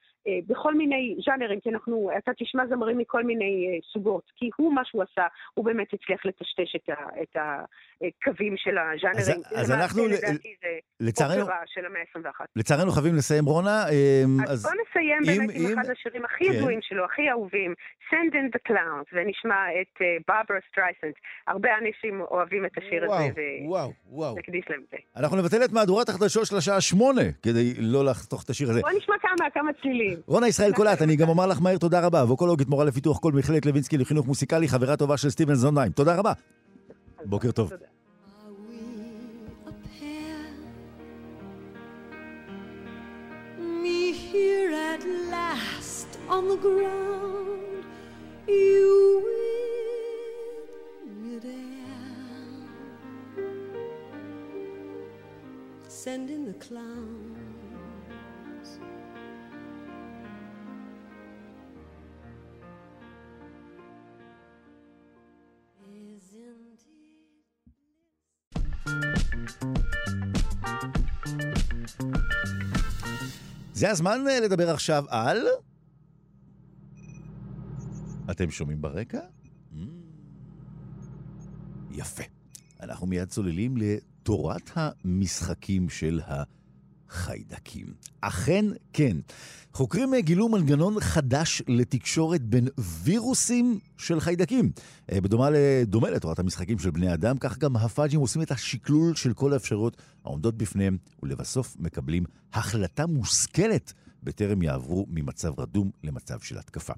בכל 0.46 0.74
מיני 0.74 1.16
ז'אנרים, 1.26 1.60
כי 1.60 1.70
אנחנו, 1.70 2.10
אתה 2.18 2.30
תשמע 2.38 2.66
זמרים 2.66 2.98
מכל 2.98 3.24
מיני 3.24 3.44
אה, 3.44 3.78
סוגות, 3.92 4.32
כי 4.36 4.50
הוא, 4.56 4.74
מה 4.74 4.82
שהוא 4.84 5.02
עשה, 5.02 5.26
הוא 5.54 5.64
באמת 5.64 5.86
הצליח 5.92 6.26
לטשטש 6.26 6.76
את, 6.76 6.88
ה, 6.88 7.22
את 7.22 7.36
הקווים 7.36 8.54
של 8.56 8.78
הז'אנרים. 8.78 9.42
אז, 9.44 9.60
אז 9.60 9.70
אנחנו, 9.70 10.06
לדעתי 10.06 10.54
זה 10.62 10.68
לצערנו, 11.00 11.40
אופרה 11.40 11.56
של 11.66 11.86
המאה 11.86 12.00
ה-21. 12.00 12.44
לצערנו 12.56 12.90
חייבים 12.92 13.14
לסיים, 13.14 13.44
רונה. 13.44 13.84
אז, 13.84 14.50
אז 14.50 14.62
בוא 14.62 14.72
נסיים 14.82 15.18
אם, 15.18 15.46
באמת 15.46 15.56
עם 15.56 15.78
אחד 15.78 15.90
השירים 15.90 16.24
הכי 16.24 16.44
כן. 16.44 16.52
ידועים 16.52 16.78
שלו, 16.82 17.04
הכי 17.04 17.30
אהובים, 17.30 17.74
Send 18.10 18.32
in 18.32 18.56
the 18.56 18.72
Clowns, 18.72 19.08
ונשמע 19.12 19.56
את 19.80 20.02
ברברה 20.28 20.58
סטרייסנט. 20.70 21.16
הרבה 21.46 21.68
אנשים 21.78 22.20
אוהבים 22.20 22.66
את 22.66 22.78
השיר 22.78 23.04
וואו, 23.04 23.92
הזה, 24.10 24.36
ונקדיש 24.36 24.64
להם 24.70 24.80
את 24.84 24.90
זה. 24.90 24.96
אנחנו 25.16 25.36
נבטל 25.36 25.64
את 25.64 25.72
מהדורת 25.72 26.08
החדשות 26.08 26.46
של 26.46 26.56
השעה 26.56 26.80
שמונה, 26.80 27.22
כדי 27.42 27.74
לא 27.78 28.04
לחתוך 28.04 28.44
את 28.44 28.50
השיר 28.50 28.70
הזה. 28.70 28.80
בוא 28.80 28.90
נשמע 28.90 29.14
כמה, 29.36 29.50
כמה 29.50 29.70
צלילים. 29.82 30.18
רונה 30.26 30.48
ישראל 30.48 30.72
קולט, 30.72 31.02
אני 31.02 31.16
גם 31.16 31.28
אומר 31.28 31.46
לך 31.46 31.60
מהר 31.60 31.78
תודה 31.78 32.06
רבה. 32.06 32.18
ווקולוגית, 32.18 32.68
מורה 32.68 32.84
לפיתוח 32.84 33.18
כל 33.18 33.32
מכללת 33.32 33.66
לוינסקי 33.66 33.98
לחינוך 33.98 34.26
מוסיקלי, 34.26 34.68
חברה 34.68 34.96
טובה 34.96 35.16
של 35.16 35.30
סטיבן 35.30 35.54
זונדהיים. 35.54 35.92
תודה 35.92 36.16
רבה. 36.16 36.32
בוקר 37.24 37.50
טוב. 37.50 37.72
Here 44.32 44.72
at 44.92 45.02
last 45.36 46.10
on 46.34 46.42
the 46.52 46.58
ground, 46.66 47.82
you 48.64 48.90
will 49.26 51.38
down. 51.40 52.68
Send 56.02 56.26
in 56.36 56.42
the 56.50 56.56
clown. 56.66 57.25
זה 73.72 73.90
הזמן 73.90 74.20
אה, 74.28 74.40
לדבר 74.40 74.70
עכשיו 74.70 75.04
על... 75.08 75.38
אתם 78.30 78.50
שומעים 78.50 78.80
ברקע? 78.80 79.20
יפה. 81.90 82.22
אנחנו 82.80 83.06
מיד 83.06 83.28
צוללים 83.28 83.76
לתורת 83.76 84.70
המשחקים 84.74 85.88
של 85.88 86.20
החיידקים. 87.10 87.86
אכן 88.20 88.64
כן. 88.92 89.16
חוקרים 89.72 90.14
גילו 90.14 90.48
מנגנון 90.48 91.00
חדש 91.00 91.62
לתקשורת 91.68 92.42
בין 92.42 92.68
וירוסים 92.78 93.78
של 93.98 94.20
חיידקים. 94.20 94.70
אה, 95.12 95.20
בדומה 95.20 95.50
לדומה 95.50 96.10
לתורת 96.10 96.38
המשחקים 96.38 96.78
של 96.78 96.90
בני 96.90 97.14
אדם, 97.14 97.38
כך 97.38 97.58
גם 97.58 97.76
הפאג'ים 97.76 98.20
עושים 98.20 98.42
את 98.42 98.50
השקלול 98.50 99.14
של 99.14 99.32
כל 99.32 99.52
האפשרויות 99.52 99.96
העומדות 100.24 100.56
בפניהם, 100.56 100.96
ולבסוף 101.22 101.76
מקבלים 101.78 102.24
החלטה 102.52 103.06
מושכלת 103.06 103.92
בטרם 104.26 104.62
יעברו 104.62 105.06
ממצב 105.08 105.60
רדום 105.60 105.90
למצב 106.04 106.40
של 106.40 106.58
התקפה. 106.58 106.92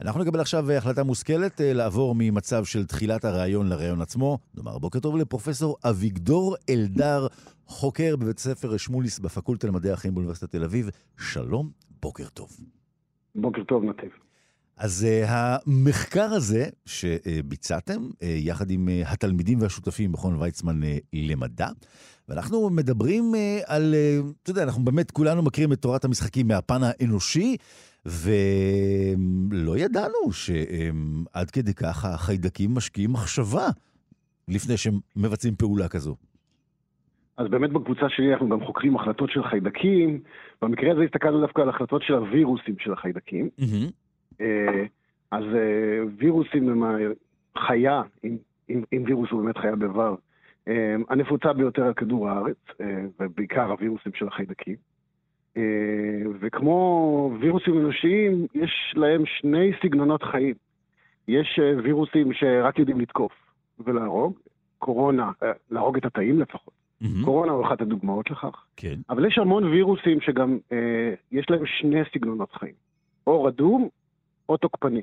אנחנו 0.00 0.20
נקבל 0.20 0.40
עכשיו 0.40 0.72
החלטה 0.72 1.04
מושכלת 1.04 1.60
אה, 1.60 1.72
לעבור 1.72 2.14
ממצב 2.18 2.64
של 2.64 2.86
תחילת 2.86 3.24
הראיון 3.24 3.68
לראיון 3.68 4.00
עצמו. 4.00 4.38
נאמר 4.54 4.78
בוקר 4.78 5.00
טוב 5.00 5.16
לפרופסור 5.16 5.76
אביגדור 5.84 6.56
אלדר, 6.70 7.26
חוקר 7.66 8.16
בבית 8.16 8.38
ספר 8.38 8.76
שמוליס 8.76 9.18
בפקולטה 9.18 9.66
למדעי 9.66 9.92
החיים 9.92 10.14
באוניברסיטת 10.14 10.50
תל 10.50 10.64
אביב. 10.64 10.90
שלום, 11.18 11.70
בוקר 12.02 12.28
טוב. 12.34 12.48
בוקר 13.34 13.64
טוב, 13.64 13.84
נתיב. 13.84 14.31
אז 14.76 15.06
uh, 15.06 15.28
המחקר 15.28 16.24
הזה 16.24 16.64
שביצעתם, 16.86 18.00
uh, 18.02 18.24
יחד 18.24 18.70
עם 18.70 18.88
uh, 18.88 19.12
התלמידים 19.12 19.60
והשותפים 19.60 20.12
במכון 20.12 20.36
ויצמן 20.40 20.80
למדע, 21.12 21.68
ואנחנו 22.28 22.70
מדברים 22.70 23.34
על, 23.66 23.94
אתה 24.42 24.50
יודע, 24.50 24.62
אנחנו 24.62 24.84
באמת 24.84 25.10
כולנו 25.10 25.42
מכירים 25.42 25.72
את 25.72 25.78
תורת 25.78 26.04
המשחקים 26.04 26.48
מהפן 26.48 26.80
האנושי, 26.82 27.56
ולא 28.06 29.78
ידענו 29.78 30.32
שעד 30.32 31.50
כדי 31.50 31.74
כך 31.74 32.04
החיידקים 32.04 32.74
משקיעים 32.74 33.12
מחשבה 33.12 33.66
לפני 34.48 34.76
שהם 34.76 34.94
מבצעים 35.16 35.54
פעולה 35.54 35.88
כזו. 35.88 36.16
אז 37.36 37.46
באמת 37.48 37.72
בקבוצה 37.72 38.06
שלי 38.08 38.32
אנחנו 38.32 38.48
גם 38.48 38.64
חוקרים 38.66 38.96
החלטות 38.96 39.30
של 39.30 39.42
חיידקים. 39.50 40.20
במקרה 40.62 40.92
הזה 40.92 41.02
הסתכלנו 41.02 41.40
דווקא 41.40 41.60
על 41.60 41.68
החלטות 41.68 42.02
של 42.02 42.14
הווירוסים 42.14 42.74
של 42.78 42.92
החיידקים. 42.92 43.48
Mm-hmm. 43.60 44.01
אז 45.32 45.44
אה, 45.44 46.04
וירוסים 46.16 46.68
הם 46.68 47.12
חיה, 47.58 48.02
אם, 48.24 48.36
אם, 48.70 49.02
וירוס 49.06 49.30
הוא 49.30 49.42
באמת 49.42 49.58
חיה 49.58 49.76
בבר, 49.76 50.14
אה, 50.68 50.96
הנפוצה 51.08 51.52
ביותר 51.52 51.84
על 51.84 51.94
כדור 51.94 52.28
הארץ, 52.28 52.56
ובעיקר 53.20 53.70
הווירוסים 53.70 54.12
של 54.14 54.28
החיידקים. 54.28 54.76
וכמו 56.40 57.36
וירוסים 57.40 57.78
אנושיים, 57.78 58.46
יש 58.54 58.94
להם 58.96 59.22
שני 59.26 59.72
סגנונות 59.82 60.22
חיים. 60.22 60.54
יש 61.28 61.58
וירוסים 61.84 62.32
שרק 62.32 62.78
יודעים 62.78 63.00
לתקוף 63.00 63.32
ולהרוג, 63.78 64.38
קורונה, 64.78 65.30
להרוג 65.70 65.96
את 65.96 66.04
התאים 66.04 66.40
לפחות. 66.40 66.74
Mm-hmm. 67.02 67.24
קורונה 67.24 67.52
הוא 67.52 67.66
אחת 67.66 67.80
הדוגמאות 67.80 68.30
לכך. 68.30 68.64
כן. 68.76 68.94
אבל 69.10 69.26
יש 69.26 69.38
המון 69.38 69.64
וירוסים 69.64 70.20
שגם 70.20 70.58
אה, 70.72 71.14
יש 71.32 71.50
להם 71.50 71.66
שני 71.66 72.00
סגנונות 72.14 72.52
חיים. 72.52 72.74
או 73.26 73.44
רדום 73.44 73.88
או 74.52 74.56
תוקפני. 74.56 75.02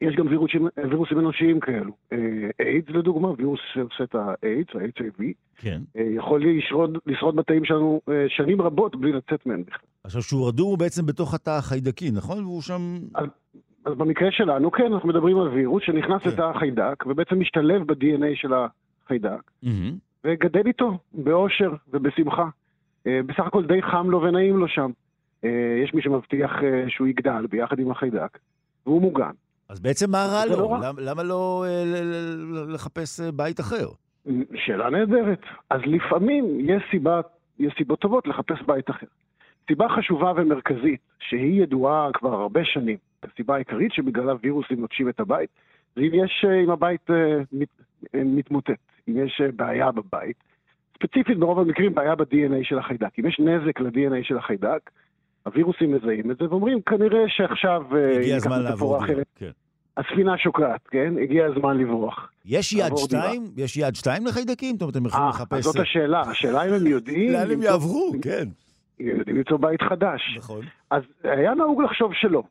יש 0.00 0.16
גם 0.16 0.26
וירוסים, 0.26 0.68
וירוסים 0.90 1.18
אנושיים 1.18 1.60
כאלו. 1.60 1.92
אה, 2.12 2.18
איידס 2.60 2.88
לדוגמה, 2.88 3.28
וירוס 3.38 3.60
שעושה 3.74 4.04
את 4.04 4.14
האיידס, 4.14 4.70
ה-HIV, 4.74 5.22
כן. 5.56 5.80
אה, 5.96 6.02
יכול 6.02 6.44
לשרוד, 6.44 6.98
לשרוד 7.06 7.36
בתאים 7.36 7.64
שלנו 7.64 8.00
אה, 8.08 8.24
שנים 8.28 8.62
רבות 8.62 8.96
בלי 8.96 9.12
לצאת 9.12 9.46
מהם 9.46 9.62
בכלל. 9.62 9.86
עכשיו, 10.04 10.22
שהוא 10.22 10.48
רדום 10.48 10.68
הוא 10.68 10.78
בעצם 10.78 11.06
בתוך 11.06 11.34
התא 11.34 11.50
החיידקי, 11.50 12.10
נכון? 12.10 12.44
והוא 12.44 12.62
שם... 12.62 12.98
אז, 13.14 13.26
אז 13.84 13.94
במקרה 13.94 14.28
שלנו, 14.32 14.70
כן, 14.70 14.92
אנחנו 14.92 15.08
מדברים 15.08 15.38
על 15.38 15.48
וירוס 15.48 15.82
שנכנס 15.86 16.22
כן. 16.22 16.30
לתא 16.30 16.42
החיידק, 16.42 17.06
ובעצם 17.06 17.40
משתלב 17.40 17.82
ב-DNA 17.92 18.34
של 18.34 18.52
החיידק. 19.04 19.50
Mm-hmm. 19.64 19.94
וגדל 20.24 20.66
איתו 20.66 20.98
באושר 21.12 21.72
ובשמחה. 21.92 22.48
אה, 23.06 23.20
בסך 23.26 23.46
הכל 23.46 23.66
די 23.66 23.82
חם 23.82 24.10
לו 24.10 24.22
ונעים 24.22 24.56
לו 24.56 24.68
שם. 24.68 24.90
אה, 25.44 25.80
יש 25.84 25.94
מי 25.94 26.02
שמבטיח 26.02 26.50
אה, 26.62 26.84
שהוא 26.88 27.08
יגדל 27.08 27.46
ביחד 27.50 27.78
עם 27.78 27.90
החיידק, 27.90 28.38
והוא 28.88 29.02
מוגן. 29.02 29.30
אז 29.68 29.80
בעצם 29.80 30.10
מה 30.10 30.26
רע 30.32 30.46
לו? 30.46 30.56
לא 30.56 30.78
למה, 30.82 31.00
למה 31.00 31.22
לא 31.22 31.64
לחפש 32.68 33.20
בית 33.20 33.60
אחר? 33.60 33.88
שאלה 34.54 34.90
נהדרת. 34.90 35.40
אז 35.70 35.80
לפעמים 35.86 36.44
יש, 36.60 36.82
סיבה, 36.90 37.20
יש 37.58 37.74
סיבות 37.78 37.98
טובות 37.98 38.26
לחפש 38.26 38.62
בית 38.66 38.90
אחר. 38.90 39.06
סיבה 39.68 39.86
חשובה 39.88 40.32
ומרכזית, 40.36 41.00
שהיא 41.18 41.62
ידועה 41.62 42.10
כבר 42.14 42.34
הרבה 42.34 42.64
שנים, 42.64 42.96
הסיבה 43.22 43.54
העיקרית 43.54 43.92
שבגללה 43.92 44.34
וירוסים 44.42 44.80
נוטשים 44.80 45.08
את 45.08 45.20
הבית, 45.20 45.50
זה 45.96 46.02
אם 46.02 46.10
יש, 46.14 46.44
אם 46.64 46.70
הבית 46.70 47.10
מת, 47.52 47.68
מתמוטט. 48.14 48.80
אם 49.08 49.24
יש 49.24 49.40
אה, 49.44 49.52
בעיה 49.56 49.90
בבית, 49.92 50.36
ספציפית 50.94 51.38
ברוב 51.38 51.58
המקרים 51.58 51.94
בעיה 51.94 52.14
ב-DNA 52.14 52.62
של 52.62 52.78
החיידק. 52.78 53.18
אם 53.18 53.26
יש 53.26 53.40
נזק 53.40 53.80
ל-DNA 53.80 54.22
של 54.22 54.38
החיידק, 54.38 54.90
הווירוסים 55.48 55.94
מזהים 55.94 56.30
את 56.30 56.36
זה 56.36 56.44
ואומרים, 56.50 56.80
כנראה 56.82 57.24
שעכשיו... 57.28 57.82
אה, 57.96 58.18
הגיע 58.18 58.36
הזמן 58.36 58.62
לעבור 58.62 59.06
דירה, 59.06 59.22
כן. 59.36 59.50
הספינה 59.96 60.38
שוקעת, 60.38 60.80
כן? 60.90 61.14
הגיע 61.22 61.46
הזמן 61.46 61.78
לברוח. 61.78 62.32
יש 62.44 62.72
יד 62.72 62.96
שתיים? 62.96 63.46
דירה. 63.46 63.64
יש 63.64 63.76
יד 63.76 63.94
שתיים 63.94 64.26
לחיידקים? 64.26 64.74
זאת 64.74 64.82
אומרת, 64.82 64.96
הם 64.96 65.06
יכולים 65.06 65.28
לחפש... 65.28 65.52
אה, 65.52 65.60
זאת 65.60 65.76
השאלה. 65.76 66.20
השאלה 66.20 66.68
אם 66.68 66.72
הם 66.72 66.86
יודעים... 66.96 67.32
לאן 67.32 67.50
הם 67.50 67.62
יעברו, 67.62 68.12
כן. 68.22 68.48
יודעים 69.00 69.36
למצוא 69.36 69.56
בית 69.56 69.82
חדש. 69.82 70.20
נכון. 70.36 70.64
אז 70.90 71.02
היה 71.24 71.54
נהוג 71.54 71.82
לחשוב 71.82 72.12
שלא. 72.14 72.42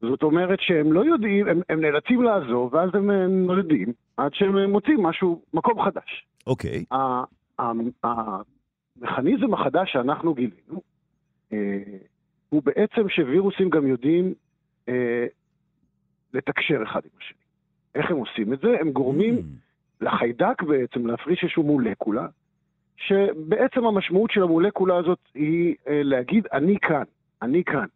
זאת 0.00 0.22
אומרת 0.22 0.58
שהם 0.60 0.92
לא 0.92 1.04
יודעים, 1.04 1.48
הם, 1.48 1.60
הם 1.68 1.80
נאלצים 1.80 2.22
לעזוב, 2.22 2.74
ואז 2.74 2.90
הם 2.94 3.10
נולדים, 3.46 3.92
עד 4.16 4.34
שהם 4.34 4.70
מוצאים 4.70 5.02
משהו, 5.02 5.42
מקום 5.54 5.82
חדש. 5.84 6.26
אוקיי. 6.46 6.84
Okay. 6.92 6.96
המכניזם 8.02 9.54
החדש 9.54 9.92
שאנחנו 9.92 10.34
גילינו, 10.34 10.82
אה, 11.52 11.58
הוא 12.48 12.62
בעצם 12.62 13.08
שווירוסים 13.08 13.70
גם 13.70 13.86
יודעים 13.86 14.34
אה, 14.88 15.26
לתקשר 16.34 16.82
אחד 16.82 17.00
עם 17.04 17.10
השני. 17.20 17.38
איך 17.94 18.10
הם 18.10 18.16
עושים 18.16 18.52
את 18.52 18.60
זה? 18.60 18.68
הם 18.80 18.90
גורמים 18.90 19.38
mm. 19.38 20.04
לחיידק 20.04 20.62
בעצם 20.62 21.06
להפריש 21.06 21.42
איזושהי 21.42 21.62
מולקולה, 21.62 22.26
שבעצם 22.96 23.84
המשמעות 23.84 24.30
של 24.30 24.42
המולקולה 24.42 24.96
הזאת 24.96 25.18
היא 25.34 25.74
אה, 25.88 26.00
להגיד, 26.02 26.46
אני 26.52 26.76
כאן, 26.82 27.04
אני 27.42 27.64
כאן. 27.64 27.86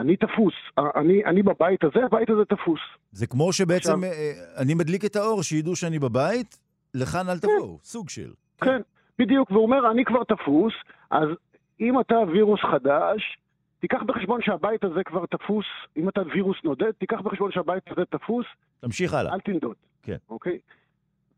אני 0.00 0.16
תפוס, 0.16 0.54
אני, 0.96 1.24
אני 1.24 1.42
בבית 1.42 1.84
הזה, 1.84 2.04
הבית 2.04 2.30
הזה 2.30 2.44
תפוס. 2.44 2.80
זה 3.12 3.26
כמו 3.26 3.52
שבעצם 3.52 3.92
עכשיו, 3.92 4.04
אה, 4.04 4.62
אני 4.62 4.74
מדליק 4.74 5.04
את 5.04 5.16
האור, 5.16 5.42
שידעו 5.42 5.76
שאני 5.76 5.98
בבית, 5.98 6.58
לכאן 6.94 7.28
אל 7.28 7.38
תבואו, 7.38 7.78
כן. 7.78 7.84
סוג 7.84 8.08
של. 8.08 8.30
כן, 8.60 8.80
בדיוק, 9.18 9.50
והוא 9.50 9.62
אומר, 9.62 9.90
אני 9.90 10.04
כבר 10.04 10.24
תפוס, 10.24 10.72
אז 11.10 11.28
אם 11.80 12.00
אתה 12.00 12.14
וירוס 12.32 12.60
חדש, 12.72 13.38
תיקח 13.80 14.02
בחשבון 14.02 14.42
שהבית 14.42 14.84
הזה 14.84 15.04
כבר 15.04 15.26
תפוס, 15.26 15.66
אם 15.96 16.08
אתה 16.08 16.20
וירוס 16.34 16.56
נודד, 16.64 16.90
תיקח 16.90 17.20
בחשבון 17.20 17.52
שהבית 17.52 17.82
הזה 17.90 18.04
תפוס. 18.04 18.46
תמשיך 18.80 19.14
הלאה. 19.14 19.34
אל 19.34 19.40
תנדוד. 19.40 19.76
כן. 20.02 20.16
אוקיי? 20.28 20.58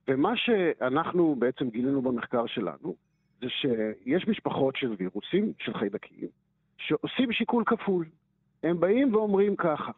ומה 0.09 0.37
שאנחנו 0.37 1.37
בעצם 1.39 1.71
גילינו 1.71 2.03
במחקר 2.03 2.47
שלנו, 2.47 2.95
זה 3.41 3.47
שיש 3.49 4.29
משפחות 4.29 4.77
של 4.77 4.95
וירוסים, 4.99 5.53
של 5.59 5.75
חיידקים, 5.75 6.29
שעושים 6.79 7.33
שיקול 7.33 7.65
כפול. 7.67 8.07
הם 8.63 8.81
באים 8.81 9.15
ואומרים 9.15 9.57
ככה, 9.57 9.93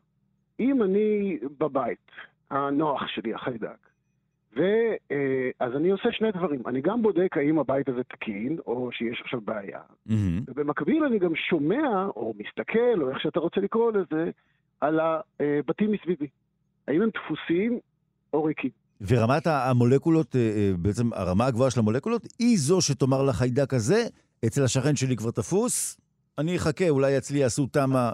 אם 0.61 0.83
אני 0.83 1.39
בבית, 1.59 2.11
הנוח 2.51 3.07
שלי, 3.07 3.35
החיידק, 3.35 3.89
ואז 4.57 5.73
אה, 5.73 5.77
אני 5.77 5.91
עושה 5.91 6.09
שני 6.13 6.33
דברים. 6.33 6.63
אני 6.67 6.81
גם 6.81 7.03
בודק 7.03 7.37
האם 7.37 7.59
הבית 7.59 7.89
הזה 7.89 8.03
תקין, 8.05 8.59
או 8.67 8.89
שיש 8.93 9.21
עכשיו 9.25 9.41
בעיה, 9.41 9.81
mm-hmm. 10.09 10.13
ובמקביל 10.49 11.05
אני 11.05 11.19
גם 11.19 11.35
שומע, 11.35 12.07
או 12.17 12.35
מסתכל, 12.39 13.03
או 13.03 13.11
איך 13.11 13.21
שאתה 13.21 13.41
רוצה 13.41 13.61
לקרוא 13.61 13.93
לזה, 13.93 14.31
על 14.81 15.01
הבתים 15.01 15.93
מסביבי. 15.93 16.27
האם 16.89 17.03
הם 17.03 17.09
דפוסים 17.15 17.79
או 18.33 18.45
ריקים. 18.45 18.71
ורמת 19.01 19.47
המולקולות, 19.47 20.37
אה, 20.37 20.41
אה, 20.41 20.73
בעצם 20.79 21.13
הרמה 21.13 21.47
הגבוהה 21.47 21.71
של 21.71 21.81
המולקולות, 21.81 22.23
היא 22.39 22.59
זו 22.59 22.81
שתאמר 22.81 23.23
לחיידק 23.23 23.75
הזה, 23.75 24.07
אצל 24.47 24.65
השכן 24.65 24.97
שלי 24.97 25.17
כבר 25.17 25.31
תפוס, 25.31 26.01
אני 26.39 26.57
אחכה, 26.57 26.89
אולי 26.89 27.19
אצלי 27.19 27.39
יעשו 27.39 27.67
תמה, 27.67 28.13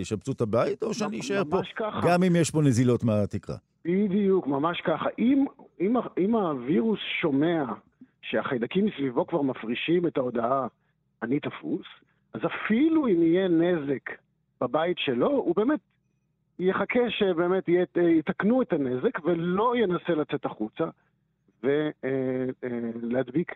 ישפצו 0.00 0.32
את 0.32 0.40
הבית, 0.40 0.82
או 0.82 0.94
שאני 0.94 1.20
אשאר 1.20 1.42
פה, 1.50 1.60
ככה. 1.76 2.00
גם 2.02 2.22
אם 2.22 2.36
יש 2.36 2.50
פה 2.50 2.62
נזילות 2.62 3.04
מהתקרה. 3.04 3.56
בדיוק, 3.84 4.46
ממש 4.46 4.80
ככה. 4.80 5.08
אם, 5.18 5.44
אם, 5.80 5.96
אם 6.18 6.36
הווירוס 6.36 7.00
שומע 7.20 7.64
שהחיידקים 8.22 8.84
מסביבו 8.84 9.26
כבר 9.26 9.42
מפרישים 9.42 10.06
את 10.06 10.16
ההודעה, 10.16 10.66
אני 11.22 11.40
תפוס, 11.40 11.86
אז 12.34 12.40
אפילו 12.46 13.06
אם 13.06 13.22
יהיה 13.22 13.48
נזק 13.48 14.10
בבית 14.60 14.98
שלו, 14.98 15.30
הוא 15.30 15.54
באמת 15.56 15.80
יחכה 16.58 17.10
שבאמת 17.10 17.68
יתקנו 18.18 18.62
את 18.62 18.72
הנזק 18.72 19.24
ולא 19.24 19.76
ינסה 19.76 20.14
לצאת 20.14 20.44
החוצה 20.44 20.84
ולהדביק 21.62 23.54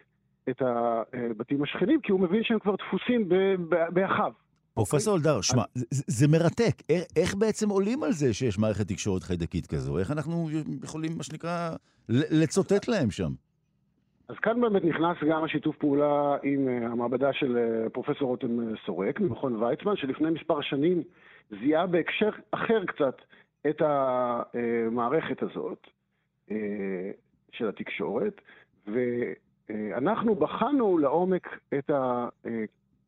את 0.51 0.63
הבתים 0.63 1.63
השכנים, 1.63 2.01
כי 2.01 2.13
הוא 2.13 2.21
מבין 2.21 2.45
שהם 2.45 2.59
כבר 2.59 2.77
דפוסים 2.77 3.29
באחיו. 3.69 4.33
פרופסור 4.79 5.17
אלדר, 5.17 5.41
שמע, 5.41 5.63
זה, 5.91 6.29
מרתק. 6.29 6.83
איך, 7.17 7.35
בעצם 7.35 7.69
עולים 7.69 8.03
על 8.03 8.13
זה 8.13 8.35
שיש 8.35 8.59
מערכת 8.59 8.89
תקשורת 8.89 9.23
חיידקית 9.23 9.67
כזו? 9.67 9.99
איך 9.99 10.11
אנחנו 10.11 10.49
יכולים, 10.85 11.13
מה 11.17 11.23
שנקרא, 11.23 11.71
לצוטט 12.09 12.89
להם 12.89 13.11
שם? 13.11 13.33
אז 14.29 14.37
כאן 14.43 14.61
באמת 14.61 14.85
נכנס 14.85 15.17
גם 15.31 15.45
השיתוף 15.45 15.77
פעולה 15.77 16.37
עם 16.43 16.69
uh, 16.69 16.87
המעבדה 16.93 17.33
של 17.33 17.57
uh, 17.57 17.89
פרופסור 17.91 18.29
רותם 18.29 18.77
סורק 18.87 19.21
ממכון 19.21 19.63
ויצמן, 19.63 19.97
שלפני 19.97 20.31
מספר 20.31 20.61
שנים 20.61 21.03
זיהה 21.51 21.87
בהקשר 21.87 22.31
אחר 22.51 22.85
קצת 22.87 23.17
את 23.69 23.83
המערכת 23.83 25.43
הזאת 25.43 25.87
של 27.53 27.69
התקשורת, 27.69 28.41
ואנחנו 28.87 30.35
בחנו 30.35 30.99
לעומק 30.99 31.49
את 31.79 31.91
ה... 31.91 32.29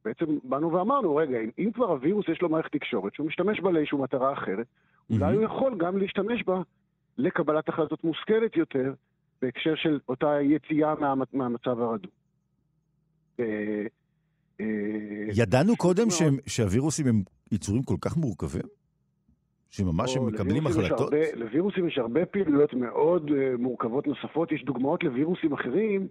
בעצם 0.04 0.38
באנו 0.44 0.72
ואמרנו, 0.72 1.16
רגע, 1.16 1.40
אם, 1.40 1.50
אם 1.58 1.70
כבר 1.74 1.90
הווירוס 1.90 2.28
יש 2.28 2.42
לו 2.42 2.48
מערכת 2.48 2.72
תקשורת 2.72 3.14
שהוא 3.14 3.26
משתמש 3.26 3.60
בה 3.60 3.70
לאיזושהי 3.70 3.98
מטרה 3.98 4.32
אחרת, 4.32 4.66
mm-hmm. 4.66 5.14
אולי 5.14 5.34
הוא 5.36 5.42
יכול 5.42 5.74
גם 5.78 5.98
להשתמש 5.98 6.42
בה 6.42 6.62
לקבלת 7.18 7.68
החלטות 7.68 8.04
מושכלת 8.04 8.56
יותר 8.56 8.94
בהקשר 9.42 9.74
של 9.76 9.98
אותה 10.08 10.38
יציאה 10.42 10.94
מה, 10.94 11.14
מהמצב 11.32 11.80
הרדום. 11.80 12.10
אה, 13.40 13.84
ידענו 15.34 15.76
קודם 15.76 16.10
ש, 16.10 16.22
שהווירוסים 16.46 17.06
הם 17.06 17.22
יצורים 17.52 17.82
כל 17.82 17.96
כך 18.00 18.16
מורכבים? 18.16 18.62
שממש 19.70 20.16
הם 20.16 20.26
מקבלים 20.26 20.66
החלטות? 20.66 21.00
הרבה, 21.00 21.34
לווירוסים 21.34 21.88
יש 21.88 21.98
הרבה 21.98 22.26
פעילויות 22.26 22.74
מאוד 22.74 23.28
uh, 23.28 23.32
מורכבות 23.58 24.06
נוספות. 24.06 24.52
יש 24.52 24.64
דוגמאות 24.64 25.04
לווירוסים 25.04 25.52
אחרים, 25.52 26.08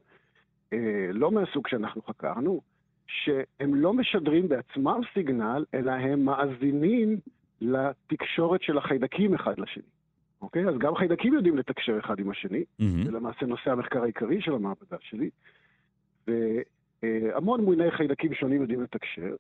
uh, 0.74 0.78
לא 1.12 1.32
מהסוג 1.32 1.68
שאנחנו 1.68 2.02
חקרנו, 2.02 2.62
שהם 3.10 3.76
לא 3.76 3.94
משדרים 3.94 4.48
בעצמם 4.48 5.02
סיגנל, 5.14 5.66
אלא 5.74 5.92
הם 5.92 6.26
מאזינים 6.26 7.18
לתקשורת 7.62 8.62
של 8.62 8.78
החיידקים 8.78 9.34
אחד 9.34 9.60
לשני. 9.60 9.84
אוקיי? 10.42 10.68
אז 10.68 10.76
גם 10.78 10.96
חיידקים 10.96 11.34
יודעים 11.34 11.58
לתקשר 11.58 12.00
אחד 12.00 12.20
עם 12.20 12.30
השני, 12.30 12.64
mm-hmm. 12.64 13.06
זה 13.06 13.12
למעשה 13.12 13.46
נושא 13.46 13.72
המחקר 13.72 14.04
העיקרי 14.04 14.42
של 14.42 14.54
המעבדה 14.54 14.98
שלי, 15.00 15.30
והמון 16.28 17.66
מיני 17.66 17.92
חיידקים 17.92 18.34
שונים 18.34 18.62
יודעים 18.62 18.82
לתקשר, 18.82 19.36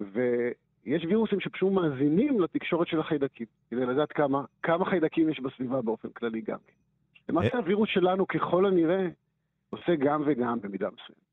ויש 0.00 1.04
וירוסים 1.04 1.40
שפשוט 1.40 1.72
מאזינים 1.72 2.40
לתקשורת 2.40 2.88
של 2.88 3.00
החיידקים, 3.00 3.46
כדי 3.70 3.86
לדעת 3.86 4.12
כמה, 4.12 4.44
כמה 4.62 4.84
חיידקים 4.84 5.28
יש 5.28 5.40
בסביבה 5.40 5.82
באופן 5.82 6.08
כללי 6.08 6.40
גם 6.40 6.58
כן. 6.66 6.72
למעשה 7.28 7.54
אה. 7.54 7.58
הווירוס 7.58 7.88
שלנו 7.92 8.26
ככל 8.26 8.66
הנראה 8.66 9.08
עושה 9.70 9.94
גם 9.98 10.22
וגם 10.26 10.60
במידה 10.60 10.88
מסוימת. 10.88 11.23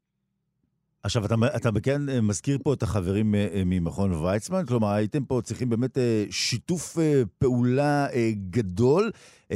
עכשיו, 1.04 1.26
אתה, 1.26 1.36
אתה 1.56 1.70
כן 1.84 2.02
מזכיר 2.22 2.58
פה 2.64 2.74
את 2.74 2.84
החברים 2.84 3.36
אה, 3.36 3.48
אה, 3.54 3.62
ממכון 3.66 4.12
ויצמן, 4.14 4.66
כלומר, 4.68 4.88
הייתם 4.88 5.26
פה 5.26 5.40
צריכים 5.44 5.70
באמת 5.70 5.98
שיתוף 6.30 6.98
פעולה 7.40 8.08
גדול 8.50 9.12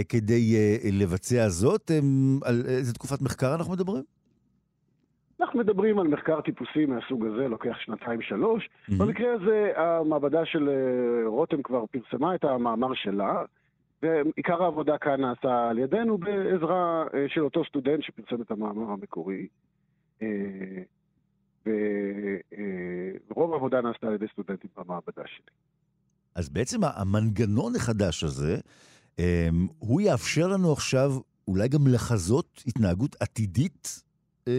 כדי 0.10 0.56
לבצע 0.92 1.50
זאת. 1.50 1.92
על 2.46 2.62
איזה 2.66 2.94
תקופת 2.94 3.22
מחקר 3.22 3.56
אנחנו 3.56 3.74
מדברים? 3.74 4.04
אנחנו 5.42 5.60
מדברים 5.60 6.00
על 6.00 6.08
מחקר 6.08 6.42
טיפוסי 6.42 6.86
מהסוג 6.86 7.26
הזה, 7.26 7.48
לוקח 7.48 7.76
שנתיים-שלוש. 7.80 8.64
Mm-hmm. 8.64 8.94
במקרה 9.00 9.34
הזה, 9.34 9.72
המעבדה 9.76 10.46
של 10.46 10.70
רותם 11.26 11.62
כבר 11.62 11.86
פרסמה 11.86 12.36
את 12.36 12.44
המאמר 12.44 12.94
שלה, 12.94 13.44
ועיקר 14.04 14.64
העבודה 14.64 14.98
כאן 14.98 15.22
נעשה 15.22 15.70
על 15.70 15.80
ידינו 15.80 16.18
בעזרה 16.18 17.04
של 17.28 17.42
אותו 17.42 17.66
סטודנט 17.66 18.04
שפרסם 18.04 18.42
את 18.42 18.52
המאמר 18.52 18.92
המקורי. 18.92 19.48
ורוב 23.30 23.54
העבודה 23.54 23.82
נעשתה 23.82 24.08
על 24.08 24.14
ידי 24.14 24.26
סטודנטים 24.34 24.70
במעבדה 24.78 25.24
שלי. 25.26 25.52
אז 26.36 26.50
בעצם 26.50 26.80
המנגנון 26.84 27.76
החדש 27.76 28.24
הזה, 28.24 28.58
אמ, 29.20 29.24
הוא 29.80 30.02
יאפשר 30.02 30.48
לנו 30.48 30.72
עכשיו 30.72 31.10
אולי 31.48 31.68
גם 31.68 31.80
לחזות 31.94 32.64
התנהגות 32.68 33.16
עתידית 33.20 34.04
אמ, 34.48 34.54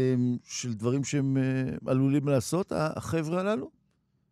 של 0.44 0.74
דברים 0.74 1.04
שהם 1.04 1.36
אה, 1.36 1.90
עלולים 1.90 2.28
לעשות, 2.28 2.72
החבר'ה 2.72 3.40
הללו? 3.40 3.70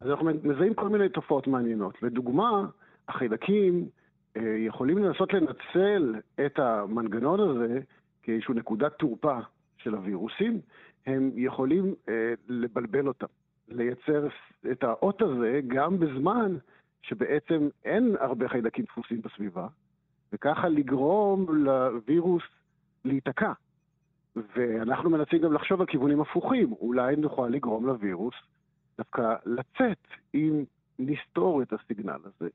אז 0.00 0.10
אנחנו 0.10 0.30
מזהים 0.42 0.74
כל 0.74 0.88
מיני 0.88 1.08
תופעות 1.08 1.46
מעניינות. 1.46 2.02
לדוגמה, 2.02 2.66
החיידקים 3.08 3.88
אה, 4.36 4.42
יכולים 4.66 4.98
לנסות 4.98 5.32
לנצל 5.32 6.14
את 6.46 6.58
המנגנון 6.58 7.40
הזה 7.40 7.80
כאיזושהי 8.22 8.54
נקודת 8.54 8.92
תורפה 8.92 9.38
של 9.76 9.94
הווירוסים, 9.94 10.60
הם 11.06 11.30
יכולים 11.34 11.94
אה, 12.08 12.34
לבלבל 12.48 13.08
אותם, 13.08 13.26
לייצר 13.68 14.28
את 14.72 14.84
האות 14.84 15.22
הזה 15.22 15.60
גם 15.66 15.98
בזמן 15.98 16.56
שבעצם 17.02 17.68
אין 17.84 18.16
הרבה 18.20 18.48
חיידקים 18.48 18.84
דפוסים 18.84 19.22
בסביבה, 19.22 19.66
וככה 20.32 20.68
לגרום 20.68 21.46
לווירוס 21.56 22.42
להיתקע. 23.04 23.52
ואנחנו 24.56 25.10
מנסים 25.10 25.38
גם 25.38 25.52
לחשוב 25.52 25.80
על 25.80 25.86
כיוונים 25.86 26.20
הפוכים. 26.20 26.72
אולי 26.72 27.16
נוכל 27.16 27.48
לגרום 27.48 27.86
לווירוס 27.86 28.34
דווקא 28.98 29.34
לצאת 29.46 30.06
אם 30.34 30.64
נסתור 30.98 31.62
את 31.62 31.72
הסיגנל 31.72 32.18
הזה. 32.24 32.48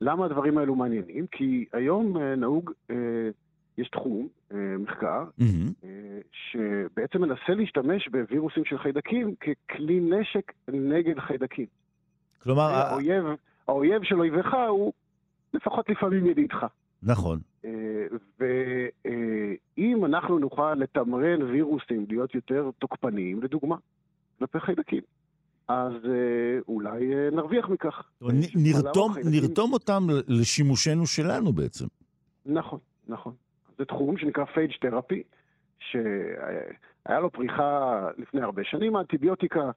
למה 0.00 0.24
הדברים 0.24 0.58
האלו 0.58 0.74
מעניינים? 0.74 1.26
כי 1.26 1.66
היום 1.72 2.16
אה, 2.16 2.36
נהוג 2.36 2.70
אה, 2.90 2.96
יש 3.78 3.88
תחום, 3.88 4.28
אה, 4.52 4.56
מחקר, 4.78 5.24
mm-hmm. 5.40 5.86
שבעצם 6.32 7.20
מנסה 7.20 7.54
להשתמש 7.56 8.08
בווירוסים 8.08 8.64
של 8.64 8.78
חיידקים 8.78 9.34
ככלי 9.34 10.00
נשק 10.00 10.52
נגד 10.68 11.18
חיידקים. 11.18 11.66
כלומר... 12.42 12.62
האויב, 12.62 13.24
האויב 13.68 14.02
של 14.02 14.18
אויביך 14.18 14.56
הוא 14.68 14.92
לפחות 15.54 15.88
לפעמים 15.88 16.26
ידידך. 16.26 16.66
נכון. 17.02 17.38
ואם 18.40 20.04
אנחנו 20.04 20.38
נוכל 20.38 20.74
לתמרן 20.74 21.42
וירוסים 21.42 22.06
להיות 22.08 22.34
יותר 22.34 22.70
תוקפניים, 22.78 23.42
לדוגמה, 23.42 23.76
כלפי 24.38 24.60
חיידקים, 24.60 25.00
אז 25.68 25.92
אולי 26.68 27.30
נרוויח 27.32 27.68
מכך. 27.68 28.02
נרתום, 28.54 29.12
נרתום 29.24 29.72
אותם 29.72 30.06
לשימושנו 30.28 31.06
שלנו 31.06 31.52
בעצם. 31.52 31.86
נכון, 32.46 32.78
נכון. 33.08 33.32
זה 33.78 33.84
תחום 33.84 34.18
שנקרא 34.18 34.44
פייג' 34.44 34.72
תרפי, 34.80 35.22
שהיה 35.78 37.20
לו 37.20 37.30
פריחה 37.30 38.08
לפני 38.16 38.42
הרבה 38.42 38.62
שנים, 38.64 38.96
האנטיביוטיקה 38.96 39.70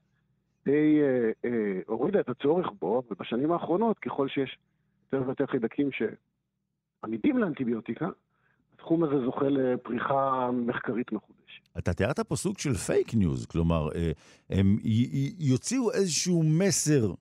די 0.64 1.00
אה, 1.02 1.30
אה, 1.44 1.80
הורידה 1.86 2.20
את 2.20 2.28
הצורך 2.28 2.66
בו, 2.80 3.02
ובשנים 3.10 3.52
האחרונות, 3.52 3.98
ככל 3.98 4.28
שיש 4.28 4.58
יותר 5.12 5.26
ויותר 5.26 5.46
חיידקים 5.46 5.90
שעמידים 7.02 7.38
לאנטיביוטיקה, 7.38 8.08
התחום 8.74 9.04
הזה 9.04 9.24
זוכה 9.24 9.48
לפריחה 9.48 10.50
מחקרית 10.52 11.12
מחודשת. 11.12 11.78
אתה 11.78 11.92
תיארת 11.92 12.20
פה 12.20 12.36
סוג 12.36 12.58
של 12.58 12.74
פייק 12.74 13.14
ניוז, 13.14 13.46
כלומר, 13.46 13.88
אה, 13.94 14.10
הם 14.50 14.76
יוציאו 15.38 15.92
איזשהו 15.92 16.42
מסר 16.42 17.12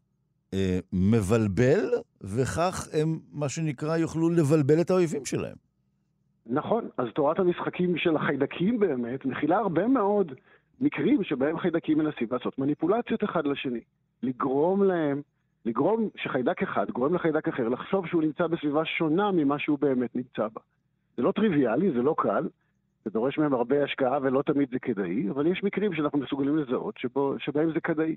אה, 0.54 0.80
מבלבל, 0.94 1.86
וכך 2.22 2.88
הם, 2.94 3.20
מה 3.32 3.50
שנקרא, 3.50 3.98
יוכלו 3.98 4.30
לבלבל 4.30 4.82
את 4.82 4.90
האויבים 4.90 5.26
שלהם. 5.26 5.67
נכון, 6.50 6.90
אז 6.98 7.08
תורת 7.16 7.40
המשחקים 7.40 7.98
של 7.98 8.16
החיידקים 8.16 8.80
באמת 8.80 9.26
מכילה 9.26 9.58
הרבה 9.58 9.88
מאוד 9.88 10.34
מקרים 10.82 11.24
שבהם 11.24 11.60
חיידקים 11.60 11.98
מנסים 11.98 12.28
לעשות 12.32 12.60
מניפולציות 12.60 13.24
אחד 13.24 13.48
לשני. 13.48 13.80
לגרום 14.24 14.84
להם, 14.84 15.22
לגרום 15.66 16.10
שחיידק 16.16 16.64
אחד 16.64 16.92
גורם 16.92 17.16
לחיידק 17.16 17.48
אחר 17.48 17.68
לחשוב 17.68 18.08
שהוא 18.08 18.22
נמצא 18.22 18.48
בסביבה 18.48 18.86
שונה 18.86 19.32
ממה 19.32 19.60
שהוא 19.60 19.80
באמת 19.80 20.16
נמצא 20.16 20.48
בה. 20.54 20.62
זה 21.18 21.24
לא 21.24 21.32
טריוויאלי, 21.32 21.92
זה 21.92 22.02
לא 22.02 22.16
קל, 22.18 22.48
זה 23.06 23.12
דורש 23.12 23.38
מהם 23.38 23.54
הרבה 23.54 23.84
השקעה 23.84 24.20
ולא 24.22 24.42
תמיד 24.42 24.70
זה 24.72 24.80
כדאי, 24.80 25.30
אבל 25.30 25.48
יש 25.48 25.64
מקרים 25.64 25.94
שאנחנו 25.94 26.20
מסוגלים 26.20 26.58
לזהות 26.58 26.98
שבו, 26.98 27.36
שבהם 27.40 27.72
זה 27.74 27.80
כדאי. 27.80 28.16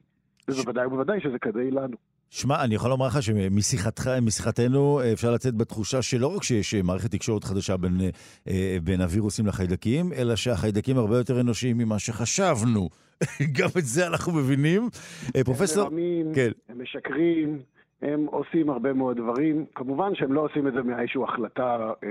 ובוודאי 0.49 0.87
ובוודאי 0.87 1.21
שזה 1.21 1.39
כדאי 1.39 1.71
לנו. 1.71 1.97
שמע, 2.31 2.65
אני 2.65 2.75
יכול 2.75 2.91
לומר 2.91 3.07
לך 3.07 3.23
שמשיחתנו 3.23 5.01
אפשר 5.13 5.31
לצאת 5.33 5.55
בתחושה 5.55 6.03
שלא 6.03 6.37
רק 6.37 6.43
שיש 6.43 6.75
מערכת 6.75 7.11
תקשורת 7.11 7.45
חדשה 7.45 7.77
בין, 7.77 8.01
אה, 8.49 8.77
בין 8.85 9.01
הווירוסים 9.01 9.47
לחיידקים, 9.47 10.13
אלא 10.13 10.37
שהחיידקים 10.37 10.99
הרבה 10.99 11.17
יותר 11.17 11.41
אנושיים 11.41 11.79
ממה 11.79 11.99
שחשבנו. 11.99 12.89
גם 13.59 13.69
את 13.79 13.85
זה 13.85 14.07
אנחנו 14.07 14.33
מבינים. 14.33 14.89
אה, 15.37 15.45
פרופסור... 15.45 15.87
הם 15.87 15.93
מרמים, 15.93 16.35
כן. 16.35 16.51
הם 16.69 16.83
משקרים, 16.83 17.59
הם 18.03 18.27
עושים 18.27 18.71
הרבה 18.71 18.93
מאוד 18.93 19.17
דברים. 19.17 19.65
כמובן 19.75 20.15
שהם 20.15 20.33
לא 20.33 20.41
עושים 20.41 20.69
את 20.69 20.73
זה 20.73 20.83
מאיזושהי 20.83 21.21
החלטה 21.29 21.93
אה, 22.05 22.09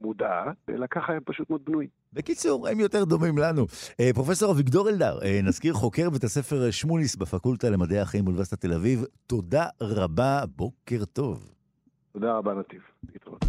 מודעת, 0.00 0.56
אלא 0.68 0.86
ככה 0.90 1.12
הם 1.12 1.20
פשוט 1.24 1.50
מאוד 1.50 1.60
בנויים. 1.64 1.88
בקיצור, 2.12 2.68
הם 2.68 2.80
יותר 2.80 3.04
דומים 3.04 3.38
לנו. 3.38 3.66
אה, 4.00 4.10
פרופסור 4.14 4.52
אביגדור 4.52 4.88
אלדר, 4.88 5.18
אה, 5.22 5.40
נזכיר 5.42 5.74
חוקר 5.74 6.10
בית 6.10 6.24
הספר 6.24 6.70
שמוניס 6.70 7.16
בפקולטה 7.16 7.70
למדעי 7.70 7.98
החיים 7.98 8.24
באוניברסיטת 8.24 8.60
תל 8.60 8.72
אביב, 8.72 9.04
תודה 9.26 9.66
רבה, 9.80 10.42
בוקר 10.56 11.04
טוב. 11.04 11.54
תודה 12.12 12.32
רבה, 12.32 12.54
נתיב. 12.54 12.80
להתראות. 13.12 13.44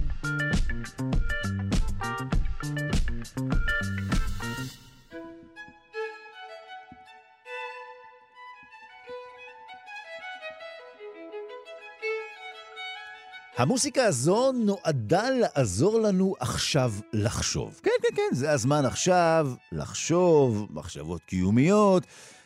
המוסיקה 13.61 14.05
הזו 14.05 14.51
נועדה 14.51 15.29
לעזור 15.29 15.99
לנו 15.99 16.35
עכשיו 16.39 16.93
לחשוב. 17.13 17.79
כן, 17.83 17.91
כן, 18.01 18.15
כן, 18.15 18.35
זה 18.35 18.51
הזמן 18.51 18.85
עכשיו 18.85 19.51
לחשוב, 19.71 20.67
מחשבות 20.69 21.21
קיומיות. 21.21 22.03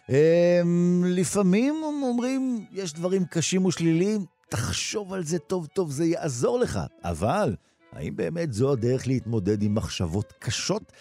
הם, 0.09 1.03
לפעמים 1.07 1.75
אומרים, 1.83 2.65
יש 2.71 2.93
דברים 2.93 3.25
קשים 3.25 3.65
ושליליים, 3.65 4.25
תחשוב 4.49 5.13
על 5.13 5.23
זה 5.23 5.39
טוב 5.39 5.65
טוב, 5.65 5.91
זה 5.91 6.05
יעזור 6.05 6.59
לך. 6.59 6.79
אבל, 7.03 7.55
האם 7.93 8.15
באמת 8.15 8.53
זו 8.53 8.71
הדרך 8.71 9.07
להתמודד 9.07 9.63
עם 9.63 9.75
מחשבות 9.75 10.33
קשות? 10.39 10.91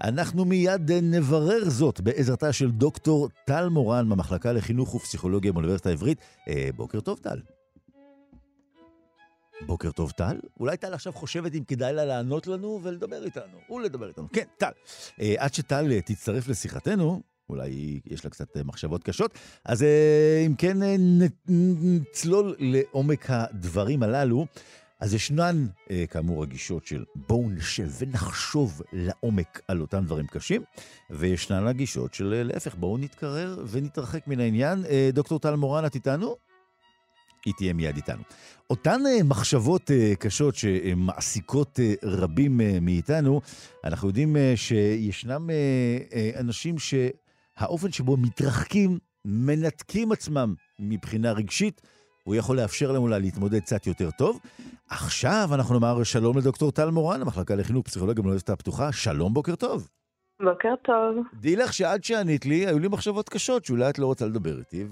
אנחנו 0.00 0.44
מיד 0.44 0.92
נברר 0.92 1.70
זאת 1.70 2.00
בעזרתה 2.00 2.52
של 2.52 2.70
דוקטור 2.70 3.28
טל 3.44 3.68
מורן 3.68 4.06
מהמחלקה 4.06 4.52
לחינוך 4.52 4.94
ופסיכולוגיה 4.94 5.52
באוניברסיטה 5.52 5.88
העברית. 5.88 6.18
אה, 6.48 6.68
בוקר 6.76 7.00
טוב, 7.00 7.18
טל. 7.18 7.57
בוקר 9.66 9.90
טוב, 9.90 10.10
טל. 10.10 10.38
אולי 10.60 10.76
טל 10.76 10.94
עכשיו 10.94 11.12
חושבת 11.12 11.54
אם 11.54 11.64
כדאי 11.64 11.92
לה 11.92 12.04
לענות 12.04 12.46
לנו 12.46 12.80
ולדבר 12.82 13.24
איתנו, 13.24 13.58
ולדבר 13.70 14.08
איתנו. 14.08 14.28
כן, 14.32 14.44
טל. 14.58 14.70
אה, 15.20 15.34
עד 15.38 15.54
שטל 15.54 15.92
אה, 15.92 16.00
תצטרף 16.00 16.48
לשיחתנו, 16.48 17.22
אולי 17.48 18.00
יש 18.06 18.24
לה 18.24 18.30
קצת 18.30 18.56
אה, 18.56 18.62
מחשבות 18.64 19.04
קשות, 19.04 19.38
אז 19.64 19.82
אה, 19.82 20.44
אם 20.46 20.54
כן 20.54 20.82
אה, 20.82 20.96
נצלול 21.48 22.56
לעומק 22.58 23.26
הדברים 23.28 24.02
הללו. 24.02 24.46
אז 25.00 25.14
ישנן, 25.14 25.66
אה, 25.90 26.04
כאמור, 26.10 26.42
הגישות 26.42 26.86
של 26.86 27.04
בואו 27.14 27.50
נשב 27.50 27.88
ונחשוב 27.98 28.82
לעומק 28.92 29.60
על 29.68 29.80
אותם 29.80 30.04
דברים 30.04 30.26
קשים, 30.26 30.62
וישנן 31.10 31.66
הגישות 31.66 32.14
של 32.14 32.34
אה, 32.34 32.42
להפך, 32.42 32.74
בואו 32.74 32.98
נתקרר 32.98 33.64
ונתרחק 33.70 34.26
מן 34.26 34.40
העניין. 34.40 34.84
אה, 34.84 35.10
דוקטור 35.12 35.38
טל 35.38 35.54
מורן, 35.54 35.86
את 35.86 35.94
איתנו? 35.94 36.47
היא 37.48 37.54
תהיה 37.56 37.72
מיד 37.72 37.96
איתנו. 37.96 38.22
אותן 38.70 39.00
אה, 39.06 39.22
מחשבות 39.22 39.90
אה, 39.90 40.12
קשות 40.18 40.54
שמעסיקות 40.54 41.80
אה, 41.80 41.94
רבים 42.02 42.60
מאיתנו, 42.80 43.40
אנחנו 43.84 44.08
יודעים 44.08 44.36
שישנם 44.56 45.50
אנשים 46.40 46.76
שהאופן 46.78 47.92
שבו 47.92 48.16
מתרחקים, 48.16 48.98
מנתקים 49.24 50.12
עצמם 50.12 50.54
מבחינה 50.78 51.32
רגשית, 51.32 51.80
הוא 52.24 52.34
יכול 52.34 52.56
לאפשר 52.56 52.92
לנו 52.92 53.02
אולי 53.02 53.20
להתמודד 53.20 53.60
קצת 53.60 53.86
יותר 53.86 54.10
טוב. 54.10 54.38
עכשיו 54.90 55.50
אנחנו 55.52 55.74
נאמר 55.74 56.02
שלום 56.02 56.38
לדוקטור 56.38 56.72
טל 56.72 56.90
מורן, 56.90 57.22
המחלקה 57.22 57.54
לחינוך 57.54 57.86
פסיכולוגיה 57.86 58.22
באוניברסיטה 58.22 58.52
הפתוחה. 58.52 58.92
שלום, 58.92 59.34
בוקר 59.34 59.54
טוב. 59.54 59.88
בוקר 60.42 60.74
טוב. 60.82 61.16
דעי 61.34 61.56
לך 61.56 61.72
שעד 61.72 62.04
שענית 62.04 62.46
לי, 62.46 62.66
היו 62.66 62.78
לי 62.78 62.88
מחשבות 62.88 63.28
קשות 63.28 63.64
שאולי 63.64 63.90
את 63.90 63.98
לא 63.98 64.06
רוצה 64.06 64.26
לדבר 64.26 64.58
איתי, 64.58 64.84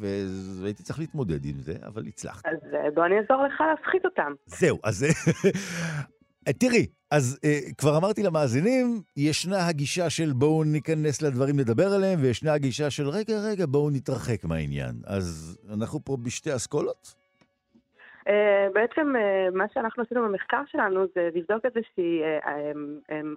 והייתי 0.60 0.82
צריך 0.82 0.98
להתמודד 0.98 1.44
עם 1.44 1.58
זה, 1.58 1.74
אבל 1.86 2.06
הצלחת. 2.06 2.46
אז 2.46 2.74
אה, 2.74 2.90
בוא 2.94 3.06
אני 3.06 3.18
אעזור 3.18 3.46
לך 3.46 3.60
להפחית 3.60 4.04
אותם. 4.04 4.32
זהו, 4.46 4.78
אז 4.84 5.04
אה, 6.48 6.52
תראי, 6.52 6.86
אז 7.10 7.38
אה, 7.44 7.58
כבר 7.78 7.96
אמרתי 7.96 8.22
למאזינים, 8.22 9.00
ישנה 9.16 9.68
הגישה 9.68 10.10
של 10.10 10.32
בואו 10.32 10.64
ניכנס 10.64 11.22
לדברים 11.22 11.58
לדבר 11.58 11.92
עליהם, 11.94 12.18
וישנה 12.22 12.52
הגישה 12.52 12.90
של 12.90 13.08
רגע, 13.08 13.34
רגע, 13.52 13.66
בואו 13.66 13.90
נתרחק 13.90 14.44
מהעניין. 14.44 14.94
אז 15.06 15.58
אנחנו 15.74 16.04
פה 16.04 16.16
בשתי 16.22 16.54
אסכולות? 16.56 17.14
Uh, 18.28 18.28
בעצם 18.74 19.12
uh, 19.16 19.56
מה 19.56 19.64
שאנחנו 19.74 20.02
עשינו 20.02 20.22
במחקר 20.22 20.62
שלנו 20.66 21.04
זה 21.14 21.28
לבדוק 21.34 21.64
איזושהי 21.64 22.20
uh, 22.22 22.44
um, 22.44 23.10
um, 23.10 23.36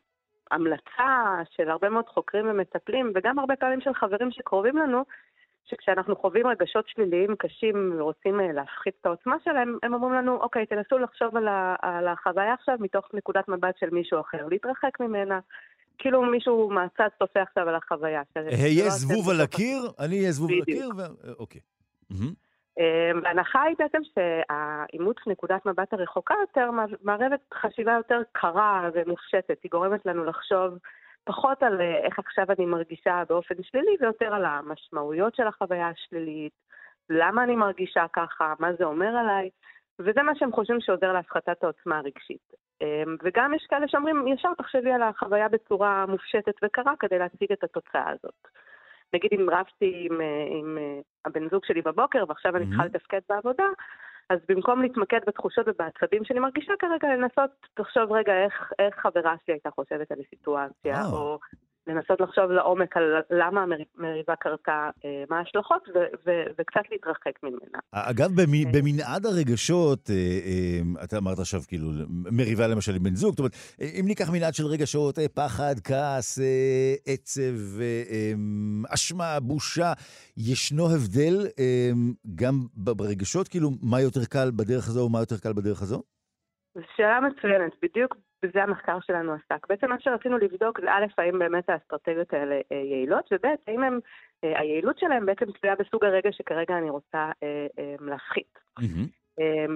המלצה 0.52 1.36
של 1.56 1.70
הרבה 1.70 1.89
מאוד 1.89 2.06
חוקרים 2.08 2.45
ומטפלים, 2.50 3.12
וגם 3.16 3.39
הרבה 3.39 3.56
פעמים 3.56 3.82
של 3.82 3.93
חברים 3.93 4.32
שקרובים 4.32 4.78
לנו, 4.78 5.04
שכשאנחנו 5.66 6.16
חווים 6.16 6.47
רגשות 6.47 6.88
שליליים 6.88 7.36
קשים 7.36 7.93
ורוצים 7.97 8.39
uh, 8.39 8.54
להפחית 8.54 8.93
את 9.02 9.06
העוצמה 9.06 9.36
שלהם, 9.43 9.78
הם 9.84 9.93
אומרים 9.93 10.14
לנו, 10.14 10.36
אוקיי, 10.36 10.66
תנסו 10.66 10.97
לחשוב 10.97 11.38
על, 11.38 11.47
ה- 11.47 11.76
על 11.82 12.08
החוויה 12.08 12.54
עכשיו 12.54 12.76
מתוך 12.80 13.06
נקודת 13.14 13.47
מבט 13.47 13.78
של 13.80 13.89
מישהו 13.91 14.20
אחר, 14.20 14.47
להתרחק 14.47 15.00
ממנה. 15.00 15.39
כאילו 15.97 16.22
מישהו 16.22 16.70
מהצד 16.70 17.08
צופה 17.20 17.41
עכשיו 17.41 17.70
על 17.70 17.76
החוויה. 17.76 18.22
היה 18.36 18.84
לא 18.84 18.89
זבוב 18.89 19.30
על 19.30 19.41
הקיר, 19.41 19.91
אני 20.00 20.20
אהיה 20.20 20.32
זבוב 20.32 20.52
על 20.52 20.62
הקיר. 20.62 20.89
אוקיי. 21.39 21.62
אמ, 22.80 23.25
ההנחה 23.25 23.61
היא 23.61 23.75
בעצם 23.80 24.01
שהאימוץ 24.03 25.17
נקודת 25.27 25.65
מבט 25.65 25.93
הרחוקה 25.93 26.34
יותר 26.41 26.69
מערבת 27.03 27.39
חשיבה 27.53 27.91
יותר 27.91 28.21
קרה 28.32 28.89
ומופשטת. 28.93 29.63
היא 29.63 29.71
גורמת 29.71 30.05
לנו 30.05 30.25
לחשוב 30.25 30.77
פחות 31.23 31.63
על 31.63 31.82
אה, 31.82 31.97
איך 31.97 32.19
עכשיו 32.19 32.45
אני 32.57 32.65
מרגישה 32.65 33.23
באופן 33.30 33.63
שלילי, 33.63 33.97
ויותר 34.01 34.34
על 34.34 34.45
המשמעויות 34.45 35.36
של 35.36 35.47
החוויה 35.47 35.88
השלילית, 35.88 36.53
למה 37.09 37.43
אני 37.43 37.55
מרגישה 37.55 38.05
ככה, 38.13 38.53
מה 38.59 38.73
זה 38.73 38.84
אומר 38.84 39.17
עליי, 39.17 39.49
וזה 39.99 40.23
מה 40.23 40.32
שהם 40.36 40.51
חושבים 40.51 40.82
שעוזר 40.82 41.13
להפחתת 41.13 41.63
העוצמה 41.63 41.97
הרגשית. 41.97 42.53
אמ, 42.82 43.15
וגם 43.23 43.53
יש 43.53 43.65
כאלה 43.69 43.88
שאומרים, 43.88 44.27
ישר 44.27 44.53
תחשבי 44.57 44.91
על 44.91 45.03
החוויה 45.03 45.49
בצורה 45.49 46.05
מופשטת 46.05 46.55
וקרה 46.63 46.93
כדי 46.99 47.19
להציג 47.19 47.51
את 47.51 47.63
התוצאה 47.63 48.09
הזאת. 48.09 48.47
נגיד 49.14 49.32
אם 49.34 49.49
רבתי 49.49 50.07
עם, 50.10 50.22
אה, 50.22 50.47
עם 50.49 50.78
אה, 50.78 50.99
הבן 51.26 51.49
זוג 51.49 51.66
שלי 51.66 51.82
בבוקר 51.82 52.24
ועכשיו 52.28 52.55
אני 52.55 52.66
צריכה 52.68 52.86
לתפקד 52.86 53.20
בעבודה, 53.30 53.68
אז 54.30 54.39
במקום 54.49 54.82
להתמקד 54.82 55.20
בתחושות 55.28 55.66
ובעצבים 55.68 56.26
שאני 56.26 56.39
מרגישה 56.39 56.74
כרגע, 56.80 57.07
לנסות 57.07 57.51
לחשוב 57.80 58.12
רגע 58.12 58.34
איך, 58.43 58.72
איך 58.80 58.95
חברה 58.95 59.36
שלי 59.45 59.53
הייתה 59.53 59.70
חושבת 59.72 60.12
על 60.12 60.18
הסיטואציה, 60.26 60.93
וואו. 60.93 61.18
או 61.18 61.39
לנסות 61.90 62.22
לחשוב 62.22 62.52
לעומק 62.52 62.98
על 62.98 63.04
למה 63.30 63.64
המריבה 63.64 64.36
קרתה, 64.36 64.90
אה, 65.06 65.24
מה 65.30 65.38
ההשלכות, 65.40 65.84
וקצת 66.58 66.82
להתרחק 66.92 67.44
ממנה. 67.44 67.80
אגב, 67.92 68.30
במ- 68.42 68.72
במנעד 68.74 69.26
הרגשות, 69.26 70.10
אה, 70.10 70.16
אה, 70.16 71.04
אתה 71.04 71.18
אמרת 71.18 71.40
עכשיו 71.40 71.62
כאילו 71.68 71.88
מריבה 72.32 72.68
למשל 72.68 72.92
עם 72.96 73.04
בן 73.04 73.16
זוג, 73.16 73.32
זאת 73.32 73.40
אומרת, 73.40 73.56
אם 74.00 74.06
ניקח 74.08 74.30
מנעד 74.34 74.54
של 74.54 74.66
רגשות, 74.66 75.20
פחד, 75.34 75.76
כעס, 75.84 76.40
עצב, 77.06 77.82
אה, 77.82 78.34
אשמה, 78.94 79.40
בושה, 79.40 79.94
ישנו 80.38 80.84
הבדל 80.90 81.48
גם 82.36 82.54
ברגשות, 82.76 83.48
כאילו, 83.48 83.70
מה 83.82 84.02
יותר 84.02 84.26
קל 84.26 84.52
בדרך 84.56 84.88
הזו 84.88 85.00
ומה 85.00 85.20
יותר 85.20 85.38
קל 85.38 85.54
בדרך 85.54 85.82
הזו? 85.82 86.02
זו 86.76 86.82
שאלה 86.96 87.20
מצוינת, 87.22 87.72
בדיוק 87.84 88.16
בזה 88.44 88.64
המחקר 88.64 89.00
שלנו 89.00 89.34
עסק. 89.34 89.68
בעצם 89.70 89.90
מה 89.90 89.96
שרצינו 90.00 90.38
לבדוק 90.38 90.82
זה 90.82 90.92
א', 90.92 91.06
האם 91.18 91.40
באמת 91.40 91.70
האסטרטגיות 91.70 92.34
האלה 92.34 92.56
אה, 92.72 92.78
יעילות, 92.78 93.30
וב', 93.32 93.46
האם 93.68 93.84
הם, 93.84 94.00
אה, 94.44 94.60
היעילות 94.60 95.00
שלהם 95.00 95.26
בעצם 95.26 95.46
תלויה 95.52 95.76
בסוג 95.76 96.06
הרגע 96.06 96.32
שכרגע 96.32 96.78
אני 96.78 96.90
רוצה 96.90 97.32
אה, 97.44 97.96
להפחית. 98.00 98.60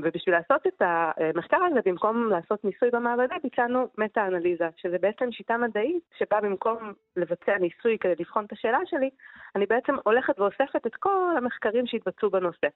ובשביל 0.03 0.35
לעשות 0.35 0.67
את 0.67 0.81
המחקר 0.81 1.57
הזה, 1.57 1.79
במקום 1.85 2.29
לעשות 2.29 2.63
ניסוי 2.63 2.89
במעבדה, 2.89 3.35
ביצענו 3.43 3.87
מטה-אנליזה, 3.97 4.67
שזה 4.77 4.97
בעצם 4.97 5.31
שיטה 5.31 5.57
מדעית 5.57 6.03
שבה 6.17 6.41
במקום 6.41 6.93
לבצע 7.15 7.57
ניסוי 7.57 7.97
כדי 7.99 8.13
לבחון 8.19 8.45
את 8.45 8.51
השאלה 8.51 8.77
שלי, 8.85 9.09
אני 9.55 9.65
בעצם 9.65 9.95
הולכת 10.03 10.39
ואוספת 10.39 10.87
את 10.87 10.95
כל 10.95 11.33
המחקרים 11.37 11.87
שהתבצעו 11.87 12.29
בנושא. 12.29 12.67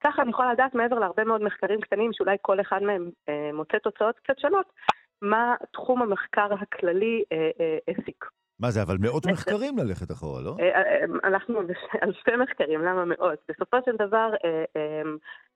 ככה 0.00 0.22
אני 0.22 0.30
יכולה 0.30 0.52
לדעת 0.52 0.74
מעבר 0.74 0.98
להרבה 0.98 1.24
מאוד 1.24 1.42
מחקרים 1.42 1.80
קטנים, 1.80 2.12
שאולי 2.12 2.36
כל 2.42 2.60
אחד 2.60 2.82
מהם 2.82 3.10
אה, 3.28 3.50
מוצא 3.52 3.78
תוצאות 3.78 4.18
קצת 4.18 4.38
שונות, 4.38 4.66
מה 5.22 5.54
תחום 5.72 6.02
המחקר 6.02 6.48
הכללי 6.60 7.24
אה, 7.32 7.50
אה, 7.60 7.78
הסיק. 7.88 8.24
מה 8.60 8.70
זה, 8.70 8.82
אבל 8.82 8.96
מאות 9.00 9.26
מחקרים 9.26 9.78
ללכת 9.78 10.10
אחורה, 10.10 10.42
לא? 10.42 10.56
אה, 10.60 10.82
אה, 10.82 11.38
אלפי 12.02 12.36
מחקרים, 12.36 12.80
למה 12.80 13.04
מאות? 13.04 13.38
בסופו 13.48 13.76
של 13.84 13.96
דבר, 13.96 14.30
אה, 14.44 14.64
אה, 14.76 15.02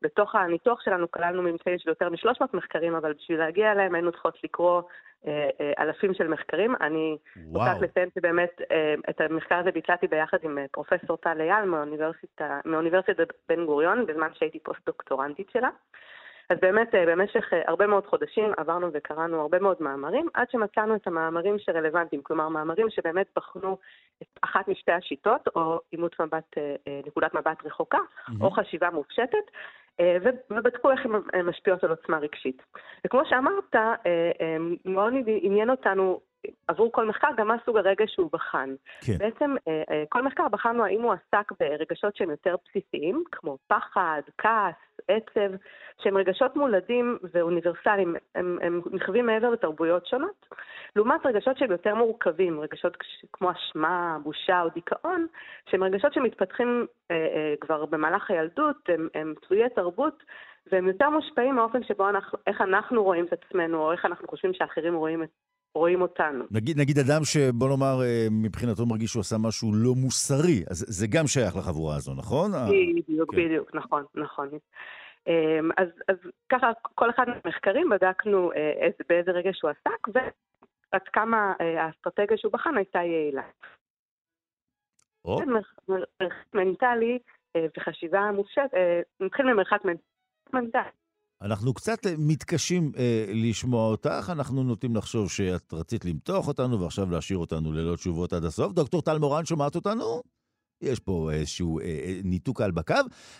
בתוך 0.02 0.34
הניתוח 0.34 0.80
שלנו 0.84 1.10
כללנו 1.10 1.42
ממצאים 1.42 1.78
של 1.78 1.88
יותר 1.88 2.08
מ-300 2.08 2.44
מחקרים, 2.54 2.94
אבל 2.94 3.12
בשביל 3.12 3.38
להגיע 3.38 3.72
אליהם 3.72 3.94
היינו 3.94 4.12
צריכות 4.12 4.44
לקרוא 4.44 4.82
אה, 5.26 5.50
אה, 5.60 5.72
אלפים 5.78 6.14
של 6.14 6.28
מחקרים. 6.28 6.74
אני. 6.80 7.16
רוצה 7.52 7.78
לציין 7.80 8.08
שבאמת 8.14 8.60
אה, 8.70 8.94
את 9.10 9.20
המחקר 9.20 9.54
הזה 9.54 9.70
ביצעתי 9.70 10.06
ביחד 10.06 10.38
עם 10.42 10.58
אה, 10.58 10.64
פרופסור 10.70 11.16
טל 11.16 11.40
אייל 11.40 11.64
מאוניברסיטת 12.64 13.28
בן 13.48 13.66
גוריון, 13.66 14.06
בזמן 14.06 14.28
שהייתי 14.34 14.58
פוסט-דוקטורנטית 14.58 15.50
שלה. 15.52 15.68
אז 16.52 16.58
באמת 16.62 16.94
אה, 16.94 17.06
במשך 17.06 17.52
אה, 17.52 17.62
הרבה 17.66 17.86
מאוד 17.86 18.06
חודשים 18.06 18.52
עברנו 18.56 18.88
וקראנו 18.92 19.40
הרבה 19.40 19.58
מאוד 19.58 19.76
מאמרים, 19.80 20.28
עד 20.34 20.50
שמצאנו 20.50 20.94
את 20.94 21.06
המאמרים 21.06 21.58
שרלוונטיים, 21.58 22.22
כלומר 22.22 22.48
מאמרים 22.48 22.90
שבאמת 22.90 23.26
בחנו 23.36 23.78
את 24.22 24.38
אחת 24.42 24.68
משתי 24.68 24.92
השיטות, 24.92 25.48
או 25.56 25.80
אימוץ 25.92 26.12
מבט, 26.20 26.58
אה, 26.58 27.00
נקודת 27.06 27.34
מבט 27.34 27.64
רחוקה, 27.64 27.98
או 28.40 28.50
חשיבה 28.50 28.90
מופשטת, 28.90 29.50
ובדקו 30.50 30.90
איך 30.90 31.00
הן 31.32 31.46
משפיעות 31.46 31.84
על 31.84 31.90
עוצמה 31.90 32.18
רגשית. 32.18 32.62
וכמו 33.06 33.20
שאמרת, 33.24 33.74
מאוד 34.84 35.12
עניין 35.26 35.70
אותנו 35.70 36.20
עבור 36.68 36.92
כל 36.92 37.08
מחקר 37.08 37.28
גם 37.36 37.48
מה 37.48 37.56
סוג 37.64 37.76
הרגש 37.76 38.10
שהוא 38.14 38.30
בחן. 38.32 38.74
כן. 39.06 39.18
בעצם 39.18 39.54
אה, 39.68 39.82
אה, 39.90 40.04
כל 40.08 40.22
מחקר 40.22 40.48
בחנו 40.48 40.84
האם 40.84 41.02
הוא 41.02 41.12
עסק 41.12 41.52
ברגשות 41.60 42.16
שהם 42.16 42.30
יותר 42.30 42.56
בסיסיים, 42.64 43.24
כמו 43.32 43.58
פחד, 43.66 44.22
כעס, 44.38 44.74
עצב, 45.08 45.56
שהם 46.02 46.16
רגשות 46.16 46.56
מולדים 46.56 47.18
ואוניברסליים, 47.32 48.16
הם, 48.34 48.58
הם 48.62 48.82
נכווים 48.92 49.26
מעבר 49.26 49.50
לתרבויות 49.50 50.06
שונות. 50.06 50.46
לעומת 50.96 51.26
רגשות 51.26 51.58
שהם 51.58 51.70
יותר 51.70 51.94
מורכבים, 51.94 52.60
רגשות 52.60 52.96
כמו 53.32 53.50
אשמה, 53.50 54.18
בושה 54.22 54.62
או 54.62 54.68
דיכאון, 54.68 55.26
שהם 55.70 55.84
רגשות 55.84 56.12
שמתפתחים 56.12 56.86
אה, 57.10 57.16
אה, 57.16 57.54
כבר 57.60 57.84
במהלך 57.84 58.30
הילדות, 58.30 58.76
הם, 58.88 59.08
הם 59.14 59.34
תלויי 59.48 59.70
תרבות, 59.70 60.22
והם 60.72 60.88
יותר 60.88 61.10
מושפעים 61.10 61.54
מהאופן 61.54 61.82
שבו 61.84 62.08
אנחנו, 62.08 62.38
איך 62.46 62.60
אנחנו 62.60 63.04
רואים 63.04 63.24
את 63.24 63.32
עצמנו, 63.32 63.78
או 63.78 63.92
איך 63.92 64.04
אנחנו 64.04 64.28
חושבים 64.28 64.54
שאחרים 64.54 64.94
רואים, 64.94 65.22
את, 65.22 65.28
רואים 65.74 66.02
אותנו. 66.02 66.44
נגיד, 66.50 66.80
נגיד 66.80 66.98
אדם 66.98 67.24
שבוא 67.24 67.68
נאמר, 67.68 68.02
אה, 68.02 68.26
מבחינתו 68.30 68.86
מרגיש 68.86 69.10
שהוא 69.10 69.20
עשה 69.20 69.36
משהו 69.38 69.72
לא 69.74 69.94
מוסרי, 69.94 70.64
אז 70.70 70.84
זה 70.88 71.06
גם 71.06 71.26
שייך 71.26 71.56
לחבורה 71.56 71.96
הזו, 71.96 72.14
נכון? 72.14 72.50
בדיוק, 72.96 73.34
כן. 73.34 73.36
בדיוק, 73.36 73.74
נכון, 73.74 74.04
נכון. 74.14 74.48
אמ, 75.26 75.70
אז, 75.76 75.88
אז 76.08 76.16
ככה, 76.48 76.70
כל 76.82 77.10
אחד 77.10 77.24
מהמחקרים 77.28 77.88
בדקנו 77.88 78.52
אה, 78.52 78.70
איזה, 78.70 79.04
באיזה 79.08 79.30
רגע 79.30 79.50
שהוא 79.52 79.70
עסק, 79.70 80.08
ועד 80.14 81.02
כמה 81.12 81.52
אה, 81.60 81.84
האסטרטגיה 81.84 82.36
שהוא 82.36 82.52
בחן 82.52 82.76
הייתה 82.76 82.98
יעילה. 82.98 83.42
או. 85.24 85.38
מרחק 85.46 86.54
מנטלי 86.54 87.18
וחשיבה 87.56 88.30
מופשטת, 88.32 88.70
נתחיל 89.20 89.46
ממרחק 89.46 89.80
מנטלי. 90.52 91.01
אנחנו 91.42 91.74
קצת 91.74 92.06
מתקשים 92.18 92.92
אה, 92.98 93.24
לשמוע 93.28 93.88
אותך, 93.88 94.32
אנחנו 94.32 94.62
נוטים 94.62 94.96
לחשוב 94.96 95.30
שאת 95.30 95.72
רצית 95.74 96.04
למתוח 96.04 96.48
אותנו 96.48 96.80
ועכשיו 96.80 97.10
להשאיר 97.10 97.38
אותנו 97.38 97.72
ללא 97.72 97.96
תשובות 97.96 98.32
עד 98.32 98.44
הסוף. 98.44 98.72
דוקטור 98.72 99.02
טל 99.02 99.18
מורן, 99.18 99.44
שומעת 99.44 99.74
אותנו? 99.74 100.22
יש 100.82 101.00
פה 101.00 101.30
איזשהו 101.32 101.80
אה, 101.80 101.84
אה, 101.84 102.20
ניתוק 102.24 102.60
על 102.60 102.70
בקו, 102.70 102.94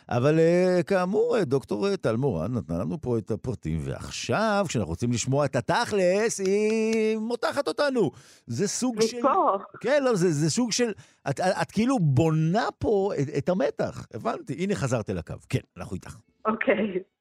אבל 0.09 0.39
אה, 0.39 0.81
כאמור, 0.87 1.37
אה, 1.37 1.45
דוקטור 1.45 1.89
אה, 1.89 1.97
טל 1.97 2.17
מורן 2.17 2.55
נתנה 2.55 2.79
לנו 2.79 3.01
פה 3.01 3.19
את 3.19 3.31
הפרטים, 3.31 3.79
ועכשיו, 3.81 4.65
כשאנחנו 4.69 4.91
רוצים 4.91 5.13
לשמוע 5.13 5.45
את 5.45 5.57
התכלס, 5.57 6.41
היא 6.41 7.19
מותחת 7.19 7.69
אותנו. 7.69 8.11
זה 8.47 8.69
סוג 8.69 9.01
של... 9.01 9.19
מפה. 9.19 9.57
כן, 9.81 10.05
לא, 10.05 10.15
זה, 10.15 10.31
זה 10.31 10.51
סוג 10.51 10.73
של... 10.73 10.93
את, 11.31 11.41
את, 11.41 11.45
את 11.63 11.71
כאילו 11.71 11.99
בונה 11.99 12.67
פה 12.79 13.11
את, 13.23 13.29
את 13.39 13.49
המתח, 13.49 14.07
הבנתי. 14.15 14.55
הנה 14.55 14.75
חזרת 14.75 15.11
אל 15.11 15.19
הקו. 15.19 15.35
כן, 15.49 15.61
אנחנו 15.77 15.95
איתך. 15.95 16.17
אוקיי. 16.45 16.75
אה, 16.75 17.13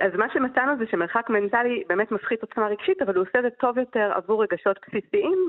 אז 0.00 0.14
מה 0.14 0.26
שמצאנו 0.32 0.72
זה 0.78 0.84
שמרחק 0.90 1.30
מנטלי 1.30 1.84
באמת 1.88 2.10
מפחית 2.10 2.42
עוצמה 2.42 2.66
רגשית, 2.66 3.02
אבל 3.02 3.14
הוא 3.14 3.26
עושה 3.28 3.38
את 3.38 3.42
זה 3.44 3.50
טוב 3.50 3.78
יותר 3.78 4.12
עבור 4.14 4.42
רגשות 4.42 4.78
בסיסיים 4.88 5.48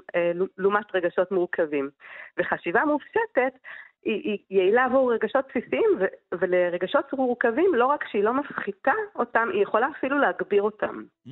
לעומת 0.57 0.95
רגשות 0.95 1.31
מורכבים. 1.31 1.89
וחשיבה 2.37 2.85
מופשטת 2.85 3.53
היא, 4.05 4.21
היא 4.23 4.37
יעילה 4.49 4.85
עבור 4.85 5.13
רגשות 5.13 5.45
בסיסיים, 5.49 5.89
ו, 5.99 6.05
ולרגשות 6.39 7.13
מורכבים, 7.13 7.75
לא 7.75 7.85
רק 7.85 8.07
שהיא 8.07 8.23
לא 8.23 8.33
מפחיתה 8.33 8.93
אותם, 9.15 9.49
היא 9.53 9.63
יכולה 9.63 9.87
אפילו 9.97 10.17
להגביר 10.17 10.61
אותם. 10.61 11.03
Mm. 11.27 11.31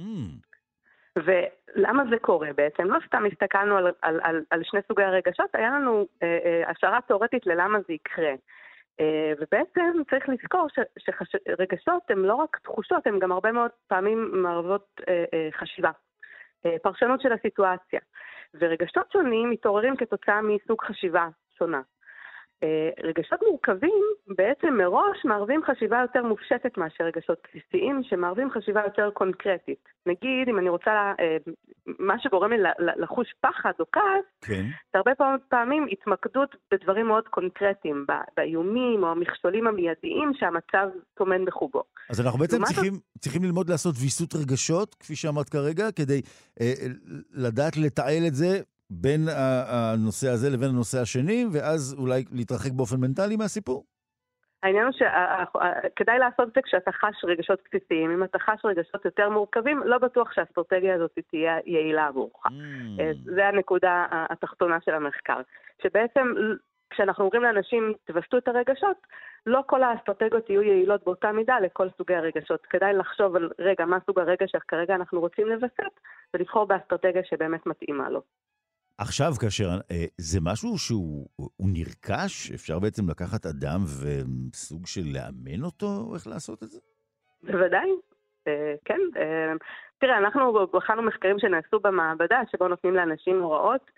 ולמה 1.16 2.04
זה 2.10 2.18
קורה 2.22 2.50
בעצם? 2.56 2.84
לא 2.84 3.00
סתם 3.08 3.26
הסתכלנו 3.26 3.78
על, 3.78 3.88
על, 4.02 4.20
על, 4.24 4.44
על 4.50 4.64
שני 4.64 4.80
סוגי 4.88 5.04
הרגשות, 5.04 5.50
היה 5.54 5.70
לנו 5.70 6.08
אה, 6.24 6.38
אה, 6.46 6.70
השערה 6.70 7.00
תאורטית 7.08 7.46
ללמה 7.46 7.80
זה 7.88 7.94
יקרה. 7.94 8.34
אה, 9.00 9.34
ובעצם 9.40 10.04
צריך 10.10 10.30
לזכור 10.30 10.68
שרגשות 11.00 12.04
הן 12.10 12.20
לא 12.20 12.36
רק 12.36 12.58
תחושות, 12.64 13.08
הן 13.08 13.20
גם 13.20 13.32
הרבה 13.32 13.52
מאוד 13.52 13.72
פעמים 13.88 14.32
מערבות 14.34 15.02
אה, 15.08 15.24
אה, 15.34 15.50
חשיבה, 15.52 15.92
פרשנות 16.82 17.22
של 17.22 17.34
הסיטואציה. 17.34 18.00
ורגשות 18.54 19.12
שונים 19.12 19.50
מתעוררים 19.50 19.98
כתוצאה 19.98 20.42
מסוג 20.42 20.82
חשיבה 20.82 21.28
שונה. 21.58 21.82
אה, 22.64 22.90
רגשות 23.04 23.40
מורכבים 23.50 24.04
בעצם 24.28 24.74
מראש 24.78 25.26
מערבים 25.26 25.62
חשיבה 25.64 25.98
יותר 26.02 26.24
מופשטת 26.24 26.78
מאשר 26.78 27.04
רגשות 27.04 27.38
בסיסיים, 27.44 28.02
שמערבים 28.04 28.52
חשיבה 28.52 28.82
יותר 28.86 29.10
קונקרטית. 29.14 29.90
נגיד, 30.06 30.50
אם 30.50 30.60
אני 30.60 30.70
רוצה, 30.70 31.14
אה, 31.20 31.38
מה 32.00 32.16
שגורם 32.20 32.52
לי 32.52 32.58
לחוש 32.98 33.28
פחד 33.42 33.72
או 33.80 33.86
כעס, 33.92 34.26
כן. 34.42 34.66
זה 34.94 34.98
הרבה 35.00 35.12
פעמים 35.50 35.88
התמקדות 35.92 36.56
בדברים 36.72 37.08
מאוד 37.08 37.28
קונקרטיים, 37.28 38.06
באיומים 38.38 39.04
או 39.04 39.12
המכשולים 39.12 39.68
המיידיים 39.68 40.32
שהמצב 40.34 40.88
טומן 41.14 41.46
בחובו. 41.46 41.84
אז 42.10 42.22
אנחנו 42.22 42.40
בעצם 42.40 42.64
צריכים. 42.64 42.94
צריכים 43.20 43.44
ללמוד 43.44 43.70
לעשות 43.70 43.96
ויסות 44.02 44.36
רגשות, 44.36 44.96
כפי 44.96 45.16
שאמרת 45.16 45.50
כרגע, 45.50 45.92
כדי 45.92 46.22
אה, 46.62 46.74
לדעת 47.34 47.78
לתעל 47.78 48.24
את 48.28 48.36
זה 48.36 48.60
בין 48.92 49.22
הנושא 49.68 50.28
הזה 50.28 50.50
לבין 50.50 50.70
הנושא 50.70 50.98
השני, 51.02 51.46
ואז 51.54 51.96
אולי 52.00 52.24
להתרחק 52.32 52.72
באופן 52.72 53.00
מנטלי 53.00 53.36
מהסיפור? 53.36 53.86
העניין 54.64 54.86
הוא 54.86 54.94
שכדאי 54.94 56.20
לעשות 56.20 56.48
את 56.48 56.54
זה 56.54 56.62
כשאתה 56.62 56.92
חש 56.92 57.26
רגשות 57.26 57.60
בסיסיים. 57.66 58.12
אם 58.12 58.24
אתה 58.24 58.40
חש 58.40 58.66
רגשות 58.66 59.06
יותר 59.06 59.30
מורכבים, 59.30 59.82
לא 59.86 59.98
בטוח 59.98 60.34
שהאסטרטגיה 60.34 60.96
הזאת 60.96 61.20
תהיה 61.30 61.58
יעילה 61.66 62.08
עבורך. 62.08 62.46
Mm. 62.46 62.50
אה, 63.00 63.12
זה 63.24 63.48
הנקודה 63.48 64.06
התחתונה 64.12 64.78
של 64.86 64.94
המחקר. 64.94 65.42
שבעצם 65.84 66.34
כשאנחנו 66.90 67.24
אומרים 67.24 67.44
לאנשים, 67.44 67.94
תווסתו 68.06 68.38
את 68.38 68.48
הרגשות, 68.48 68.98
לא 69.46 69.64
כל 69.68 69.84
האסטרטגיות 69.84 70.50
יהיו 70.50 70.62
יעילות 70.62 71.04
באותה 71.04 71.32
מידה 71.32 71.60
לכל 71.60 71.88
סוגי 71.98 72.16
הרגשות. 72.16 72.66
כדאי 72.66 72.94
לחשוב 72.94 73.36
על, 73.36 73.50
רגע, 73.60 73.86
מה 73.86 73.98
סוג 74.06 74.20
הרגש 74.20 74.52
שכרגע 74.52 74.96
אנחנו 74.96 75.20
רוצים 75.20 75.48
לווסת, 75.48 75.94
ולבחור 76.34 76.66
באסטרטגיה 76.66 77.24
שבאמת 77.24 77.66
מתאימה 77.66 78.10
לו. 78.10 78.22
עכשיו, 79.02 79.32
כאשר 79.40 79.70
אה, 79.92 80.06
זה 80.18 80.40
משהו 80.42 80.78
שהוא 80.78 81.28
נרכש, 81.60 82.52
אפשר 82.52 82.80
בעצם 82.80 83.10
לקחת 83.10 83.46
אדם 83.46 83.80
וסוג 84.00 84.88
של 84.88 85.02
לאמן 85.16 85.64
אותו 85.64 86.16
איך 86.16 86.28
לעשות 86.28 86.64
את 86.64 86.68
זה? 86.68 86.80
בוודאי, 87.44 87.90
אה, 88.48 88.74
כן. 88.86 89.00
אה, 89.18 89.54
תראה, 89.98 90.18
אנחנו 90.18 90.68
בחנו 90.74 91.02
מחקרים 91.02 91.40
שנעשו 91.40 91.80
במעבדה, 91.80 92.42
שבו 92.52 92.68
נותנים 92.68 92.96
לאנשים 92.96 93.42
הוראות. 93.42 93.92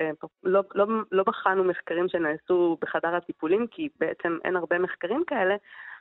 לא, 0.43 0.61
לא, 0.75 0.85
לא 1.11 1.23
בחנו 1.23 1.63
מחקרים 1.63 2.09
שנעשו 2.09 2.77
בחדר 2.81 3.15
הטיפולים, 3.15 3.67
כי 3.67 3.89
בעצם 3.99 4.37
אין 4.45 4.55
הרבה 4.55 4.79
מחקרים 4.79 5.23
כאלה, 5.27 5.55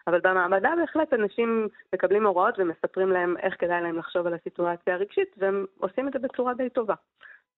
אבל 0.07 0.21
במעבדה 0.21 0.71
בהחלט 0.81 1.13
אנשים 1.13 1.69
מקבלים 1.95 2.27
הוראות 2.27 2.55
ומספרים 2.59 3.09
להם 3.09 3.37
איך 3.37 3.55
כדאי 3.59 3.83
להם 3.83 3.99
לחשוב 3.99 4.27
על 4.27 4.35
הסיטואציה 4.35 4.95
הרגשית, 4.95 5.35
והם 5.37 5.65
עושים 5.79 6.09
את 6.09 6.13
זה 6.13 6.19
בצורה 6.19 6.55
די 6.55 6.71
טובה. 6.71 6.95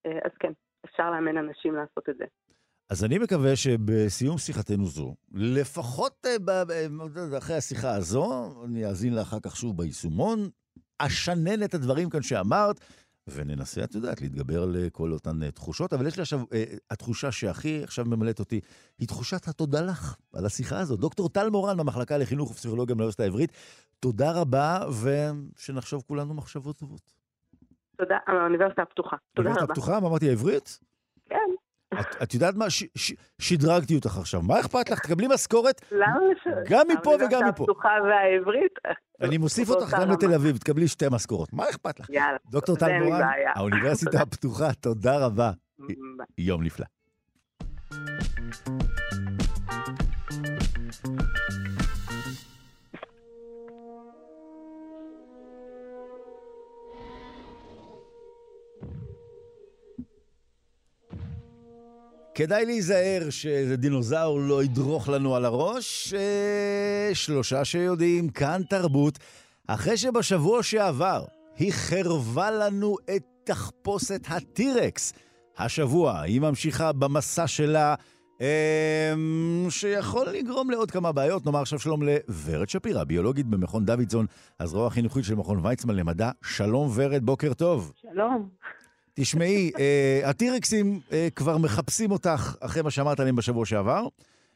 אז 0.04 0.30
כן, 0.40 0.52
אפשר 0.84 1.10
לאמן 1.10 1.36
אנשים 1.36 1.74
לעשות 1.74 2.08
את 2.08 2.14
זה. 2.18 2.24
אז 2.90 3.04
אני 3.04 3.18
מקווה 3.18 3.56
שבסיום 3.56 4.38
שיחתנו 4.38 4.86
זו, 4.86 5.14
לפחות 5.32 6.26
אה, 6.26 7.38
אחרי 7.38 7.56
השיחה 7.56 7.94
הזו, 7.94 8.54
אני 8.64 8.86
אאזין 8.86 9.14
לה 9.14 9.22
אחר 9.22 9.38
כך 9.42 9.56
שוב 9.56 9.76
ביישומון, 9.76 10.48
אשנן 10.98 11.62
את 11.62 11.74
הדברים 11.74 12.10
כאן 12.10 12.22
שאמרת, 12.22 12.80
וננסה, 13.28 13.84
את 13.84 13.94
יודעת, 13.94 14.20
להתגבר 14.20 14.62
על 14.62 14.76
כל 14.92 15.12
אותן 15.12 15.42
אה, 15.42 15.50
תחושות. 15.50 15.92
אבל 15.92 16.06
יש 16.06 16.16
לי 16.16 16.22
עכשיו, 16.22 16.40
התחושה 16.90 17.32
שהכי 17.32 17.82
עכשיו 17.82 18.04
ממלאת 18.04 18.38
אותי, 18.38 18.60
היא 18.98 19.08
תחושת 19.08 19.48
התודה 19.48 19.80
לך 19.80 20.16
על 20.32 20.46
השיחה 20.46 20.78
הזו. 20.78 20.96
דוקטור 20.96 21.28
טל 21.28 21.50
מורן 21.50 21.76
במחלקה 21.76 22.18
לחינוך 22.18 22.50
ופסיכולוגיה 22.50 22.94
באוניברסיטה 22.94 23.22
העברית, 23.22 23.52
תודה 24.00 24.32
רבה, 24.32 24.78
ושנחשוב 25.02 26.02
כולנו 26.06 26.34
מחשבות 26.34 26.76
טובות. 26.76 27.23
תודה, 27.96 28.18
האוניברסיטה 28.26 28.82
הפתוחה. 28.82 29.16
תודה 29.34 29.50
רבה. 29.50 29.58
האוניברסיטה 29.60 29.72
הפתוחה? 29.72 30.00
מה 30.00 30.08
אמרתי, 30.08 30.28
העברית? 30.28 30.78
כן. 31.28 31.36
את, 32.00 32.22
את 32.22 32.34
יודעת 32.34 32.54
מה? 32.54 32.70
ש, 32.70 32.84
ש, 32.94 33.12
שדרגתי 33.38 33.96
אותך 33.96 34.18
עכשיו. 34.18 34.42
מה 34.42 34.60
אכפת 34.60 34.90
לך? 34.90 34.98
תקבלי 35.00 35.26
משכורת 35.34 35.80
גם 36.68 36.86
מפה 36.88 37.10
וגם 37.10 37.26
מפה. 37.26 37.40
האוניברסיטה 37.40 37.48
הפתוחה 37.48 37.88
והעברית. 38.04 38.72
אני 39.20 39.38
מוסיף 39.38 39.68
אותך 39.68 39.96
גם 40.00 40.10
לתל 40.10 40.34
אביב, 40.34 40.56
תקבלי 40.56 40.88
שתי 40.88 41.06
משכורות. 41.10 41.52
מה 41.52 41.70
אכפת 41.70 42.00
לך? 42.00 42.10
יאללה. 42.10 42.38
דוקטור 42.50 42.76
טל 42.76 42.98
מורן, 43.02 43.22
האוניברסיטה 43.54 44.20
הפתוחה, 44.22 44.72
תודה 44.72 45.26
רבה. 45.26 45.50
יום 46.38 46.62
נפלא. 46.62 46.86
כדאי 62.34 62.64
להיזהר 62.64 63.30
שאיזה 63.30 63.76
דינוזאור 63.76 64.40
לא 64.40 64.64
ידרוך 64.64 65.08
לנו 65.08 65.36
על 65.36 65.44
הראש. 65.44 66.14
אה, 66.14 67.14
שלושה 67.14 67.64
שיודעים, 67.64 68.28
כאן 68.28 68.62
תרבות. 68.70 69.18
אחרי 69.66 69.96
שבשבוע 69.96 70.62
שעבר 70.62 71.24
היא 71.56 71.72
חרבה 71.72 72.50
לנו 72.50 72.96
את 73.16 73.22
תחפושת 73.44 74.20
הטירקס. 74.28 75.12
השבוע 75.58 76.20
היא 76.20 76.40
ממשיכה 76.40 76.92
במסע 76.92 77.46
שלה, 77.46 77.94
אה, 78.40 79.14
שיכול 79.70 80.26
לגרום 80.28 80.70
לעוד 80.70 80.90
כמה 80.90 81.12
בעיות. 81.12 81.46
נאמר 81.46 81.60
עכשיו 81.60 81.78
שלום 81.78 82.02
לוורד 82.02 82.68
שפירא, 82.68 83.04
ביולוגית 83.04 83.46
במכון 83.46 83.84
דוידסון, 83.84 84.26
הזרוע 84.60 84.86
החינוכית 84.86 85.24
של 85.24 85.34
מכון 85.34 85.66
ויצמן 85.66 85.96
למדע. 85.96 86.30
שלום 86.42 86.90
ורד, 86.94 87.26
בוקר 87.26 87.54
טוב. 87.54 87.92
שלום. 88.12 88.48
תשמעי, 89.14 89.70
אה, 89.78 90.30
הטירקסים 90.30 91.00
אה, 91.12 91.28
כבר 91.36 91.58
מחפשים 91.58 92.10
אותך 92.10 92.56
אחרי 92.60 92.82
מה 92.82 92.90
שאמרת 92.90 93.20
עליהם 93.20 93.36
בשבוע 93.36 93.66
שעבר. 93.66 94.06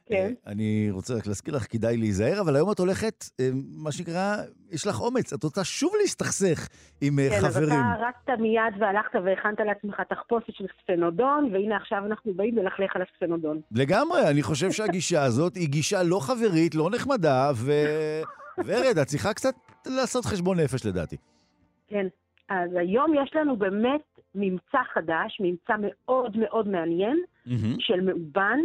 כן. 0.06 0.32
אה, 0.46 0.52
אני 0.52 0.88
רוצה 0.90 1.14
רק 1.14 1.26
להזכיר 1.26 1.56
לך, 1.56 1.66
כדאי 1.72 1.96
להיזהר, 1.96 2.40
אבל 2.40 2.56
היום 2.56 2.72
את 2.72 2.78
הולכת, 2.78 3.24
מה 3.84 3.92
שנקרא, 3.92 4.36
יש 4.70 4.86
לך 4.86 5.00
אומץ, 5.00 5.32
את 5.32 5.44
רוצה 5.44 5.64
שוב 5.64 5.92
להסתכסך 6.00 6.68
עם 7.00 7.18
כן, 7.30 7.40
חברים. 7.40 7.68
כן, 7.68 7.74
אז 7.74 7.98
אתה 7.98 8.32
רצת 8.32 8.40
מיד 8.40 8.62
והלכת 8.80 9.18
והכנת 9.24 9.60
לעצמך 9.60 10.00
תחפושת 10.08 10.52
של 10.52 10.64
ספנודון, 10.82 11.50
והנה 11.52 11.76
עכשיו 11.76 12.06
אנחנו 12.06 12.34
באים 12.34 12.58
ללכלך 12.58 12.96
על 12.96 13.02
הספנודון. 13.02 13.60
לגמרי, 13.72 14.30
אני 14.30 14.42
חושב 14.42 14.70
שהגישה 14.76 15.22
הזאת 15.22 15.54
היא 15.56 15.68
גישה 15.68 16.02
לא 16.02 16.20
חברית, 16.20 16.74
לא 16.74 16.90
נחמדה, 16.90 17.50
ו... 17.54 17.72
ורד, 18.64 18.98
את 19.02 19.06
צריכה 19.06 19.34
קצת 19.34 19.54
לעשות 19.86 20.24
חשבון 20.24 20.60
נפש 20.60 20.86
לדעתי. 20.86 21.16
כן. 21.88 22.06
אז 22.48 22.70
היום 22.74 23.14
יש 23.14 23.30
לנו 23.34 23.56
באמת 23.56 24.17
ממצא 24.38 24.78
חדש, 24.92 25.40
ממצא 25.40 25.72
מאוד 25.80 26.36
מאוד 26.36 26.68
מעניין, 26.68 27.18
מהמם. 27.46 27.80
של 27.80 28.00
מאובן 28.00 28.58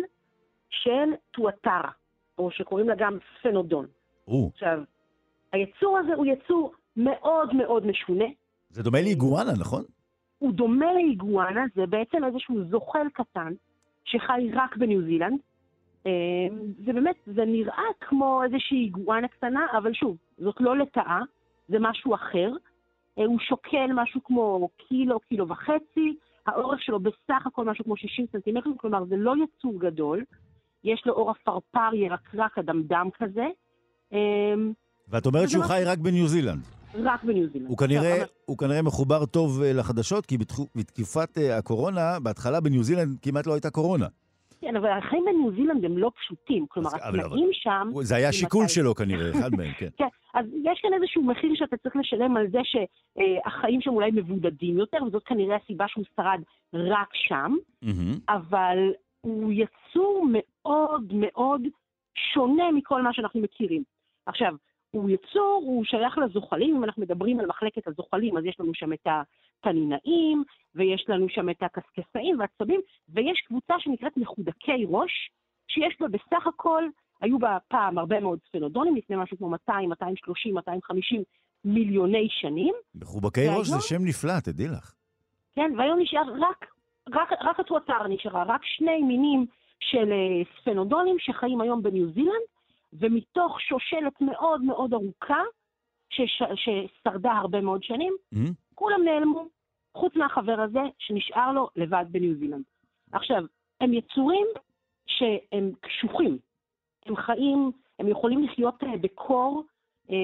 של 0.69 1.13
טואטרה, 1.31 1.91
או 2.37 2.51
שקוראים 2.51 2.89
לה 2.89 2.95
גם 2.97 3.17
ספנודון. 3.39 3.85
או, 4.27 4.49
עכשיו, 4.53 4.79
היצור 5.51 5.97
הזה 5.97 6.13
הוא 6.15 6.25
יצור 6.25 6.73
מאוד 6.97 7.55
מאוד 7.55 7.87
משונה. 7.87 8.25
זה 8.69 8.83
דומה 8.83 9.01
לאיגואנה, 9.01 9.51
נכון? 9.59 9.83
הוא 10.39 10.53
דומה 10.53 10.93
לאיגואנה, 10.93 11.65
זה 11.75 11.85
בעצם 11.85 12.23
איזשהו 12.23 12.63
זוחל 12.69 13.07
קטן 13.13 13.53
שחי 14.03 14.49
רק 14.53 14.77
בניו 14.77 15.01
זילנד. 15.01 15.39
אה, 16.05 16.11
זה 16.85 16.93
באמת, 16.93 17.15
זה 17.25 17.45
נראה 17.45 17.83
כמו 18.01 18.43
איזושהי 18.43 18.77
איגואנה 18.77 19.27
קטנה, 19.27 19.65
אבל 19.77 19.93
שוב, 19.93 20.17
זאת 20.37 20.55
לא 20.59 20.77
לטאה, 20.77 21.19
זה 21.67 21.77
משהו 21.79 22.15
אחר. 22.15 22.51
אה, 23.19 23.25
הוא 23.25 23.39
שוקל 23.39 23.89
משהו 23.95 24.21
כמו 24.23 24.69
קילו, 24.87 25.19
קילו 25.19 25.47
וחצי, 25.47 26.15
האורך 26.47 26.81
שלו 26.81 26.99
בסך 26.99 27.47
הכל 27.47 27.65
משהו 27.65 27.85
כמו 27.85 27.97
60 27.97 28.25
סנטימטרים, 28.31 28.77
כלומר 28.77 29.05
זה 29.05 29.15
לא 29.17 29.33
יצור 29.43 29.79
גדול, 29.79 30.23
יש 30.83 31.03
לו 31.05 31.13
אור 31.13 31.31
עפרפר 31.31 31.93
ירקרק 31.93 32.57
אדמדם 32.57 33.09
כזה, 33.19 33.45
אה, 34.13 34.53
ואת 35.07 35.25
אומרת 35.25 35.49
שהוא 35.49 35.63
חי 35.63 35.81
רק 35.85 35.97
בניו 35.97 36.27
זילנד. 36.27 36.63
רק 36.95 37.23
בניו 37.23 37.47
זילנד. 37.53 37.69
הוא 37.69 37.77
כנראה, 37.77 38.13
עכשיו, 38.13 38.27
הוא 38.45 38.57
כנראה 38.57 38.81
מחובר 38.81 39.25
טוב 39.25 39.61
אה, 39.61 39.73
לחדשות, 39.73 40.25
כי 40.25 40.37
בתקופת 40.75 41.37
אה, 41.37 41.57
הקורונה, 41.57 42.19
בהתחלה 42.19 42.59
בניו 42.61 42.83
זילנד 42.83 43.17
כמעט 43.21 43.47
לא 43.47 43.53
הייתה 43.53 43.69
קורונה. 43.69 44.07
כן, 44.63 44.75
אבל 44.75 44.89
החיים 44.89 45.25
בניו 45.25 45.51
זילנד 45.51 45.85
הם 45.85 45.97
לא 45.97 46.11
פשוטים, 46.19 46.65
כלומר, 46.69 46.89
התנאים 46.95 47.49
שם... 47.51 47.89
זה 48.01 48.15
היה 48.15 48.31
שיקול 48.31 48.67
שלו 48.67 48.95
כנראה, 48.95 49.31
אחד 49.31 49.51
מהם, 49.55 49.71
כן. 49.77 49.87
כן, 49.97 50.07
אז 50.33 50.45
יש 50.63 50.79
כאן 50.81 50.93
איזשהו 50.93 51.23
מחיר 51.23 51.51
שאתה 51.55 51.77
צריך 51.77 51.95
לשלם 51.95 52.37
על 52.37 52.47
זה 52.51 52.59
שהחיים 52.63 53.81
שם 53.81 53.89
אולי 53.89 54.11
מבודדים 54.11 54.77
יותר, 54.77 54.97
וזאת 55.07 55.23
כנראה 55.23 55.57
הסיבה 55.63 55.85
שהוא 55.87 56.05
שרד 56.15 56.39
רק 56.73 57.09
שם. 57.13 57.55
אבל 58.29 58.77
הוא 59.21 59.53
יצור 59.53 60.27
מאוד 60.31 61.13
מאוד 61.13 61.61
שונה 62.33 62.71
מכל 62.71 63.01
מה 63.01 63.13
שאנחנו 63.13 63.41
מכירים. 63.41 63.83
עכשיו, 64.25 64.55
הוא 64.91 65.09
יצור, 65.09 65.63
הוא 65.65 65.85
שייך 65.85 66.17
לזוחלים, 66.17 66.75
אם 66.75 66.83
אנחנו 66.83 67.01
מדברים 67.01 67.39
על 67.39 67.45
מחלקת 67.45 67.87
הזוחלים, 67.87 68.37
אז 68.37 68.45
יש 68.45 68.59
לנו 68.59 68.71
שם 68.73 68.93
את 68.93 69.07
התנינאים, 69.67 70.43
ויש 70.75 71.05
לנו 71.07 71.29
שם 71.29 71.49
את 71.49 71.63
הקשקשאים 71.63 72.39
והעצבים, 72.39 72.81
ויש 73.09 73.43
קבוצה 73.47 73.73
שנקראת 73.79 74.17
מחודקי 74.17 74.85
ראש, 74.87 75.29
שיש 75.67 75.97
בה 75.99 76.07
בסך 76.07 76.47
הכל, 76.47 76.83
היו 77.21 77.39
בה 77.39 77.57
פעם 77.67 77.97
הרבה 77.97 78.19
מאוד 78.19 78.39
ספנודונים, 78.47 78.95
לפני 78.95 79.15
משהו 79.15 79.37
כמו 79.37 79.49
200, 79.49 79.89
230, 79.89 80.53
250 80.53 81.23
מיליוני 81.65 82.27
שנים, 82.29 82.73
מחובקי 82.95 83.47
ראש 83.57 83.67
זה 83.67 83.81
שם 83.81 84.05
נפלא, 84.05 84.39
תדעי 84.43 84.67
לך. 84.67 84.93
כן, 85.55 85.71
והיום 85.77 85.99
נשאר 85.99 86.21
רק, 86.39 86.65
רק, 87.13 87.29
רק 87.41 87.59
הטואטרה 87.59 88.07
נשארה, 88.07 88.43
רק 88.47 88.61
שני 88.63 89.01
מינים 89.01 89.45
של 89.79 90.11
אה, 90.11 90.41
ספנודונים 90.61 91.15
שחיים 91.19 91.61
היום 91.61 91.83
בניו 91.83 92.11
זילנד, 92.11 92.47
ומתוך 92.93 93.61
שושלת 93.61 94.21
מאוד 94.21 94.61
מאוד 94.61 94.93
ארוכה, 94.93 95.41
שש, 96.09 96.41
ששרדה 96.55 97.31
הרבה 97.31 97.61
מאוד 97.61 97.83
שנים, 97.83 98.13
מהמם. 98.31 98.51
כולם 98.75 99.03
נעלמו, 99.03 99.45
חוץ 99.95 100.15
מהחבר 100.15 100.61
הזה 100.61 100.81
שנשאר 100.99 101.51
לו 101.51 101.69
לבד 101.75 102.05
בניו 102.11 102.35
זילנד. 102.35 102.63
עכשיו, 103.11 103.43
הם 103.81 103.93
יצורים 103.93 104.47
שהם 105.07 105.71
קשוחים. 105.81 106.37
הם 107.05 107.15
חיים, 107.15 107.71
הם 107.99 108.07
יכולים 108.07 108.43
לחיות 108.43 108.83
אה, 108.83 108.97
בקור, 108.97 109.63
אה, 110.11 110.15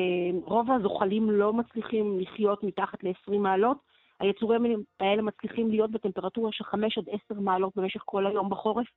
רוב 0.43 0.71
הזוחלים 0.71 1.31
לא 1.31 1.53
מצליחים 1.53 2.19
לחיות 2.19 2.63
מתחת 2.63 3.03
ל-20 3.03 3.37
מעלות. 3.37 3.77
היצורים 4.19 4.83
האלה 4.99 5.21
מצליחים 5.21 5.69
להיות 5.69 5.91
בטמפרטורה 5.91 6.51
של 6.51 6.63
5 6.63 6.97
עד 6.97 7.09
10 7.31 7.39
מעלות 7.39 7.75
במשך 7.75 8.01
כל 8.05 8.27
היום 8.27 8.49
בחורף. 8.49 8.87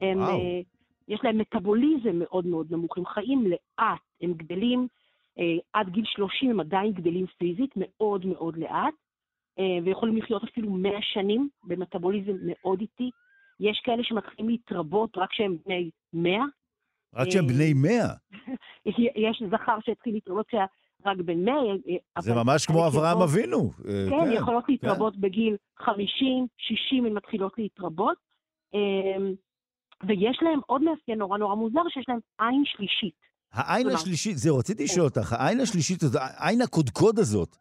הם, 0.00 0.18
וואו. 0.18 0.30
אה, 0.30 0.60
יש 1.08 1.20
להם 1.24 1.38
מטאבוליזם 1.38 2.18
מאוד 2.18 2.46
מאוד 2.46 2.72
נמוך, 2.72 2.98
הם 2.98 3.06
חיים 3.06 3.46
לאט, 3.46 4.00
הם 4.20 4.32
גדלים 4.32 4.86
עד 5.72 5.88
גיל 5.88 6.04
30, 6.04 6.50
הם 6.50 6.60
עדיין 6.60 6.92
גדלים 6.92 7.26
פיזית 7.26 7.70
מאוד 7.76 8.26
מאוד 8.26 8.56
לאט, 8.56 8.94
ויכולים 9.84 10.16
לחיות 10.16 10.44
אפילו 10.44 10.70
100 10.70 10.92
שנים 11.02 11.48
במטאבוליזם 11.64 12.36
מאוד 12.42 12.80
איטי. 12.80 13.10
יש 13.60 13.80
כאלה 13.84 14.04
שמתחילים 14.04 14.48
להתרבות 14.48 15.10
רק 15.16 15.30
כשהם 15.30 15.56
בני 15.66 15.90
100. 16.12 16.44
רק 17.14 17.30
שהם 17.30 17.46
בני 17.46 17.72
מאה. 17.72 18.14
יש 19.26 19.42
זכר 19.50 19.78
שהתחיל 19.84 20.14
להתרבות 20.14 20.46
כשהיה 20.46 20.66
רק 21.06 21.16
בן 21.16 21.44
100. 21.44 21.54
אה, 21.54 22.22
זה 22.22 22.34
ממש 22.34 22.66
כמו 22.66 22.86
אברהם 22.86 23.22
אבינו. 23.22 23.70
אה, 23.88 24.06
כן, 24.10 24.32
יכולות 24.32 24.64
להתרבות 24.68 25.16
בגיל 25.16 25.56
50, 25.78 26.46
60, 26.58 27.06
הן 27.06 27.12
מתחילות 27.12 27.52
להתרבות. 27.58 28.16
אמ, 28.74 29.34
ויש 30.08 30.38
להם 30.42 30.60
עוד 30.66 30.82
מאפיין 30.82 31.18
נורא 31.18 31.38
נורא 31.38 31.54
מוזר, 31.54 31.80
שיש 31.88 32.04
להם 32.08 32.18
עין 32.38 32.62
שלישית. 32.64 33.28
העין 33.52 33.88
השלישית, 33.88 34.36
זהו, 34.36 34.58
רציתי 34.58 34.84
לשאול 34.84 35.04
אותך, 35.04 35.32
העין 35.32 35.60
השלישית 35.60 36.00
העין 36.14 36.60
הקודקוד 36.60 37.18
הזאת, 37.18 37.56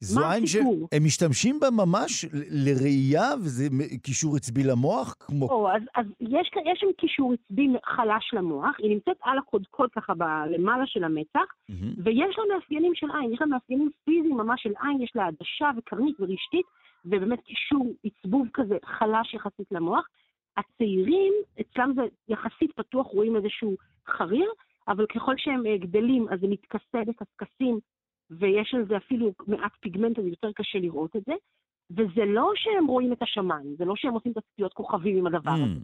זו 0.00 0.20
הסיפור? 0.26 0.88
שהם 0.92 1.04
משתמשים 1.04 1.60
בה 1.60 1.70
ממש 1.70 2.24
לראייה, 2.50 3.28
וזה 3.40 3.64
קישור 4.02 4.36
עצבי 4.36 4.64
למוח, 4.64 5.14
כמו... 5.20 5.48
או, 5.48 5.70
אז, 5.70 5.82
אז 5.94 6.06
יש, 6.20 6.50
יש 6.72 6.78
שם 6.80 6.86
קישור 6.98 7.32
עצבי 7.32 7.68
חלש 7.84 8.30
למוח, 8.32 8.76
היא 8.78 8.90
נמצאת 8.90 9.16
על 9.22 9.38
הקודקוד 9.38 9.90
ככה 9.96 10.14
ב- 10.14 10.44
למעלה 10.50 10.86
של 10.86 11.04
המצח, 11.04 11.46
מהמם. 11.68 11.94
ויש 12.04 12.38
לה 12.38 12.54
מאפיינים 12.54 12.92
של 12.94 13.06
עין, 13.20 13.32
יש 13.32 13.40
לה 13.40 13.46
מאפיינים 13.46 13.90
פיזיים 14.04 14.36
ממש 14.36 14.62
של 14.62 14.72
עין, 14.82 15.02
יש 15.02 15.12
לה 15.14 15.26
עדשה 15.26 15.70
וקרנית 15.78 16.16
ורשתית, 16.20 16.66
ובאמת 17.04 17.40
קישור 17.40 17.92
עצבוב 18.04 18.46
כזה 18.54 18.76
חלש 18.84 19.34
יחסית 19.34 19.66
למוח. 19.70 20.06
הצעירים, 20.56 21.32
אצלם 21.60 21.92
זה 21.94 22.02
יחסית 22.28 22.72
פתוח, 22.76 23.06
רואים 23.06 23.36
איזשהו 23.36 23.76
חריר, 24.08 24.50
אבל 24.88 25.06
ככל 25.06 25.34
שהם 25.38 25.66
אה, 25.66 25.76
גדלים 25.78 26.26
אז 26.30 26.40
זה 26.40 26.46
מתכסה 26.46 26.98
בקשקשים, 27.06 27.78
ויש 28.30 28.74
על 28.74 28.84
זה 28.88 28.96
אפילו 28.96 29.32
מעט 29.46 29.72
פיגמנט, 29.80 30.18
אז 30.18 30.24
יותר 30.24 30.48
קשה 30.54 30.78
לראות 30.78 31.16
את 31.16 31.22
זה. 31.26 31.32
וזה 31.90 32.24
לא 32.26 32.50
שהם 32.54 32.86
רואים 32.86 33.12
את 33.12 33.22
השמיים, 33.22 33.74
זה 33.78 33.84
לא 33.84 33.94
שהם 33.96 34.12
עושים 34.14 34.32
תצפיות 34.32 34.72
כוכבים 34.72 35.16
עם 35.18 35.26
הדבר 35.26 35.50
הזה. 35.50 35.60
מהמם. 35.62 35.78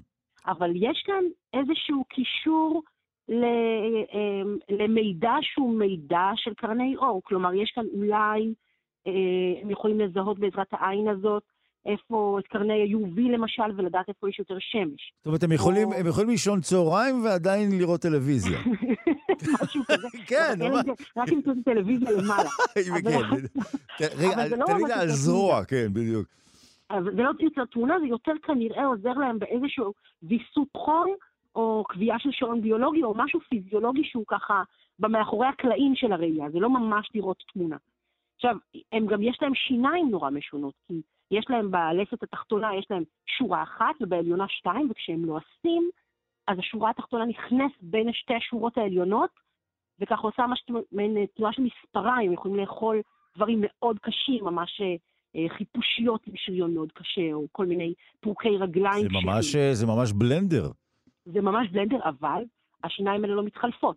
אבל 0.47 0.70
יש 0.74 1.02
כאן 1.06 1.24
איזשהו 1.55 2.05
קישור 2.05 2.82
ל, 3.28 3.44
אמ, 4.14 4.56
למידע 4.70 5.32
שהוא 5.43 5.78
מידע 5.78 6.31
של 6.36 6.55
קרני 6.55 6.97
אור. 6.97 7.20
כלומר, 7.24 7.55
יש 7.55 7.73
כאן 7.74 7.85
אולי, 7.94 8.55
אה, 9.06 9.12
הם 9.62 9.70
יכולים 9.70 10.01
לזהות 10.01 10.39
בעזרת 10.39 10.66
העין 10.73 11.09
הזאת, 11.09 11.43
איפה 11.86 12.36
את 12.39 12.47
קרני 12.47 12.73
ה-UV 12.82 13.20
למשל, 13.20 13.62
ולדעת 13.77 14.09
איפה 14.09 14.28
יש 14.28 14.39
יותר 14.39 14.56
שמש. 14.60 15.12
זאת 15.18 15.27
אומרת, 15.27 15.43
הם 15.43 15.52
יכולים- 15.52 15.89
או- 15.89 15.94
הם 15.94 16.06
יכולים 16.06 16.31
לישון 16.31 16.60
צהריים 16.60 17.24
ועדיין 17.24 17.78
לראות 17.78 18.01
טלוויזיה. 18.01 18.59
משהו 19.62 19.82
כזה. 19.84 20.08
כן, 20.30 20.58
רק 21.16 21.28
תעשו 21.44 21.62
טלוויזיה 21.64 22.10
למעלה. 22.10 22.50
כן, 22.74 22.82
כן, 23.98 24.06
רגע, 24.18 24.48
זה 24.48 24.56
לא 24.56 24.64
על 24.94 25.08
זרוע, 25.08 25.64
כן, 25.64 25.86
בדיוק. 25.92 26.26
זה 26.92 27.22
לא 27.22 27.30
יוצר 27.40 27.64
תמונה, 27.64 27.94
זה 28.00 28.06
יותר 28.06 28.32
כנראה 28.42 28.86
עוזר 28.86 29.12
להם 29.12 29.38
באיזשהו 29.38 29.92
ויסות 30.22 30.68
חום, 30.76 31.14
או 31.56 31.84
קביעה 31.88 32.18
של 32.18 32.28
שעון 32.32 32.60
ביולוגי, 32.60 33.02
או 33.02 33.14
משהו 33.16 33.40
פיזיולוגי 33.40 34.04
שהוא 34.04 34.24
ככה 34.28 34.62
במאחורי 34.98 35.46
הקלעים 35.46 35.92
של 35.94 36.12
הראייה, 36.12 36.50
זה 36.50 36.58
לא 36.58 36.70
ממש 36.70 37.10
לראות 37.14 37.42
תמונה. 37.52 37.76
עכשיו, 38.36 38.56
הם 38.92 39.06
גם 39.06 39.22
יש 39.22 39.38
להם 39.42 39.54
שיניים 39.54 40.10
נורא 40.10 40.30
משונות, 40.30 40.74
כי 40.88 41.00
יש 41.30 41.46
להם 41.48 41.70
בלסת 41.70 42.22
התחתונה, 42.22 42.74
יש 42.78 42.86
להם 42.90 43.02
שורה 43.38 43.62
אחת 43.62 43.94
ובעליונה 44.00 44.44
שתיים, 44.48 44.88
וכשהם 44.90 45.24
לועסים, 45.24 45.90
אז 46.47 46.59
השורה 46.59 46.90
התחתונה 46.90 47.24
נכנסת 47.24 47.81
בין 47.81 48.12
שתי 48.12 48.35
השורות 48.35 48.78
העליונות, 48.78 49.31
וככה 50.01 50.23
עושה 50.23 50.47
ממש 50.47 50.64
מעין 50.93 51.27
תנועה 51.36 51.52
של 51.52 51.62
מספריים, 51.62 52.32
יכולים 52.32 52.56
לאכול 52.56 53.02
דברים 53.36 53.60
מאוד 53.62 53.98
קשים, 53.98 54.44
ממש 54.44 54.81
אה, 54.81 54.97
אה, 55.36 55.48
חיפושיות 55.48 56.27
עם 56.27 56.32
שריון 56.36 56.74
מאוד 56.74 56.93
קשה, 56.93 57.32
או 57.32 57.47
כל 57.52 57.66
מיני 57.66 57.94
פורקי 58.20 58.56
רגליים 58.56 59.02
זה. 59.02 59.09
ממש, 59.24 59.56
אה, 59.56 59.74
זה 59.74 59.86
ממש 59.86 60.12
בלנדר. 60.12 60.70
זה 61.24 61.40
ממש 61.40 61.68
בלנדר, 61.68 61.98
אבל 62.05 62.43
השיניים 62.85 63.24
האלה 63.24 63.35
לא 63.35 63.43
מתחלפות. 63.44 63.97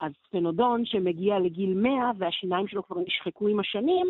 אז 0.00 0.12
ספנודון 0.26 0.84
שמגיע 0.84 1.38
לגיל 1.38 1.74
100 1.74 2.10
והשיניים 2.18 2.68
שלו 2.68 2.82
כבר 2.82 2.96
נשחקו 3.06 3.48
עם 3.48 3.60
השנים, 3.60 4.06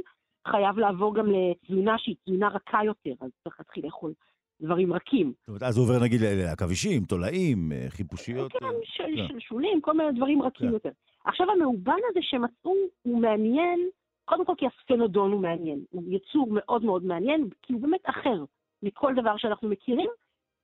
חייב 0.49 0.79
לעבור 0.79 1.15
גם 1.15 1.27
לתזונה 1.31 1.99
שהיא 1.99 2.17
תזונה 2.25 2.49
רכה 2.49 2.85
יותר, 2.85 3.13
אז 3.21 3.31
צריך 3.45 3.57
להתחיל 3.61 3.85
לאכול 3.85 4.13
דברים 4.63 4.93
רכים. 4.93 5.33
זאת 5.41 5.49
אומרת, 5.49 5.63
אז 5.63 5.79
הוא 5.79 5.85
עובר 5.85 6.05
נגיד 6.05 6.21
לעכבישים, 6.23 7.05
תולעים, 7.05 7.73
אה, 7.73 7.87
חיפושיות. 7.89 8.53
כן, 8.53 8.65
אה, 8.65 8.71
של-. 8.85 9.27
שלשולים, 9.29 9.81
כל 9.81 9.97
מיני 9.97 10.13
דברים 10.13 10.43
רכים 10.43 10.69
כן. 10.69 10.73
יותר. 10.73 10.91
עכשיו, 11.25 11.47
המאובן 11.51 11.99
הזה 12.11 12.21
שמצאו 12.23 12.75
הוא 13.03 13.21
מעניין, 13.21 13.81
קודם 14.25 14.45
כל 14.45 14.53
כי 14.59 14.67
הספנודון 14.67 15.33
הוא 15.33 15.41
מעניין. 15.41 15.81
הוא 15.91 16.03
יצור 16.07 16.49
מאוד 16.51 16.85
מאוד 16.85 17.05
מעניין, 17.05 17.49
כי 17.63 17.73
הוא 17.73 17.83
באמת 17.83 18.01
אחר 18.05 18.45
מכל 18.83 19.15
דבר 19.17 19.37
שאנחנו 19.37 19.69
מכירים, 19.69 20.11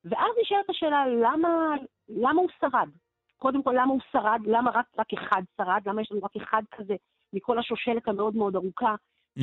ואז 0.05 0.31
נשאלת 0.43 0.71
השאלה, 0.71 1.05
למה, 1.09 1.75
למה 2.09 2.41
הוא 2.41 2.49
שרד? 2.61 2.89
קודם 3.37 3.63
כל, 3.63 3.73
למה 3.77 3.93
הוא 3.93 4.01
שרד? 4.13 4.41
למה 4.47 4.71
רק, 4.71 4.87
רק 4.99 5.13
אחד 5.13 5.43
שרד? 5.57 5.83
למה 5.87 6.03
יש 6.03 6.13
לנו 6.13 6.21
רק 6.25 6.37
אחד 6.37 6.63
כזה 6.77 6.95
מכל 7.33 7.59
השושלת 7.59 8.09
המאוד 8.09 8.37
מאוד 8.37 8.57
ארוכה. 8.57 8.95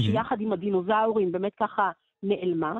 שיחד 0.02 0.41
עם 0.41 0.53
הדינוזאורים 0.53 1.32
באמת 1.32 1.52
ככה 1.60 1.91
נעלמה? 2.23 2.73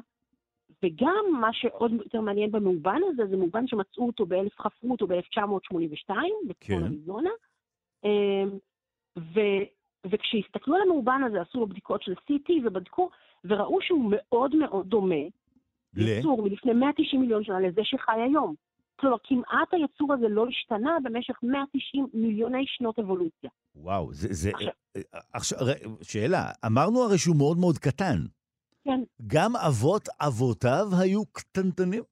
וגם 0.84 1.26
מה 1.42 1.54
שעוד 1.54 1.92
יותר 1.92 2.22
מעניין 2.22 2.52
במאובן 2.52 3.02
הזה, 3.08 3.28
זה 3.30 3.38
מאובן 3.38 3.68
שמצאו 3.68 4.08
אותו 4.08 4.26
באלף, 4.26 4.60
חפרו 4.60 4.92
אותו 4.92 5.08
ב-1982, 5.08 6.10
בצפון 6.48 6.56
כן. 6.60 6.84
אריזונה. 6.84 7.30
אמ, 8.04 8.50
ו, 9.18 9.40
וכשהסתכלו 10.06 10.76
על 10.76 10.82
המאובן 10.82 11.22
הזה, 11.28 11.42
עשו 11.42 11.60
לו 11.60 11.68
בדיקות 11.68 12.04
של 12.04 12.14
CT 12.14 12.52
ובדקו, 12.66 13.10
וראו 13.46 13.82
שהוא 13.82 14.12
מאוד 14.12 14.56
מאוד 14.56 14.88
דומה, 14.88 15.16
יצור 15.96 16.42
מלפני 16.42 16.74
190 16.74 17.22
מיליון 17.22 17.44
שנה 17.44 17.60
לזה 17.60 17.82
שחי 17.84 18.22
היום. 18.22 18.56
כלומר, 19.00 19.18
כמעט 19.24 19.74
היצור 19.74 20.14
הזה 20.14 20.28
לא 20.28 20.48
השתנה 20.48 20.98
במשך 21.04 21.36
190 21.44 22.08
מיליוני 22.14 22.64
שנות 22.68 23.00
אבולוציה. 23.00 23.50
וואו, 23.76 24.14
זה... 24.14 24.28
זה 24.32 24.52
עכשיו, 25.34 25.58
עכשיו, 25.58 25.90
שאלה, 26.02 26.44
אמרנו 26.66 27.04
הרי 27.04 27.18
שהוא 27.18 27.36
מאוד 27.36 27.58
מאוד 27.58 27.78
קטן. 27.78 28.18
כן. 28.86 29.02
גם 29.28 29.52
אבות 29.56 30.10
אבותיו 30.28 30.86
היו 31.02 31.26
קטנטנים? 31.26 32.04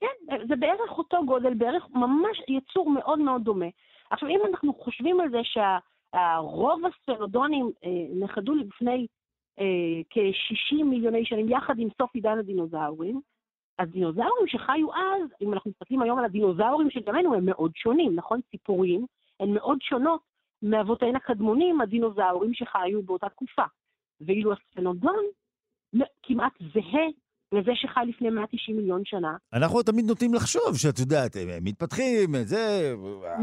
כן, 0.00 0.46
זה 0.48 0.56
בערך 0.56 0.98
אותו 0.98 1.26
גודל, 1.26 1.54
בערך 1.54 1.86
ממש 1.90 2.42
יצור 2.48 2.90
מאוד 2.90 3.18
מאוד 3.18 3.44
דומה. 3.44 3.66
עכשיו, 4.10 4.28
אם 4.28 4.40
אנחנו 4.50 4.74
חושבים 4.74 5.20
על 5.20 5.30
זה 5.30 5.40
שהרוב 5.42 6.80
הספנודונים 6.86 7.70
אה, 7.84 8.24
נכחדו 8.24 8.54
לפני 8.54 9.06
אה, 9.58 10.02
כ-60 10.10 10.84
מיליוני 10.84 11.24
שנים, 11.24 11.48
יחד 11.48 11.78
עם 11.78 11.88
סוף 11.98 12.14
עידן 12.14 12.38
הדינוזאורים, 12.38 13.20
אז 13.78 13.88
דינוזאורים 13.88 14.46
שחיו 14.46 14.94
אז, 14.94 15.30
אם 15.42 15.52
אנחנו 15.52 15.70
מסתכלים 15.70 16.02
היום 16.02 16.18
על 16.18 16.24
הדינוזאורים 16.24 16.90
של 16.90 17.00
ימינו, 17.06 17.34
הם 17.34 17.46
מאוד 17.46 17.72
שונים, 17.76 18.14
נכון? 18.14 18.40
ציפורים 18.50 19.06
הן 19.40 19.54
מאוד 19.54 19.78
שונות 19.82 20.20
מאבותיהן 20.62 21.16
הקדמונים, 21.16 21.80
הדינוזאורים 21.80 22.54
שחיו 22.54 23.02
באותה 23.02 23.28
תקופה. 23.28 23.62
ואילו 24.20 24.52
הספנודון 24.52 25.24
כמעט 26.22 26.52
זהה 26.74 27.06
לזה 27.52 27.70
שחי 27.74 28.00
לפני 28.08 28.30
190 28.30 28.76
מיליון 28.76 29.02
שנה. 29.04 29.36
אנחנו 29.52 29.82
תמיד 29.82 30.04
נוטים 30.04 30.34
לחשוב 30.34 30.76
שאת 30.76 30.98
יודעת, 30.98 31.36
הם 31.36 31.64
מתפתחים, 31.64 32.34
זה, 32.42 32.94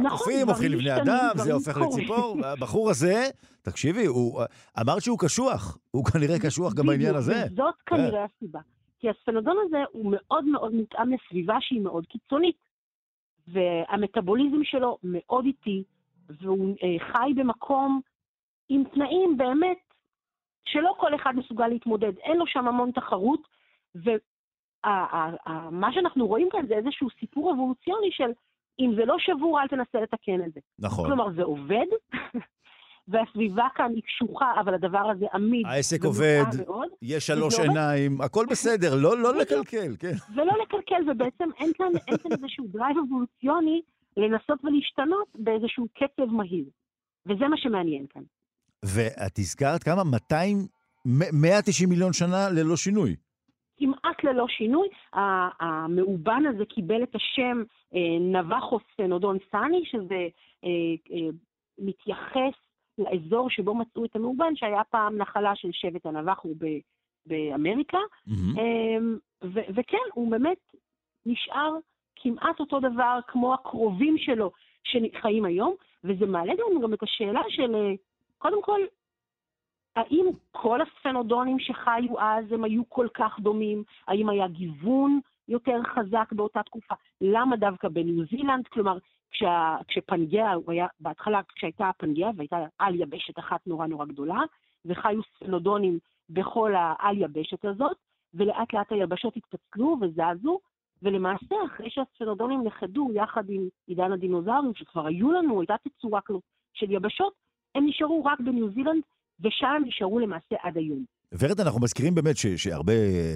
הקופים 0.06 0.48
הופכים 0.50 0.72
לבני 0.72 0.96
אדם, 0.96 1.30
זה 1.36 1.54
הופך 1.54 1.78
לציפור. 1.78 2.38
הבחור 2.46 2.90
הזה, 2.90 3.24
תקשיבי, 3.62 4.06
הוא 4.06 4.42
אמר 4.82 5.00
שהוא 5.00 5.20
קשוח, 5.20 5.78
הוא 5.92 6.06
כנראה 6.06 6.40
קשוח 6.40 6.74
גם 6.74 6.86
בעניין 6.86 7.16
הזה. 7.16 7.44
וזאת 7.52 7.76
כנראה 7.86 8.26
הסיבה. 8.26 8.60
כי 9.00 9.10
הספנודון 9.10 9.58
הזה 9.66 9.78
הוא 9.92 10.12
מאוד 10.12 10.46
מאוד 10.46 10.74
מותאם 10.74 11.14
לסביבה 11.14 11.58
שהיא 11.62 11.82
מאוד 11.82 12.06
קיצונית. 12.06 12.72
והמטאבוליזם 13.48 14.64
שלו 14.64 14.98
מאוד 15.04 15.46
איטי, 15.46 15.84
והוא 16.42 16.76
אה, 16.84 17.06
חי 17.12 17.34
במקום 17.36 18.02
עם 18.70 18.84
תנאים 18.94 19.38
באמת 19.38 19.91
שלא 20.66 20.96
כל 20.98 21.16
אחד 21.16 21.34
מסוגל 21.36 21.68
להתמודד. 21.68 22.18
אין 22.18 22.38
לו 22.38 22.48
שם 22.48 22.68
המון 22.68 22.92
תחרות, 22.92 23.48
ומה 23.96 25.94
שאנחנו 25.94 26.28
רואים 26.28 26.50
כאן 26.52 26.68
זה 26.68 26.74
איזשהו 26.74 27.08
סיפור 27.20 27.52
אבולוציוני 27.54 28.10
של 28.12 28.32
אם 28.80 28.96
זה 28.96 29.06
לא 29.06 29.16
שבור, 29.20 29.62
אל 29.62 29.68
תנסה 29.68 30.02
לתקן 30.02 30.46
את 30.46 30.54
זה. 30.54 30.60
נכון. 30.80 31.06
כלומר, 31.06 31.32
זה 31.36 31.44
עובד, 31.44 31.86
והסביבה 33.08 33.68
כאן 33.76 33.92
היא 33.96 34.04
קשוחה, 34.04 34.54
אבל 34.60 34.74
הדבר 34.74 35.12
הזה 35.12 35.26
עמיד. 35.34 35.66
העסק 35.66 36.04
עובד, 36.04 36.44
מאוד, 36.68 36.90
יש 37.02 37.28
שלוש 37.28 37.60
עיניים. 37.60 38.22
הכל 38.22 38.46
בסדר, 38.50 38.96
לא, 38.96 39.18
לא 39.18 39.36
לקלקל, 39.42 39.96
כן. 40.00 40.14
ולא 40.36 40.54
לקלקל, 40.62 41.10
ובעצם 41.12 41.50
אין 41.60 41.72
כאן, 41.74 41.92
אין 42.08 42.18
כאן 42.18 42.32
איזשהו 42.32 42.68
drive 42.68 42.98
אבולוציוני 43.08 43.82
לנסות 44.18 44.66
ולהשתנות 44.66 45.28
באיזשהו 45.36 45.88
קצב 45.94 46.26
מהיר. 46.26 46.66
וזה 47.26 47.48
מה 47.48 47.58
שמעניין 47.58 48.06
כאן. 48.10 48.22
ואת 48.86 49.40
הזכרת 49.40 49.84
כמה? 49.84 50.04
200, 50.04 50.58
190 51.06 51.90
מיליון 51.90 52.14
שנה 52.14 52.50
ללא 52.50 52.76
שינוי. 52.76 53.16
כמעט 53.78 54.24
ללא 54.24 54.46
שינוי. 54.48 54.88
המאובן 55.60 56.44
הזה 56.50 56.66
קיבל 56.66 57.04
את 57.04 57.16
השם 57.16 57.64
אה, 57.96 58.20
נבחוס 58.20 58.84
סנודון 58.98 59.38
סאני, 59.52 59.86
שזה 59.86 60.28
אה, 60.64 60.70
אה, 61.12 61.30
מתייחס 61.78 62.54
לאזור 62.98 63.50
שבו 63.50 63.76
מצאו 63.76 64.06
את 64.06 64.16
המאובן, 64.16 64.56
שהיה 64.56 64.84
פעם 64.84 65.18
נחלה 65.18 65.56
של 65.56 65.70
שבט 65.72 66.06
הנבחו 66.06 66.50
באמריקה. 67.26 67.98
Mm-hmm. 68.28 68.60
וכן, 69.76 70.08
הוא 70.14 70.32
באמת 70.32 70.58
נשאר 71.26 71.76
כמעט 72.16 72.60
אותו 72.60 72.80
דבר 72.80 73.20
כמו 73.28 73.54
הקרובים 73.54 74.18
שלו 74.18 74.52
שחיים 74.84 75.46
היום, 75.46 75.76
וזה 76.04 76.26
מעלה 76.26 76.54
לנו 76.54 76.82
גם 76.82 76.94
את 76.94 77.04
השאלה 77.04 77.42
של, 77.50 77.76
קודם 78.42 78.62
כל, 78.64 78.82
האם 79.96 80.26
כל 80.52 80.80
הספנודונים 80.82 81.60
שחיו 81.60 82.20
אז 82.20 82.52
הם 82.52 82.64
היו 82.64 82.90
כל 82.90 83.08
כך 83.14 83.40
דומים? 83.40 83.84
האם 84.08 84.30
היה 84.30 84.48
גיוון 84.48 85.20
יותר 85.48 85.80
חזק 85.84 86.32
באותה 86.32 86.64
תקופה? 86.64 86.96
למה 87.22 87.56
דווקא 87.56 87.88
בניו 87.88 88.26
זילנד? 88.26 88.68
כלומר, 88.68 88.98
כשה, 89.32 89.78
כשפנגיה, 89.88 90.54
הוא 90.54 90.72
היה, 90.72 90.88
בהתחלה 91.00 91.42
כשהייתה 91.56 91.90
הפנגיה 91.90 92.30
והייתה 92.36 92.58
על 92.80 92.96
יבשת 92.96 93.40
אחת 93.40 93.68
נורא 93.68 93.88
נורא 93.88 94.06
גדולה, 94.06 94.40
וחיו 94.86 95.22
ספנודונים 95.24 96.00
בכל 96.30 96.74
העל 96.76 97.18
יבשת 97.18 97.66
הזאת, 97.66 97.98
ולאט 98.34 98.74
לאט 98.74 98.92
היבשות 98.92 99.38
התפצלו 99.38 99.98
וזזו, 100.02 100.60
ולמעשה 101.02 101.56
אחרי 101.66 101.90
שהספנודונים 101.90 102.64
נכחדו 102.64 103.10
יחד 103.14 103.50
עם 103.50 103.68
עידן 103.88 104.12
הדינוזאורים, 104.12 104.74
שכבר 104.76 105.08
היו 105.08 105.32
לנו, 105.32 105.62
הייתה 105.62 105.76
תצורה 105.84 106.22
כזאת 106.22 106.42
של 106.74 106.92
יבשות, 106.92 107.34
הם 107.76 107.86
נשארו 107.88 108.24
רק 108.26 108.40
בניו 108.40 108.70
זילנד 108.70 109.02
ושם 109.40 109.82
נשארו 109.86 110.20
למעשה 110.20 110.56
עד 110.64 110.78
היום. 110.78 111.06
ורד, 111.40 111.62
אנחנו 111.62 111.82
מזכירים 111.82 112.16
באמת 112.16 112.38
ש, 112.38 112.46
שהרבה, 112.48 112.94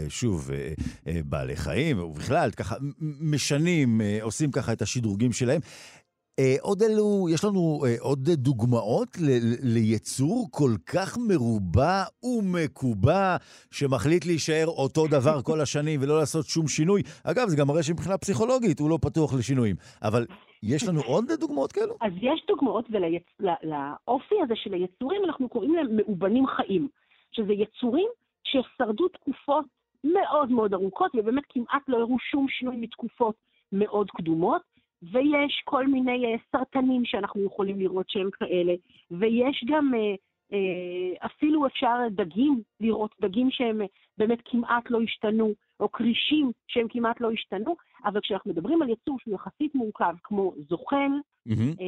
שוב, 0.10 0.52
אה, 0.52 0.74
אה, 1.08 1.20
בעלי 1.26 1.56
חיים, 1.56 2.00
ובכלל, 2.00 2.50
ככה, 2.52 2.76
משנים, 3.22 4.02
אה, 4.02 4.18
עושים 4.22 4.52
ככה 4.52 4.74
את 4.74 4.82
השדרוגים 4.82 5.32
שלהם. 5.32 5.62
עוד 6.62 6.82
אלו, 6.82 7.28
יש 7.34 7.44
לנו 7.44 7.82
עוד 8.00 8.30
דוגמאות 8.30 9.18
ליצור 9.64 10.48
כל 10.52 10.72
כך 10.86 11.18
מרובע 11.28 12.04
ומקובע, 12.24 13.36
שמחליט 13.72 14.26
להישאר 14.26 14.68
אותו 14.68 15.08
דבר 15.08 15.42
כל 15.42 15.62
השנים 15.62 16.00
ולא 16.04 16.20
לעשות 16.20 16.46
שום 16.46 16.68
שינוי. 16.68 17.02
אגב, 17.24 17.48
זה 17.48 17.58
גם 17.58 17.68
מראה 17.68 17.84
שמבחינה 17.84 18.18
פסיכולוגית 18.18 18.80
הוא 18.80 18.90
לא 18.90 18.98
פתוח 19.02 19.34
לשינויים. 19.34 19.76
אבל 20.04 20.26
יש 20.64 20.88
לנו 20.88 21.02
עוד 21.02 21.26
דוגמאות 21.40 21.72
כאלו? 21.72 21.94
אז 22.02 22.12
יש 22.22 22.46
דוגמאות, 22.48 22.86
ולאופי 22.90 24.36
הזה 24.44 24.54
של 24.56 24.74
היצורים 24.74 25.22
אנחנו 25.26 25.50
קוראים 25.50 25.76
להם 25.76 25.88
מאובנים 25.98 26.48
חיים, 26.48 26.88
שזה 27.32 27.54
יצורים 27.54 28.08
ששרדו 28.44 29.08
תקופות 29.08 29.66
מאוד 30.04 30.52
מאוד 30.52 30.74
ארוכות, 30.74 31.12
ובאמת 31.16 31.44
כמעט 31.50 31.84
לא 31.88 31.98
הראו 31.98 32.16
שום 32.32 32.46
שינוי 32.50 32.76
מתקופות 32.76 33.36
מאוד 33.72 34.12
קדומות, 34.12 34.75
ויש 35.12 35.62
כל 35.66 35.88
מיני 35.88 36.36
uh, 36.36 36.40
סרטנים 36.52 37.06
שאנחנו 37.06 37.46
יכולים 37.46 37.80
לראות 37.80 38.10
שהם 38.10 38.30
כאלה, 38.32 38.74
ויש 39.12 39.66
גם 39.68 39.92
uh, 39.94 40.18
uh, 40.52 41.26
אפילו 41.26 41.68
אפשר 41.68 41.98
דגים, 42.12 42.62
לראות 42.80 43.12
דגים 43.22 43.52
שהם 43.52 43.82
באמת 44.18 44.40
כמעט 44.46 44.84
לא 44.90 45.02
השתנו, 45.02 45.54
או 45.80 45.92
כרישים 45.92 46.52
שהם 46.68 46.88
כמעט 46.90 47.22
לא 47.22 47.32
השתנו, 47.32 47.76
אבל 48.06 48.20
כשאנחנו 48.22 48.52
מדברים 48.52 48.82
על 48.82 48.90
יצור 48.90 49.18
שהוא 49.20 49.36
יחסית 49.36 49.76
מורכב, 49.76 50.16
כמו 50.24 50.54
זוחל, 50.70 51.12
mm-hmm. 51.50 51.82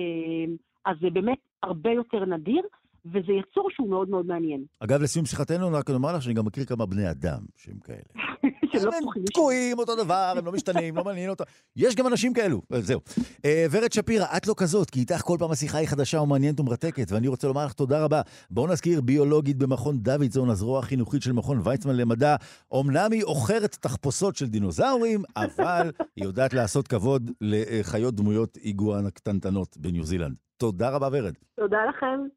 אז 0.85 0.98
זה 1.02 1.10
באמת 1.10 1.38
הרבה 1.64 1.91
יותר 1.91 2.26
נדיר, 2.26 2.61
וזה 3.06 3.34
יצור 3.34 3.69
שהוא 3.72 3.89
מאוד 3.89 4.10
מאוד 4.10 4.26
מעניין. 4.26 4.65
אגב, 4.80 5.02
לסיום 5.02 5.26
שיחתנו, 5.26 5.68
רק 5.73 5.89
נאמר 5.89 6.15
לך 6.15 6.22
שאני 6.22 6.34
גם 6.35 6.45
מכיר 6.45 6.65
כמה 6.65 6.85
בני 6.85 7.11
אדם 7.11 7.39
שהם 7.57 7.80
כאלה. 7.80 8.26
הם 8.73 9.23
תקועים 9.26 9.80
אותו 9.80 9.95
דבר, 9.95 10.34
הם 10.38 10.45
לא 10.45 10.52
משתנים, 10.52 10.95
לא 10.95 11.03
מעניין 11.03 11.30
אותו. 11.30 11.44
יש 11.76 11.95
גם 11.95 12.07
אנשים 12.07 12.34
כאלו, 12.34 12.61
זהו. 12.80 12.99
אה, 13.45 13.65
ורד 13.72 13.91
שפירא, 13.91 14.26
את 14.38 14.48
לא 14.48 14.53
כזאת, 14.57 14.89
כי 14.89 14.99
איתך 14.99 15.22
כל 15.22 15.38
פעם 15.39 15.52
השיחה 15.52 15.77
היא 15.77 15.88
חדשה 15.88 16.22
ומעניינת 16.22 16.60
ומרתקת, 16.60 17.11
ואני 17.11 17.27
רוצה 17.27 17.48
לומר 17.48 17.65
לך 17.65 17.73
תודה 17.73 18.03
רבה. 18.03 18.22
בואו 18.52 18.68
נזכיר, 18.68 19.02
ביולוגית 19.02 19.57
במכון 19.57 19.98
דוידסון, 19.99 20.49
הזרוע 20.49 20.80
החינוכית 20.80 21.22
של 21.22 21.31
מכון 21.31 21.61
ויצמן 21.64 21.95
למדע. 21.95 22.35
אמנם 22.80 23.11
היא 23.11 23.23
עוכרת 23.26 23.77
תחפושות 23.80 24.35
של 24.35 24.48
דינוזאורים, 24.48 25.23
אבל 25.35 25.91
היא 26.15 26.26
יודעת 26.26 26.53
לעשות 26.53 26.88
כבוד 26.88 27.31
לחיות 27.41 28.15
דמויות 28.15 28.57
איגואן 28.57 29.06
הקטנטנות 29.06 29.77
בניו 29.77 30.03
זילנד. 30.03 30.35
תודה 30.57 30.89
רבה, 30.89 31.10
ורד. 31.11 31.34
תודה 31.56 31.77
לכם. 31.89 32.27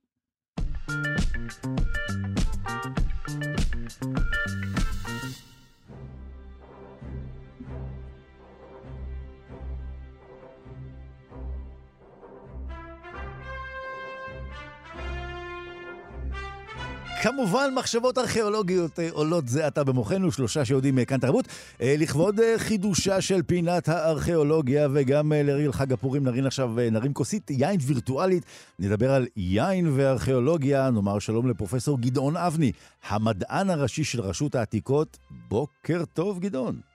כמובן, 17.22 17.74
מחשבות 17.74 18.18
ארכיאולוגיות 18.18 18.98
אה, 18.98 19.08
עולות 19.12 19.48
זה 19.48 19.66
עתה 19.66 19.84
במוחנו, 19.84 20.32
שלושה 20.32 20.64
שיודעים 20.64 20.98
אה, 20.98 21.04
כאן 21.04 21.18
תרבות. 21.18 21.48
אה, 21.80 21.94
לכבוד 21.98 22.40
חידושה 22.56 23.20
של 23.20 23.42
פינת 23.42 23.88
הארכיאולוגיה, 23.88 24.88
וגם 24.92 25.32
לרגל 25.32 25.72
חג 25.72 25.92
הפורים 25.92 26.24
נרים 26.24 26.46
עכשיו, 26.46 26.70
נרים 26.92 27.12
כוסית 27.12 27.50
יין 27.50 27.80
וירטואלית. 27.82 28.44
נדבר 28.78 29.10
על 29.10 29.26
יין 29.36 29.90
וארכיאולוגיה. 29.94 30.90
נאמר 30.90 31.18
שלום 31.18 31.50
לפרופסור 31.50 31.98
גדעון 32.00 32.36
אבני, 32.36 32.72
המדען 33.08 33.70
הראשי 33.70 34.04
של 34.04 34.20
רשות 34.20 34.54
העתיקות. 34.54 35.18
בוקר 35.48 36.04
טוב, 36.14 36.38
גדעון. 36.40 36.89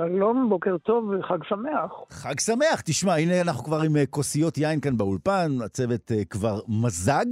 שלום, 0.00 0.48
בוקר 0.48 0.78
טוב 0.78 1.04
וחג 1.08 1.38
שמח. 1.48 1.92
חג 2.10 2.40
שמח. 2.40 2.80
תשמע, 2.84 3.14
הנה 3.14 3.40
אנחנו 3.40 3.64
כבר 3.64 3.80
עם 3.80 3.96
אה, 3.96 4.06
כוסיות 4.06 4.58
יין 4.58 4.80
כאן 4.80 4.96
באולפן, 4.96 5.58
הצוות 5.64 6.12
אה, 6.12 6.24
כבר 6.24 6.60
מזג, 6.68 7.26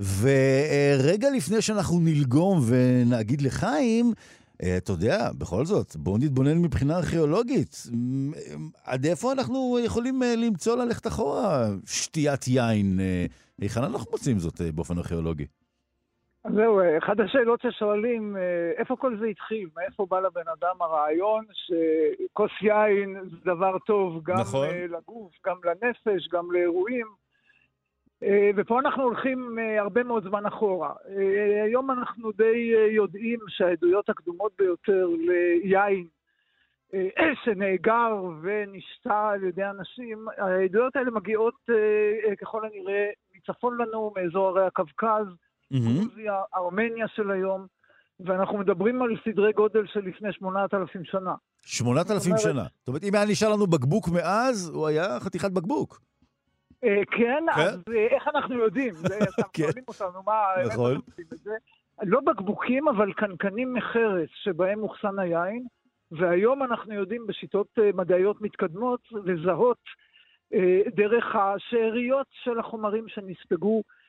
ורגע 0.00 1.30
לפני 1.36 1.62
שאנחנו 1.62 2.00
נלגום 2.00 2.60
ונגיד 2.66 3.42
לחיים, 3.42 4.12
אה, 4.62 4.76
אתה 4.76 4.92
יודע, 4.92 5.30
בכל 5.38 5.66
זאת, 5.66 5.96
בואו 5.96 6.18
נתבונן 6.18 6.58
מבחינה 6.58 6.96
ארכיאולוגית. 6.96 7.86
עד 8.84 9.06
איפה 9.06 9.32
אנחנו 9.32 9.78
יכולים 9.84 10.22
למצוא 10.36 10.76
ללכת 10.76 11.06
אחורה 11.06 11.68
שתיית 11.86 12.48
יין? 12.48 13.00
היכן 13.60 13.82
אנחנו 13.84 14.10
מוצאים 14.10 14.38
זאת 14.38 14.60
באופן 14.74 14.98
ארכיאולוגי? 14.98 15.46
זהו, 16.48 16.80
אחת 16.98 17.20
השאלות 17.20 17.60
ששואלים, 17.60 18.36
אה, 18.36 18.72
איפה 18.76 18.96
כל 18.96 19.16
זה 19.18 19.26
התחיל? 19.26 19.68
מאיפה 19.76 20.06
בא 20.10 20.20
לבן 20.20 20.48
אדם 20.48 20.76
הרעיון 20.80 21.44
שכוס 21.52 22.50
יין 22.62 23.16
זה 23.30 23.36
דבר 23.44 23.78
טוב 23.78 24.22
גם 24.22 24.36
נכון. 24.40 24.68
אה, 24.68 24.86
לגוף, 24.86 25.32
גם 25.46 25.56
לנפש, 25.64 26.28
גם 26.28 26.52
לאירועים? 26.52 27.06
אה, 28.22 28.50
ופה 28.56 28.80
אנחנו 28.80 29.02
הולכים 29.02 29.58
הרבה 29.78 30.02
מאוד 30.02 30.24
זמן 30.24 30.46
אחורה. 30.46 30.92
היום 31.64 31.90
אנחנו 31.90 32.32
די 32.32 32.72
יודעים 32.90 33.38
שהעדויות 33.48 34.10
הקדומות 34.10 34.52
ביותר 34.58 35.08
ליין 35.62 36.06
שנאגר 37.44 38.24
ונשתה 38.42 39.28
על 39.28 39.44
ידי 39.44 39.64
אנשים, 39.64 40.26
העדויות 40.36 40.96
האלה 40.96 41.10
מגיעות 41.10 41.54
ככל 42.40 42.64
הנראה 42.64 43.10
מצפון 43.36 43.76
לנו, 43.80 44.12
מאזור 44.16 44.48
הרי 44.48 44.66
הקווקז, 44.66 45.26
גרוזיה, 45.72 46.34
ארמניה 46.54 47.08
של 47.08 47.30
היום, 47.30 47.66
ואנחנו 48.20 48.58
מדברים 48.58 49.02
על 49.02 49.10
סדרי 49.24 49.52
גודל 49.52 49.86
של 49.86 50.00
לפני 50.00 50.32
8,000 50.32 51.04
שנה. 51.04 51.34
8,000 51.62 52.36
שנה. 52.36 52.64
זאת 52.78 52.88
אומרת, 52.88 53.04
אם 53.04 53.14
היה 53.14 53.24
נשאר 53.24 53.48
לנו 53.48 53.66
בקבוק 53.66 54.08
מאז, 54.08 54.68
הוא 54.68 54.86
היה 54.86 55.20
חתיכת 55.20 55.50
בקבוק. 55.50 56.00
אה, 56.84 57.02
כן, 57.10 57.44
כן, 57.56 57.62
אז 57.62 57.82
אה, 57.88 58.06
איך 58.16 58.28
אנחנו 58.34 58.54
יודעים? 58.54 58.94
זה, 58.94 59.18
כן. 59.52 59.62
שואלים 59.62 59.84
אותנו, 59.88 60.22
מה... 60.26 60.42
נכון. 60.66 61.00
לא 62.02 62.20
בקבוקים, 62.20 62.88
אבל 62.88 63.12
קנקנים 63.12 63.74
מחרס 63.74 64.28
שבהם 64.42 64.82
אוחסן 64.82 65.18
היין, 65.18 65.66
והיום 66.10 66.62
אנחנו 66.62 66.94
יודעים 66.94 67.26
בשיטות 67.26 67.66
אה, 67.78 67.90
מדעיות 67.94 68.40
מתקדמות 68.40 69.00
לזהות 69.24 69.78
דרך 70.94 71.24
השאריות 71.36 72.26
של 72.30 72.58
החומרים 72.58 73.08
שנספגו 73.08 73.76
אה, 73.76 73.80
אה, 73.80 73.99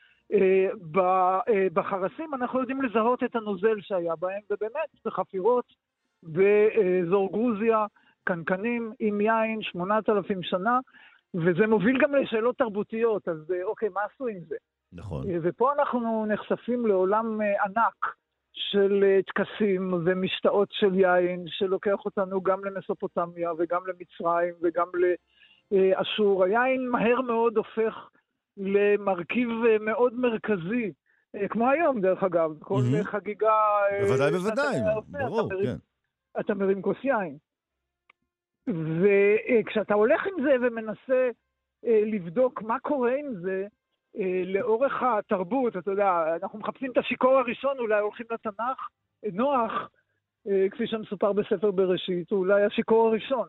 בחרסים 1.73 2.33
אנחנו 2.33 2.59
יודעים 2.59 2.81
לזהות 2.81 3.23
את 3.23 3.35
הנוזל 3.35 3.81
שהיה 3.81 4.15
בהם, 4.15 4.41
ובאמת 4.51 4.89
בחפירות 5.05 5.65
באזור 6.23 7.31
גרוזיה, 7.31 7.85
קנקנים 8.23 8.93
עם 8.99 9.21
יין, 9.21 9.61
8,000 9.61 10.43
שנה, 10.43 10.79
וזה 11.33 11.67
מוביל 11.67 11.97
גם 12.01 12.15
לשאלות 12.15 12.57
תרבותיות, 12.57 13.27
אז 13.27 13.51
אה, 13.51 13.63
אוקיי, 13.63 13.89
מה 13.89 14.01
עשו 14.13 14.27
עם 14.27 14.39
זה? 14.47 14.55
נכון. 14.93 15.25
ופה 15.41 15.73
אנחנו 15.73 16.25
נחשפים 16.25 16.87
לעולם 16.87 17.39
ענק 17.41 18.15
של 18.53 19.19
טקסים 19.27 19.93
ומשתאות 20.05 20.69
של 20.71 20.95
יין, 20.95 21.43
שלוקח 21.47 22.05
אותנו 22.05 22.41
גם 22.41 22.65
למסופוטמיה 22.65 23.51
וגם 23.57 23.81
למצרים 23.87 24.53
וגם 24.61 24.87
לאשור. 25.71 26.43
היין 26.43 26.89
מהר 26.89 27.21
מאוד 27.21 27.57
הופך 27.57 28.09
למרכיב 28.57 29.49
אה, 29.69 29.77
מאוד 29.79 30.13
מרכזי, 30.13 30.91
אה, 31.35 31.47
כמו 31.47 31.69
היום 31.69 32.01
דרך 32.01 32.23
אגב, 32.23 32.51
כל 32.59 32.81
mm-hmm. 32.81 33.03
חגיגה... 33.03 33.53
אה, 33.91 34.05
בוודאי, 34.07 34.31
בוודאי, 34.31 34.79
ברור, 35.07 35.47
אתה 35.47 35.55
כן. 35.63 35.75
אתה 36.39 36.53
מרים 36.53 36.81
כוס 36.81 36.97
יין. 37.03 37.37
וכשאתה 38.67 39.93
הולך 39.93 40.27
עם 40.27 40.43
זה 40.43 40.55
ומנסה 40.61 41.29
לבדוק 41.83 42.61
מה 42.61 42.79
קורה 42.79 43.15
עם 43.15 43.33
זה, 43.41 43.67
לאורך 44.45 45.03
התרבות, 45.03 45.77
אתה 45.77 45.91
יודע, 45.91 46.35
אנחנו 46.41 46.59
מחפשים 46.59 46.91
את 46.91 46.97
השיכור 46.97 47.37
הראשון, 47.37 47.79
אולי 47.79 47.99
הולכים 47.99 48.25
לתנ"ך, 48.31 48.87
נוח, 49.33 49.89
כפי 50.71 50.87
שמסופר 50.87 51.33
בספר 51.33 51.71
בראשית, 51.71 52.31
הוא 52.31 52.39
אולי 52.39 52.63
השיכור 52.63 53.07
הראשון. 53.07 53.47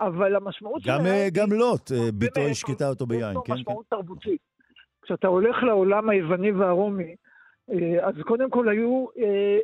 אבל 0.00 0.36
המשמעות 0.36 0.82
גם, 0.86 1.00
של... 1.00 1.06
אה, 1.06 1.28
גם 1.32 1.52
לוט, 1.52 1.92
אה, 1.92 2.12
ביתו 2.14 2.40
השקטה 2.40 2.88
אותו 2.88 3.06
ביין, 3.06 3.36
כן? 3.44 3.52
יש 3.52 3.60
משמעות 3.60 3.86
כן. 3.90 3.96
תרבותית. 3.96 4.40
כשאתה 5.02 5.28
הולך 5.28 5.62
לעולם 5.62 6.08
היווני 6.08 6.52
והרומי, 6.52 7.14
אה, 7.70 8.06
אז 8.08 8.14
קודם 8.26 8.50
כל 8.50 8.68
היו 8.68 9.06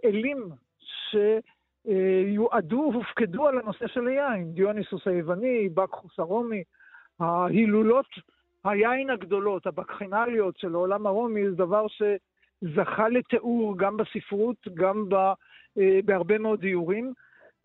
אלים 0.04 0.48
שיועדו, 1.10 2.82
הופקדו 2.94 3.46
על 3.46 3.58
הנושא 3.58 3.86
של 3.86 4.06
היין. 4.06 4.52
דיוניסוס 4.52 5.06
היווני, 5.06 5.68
בקחוס 5.68 6.18
הרומי, 6.18 6.62
ההילולות, 7.20 8.06
היין 8.64 9.10
הגדולות, 9.10 9.66
הבקחינליות 9.66 10.58
של 10.58 10.74
העולם 10.74 11.06
הרומי, 11.06 11.50
זה 11.50 11.56
דבר 11.56 11.86
שזכה 11.88 13.08
לתיאור 13.08 13.78
גם 13.78 13.96
בספרות, 13.96 14.56
גם 14.74 15.04
בהרבה 16.04 16.38
מאוד 16.38 16.62
איורים. 16.62 17.12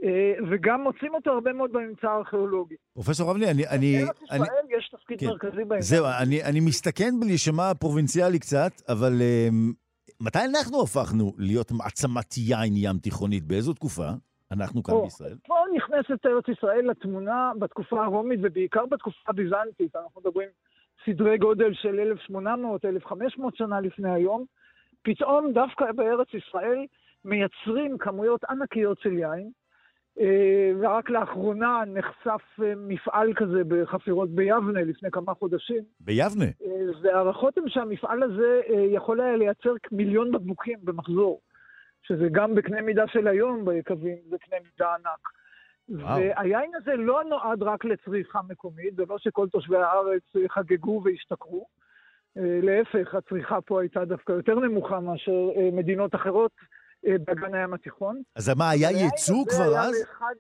אה, 0.04 0.34
וגם 0.52 0.82
מוצאים 0.82 1.14
אותו 1.14 1.32
הרבה 1.32 1.54
מאוד 1.54 1.72
בממצא 1.72 2.08
הארכיאולוגי. 2.08 2.76
פרופסור 2.94 3.32
אבני, 3.32 3.52
אני... 3.52 3.68
אני 3.68 4.04
בארץ 4.04 4.22
ישראל 4.22 4.42
אני... 4.42 4.78
יש 4.78 4.90
תפקיד 4.90 5.20
כן. 5.20 5.26
מרכזי 5.26 5.64
בעניין. 5.64 5.82
זהו, 5.82 6.06
אני, 6.22 6.44
אני 6.44 6.60
מסתכן 6.60 7.20
בלהישמע 7.20 7.74
פרובינציאלי 7.80 8.40
קצת, 8.40 8.72
אבל 8.90 9.12
um, 9.12 9.74
מתי 10.22 10.40
אנחנו 10.52 10.84
הפכנו 10.84 11.34
להיות 11.38 11.72
מעצמת 11.72 12.38
יין 12.38 12.74
ים 12.76 12.98
תיכונית? 12.98 13.44
באיזו 13.44 13.74
תקופה? 13.74 14.08
אנחנו 14.52 14.84
כאן 14.84 14.94
או, 14.94 15.04
בישראל. 15.04 15.36
פה 15.48 15.56
נכנסת 15.76 16.26
ארץ 16.26 16.48
ישראל 16.48 16.90
לתמונה 16.90 17.52
בתקופה 17.60 18.04
הרומית, 18.04 18.40
ובעיקר 18.44 18.86
בתקופה 18.86 19.18
הביזנטית. 19.28 19.96
אנחנו 19.96 20.22
מדברים 20.22 20.50
סדרי 21.06 21.38
גודל 21.38 21.74
של 21.74 22.00
1,800, 22.00 22.86
1,500 22.86 23.56
שנה 23.56 23.82
לפני 23.82 24.12
היום. 24.12 24.46
פתאום 25.02 25.54
דווקא 25.54 25.92
בארץ 25.92 26.28
ישראל 26.34 26.86
מייצרים 27.26 27.98
כמויות 27.98 28.44
ענקיות 28.44 29.00
של 29.00 29.18
יין. 29.18 29.52
אה, 30.20 30.72
ורק 30.80 31.10
לאחרונה 31.10 31.84
נחשף 31.88 32.60
אה, 32.64 32.74
מפעל 32.76 33.34
כזה 33.34 33.64
בחפירות 33.68 34.30
ביבנה 34.30 34.82
לפני 34.82 35.12
כמה 35.12 35.34
חודשים. 35.34 35.84
ביבנה? 36.00 36.46
אה, 36.46 36.70
והערכות 37.02 37.58
הן 37.58 37.64
שהמפעל 37.68 38.24
הזה 38.24 38.62
יכול 38.94 39.22
היה 39.22 39.36
לייצר 39.38 39.74
מיליון 39.92 40.32
בקבוקים 40.32 40.78
במחזור, 40.84 41.42
שזה 42.02 42.28
גם 42.32 42.56
בקנה 42.56 42.82
מידה 42.82 43.08
של 43.08 43.28
היום 43.28 43.66
ביקבים, 43.66 44.18
זה 44.30 44.38
קנה 44.38 44.58
מידה 44.64 44.96
ענק. 44.96 45.30
וואו. 45.90 46.20
והיין 46.20 46.72
הזה 46.76 46.96
לא 46.96 47.24
נועד 47.24 47.64
רק 47.64 47.86
לצריכה 47.86 48.40
מקומית, 48.50 48.96
זה 48.96 49.04
לא 49.10 49.18
שכל 49.18 49.48
תושבי 49.50 49.78
הארץ 49.78 50.24
חגגו 50.48 51.02
והשתכרו. 51.06 51.68
להפך, 52.36 53.16
הצריכה 53.16 53.62
פה 53.62 53.82
הייתה 53.82 54.06
דווקא 54.06 54.32
יותר 54.32 54.56
נמוכה 54.60 55.00
מאשר 55.00 55.50
מדינות 55.74 56.16
אחרות 56.16 56.52
באגן 57.04 57.54
הים 57.54 57.74
התיכון. 57.74 58.22
אז 58.36 58.50
מה, 58.50 58.70
היה 58.70 58.92
ייצוא 58.92 59.46
כבר 59.50 59.78
אז? 59.80 59.92
זה 59.92 59.98
היה 59.98 60.06
אחד 60.12 60.34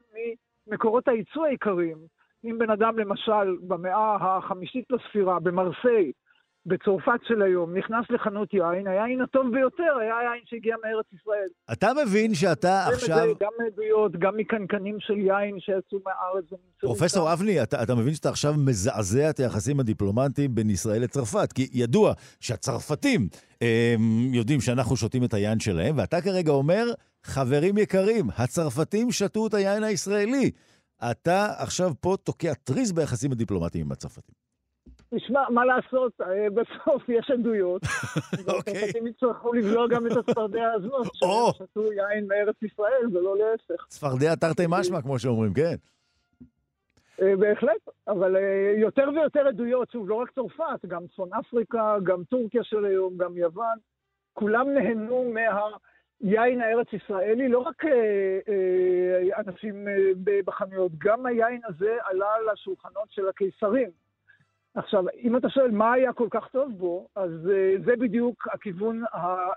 ממקורות 0.67 1.07
הייצוא 1.07 1.45
העיקריים. 1.45 1.97
אם 2.45 2.57
בן 2.57 2.69
אדם, 2.69 2.99
למשל, 2.99 3.57
במאה 3.61 4.37
החמישית 4.37 4.85
לספירה, 4.91 5.39
במרסיי, 5.39 6.11
בצרפת 6.67 7.19
של 7.27 7.41
היום, 7.41 7.77
נכנס 7.77 8.05
לחנות 8.09 8.53
יין, 8.53 8.87
היין 8.87 9.21
הטוב 9.21 9.51
ביותר 9.51 9.97
היה 10.01 10.17
היין 10.19 10.43
שהגיע 10.45 10.75
מארץ 10.83 11.05
ישראל. 11.21 11.47
אתה 11.71 11.91
מבין 12.05 12.33
שאתה 12.33 12.87
עכשיו... 12.87 13.27
גם 13.39 13.49
מעדויות, 13.59 14.11
גם 14.19 14.37
מקנקנים 14.37 14.97
של 14.99 15.17
יין 15.17 15.59
שיצאו 15.59 15.99
מהארץ 16.05 16.45
ונמצאו... 16.51 16.79
פרופסור 16.79 17.33
אבני, 17.33 17.63
אתה, 17.63 17.83
אתה 17.83 17.95
מבין 17.95 18.13
שאתה 18.13 18.29
עכשיו 18.29 18.53
מזעזע 18.57 19.29
את 19.29 19.39
היחסים 19.39 19.79
הדיפלומטיים 19.79 20.55
בין 20.55 20.69
ישראל 20.69 21.01
לצרפת, 21.01 21.53
כי 21.53 21.67
ידוע 21.73 22.13
שהצרפתים 22.39 23.27
הם, 23.61 24.33
יודעים 24.33 24.61
שאנחנו 24.61 24.95
שותים 24.95 25.23
את 25.23 25.33
היין 25.33 25.59
שלהם, 25.59 25.97
ואתה 25.97 26.21
כרגע 26.21 26.51
אומר, 26.51 26.85
חברים 27.23 27.77
יקרים, 27.77 28.25
הצרפתים 28.37 29.11
שתו 29.11 29.47
את 29.47 29.53
היין 29.53 29.83
הישראלי. 29.83 30.51
אתה 31.11 31.47
עכשיו 31.57 31.91
פה 32.01 32.15
תוקע 32.23 32.53
טריז 32.53 32.91
ביחסים 32.91 33.31
הדיפלומטיים 33.31 33.85
עם 33.85 33.91
הצרפתים. 33.91 34.46
תשמע, 35.15 35.49
מה 35.49 35.65
לעשות, 35.65 36.21
אה, 36.21 36.49
בסוף 36.49 37.09
יש 37.09 37.31
עדויות. 37.31 37.81
אוקיי. 38.47 38.73
והצרפתים 38.73 39.07
יצטרכו 39.07 39.53
לבלוע 39.53 39.87
גם 39.87 40.07
את 40.07 40.11
הצפרדע 40.11 40.71
הזאת, 40.73 41.07
שהם 41.13 41.67
שתו 41.67 41.93
יין 41.93 42.27
מארץ 42.27 42.55
ישראל, 42.61 43.07
ולא 43.13 43.37
להפך. 43.37 43.85
צפרדע 43.87 44.35
תרתי 44.35 44.63
משמע, 44.69 45.01
כמו 45.01 45.19
שאומרים, 45.19 45.53
כן. 45.53 45.75
אה, 47.21 47.35
בהחלט, 47.35 47.89
אבל 48.07 48.35
אה, 48.35 48.73
יותר 48.77 49.09
ויותר 49.15 49.47
עדויות, 49.47 49.91
שוב, 49.91 50.09
לא 50.09 50.15
רק 50.15 50.31
צרפת, 50.31 50.85
גם 50.87 51.07
צפון 51.07 51.29
אפריקה, 51.33 51.97
גם 52.03 52.23
טורקיה 52.23 52.63
של 52.63 52.85
היום, 52.85 53.17
גם 53.17 53.37
יוון. 53.37 53.77
כולם 54.33 54.73
נהנו 54.73 55.33
מהיין 55.33 56.61
הארץ-ישראלי, 56.61 57.49
לא 57.49 57.59
רק 57.59 57.83
אנשים 59.37 59.87
בחנויות, 60.45 60.91
גם 60.97 61.25
היין 61.25 61.61
הזה 61.65 61.97
עלה 62.03 62.51
לשולחנות 62.53 63.07
של 63.09 63.27
הקיסרים. 63.29 63.89
עכשיו, 64.77 65.03
אם 65.23 65.37
אתה 65.37 65.49
שואל 65.49 65.71
מה 65.71 65.93
היה 65.93 66.13
כל 66.13 66.27
כך 66.31 66.47
טוב 66.51 66.71
בו, 66.77 67.07
אז 67.15 67.31
uh, 67.43 67.85
זה 67.85 67.91
בדיוק 67.99 68.47
הכיוון 68.53 69.03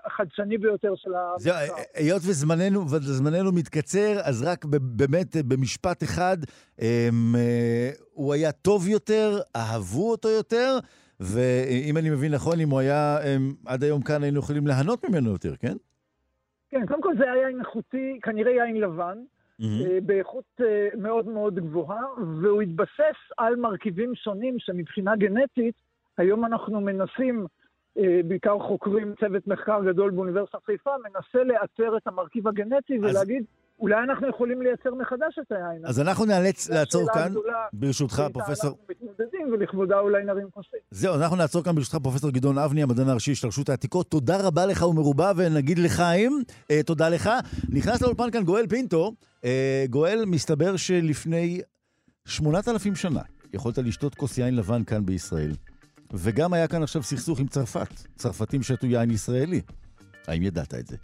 החדשני 0.05 0.57
ביותר 0.57 0.93
של 0.95 1.09
המחקר. 1.15 1.37
זהו, 1.37 1.55
היות 1.95 2.21
וזמננו, 2.27 2.81
וזמננו 2.89 3.51
מתקצר, 3.51 4.19
אז 4.23 4.43
רק 4.43 4.65
באמת 4.81 5.35
במשפט 5.47 6.03
אחד, 6.03 6.37
um, 6.79 6.81
uh, 6.81 8.01
הוא 8.13 8.33
היה 8.33 8.51
טוב 8.51 8.87
יותר, 8.87 9.39
אהבו 9.55 10.11
אותו 10.11 10.29
יותר, 10.29 10.79
ואם 11.19 11.97
אני 11.97 12.09
מבין 12.09 12.33
נכון, 12.33 12.59
אם 12.59 12.69
הוא 12.69 12.79
היה 12.79 13.17
um, 13.17 13.55
עד 13.65 13.83
היום 13.83 14.01
כאן, 14.01 14.23
היינו 14.23 14.39
יכולים 14.39 14.67
ליהנות 14.67 15.05
ממנו 15.09 15.31
יותר, 15.31 15.55
כן? 15.55 15.75
כן, 16.69 16.85
קודם 16.87 17.01
כל 17.01 17.13
זה 17.17 17.23
היה 17.23 17.47
יין 17.47 17.59
איכותי, 17.59 18.19
כנראה 18.21 18.51
יין 18.51 18.81
לבן. 18.81 19.17
Mm-hmm. 19.61 20.01
באיכות 20.05 20.45
אה, 20.61 20.89
מאוד 20.97 21.27
מאוד 21.27 21.55
גבוהה, 21.55 22.03
והוא 22.41 22.61
התבסס 22.61 23.17
על 23.37 23.55
מרכיבים 23.55 24.15
שונים 24.15 24.55
שמבחינה 24.59 25.15
גנטית, 25.15 25.75
היום 26.17 26.45
אנחנו 26.45 26.81
מנסים, 26.81 27.45
אה, 27.97 28.19
בעיקר 28.27 28.59
חוקרים 28.59 29.13
צוות 29.19 29.47
מחקר 29.47 29.81
גדול 29.85 30.11
באוניברסיטת 30.11 30.63
חיפה, 30.65 30.91
מנסה 30.97 31.43
לאתר 31.43 31.97
את 31.97 32.07
המרכיב 32.07 32.47
הגנטי 32.47 32.97
אז... 32.97 33.03
ולהגיד, 33.03 33.45
אולי 33.81 34.03
אנחנו 34.03 34.29
יכולים 34.29 34.61
לייצר 34.61 34.95
מחדש 34.95 35.39
את 35.41 35.51
היין. 35.51 35.85
אז 35.85 35.99
אנחנו 35.99 36.25
נאלץ 36.25 36.69
לעצור 36.69 37.07
כאן, 37.13 37.33
ברשותך, 37.73 38.23
פרופסור... 38.33 38.69
אנחנו 38.69 38.85
מתמודדים, 38.89 39.51
ולכבודה 39.51 39.99
אולי 39.99 40.23
נרים 40.23 40.49
כוסים. 40.51 40.79
זהו, 40.91 41.15
אנחנו 41.15 41.35
נעצור 41.35 41.63
כאן 41.63 41.75
ברשותך, 41.75 41.97
פרופסור 42.03 42.31
גדעון 42.31 42.57
אבני, 42.57 42.83
המדען 42.83 43.09
הראשי 43.09 43.35
של 43.35 43.47
רשות 43.47 43.69
העתיקות. 43.69 44.11
תודה 44.11 44.47
רבה 44.47 44.65
לך 44.65 44.81
ומרובה, 44.81 45.31
ונגיד 45.35 45.79
לחיים, 45.79 46.43
אה, 46.71 46.83
תודה 46.83 47.09
לך. 47.09 47.29
נכנס 47.69 48.01
לאולפן 48.01 48.31
כאן 48.31 48.43
גואל 48.43 48.67
פינטו. 48.67 49.13
אה, 49.45 49.85
גואל, 49.89 50.23
מסתבר 50.27 50.75
שלפני 50.77 51.61
8,000 52.25 52.95
שנה 52.95 53.21
יכולת 53.53 53.77
לשתות 53.77 54.15
כוס 54.15 54.37
יין 54.37 54.55
לבן 54.55 54.83
כאן 54.83 55.05
בישראל. 55.05 55.51
וגם 56.13 56.53
היה 56.53 56.67
כאן 56.67 56.83
עכשיו 56.83 57.03
סכסוך 57.03 57.39
עם 57.39 57.47
צרפת. 57.47 57.93
צרפתים 58.15 58.63
שתו 58.63 58.87
יין 58.87 59.11
ישראלי. 59.11 59.61
האם 60.27 60.43
ידעת 60.43 60.73
את 60.73 60.87
זה? 60.87 60.95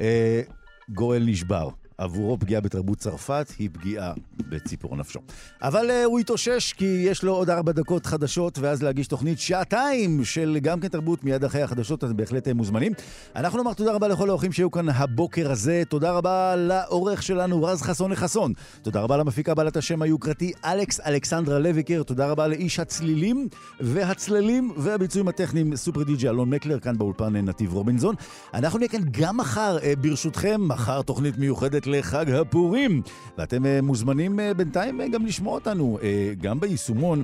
אה, 0.00 0.42
גואל 0.88 1.22
נשבר. 1.26 1.68
עבורו 2.00 2.38
פגיעה 2.38 2.60
בתרבות 2.60 2.98
צרפת 2.98 3.46
היא 3.58 3.70
פגיעה 3.72 4.12
בציפור 4.48 4.96
נפשו. 4.96 5.20
אבל 5.62 5.90
uh, 5.90 5.92
הוא 6.04 6.18
התאושש 6.18 6.72
כי 6.72 6.84
יש 6.84 7.22
לו 7.22 7.34
עוד 7.34 7.50
ארבע 7.50 7.72
דקות 7.72 8.06
חדשות, 8.06 8.58
ואז 8.58 8.82
להגיש 8.82 9.06
תוכנית 9.06 9.40
שעתיים 9.40 10.24
של 10.24 10.58
גם 10.62 10.80
כן 10.80 10.88
תרבות 10.88 11.24
מיד 11.24 11.44
אחרי 11.44 11.62
החדשות, 11.62 12.04
אז 12.04 12.12
בהחלט 12.12 12.48
הם 12.48 12.56
מוזמנים. 12.56 12.92
אנחנו 13.36 13.58
נאמר 13.58 13.74
תודה 13.74 13.92
רבה 13.92 14.08
לכל 14.08 14.28
האורחים 14.28 14.52
שהיו 14.52 14.70
כאן 14.70 14.88
הבוקר 14.88 15.50
הזה. 15.50 15.82
תודה 15.88 16.12
רבה 16.12 16.56
לעורך 16.56 17.22
שלנו, 17.22 17.62
רז 17.62 17.82
חסון 17.82 18.10
לחסון. 18.10 18.52
תודה 18.82 19.00
רבה 19.00 19.16
למפיקה 19.16 19.54
בעלת 19.54 19.76
השם 19.76 20.02
היוקרתי, 20.02 20.52
אלכס 20.64 21.00
אלכסנדרה 21.00 21.58
לויקר. 21.58 22.02
תודה 22.02 22.26
רבה 22.26 22.46
לאיש 22.46 22.80
הצלילים 22.80 23.48
והצללים 23.80 24.72
והביצועים 24.76 25.28
הטכניים, 25.28 25.76
סופר 25.76 26.02
די.ג'י 26.02 26.28
אלון 26.28 26.50
מקלר, 26.50 26.80
כאן 26.80 26.98
באולפן 26.98 27.36
נתיב 27.36 27.72
רובינזון. 27.72 28.14
אנחנו 28.54 28.78
נהיה 28.78 28.88
כאן 28.88 29.00
גם 29.10 29.36
מחר, 29.36 29.78
אה, 29.82 29.92
ברשותכם, 29.96 30.60
מחר 30.68 31.02
תוכנית 31.02 31.38
מיוחדת 31.38 31.86
לחג 31.90 32.30
הפורים. 32.30 33.02
ואתם 33.38 33.66
אה, 33.66 33.82
מוזמנים 33.82 34.40
אה, 34.40 34.54
בינתיים 34.54 35.00
אה, 35.00 35.08
גם 35.08 35.26
לשמוע 35.26 35.54
אותנו, 35.54 35.98
גם 36.40 36.60
ביישומון 36.60 37.22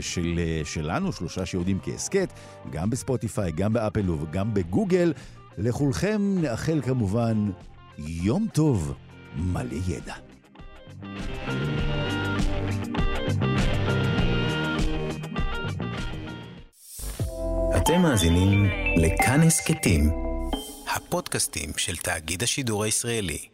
של, 0.00 0.40
שלנו, 0.64 1.12
שלושה 1.12 1.46
שיודעים 1.46 1.78
כהסכת, 1.82 2.32
גם 2.70 2.90
בספוטיפיי, 2.90 3.52
גם 3.52 3.72
באפל 3.72 4.10
וגם 4.10 4.54
בגוגל. 4.54 5.12
לכולכם 5.58 6.34
נאחל 6.40 6.80
כמובן 6.82 7.50
יום 7.98 8.46
טוב 8.52 8.94
מלא 9.36 9.76
ידע. 9.88 10.14
אתם 17.76 18.02
מאזינים 18.02 18.64
לכאן 18.96 19.40
הסכתים, 19.40 20.10
הפודקאסטים 20.94 21.70
של 21.76 21.96
תאגיד 21.96 22.42
השידור 22.42 22.84
הישראלי. 22.84 23.51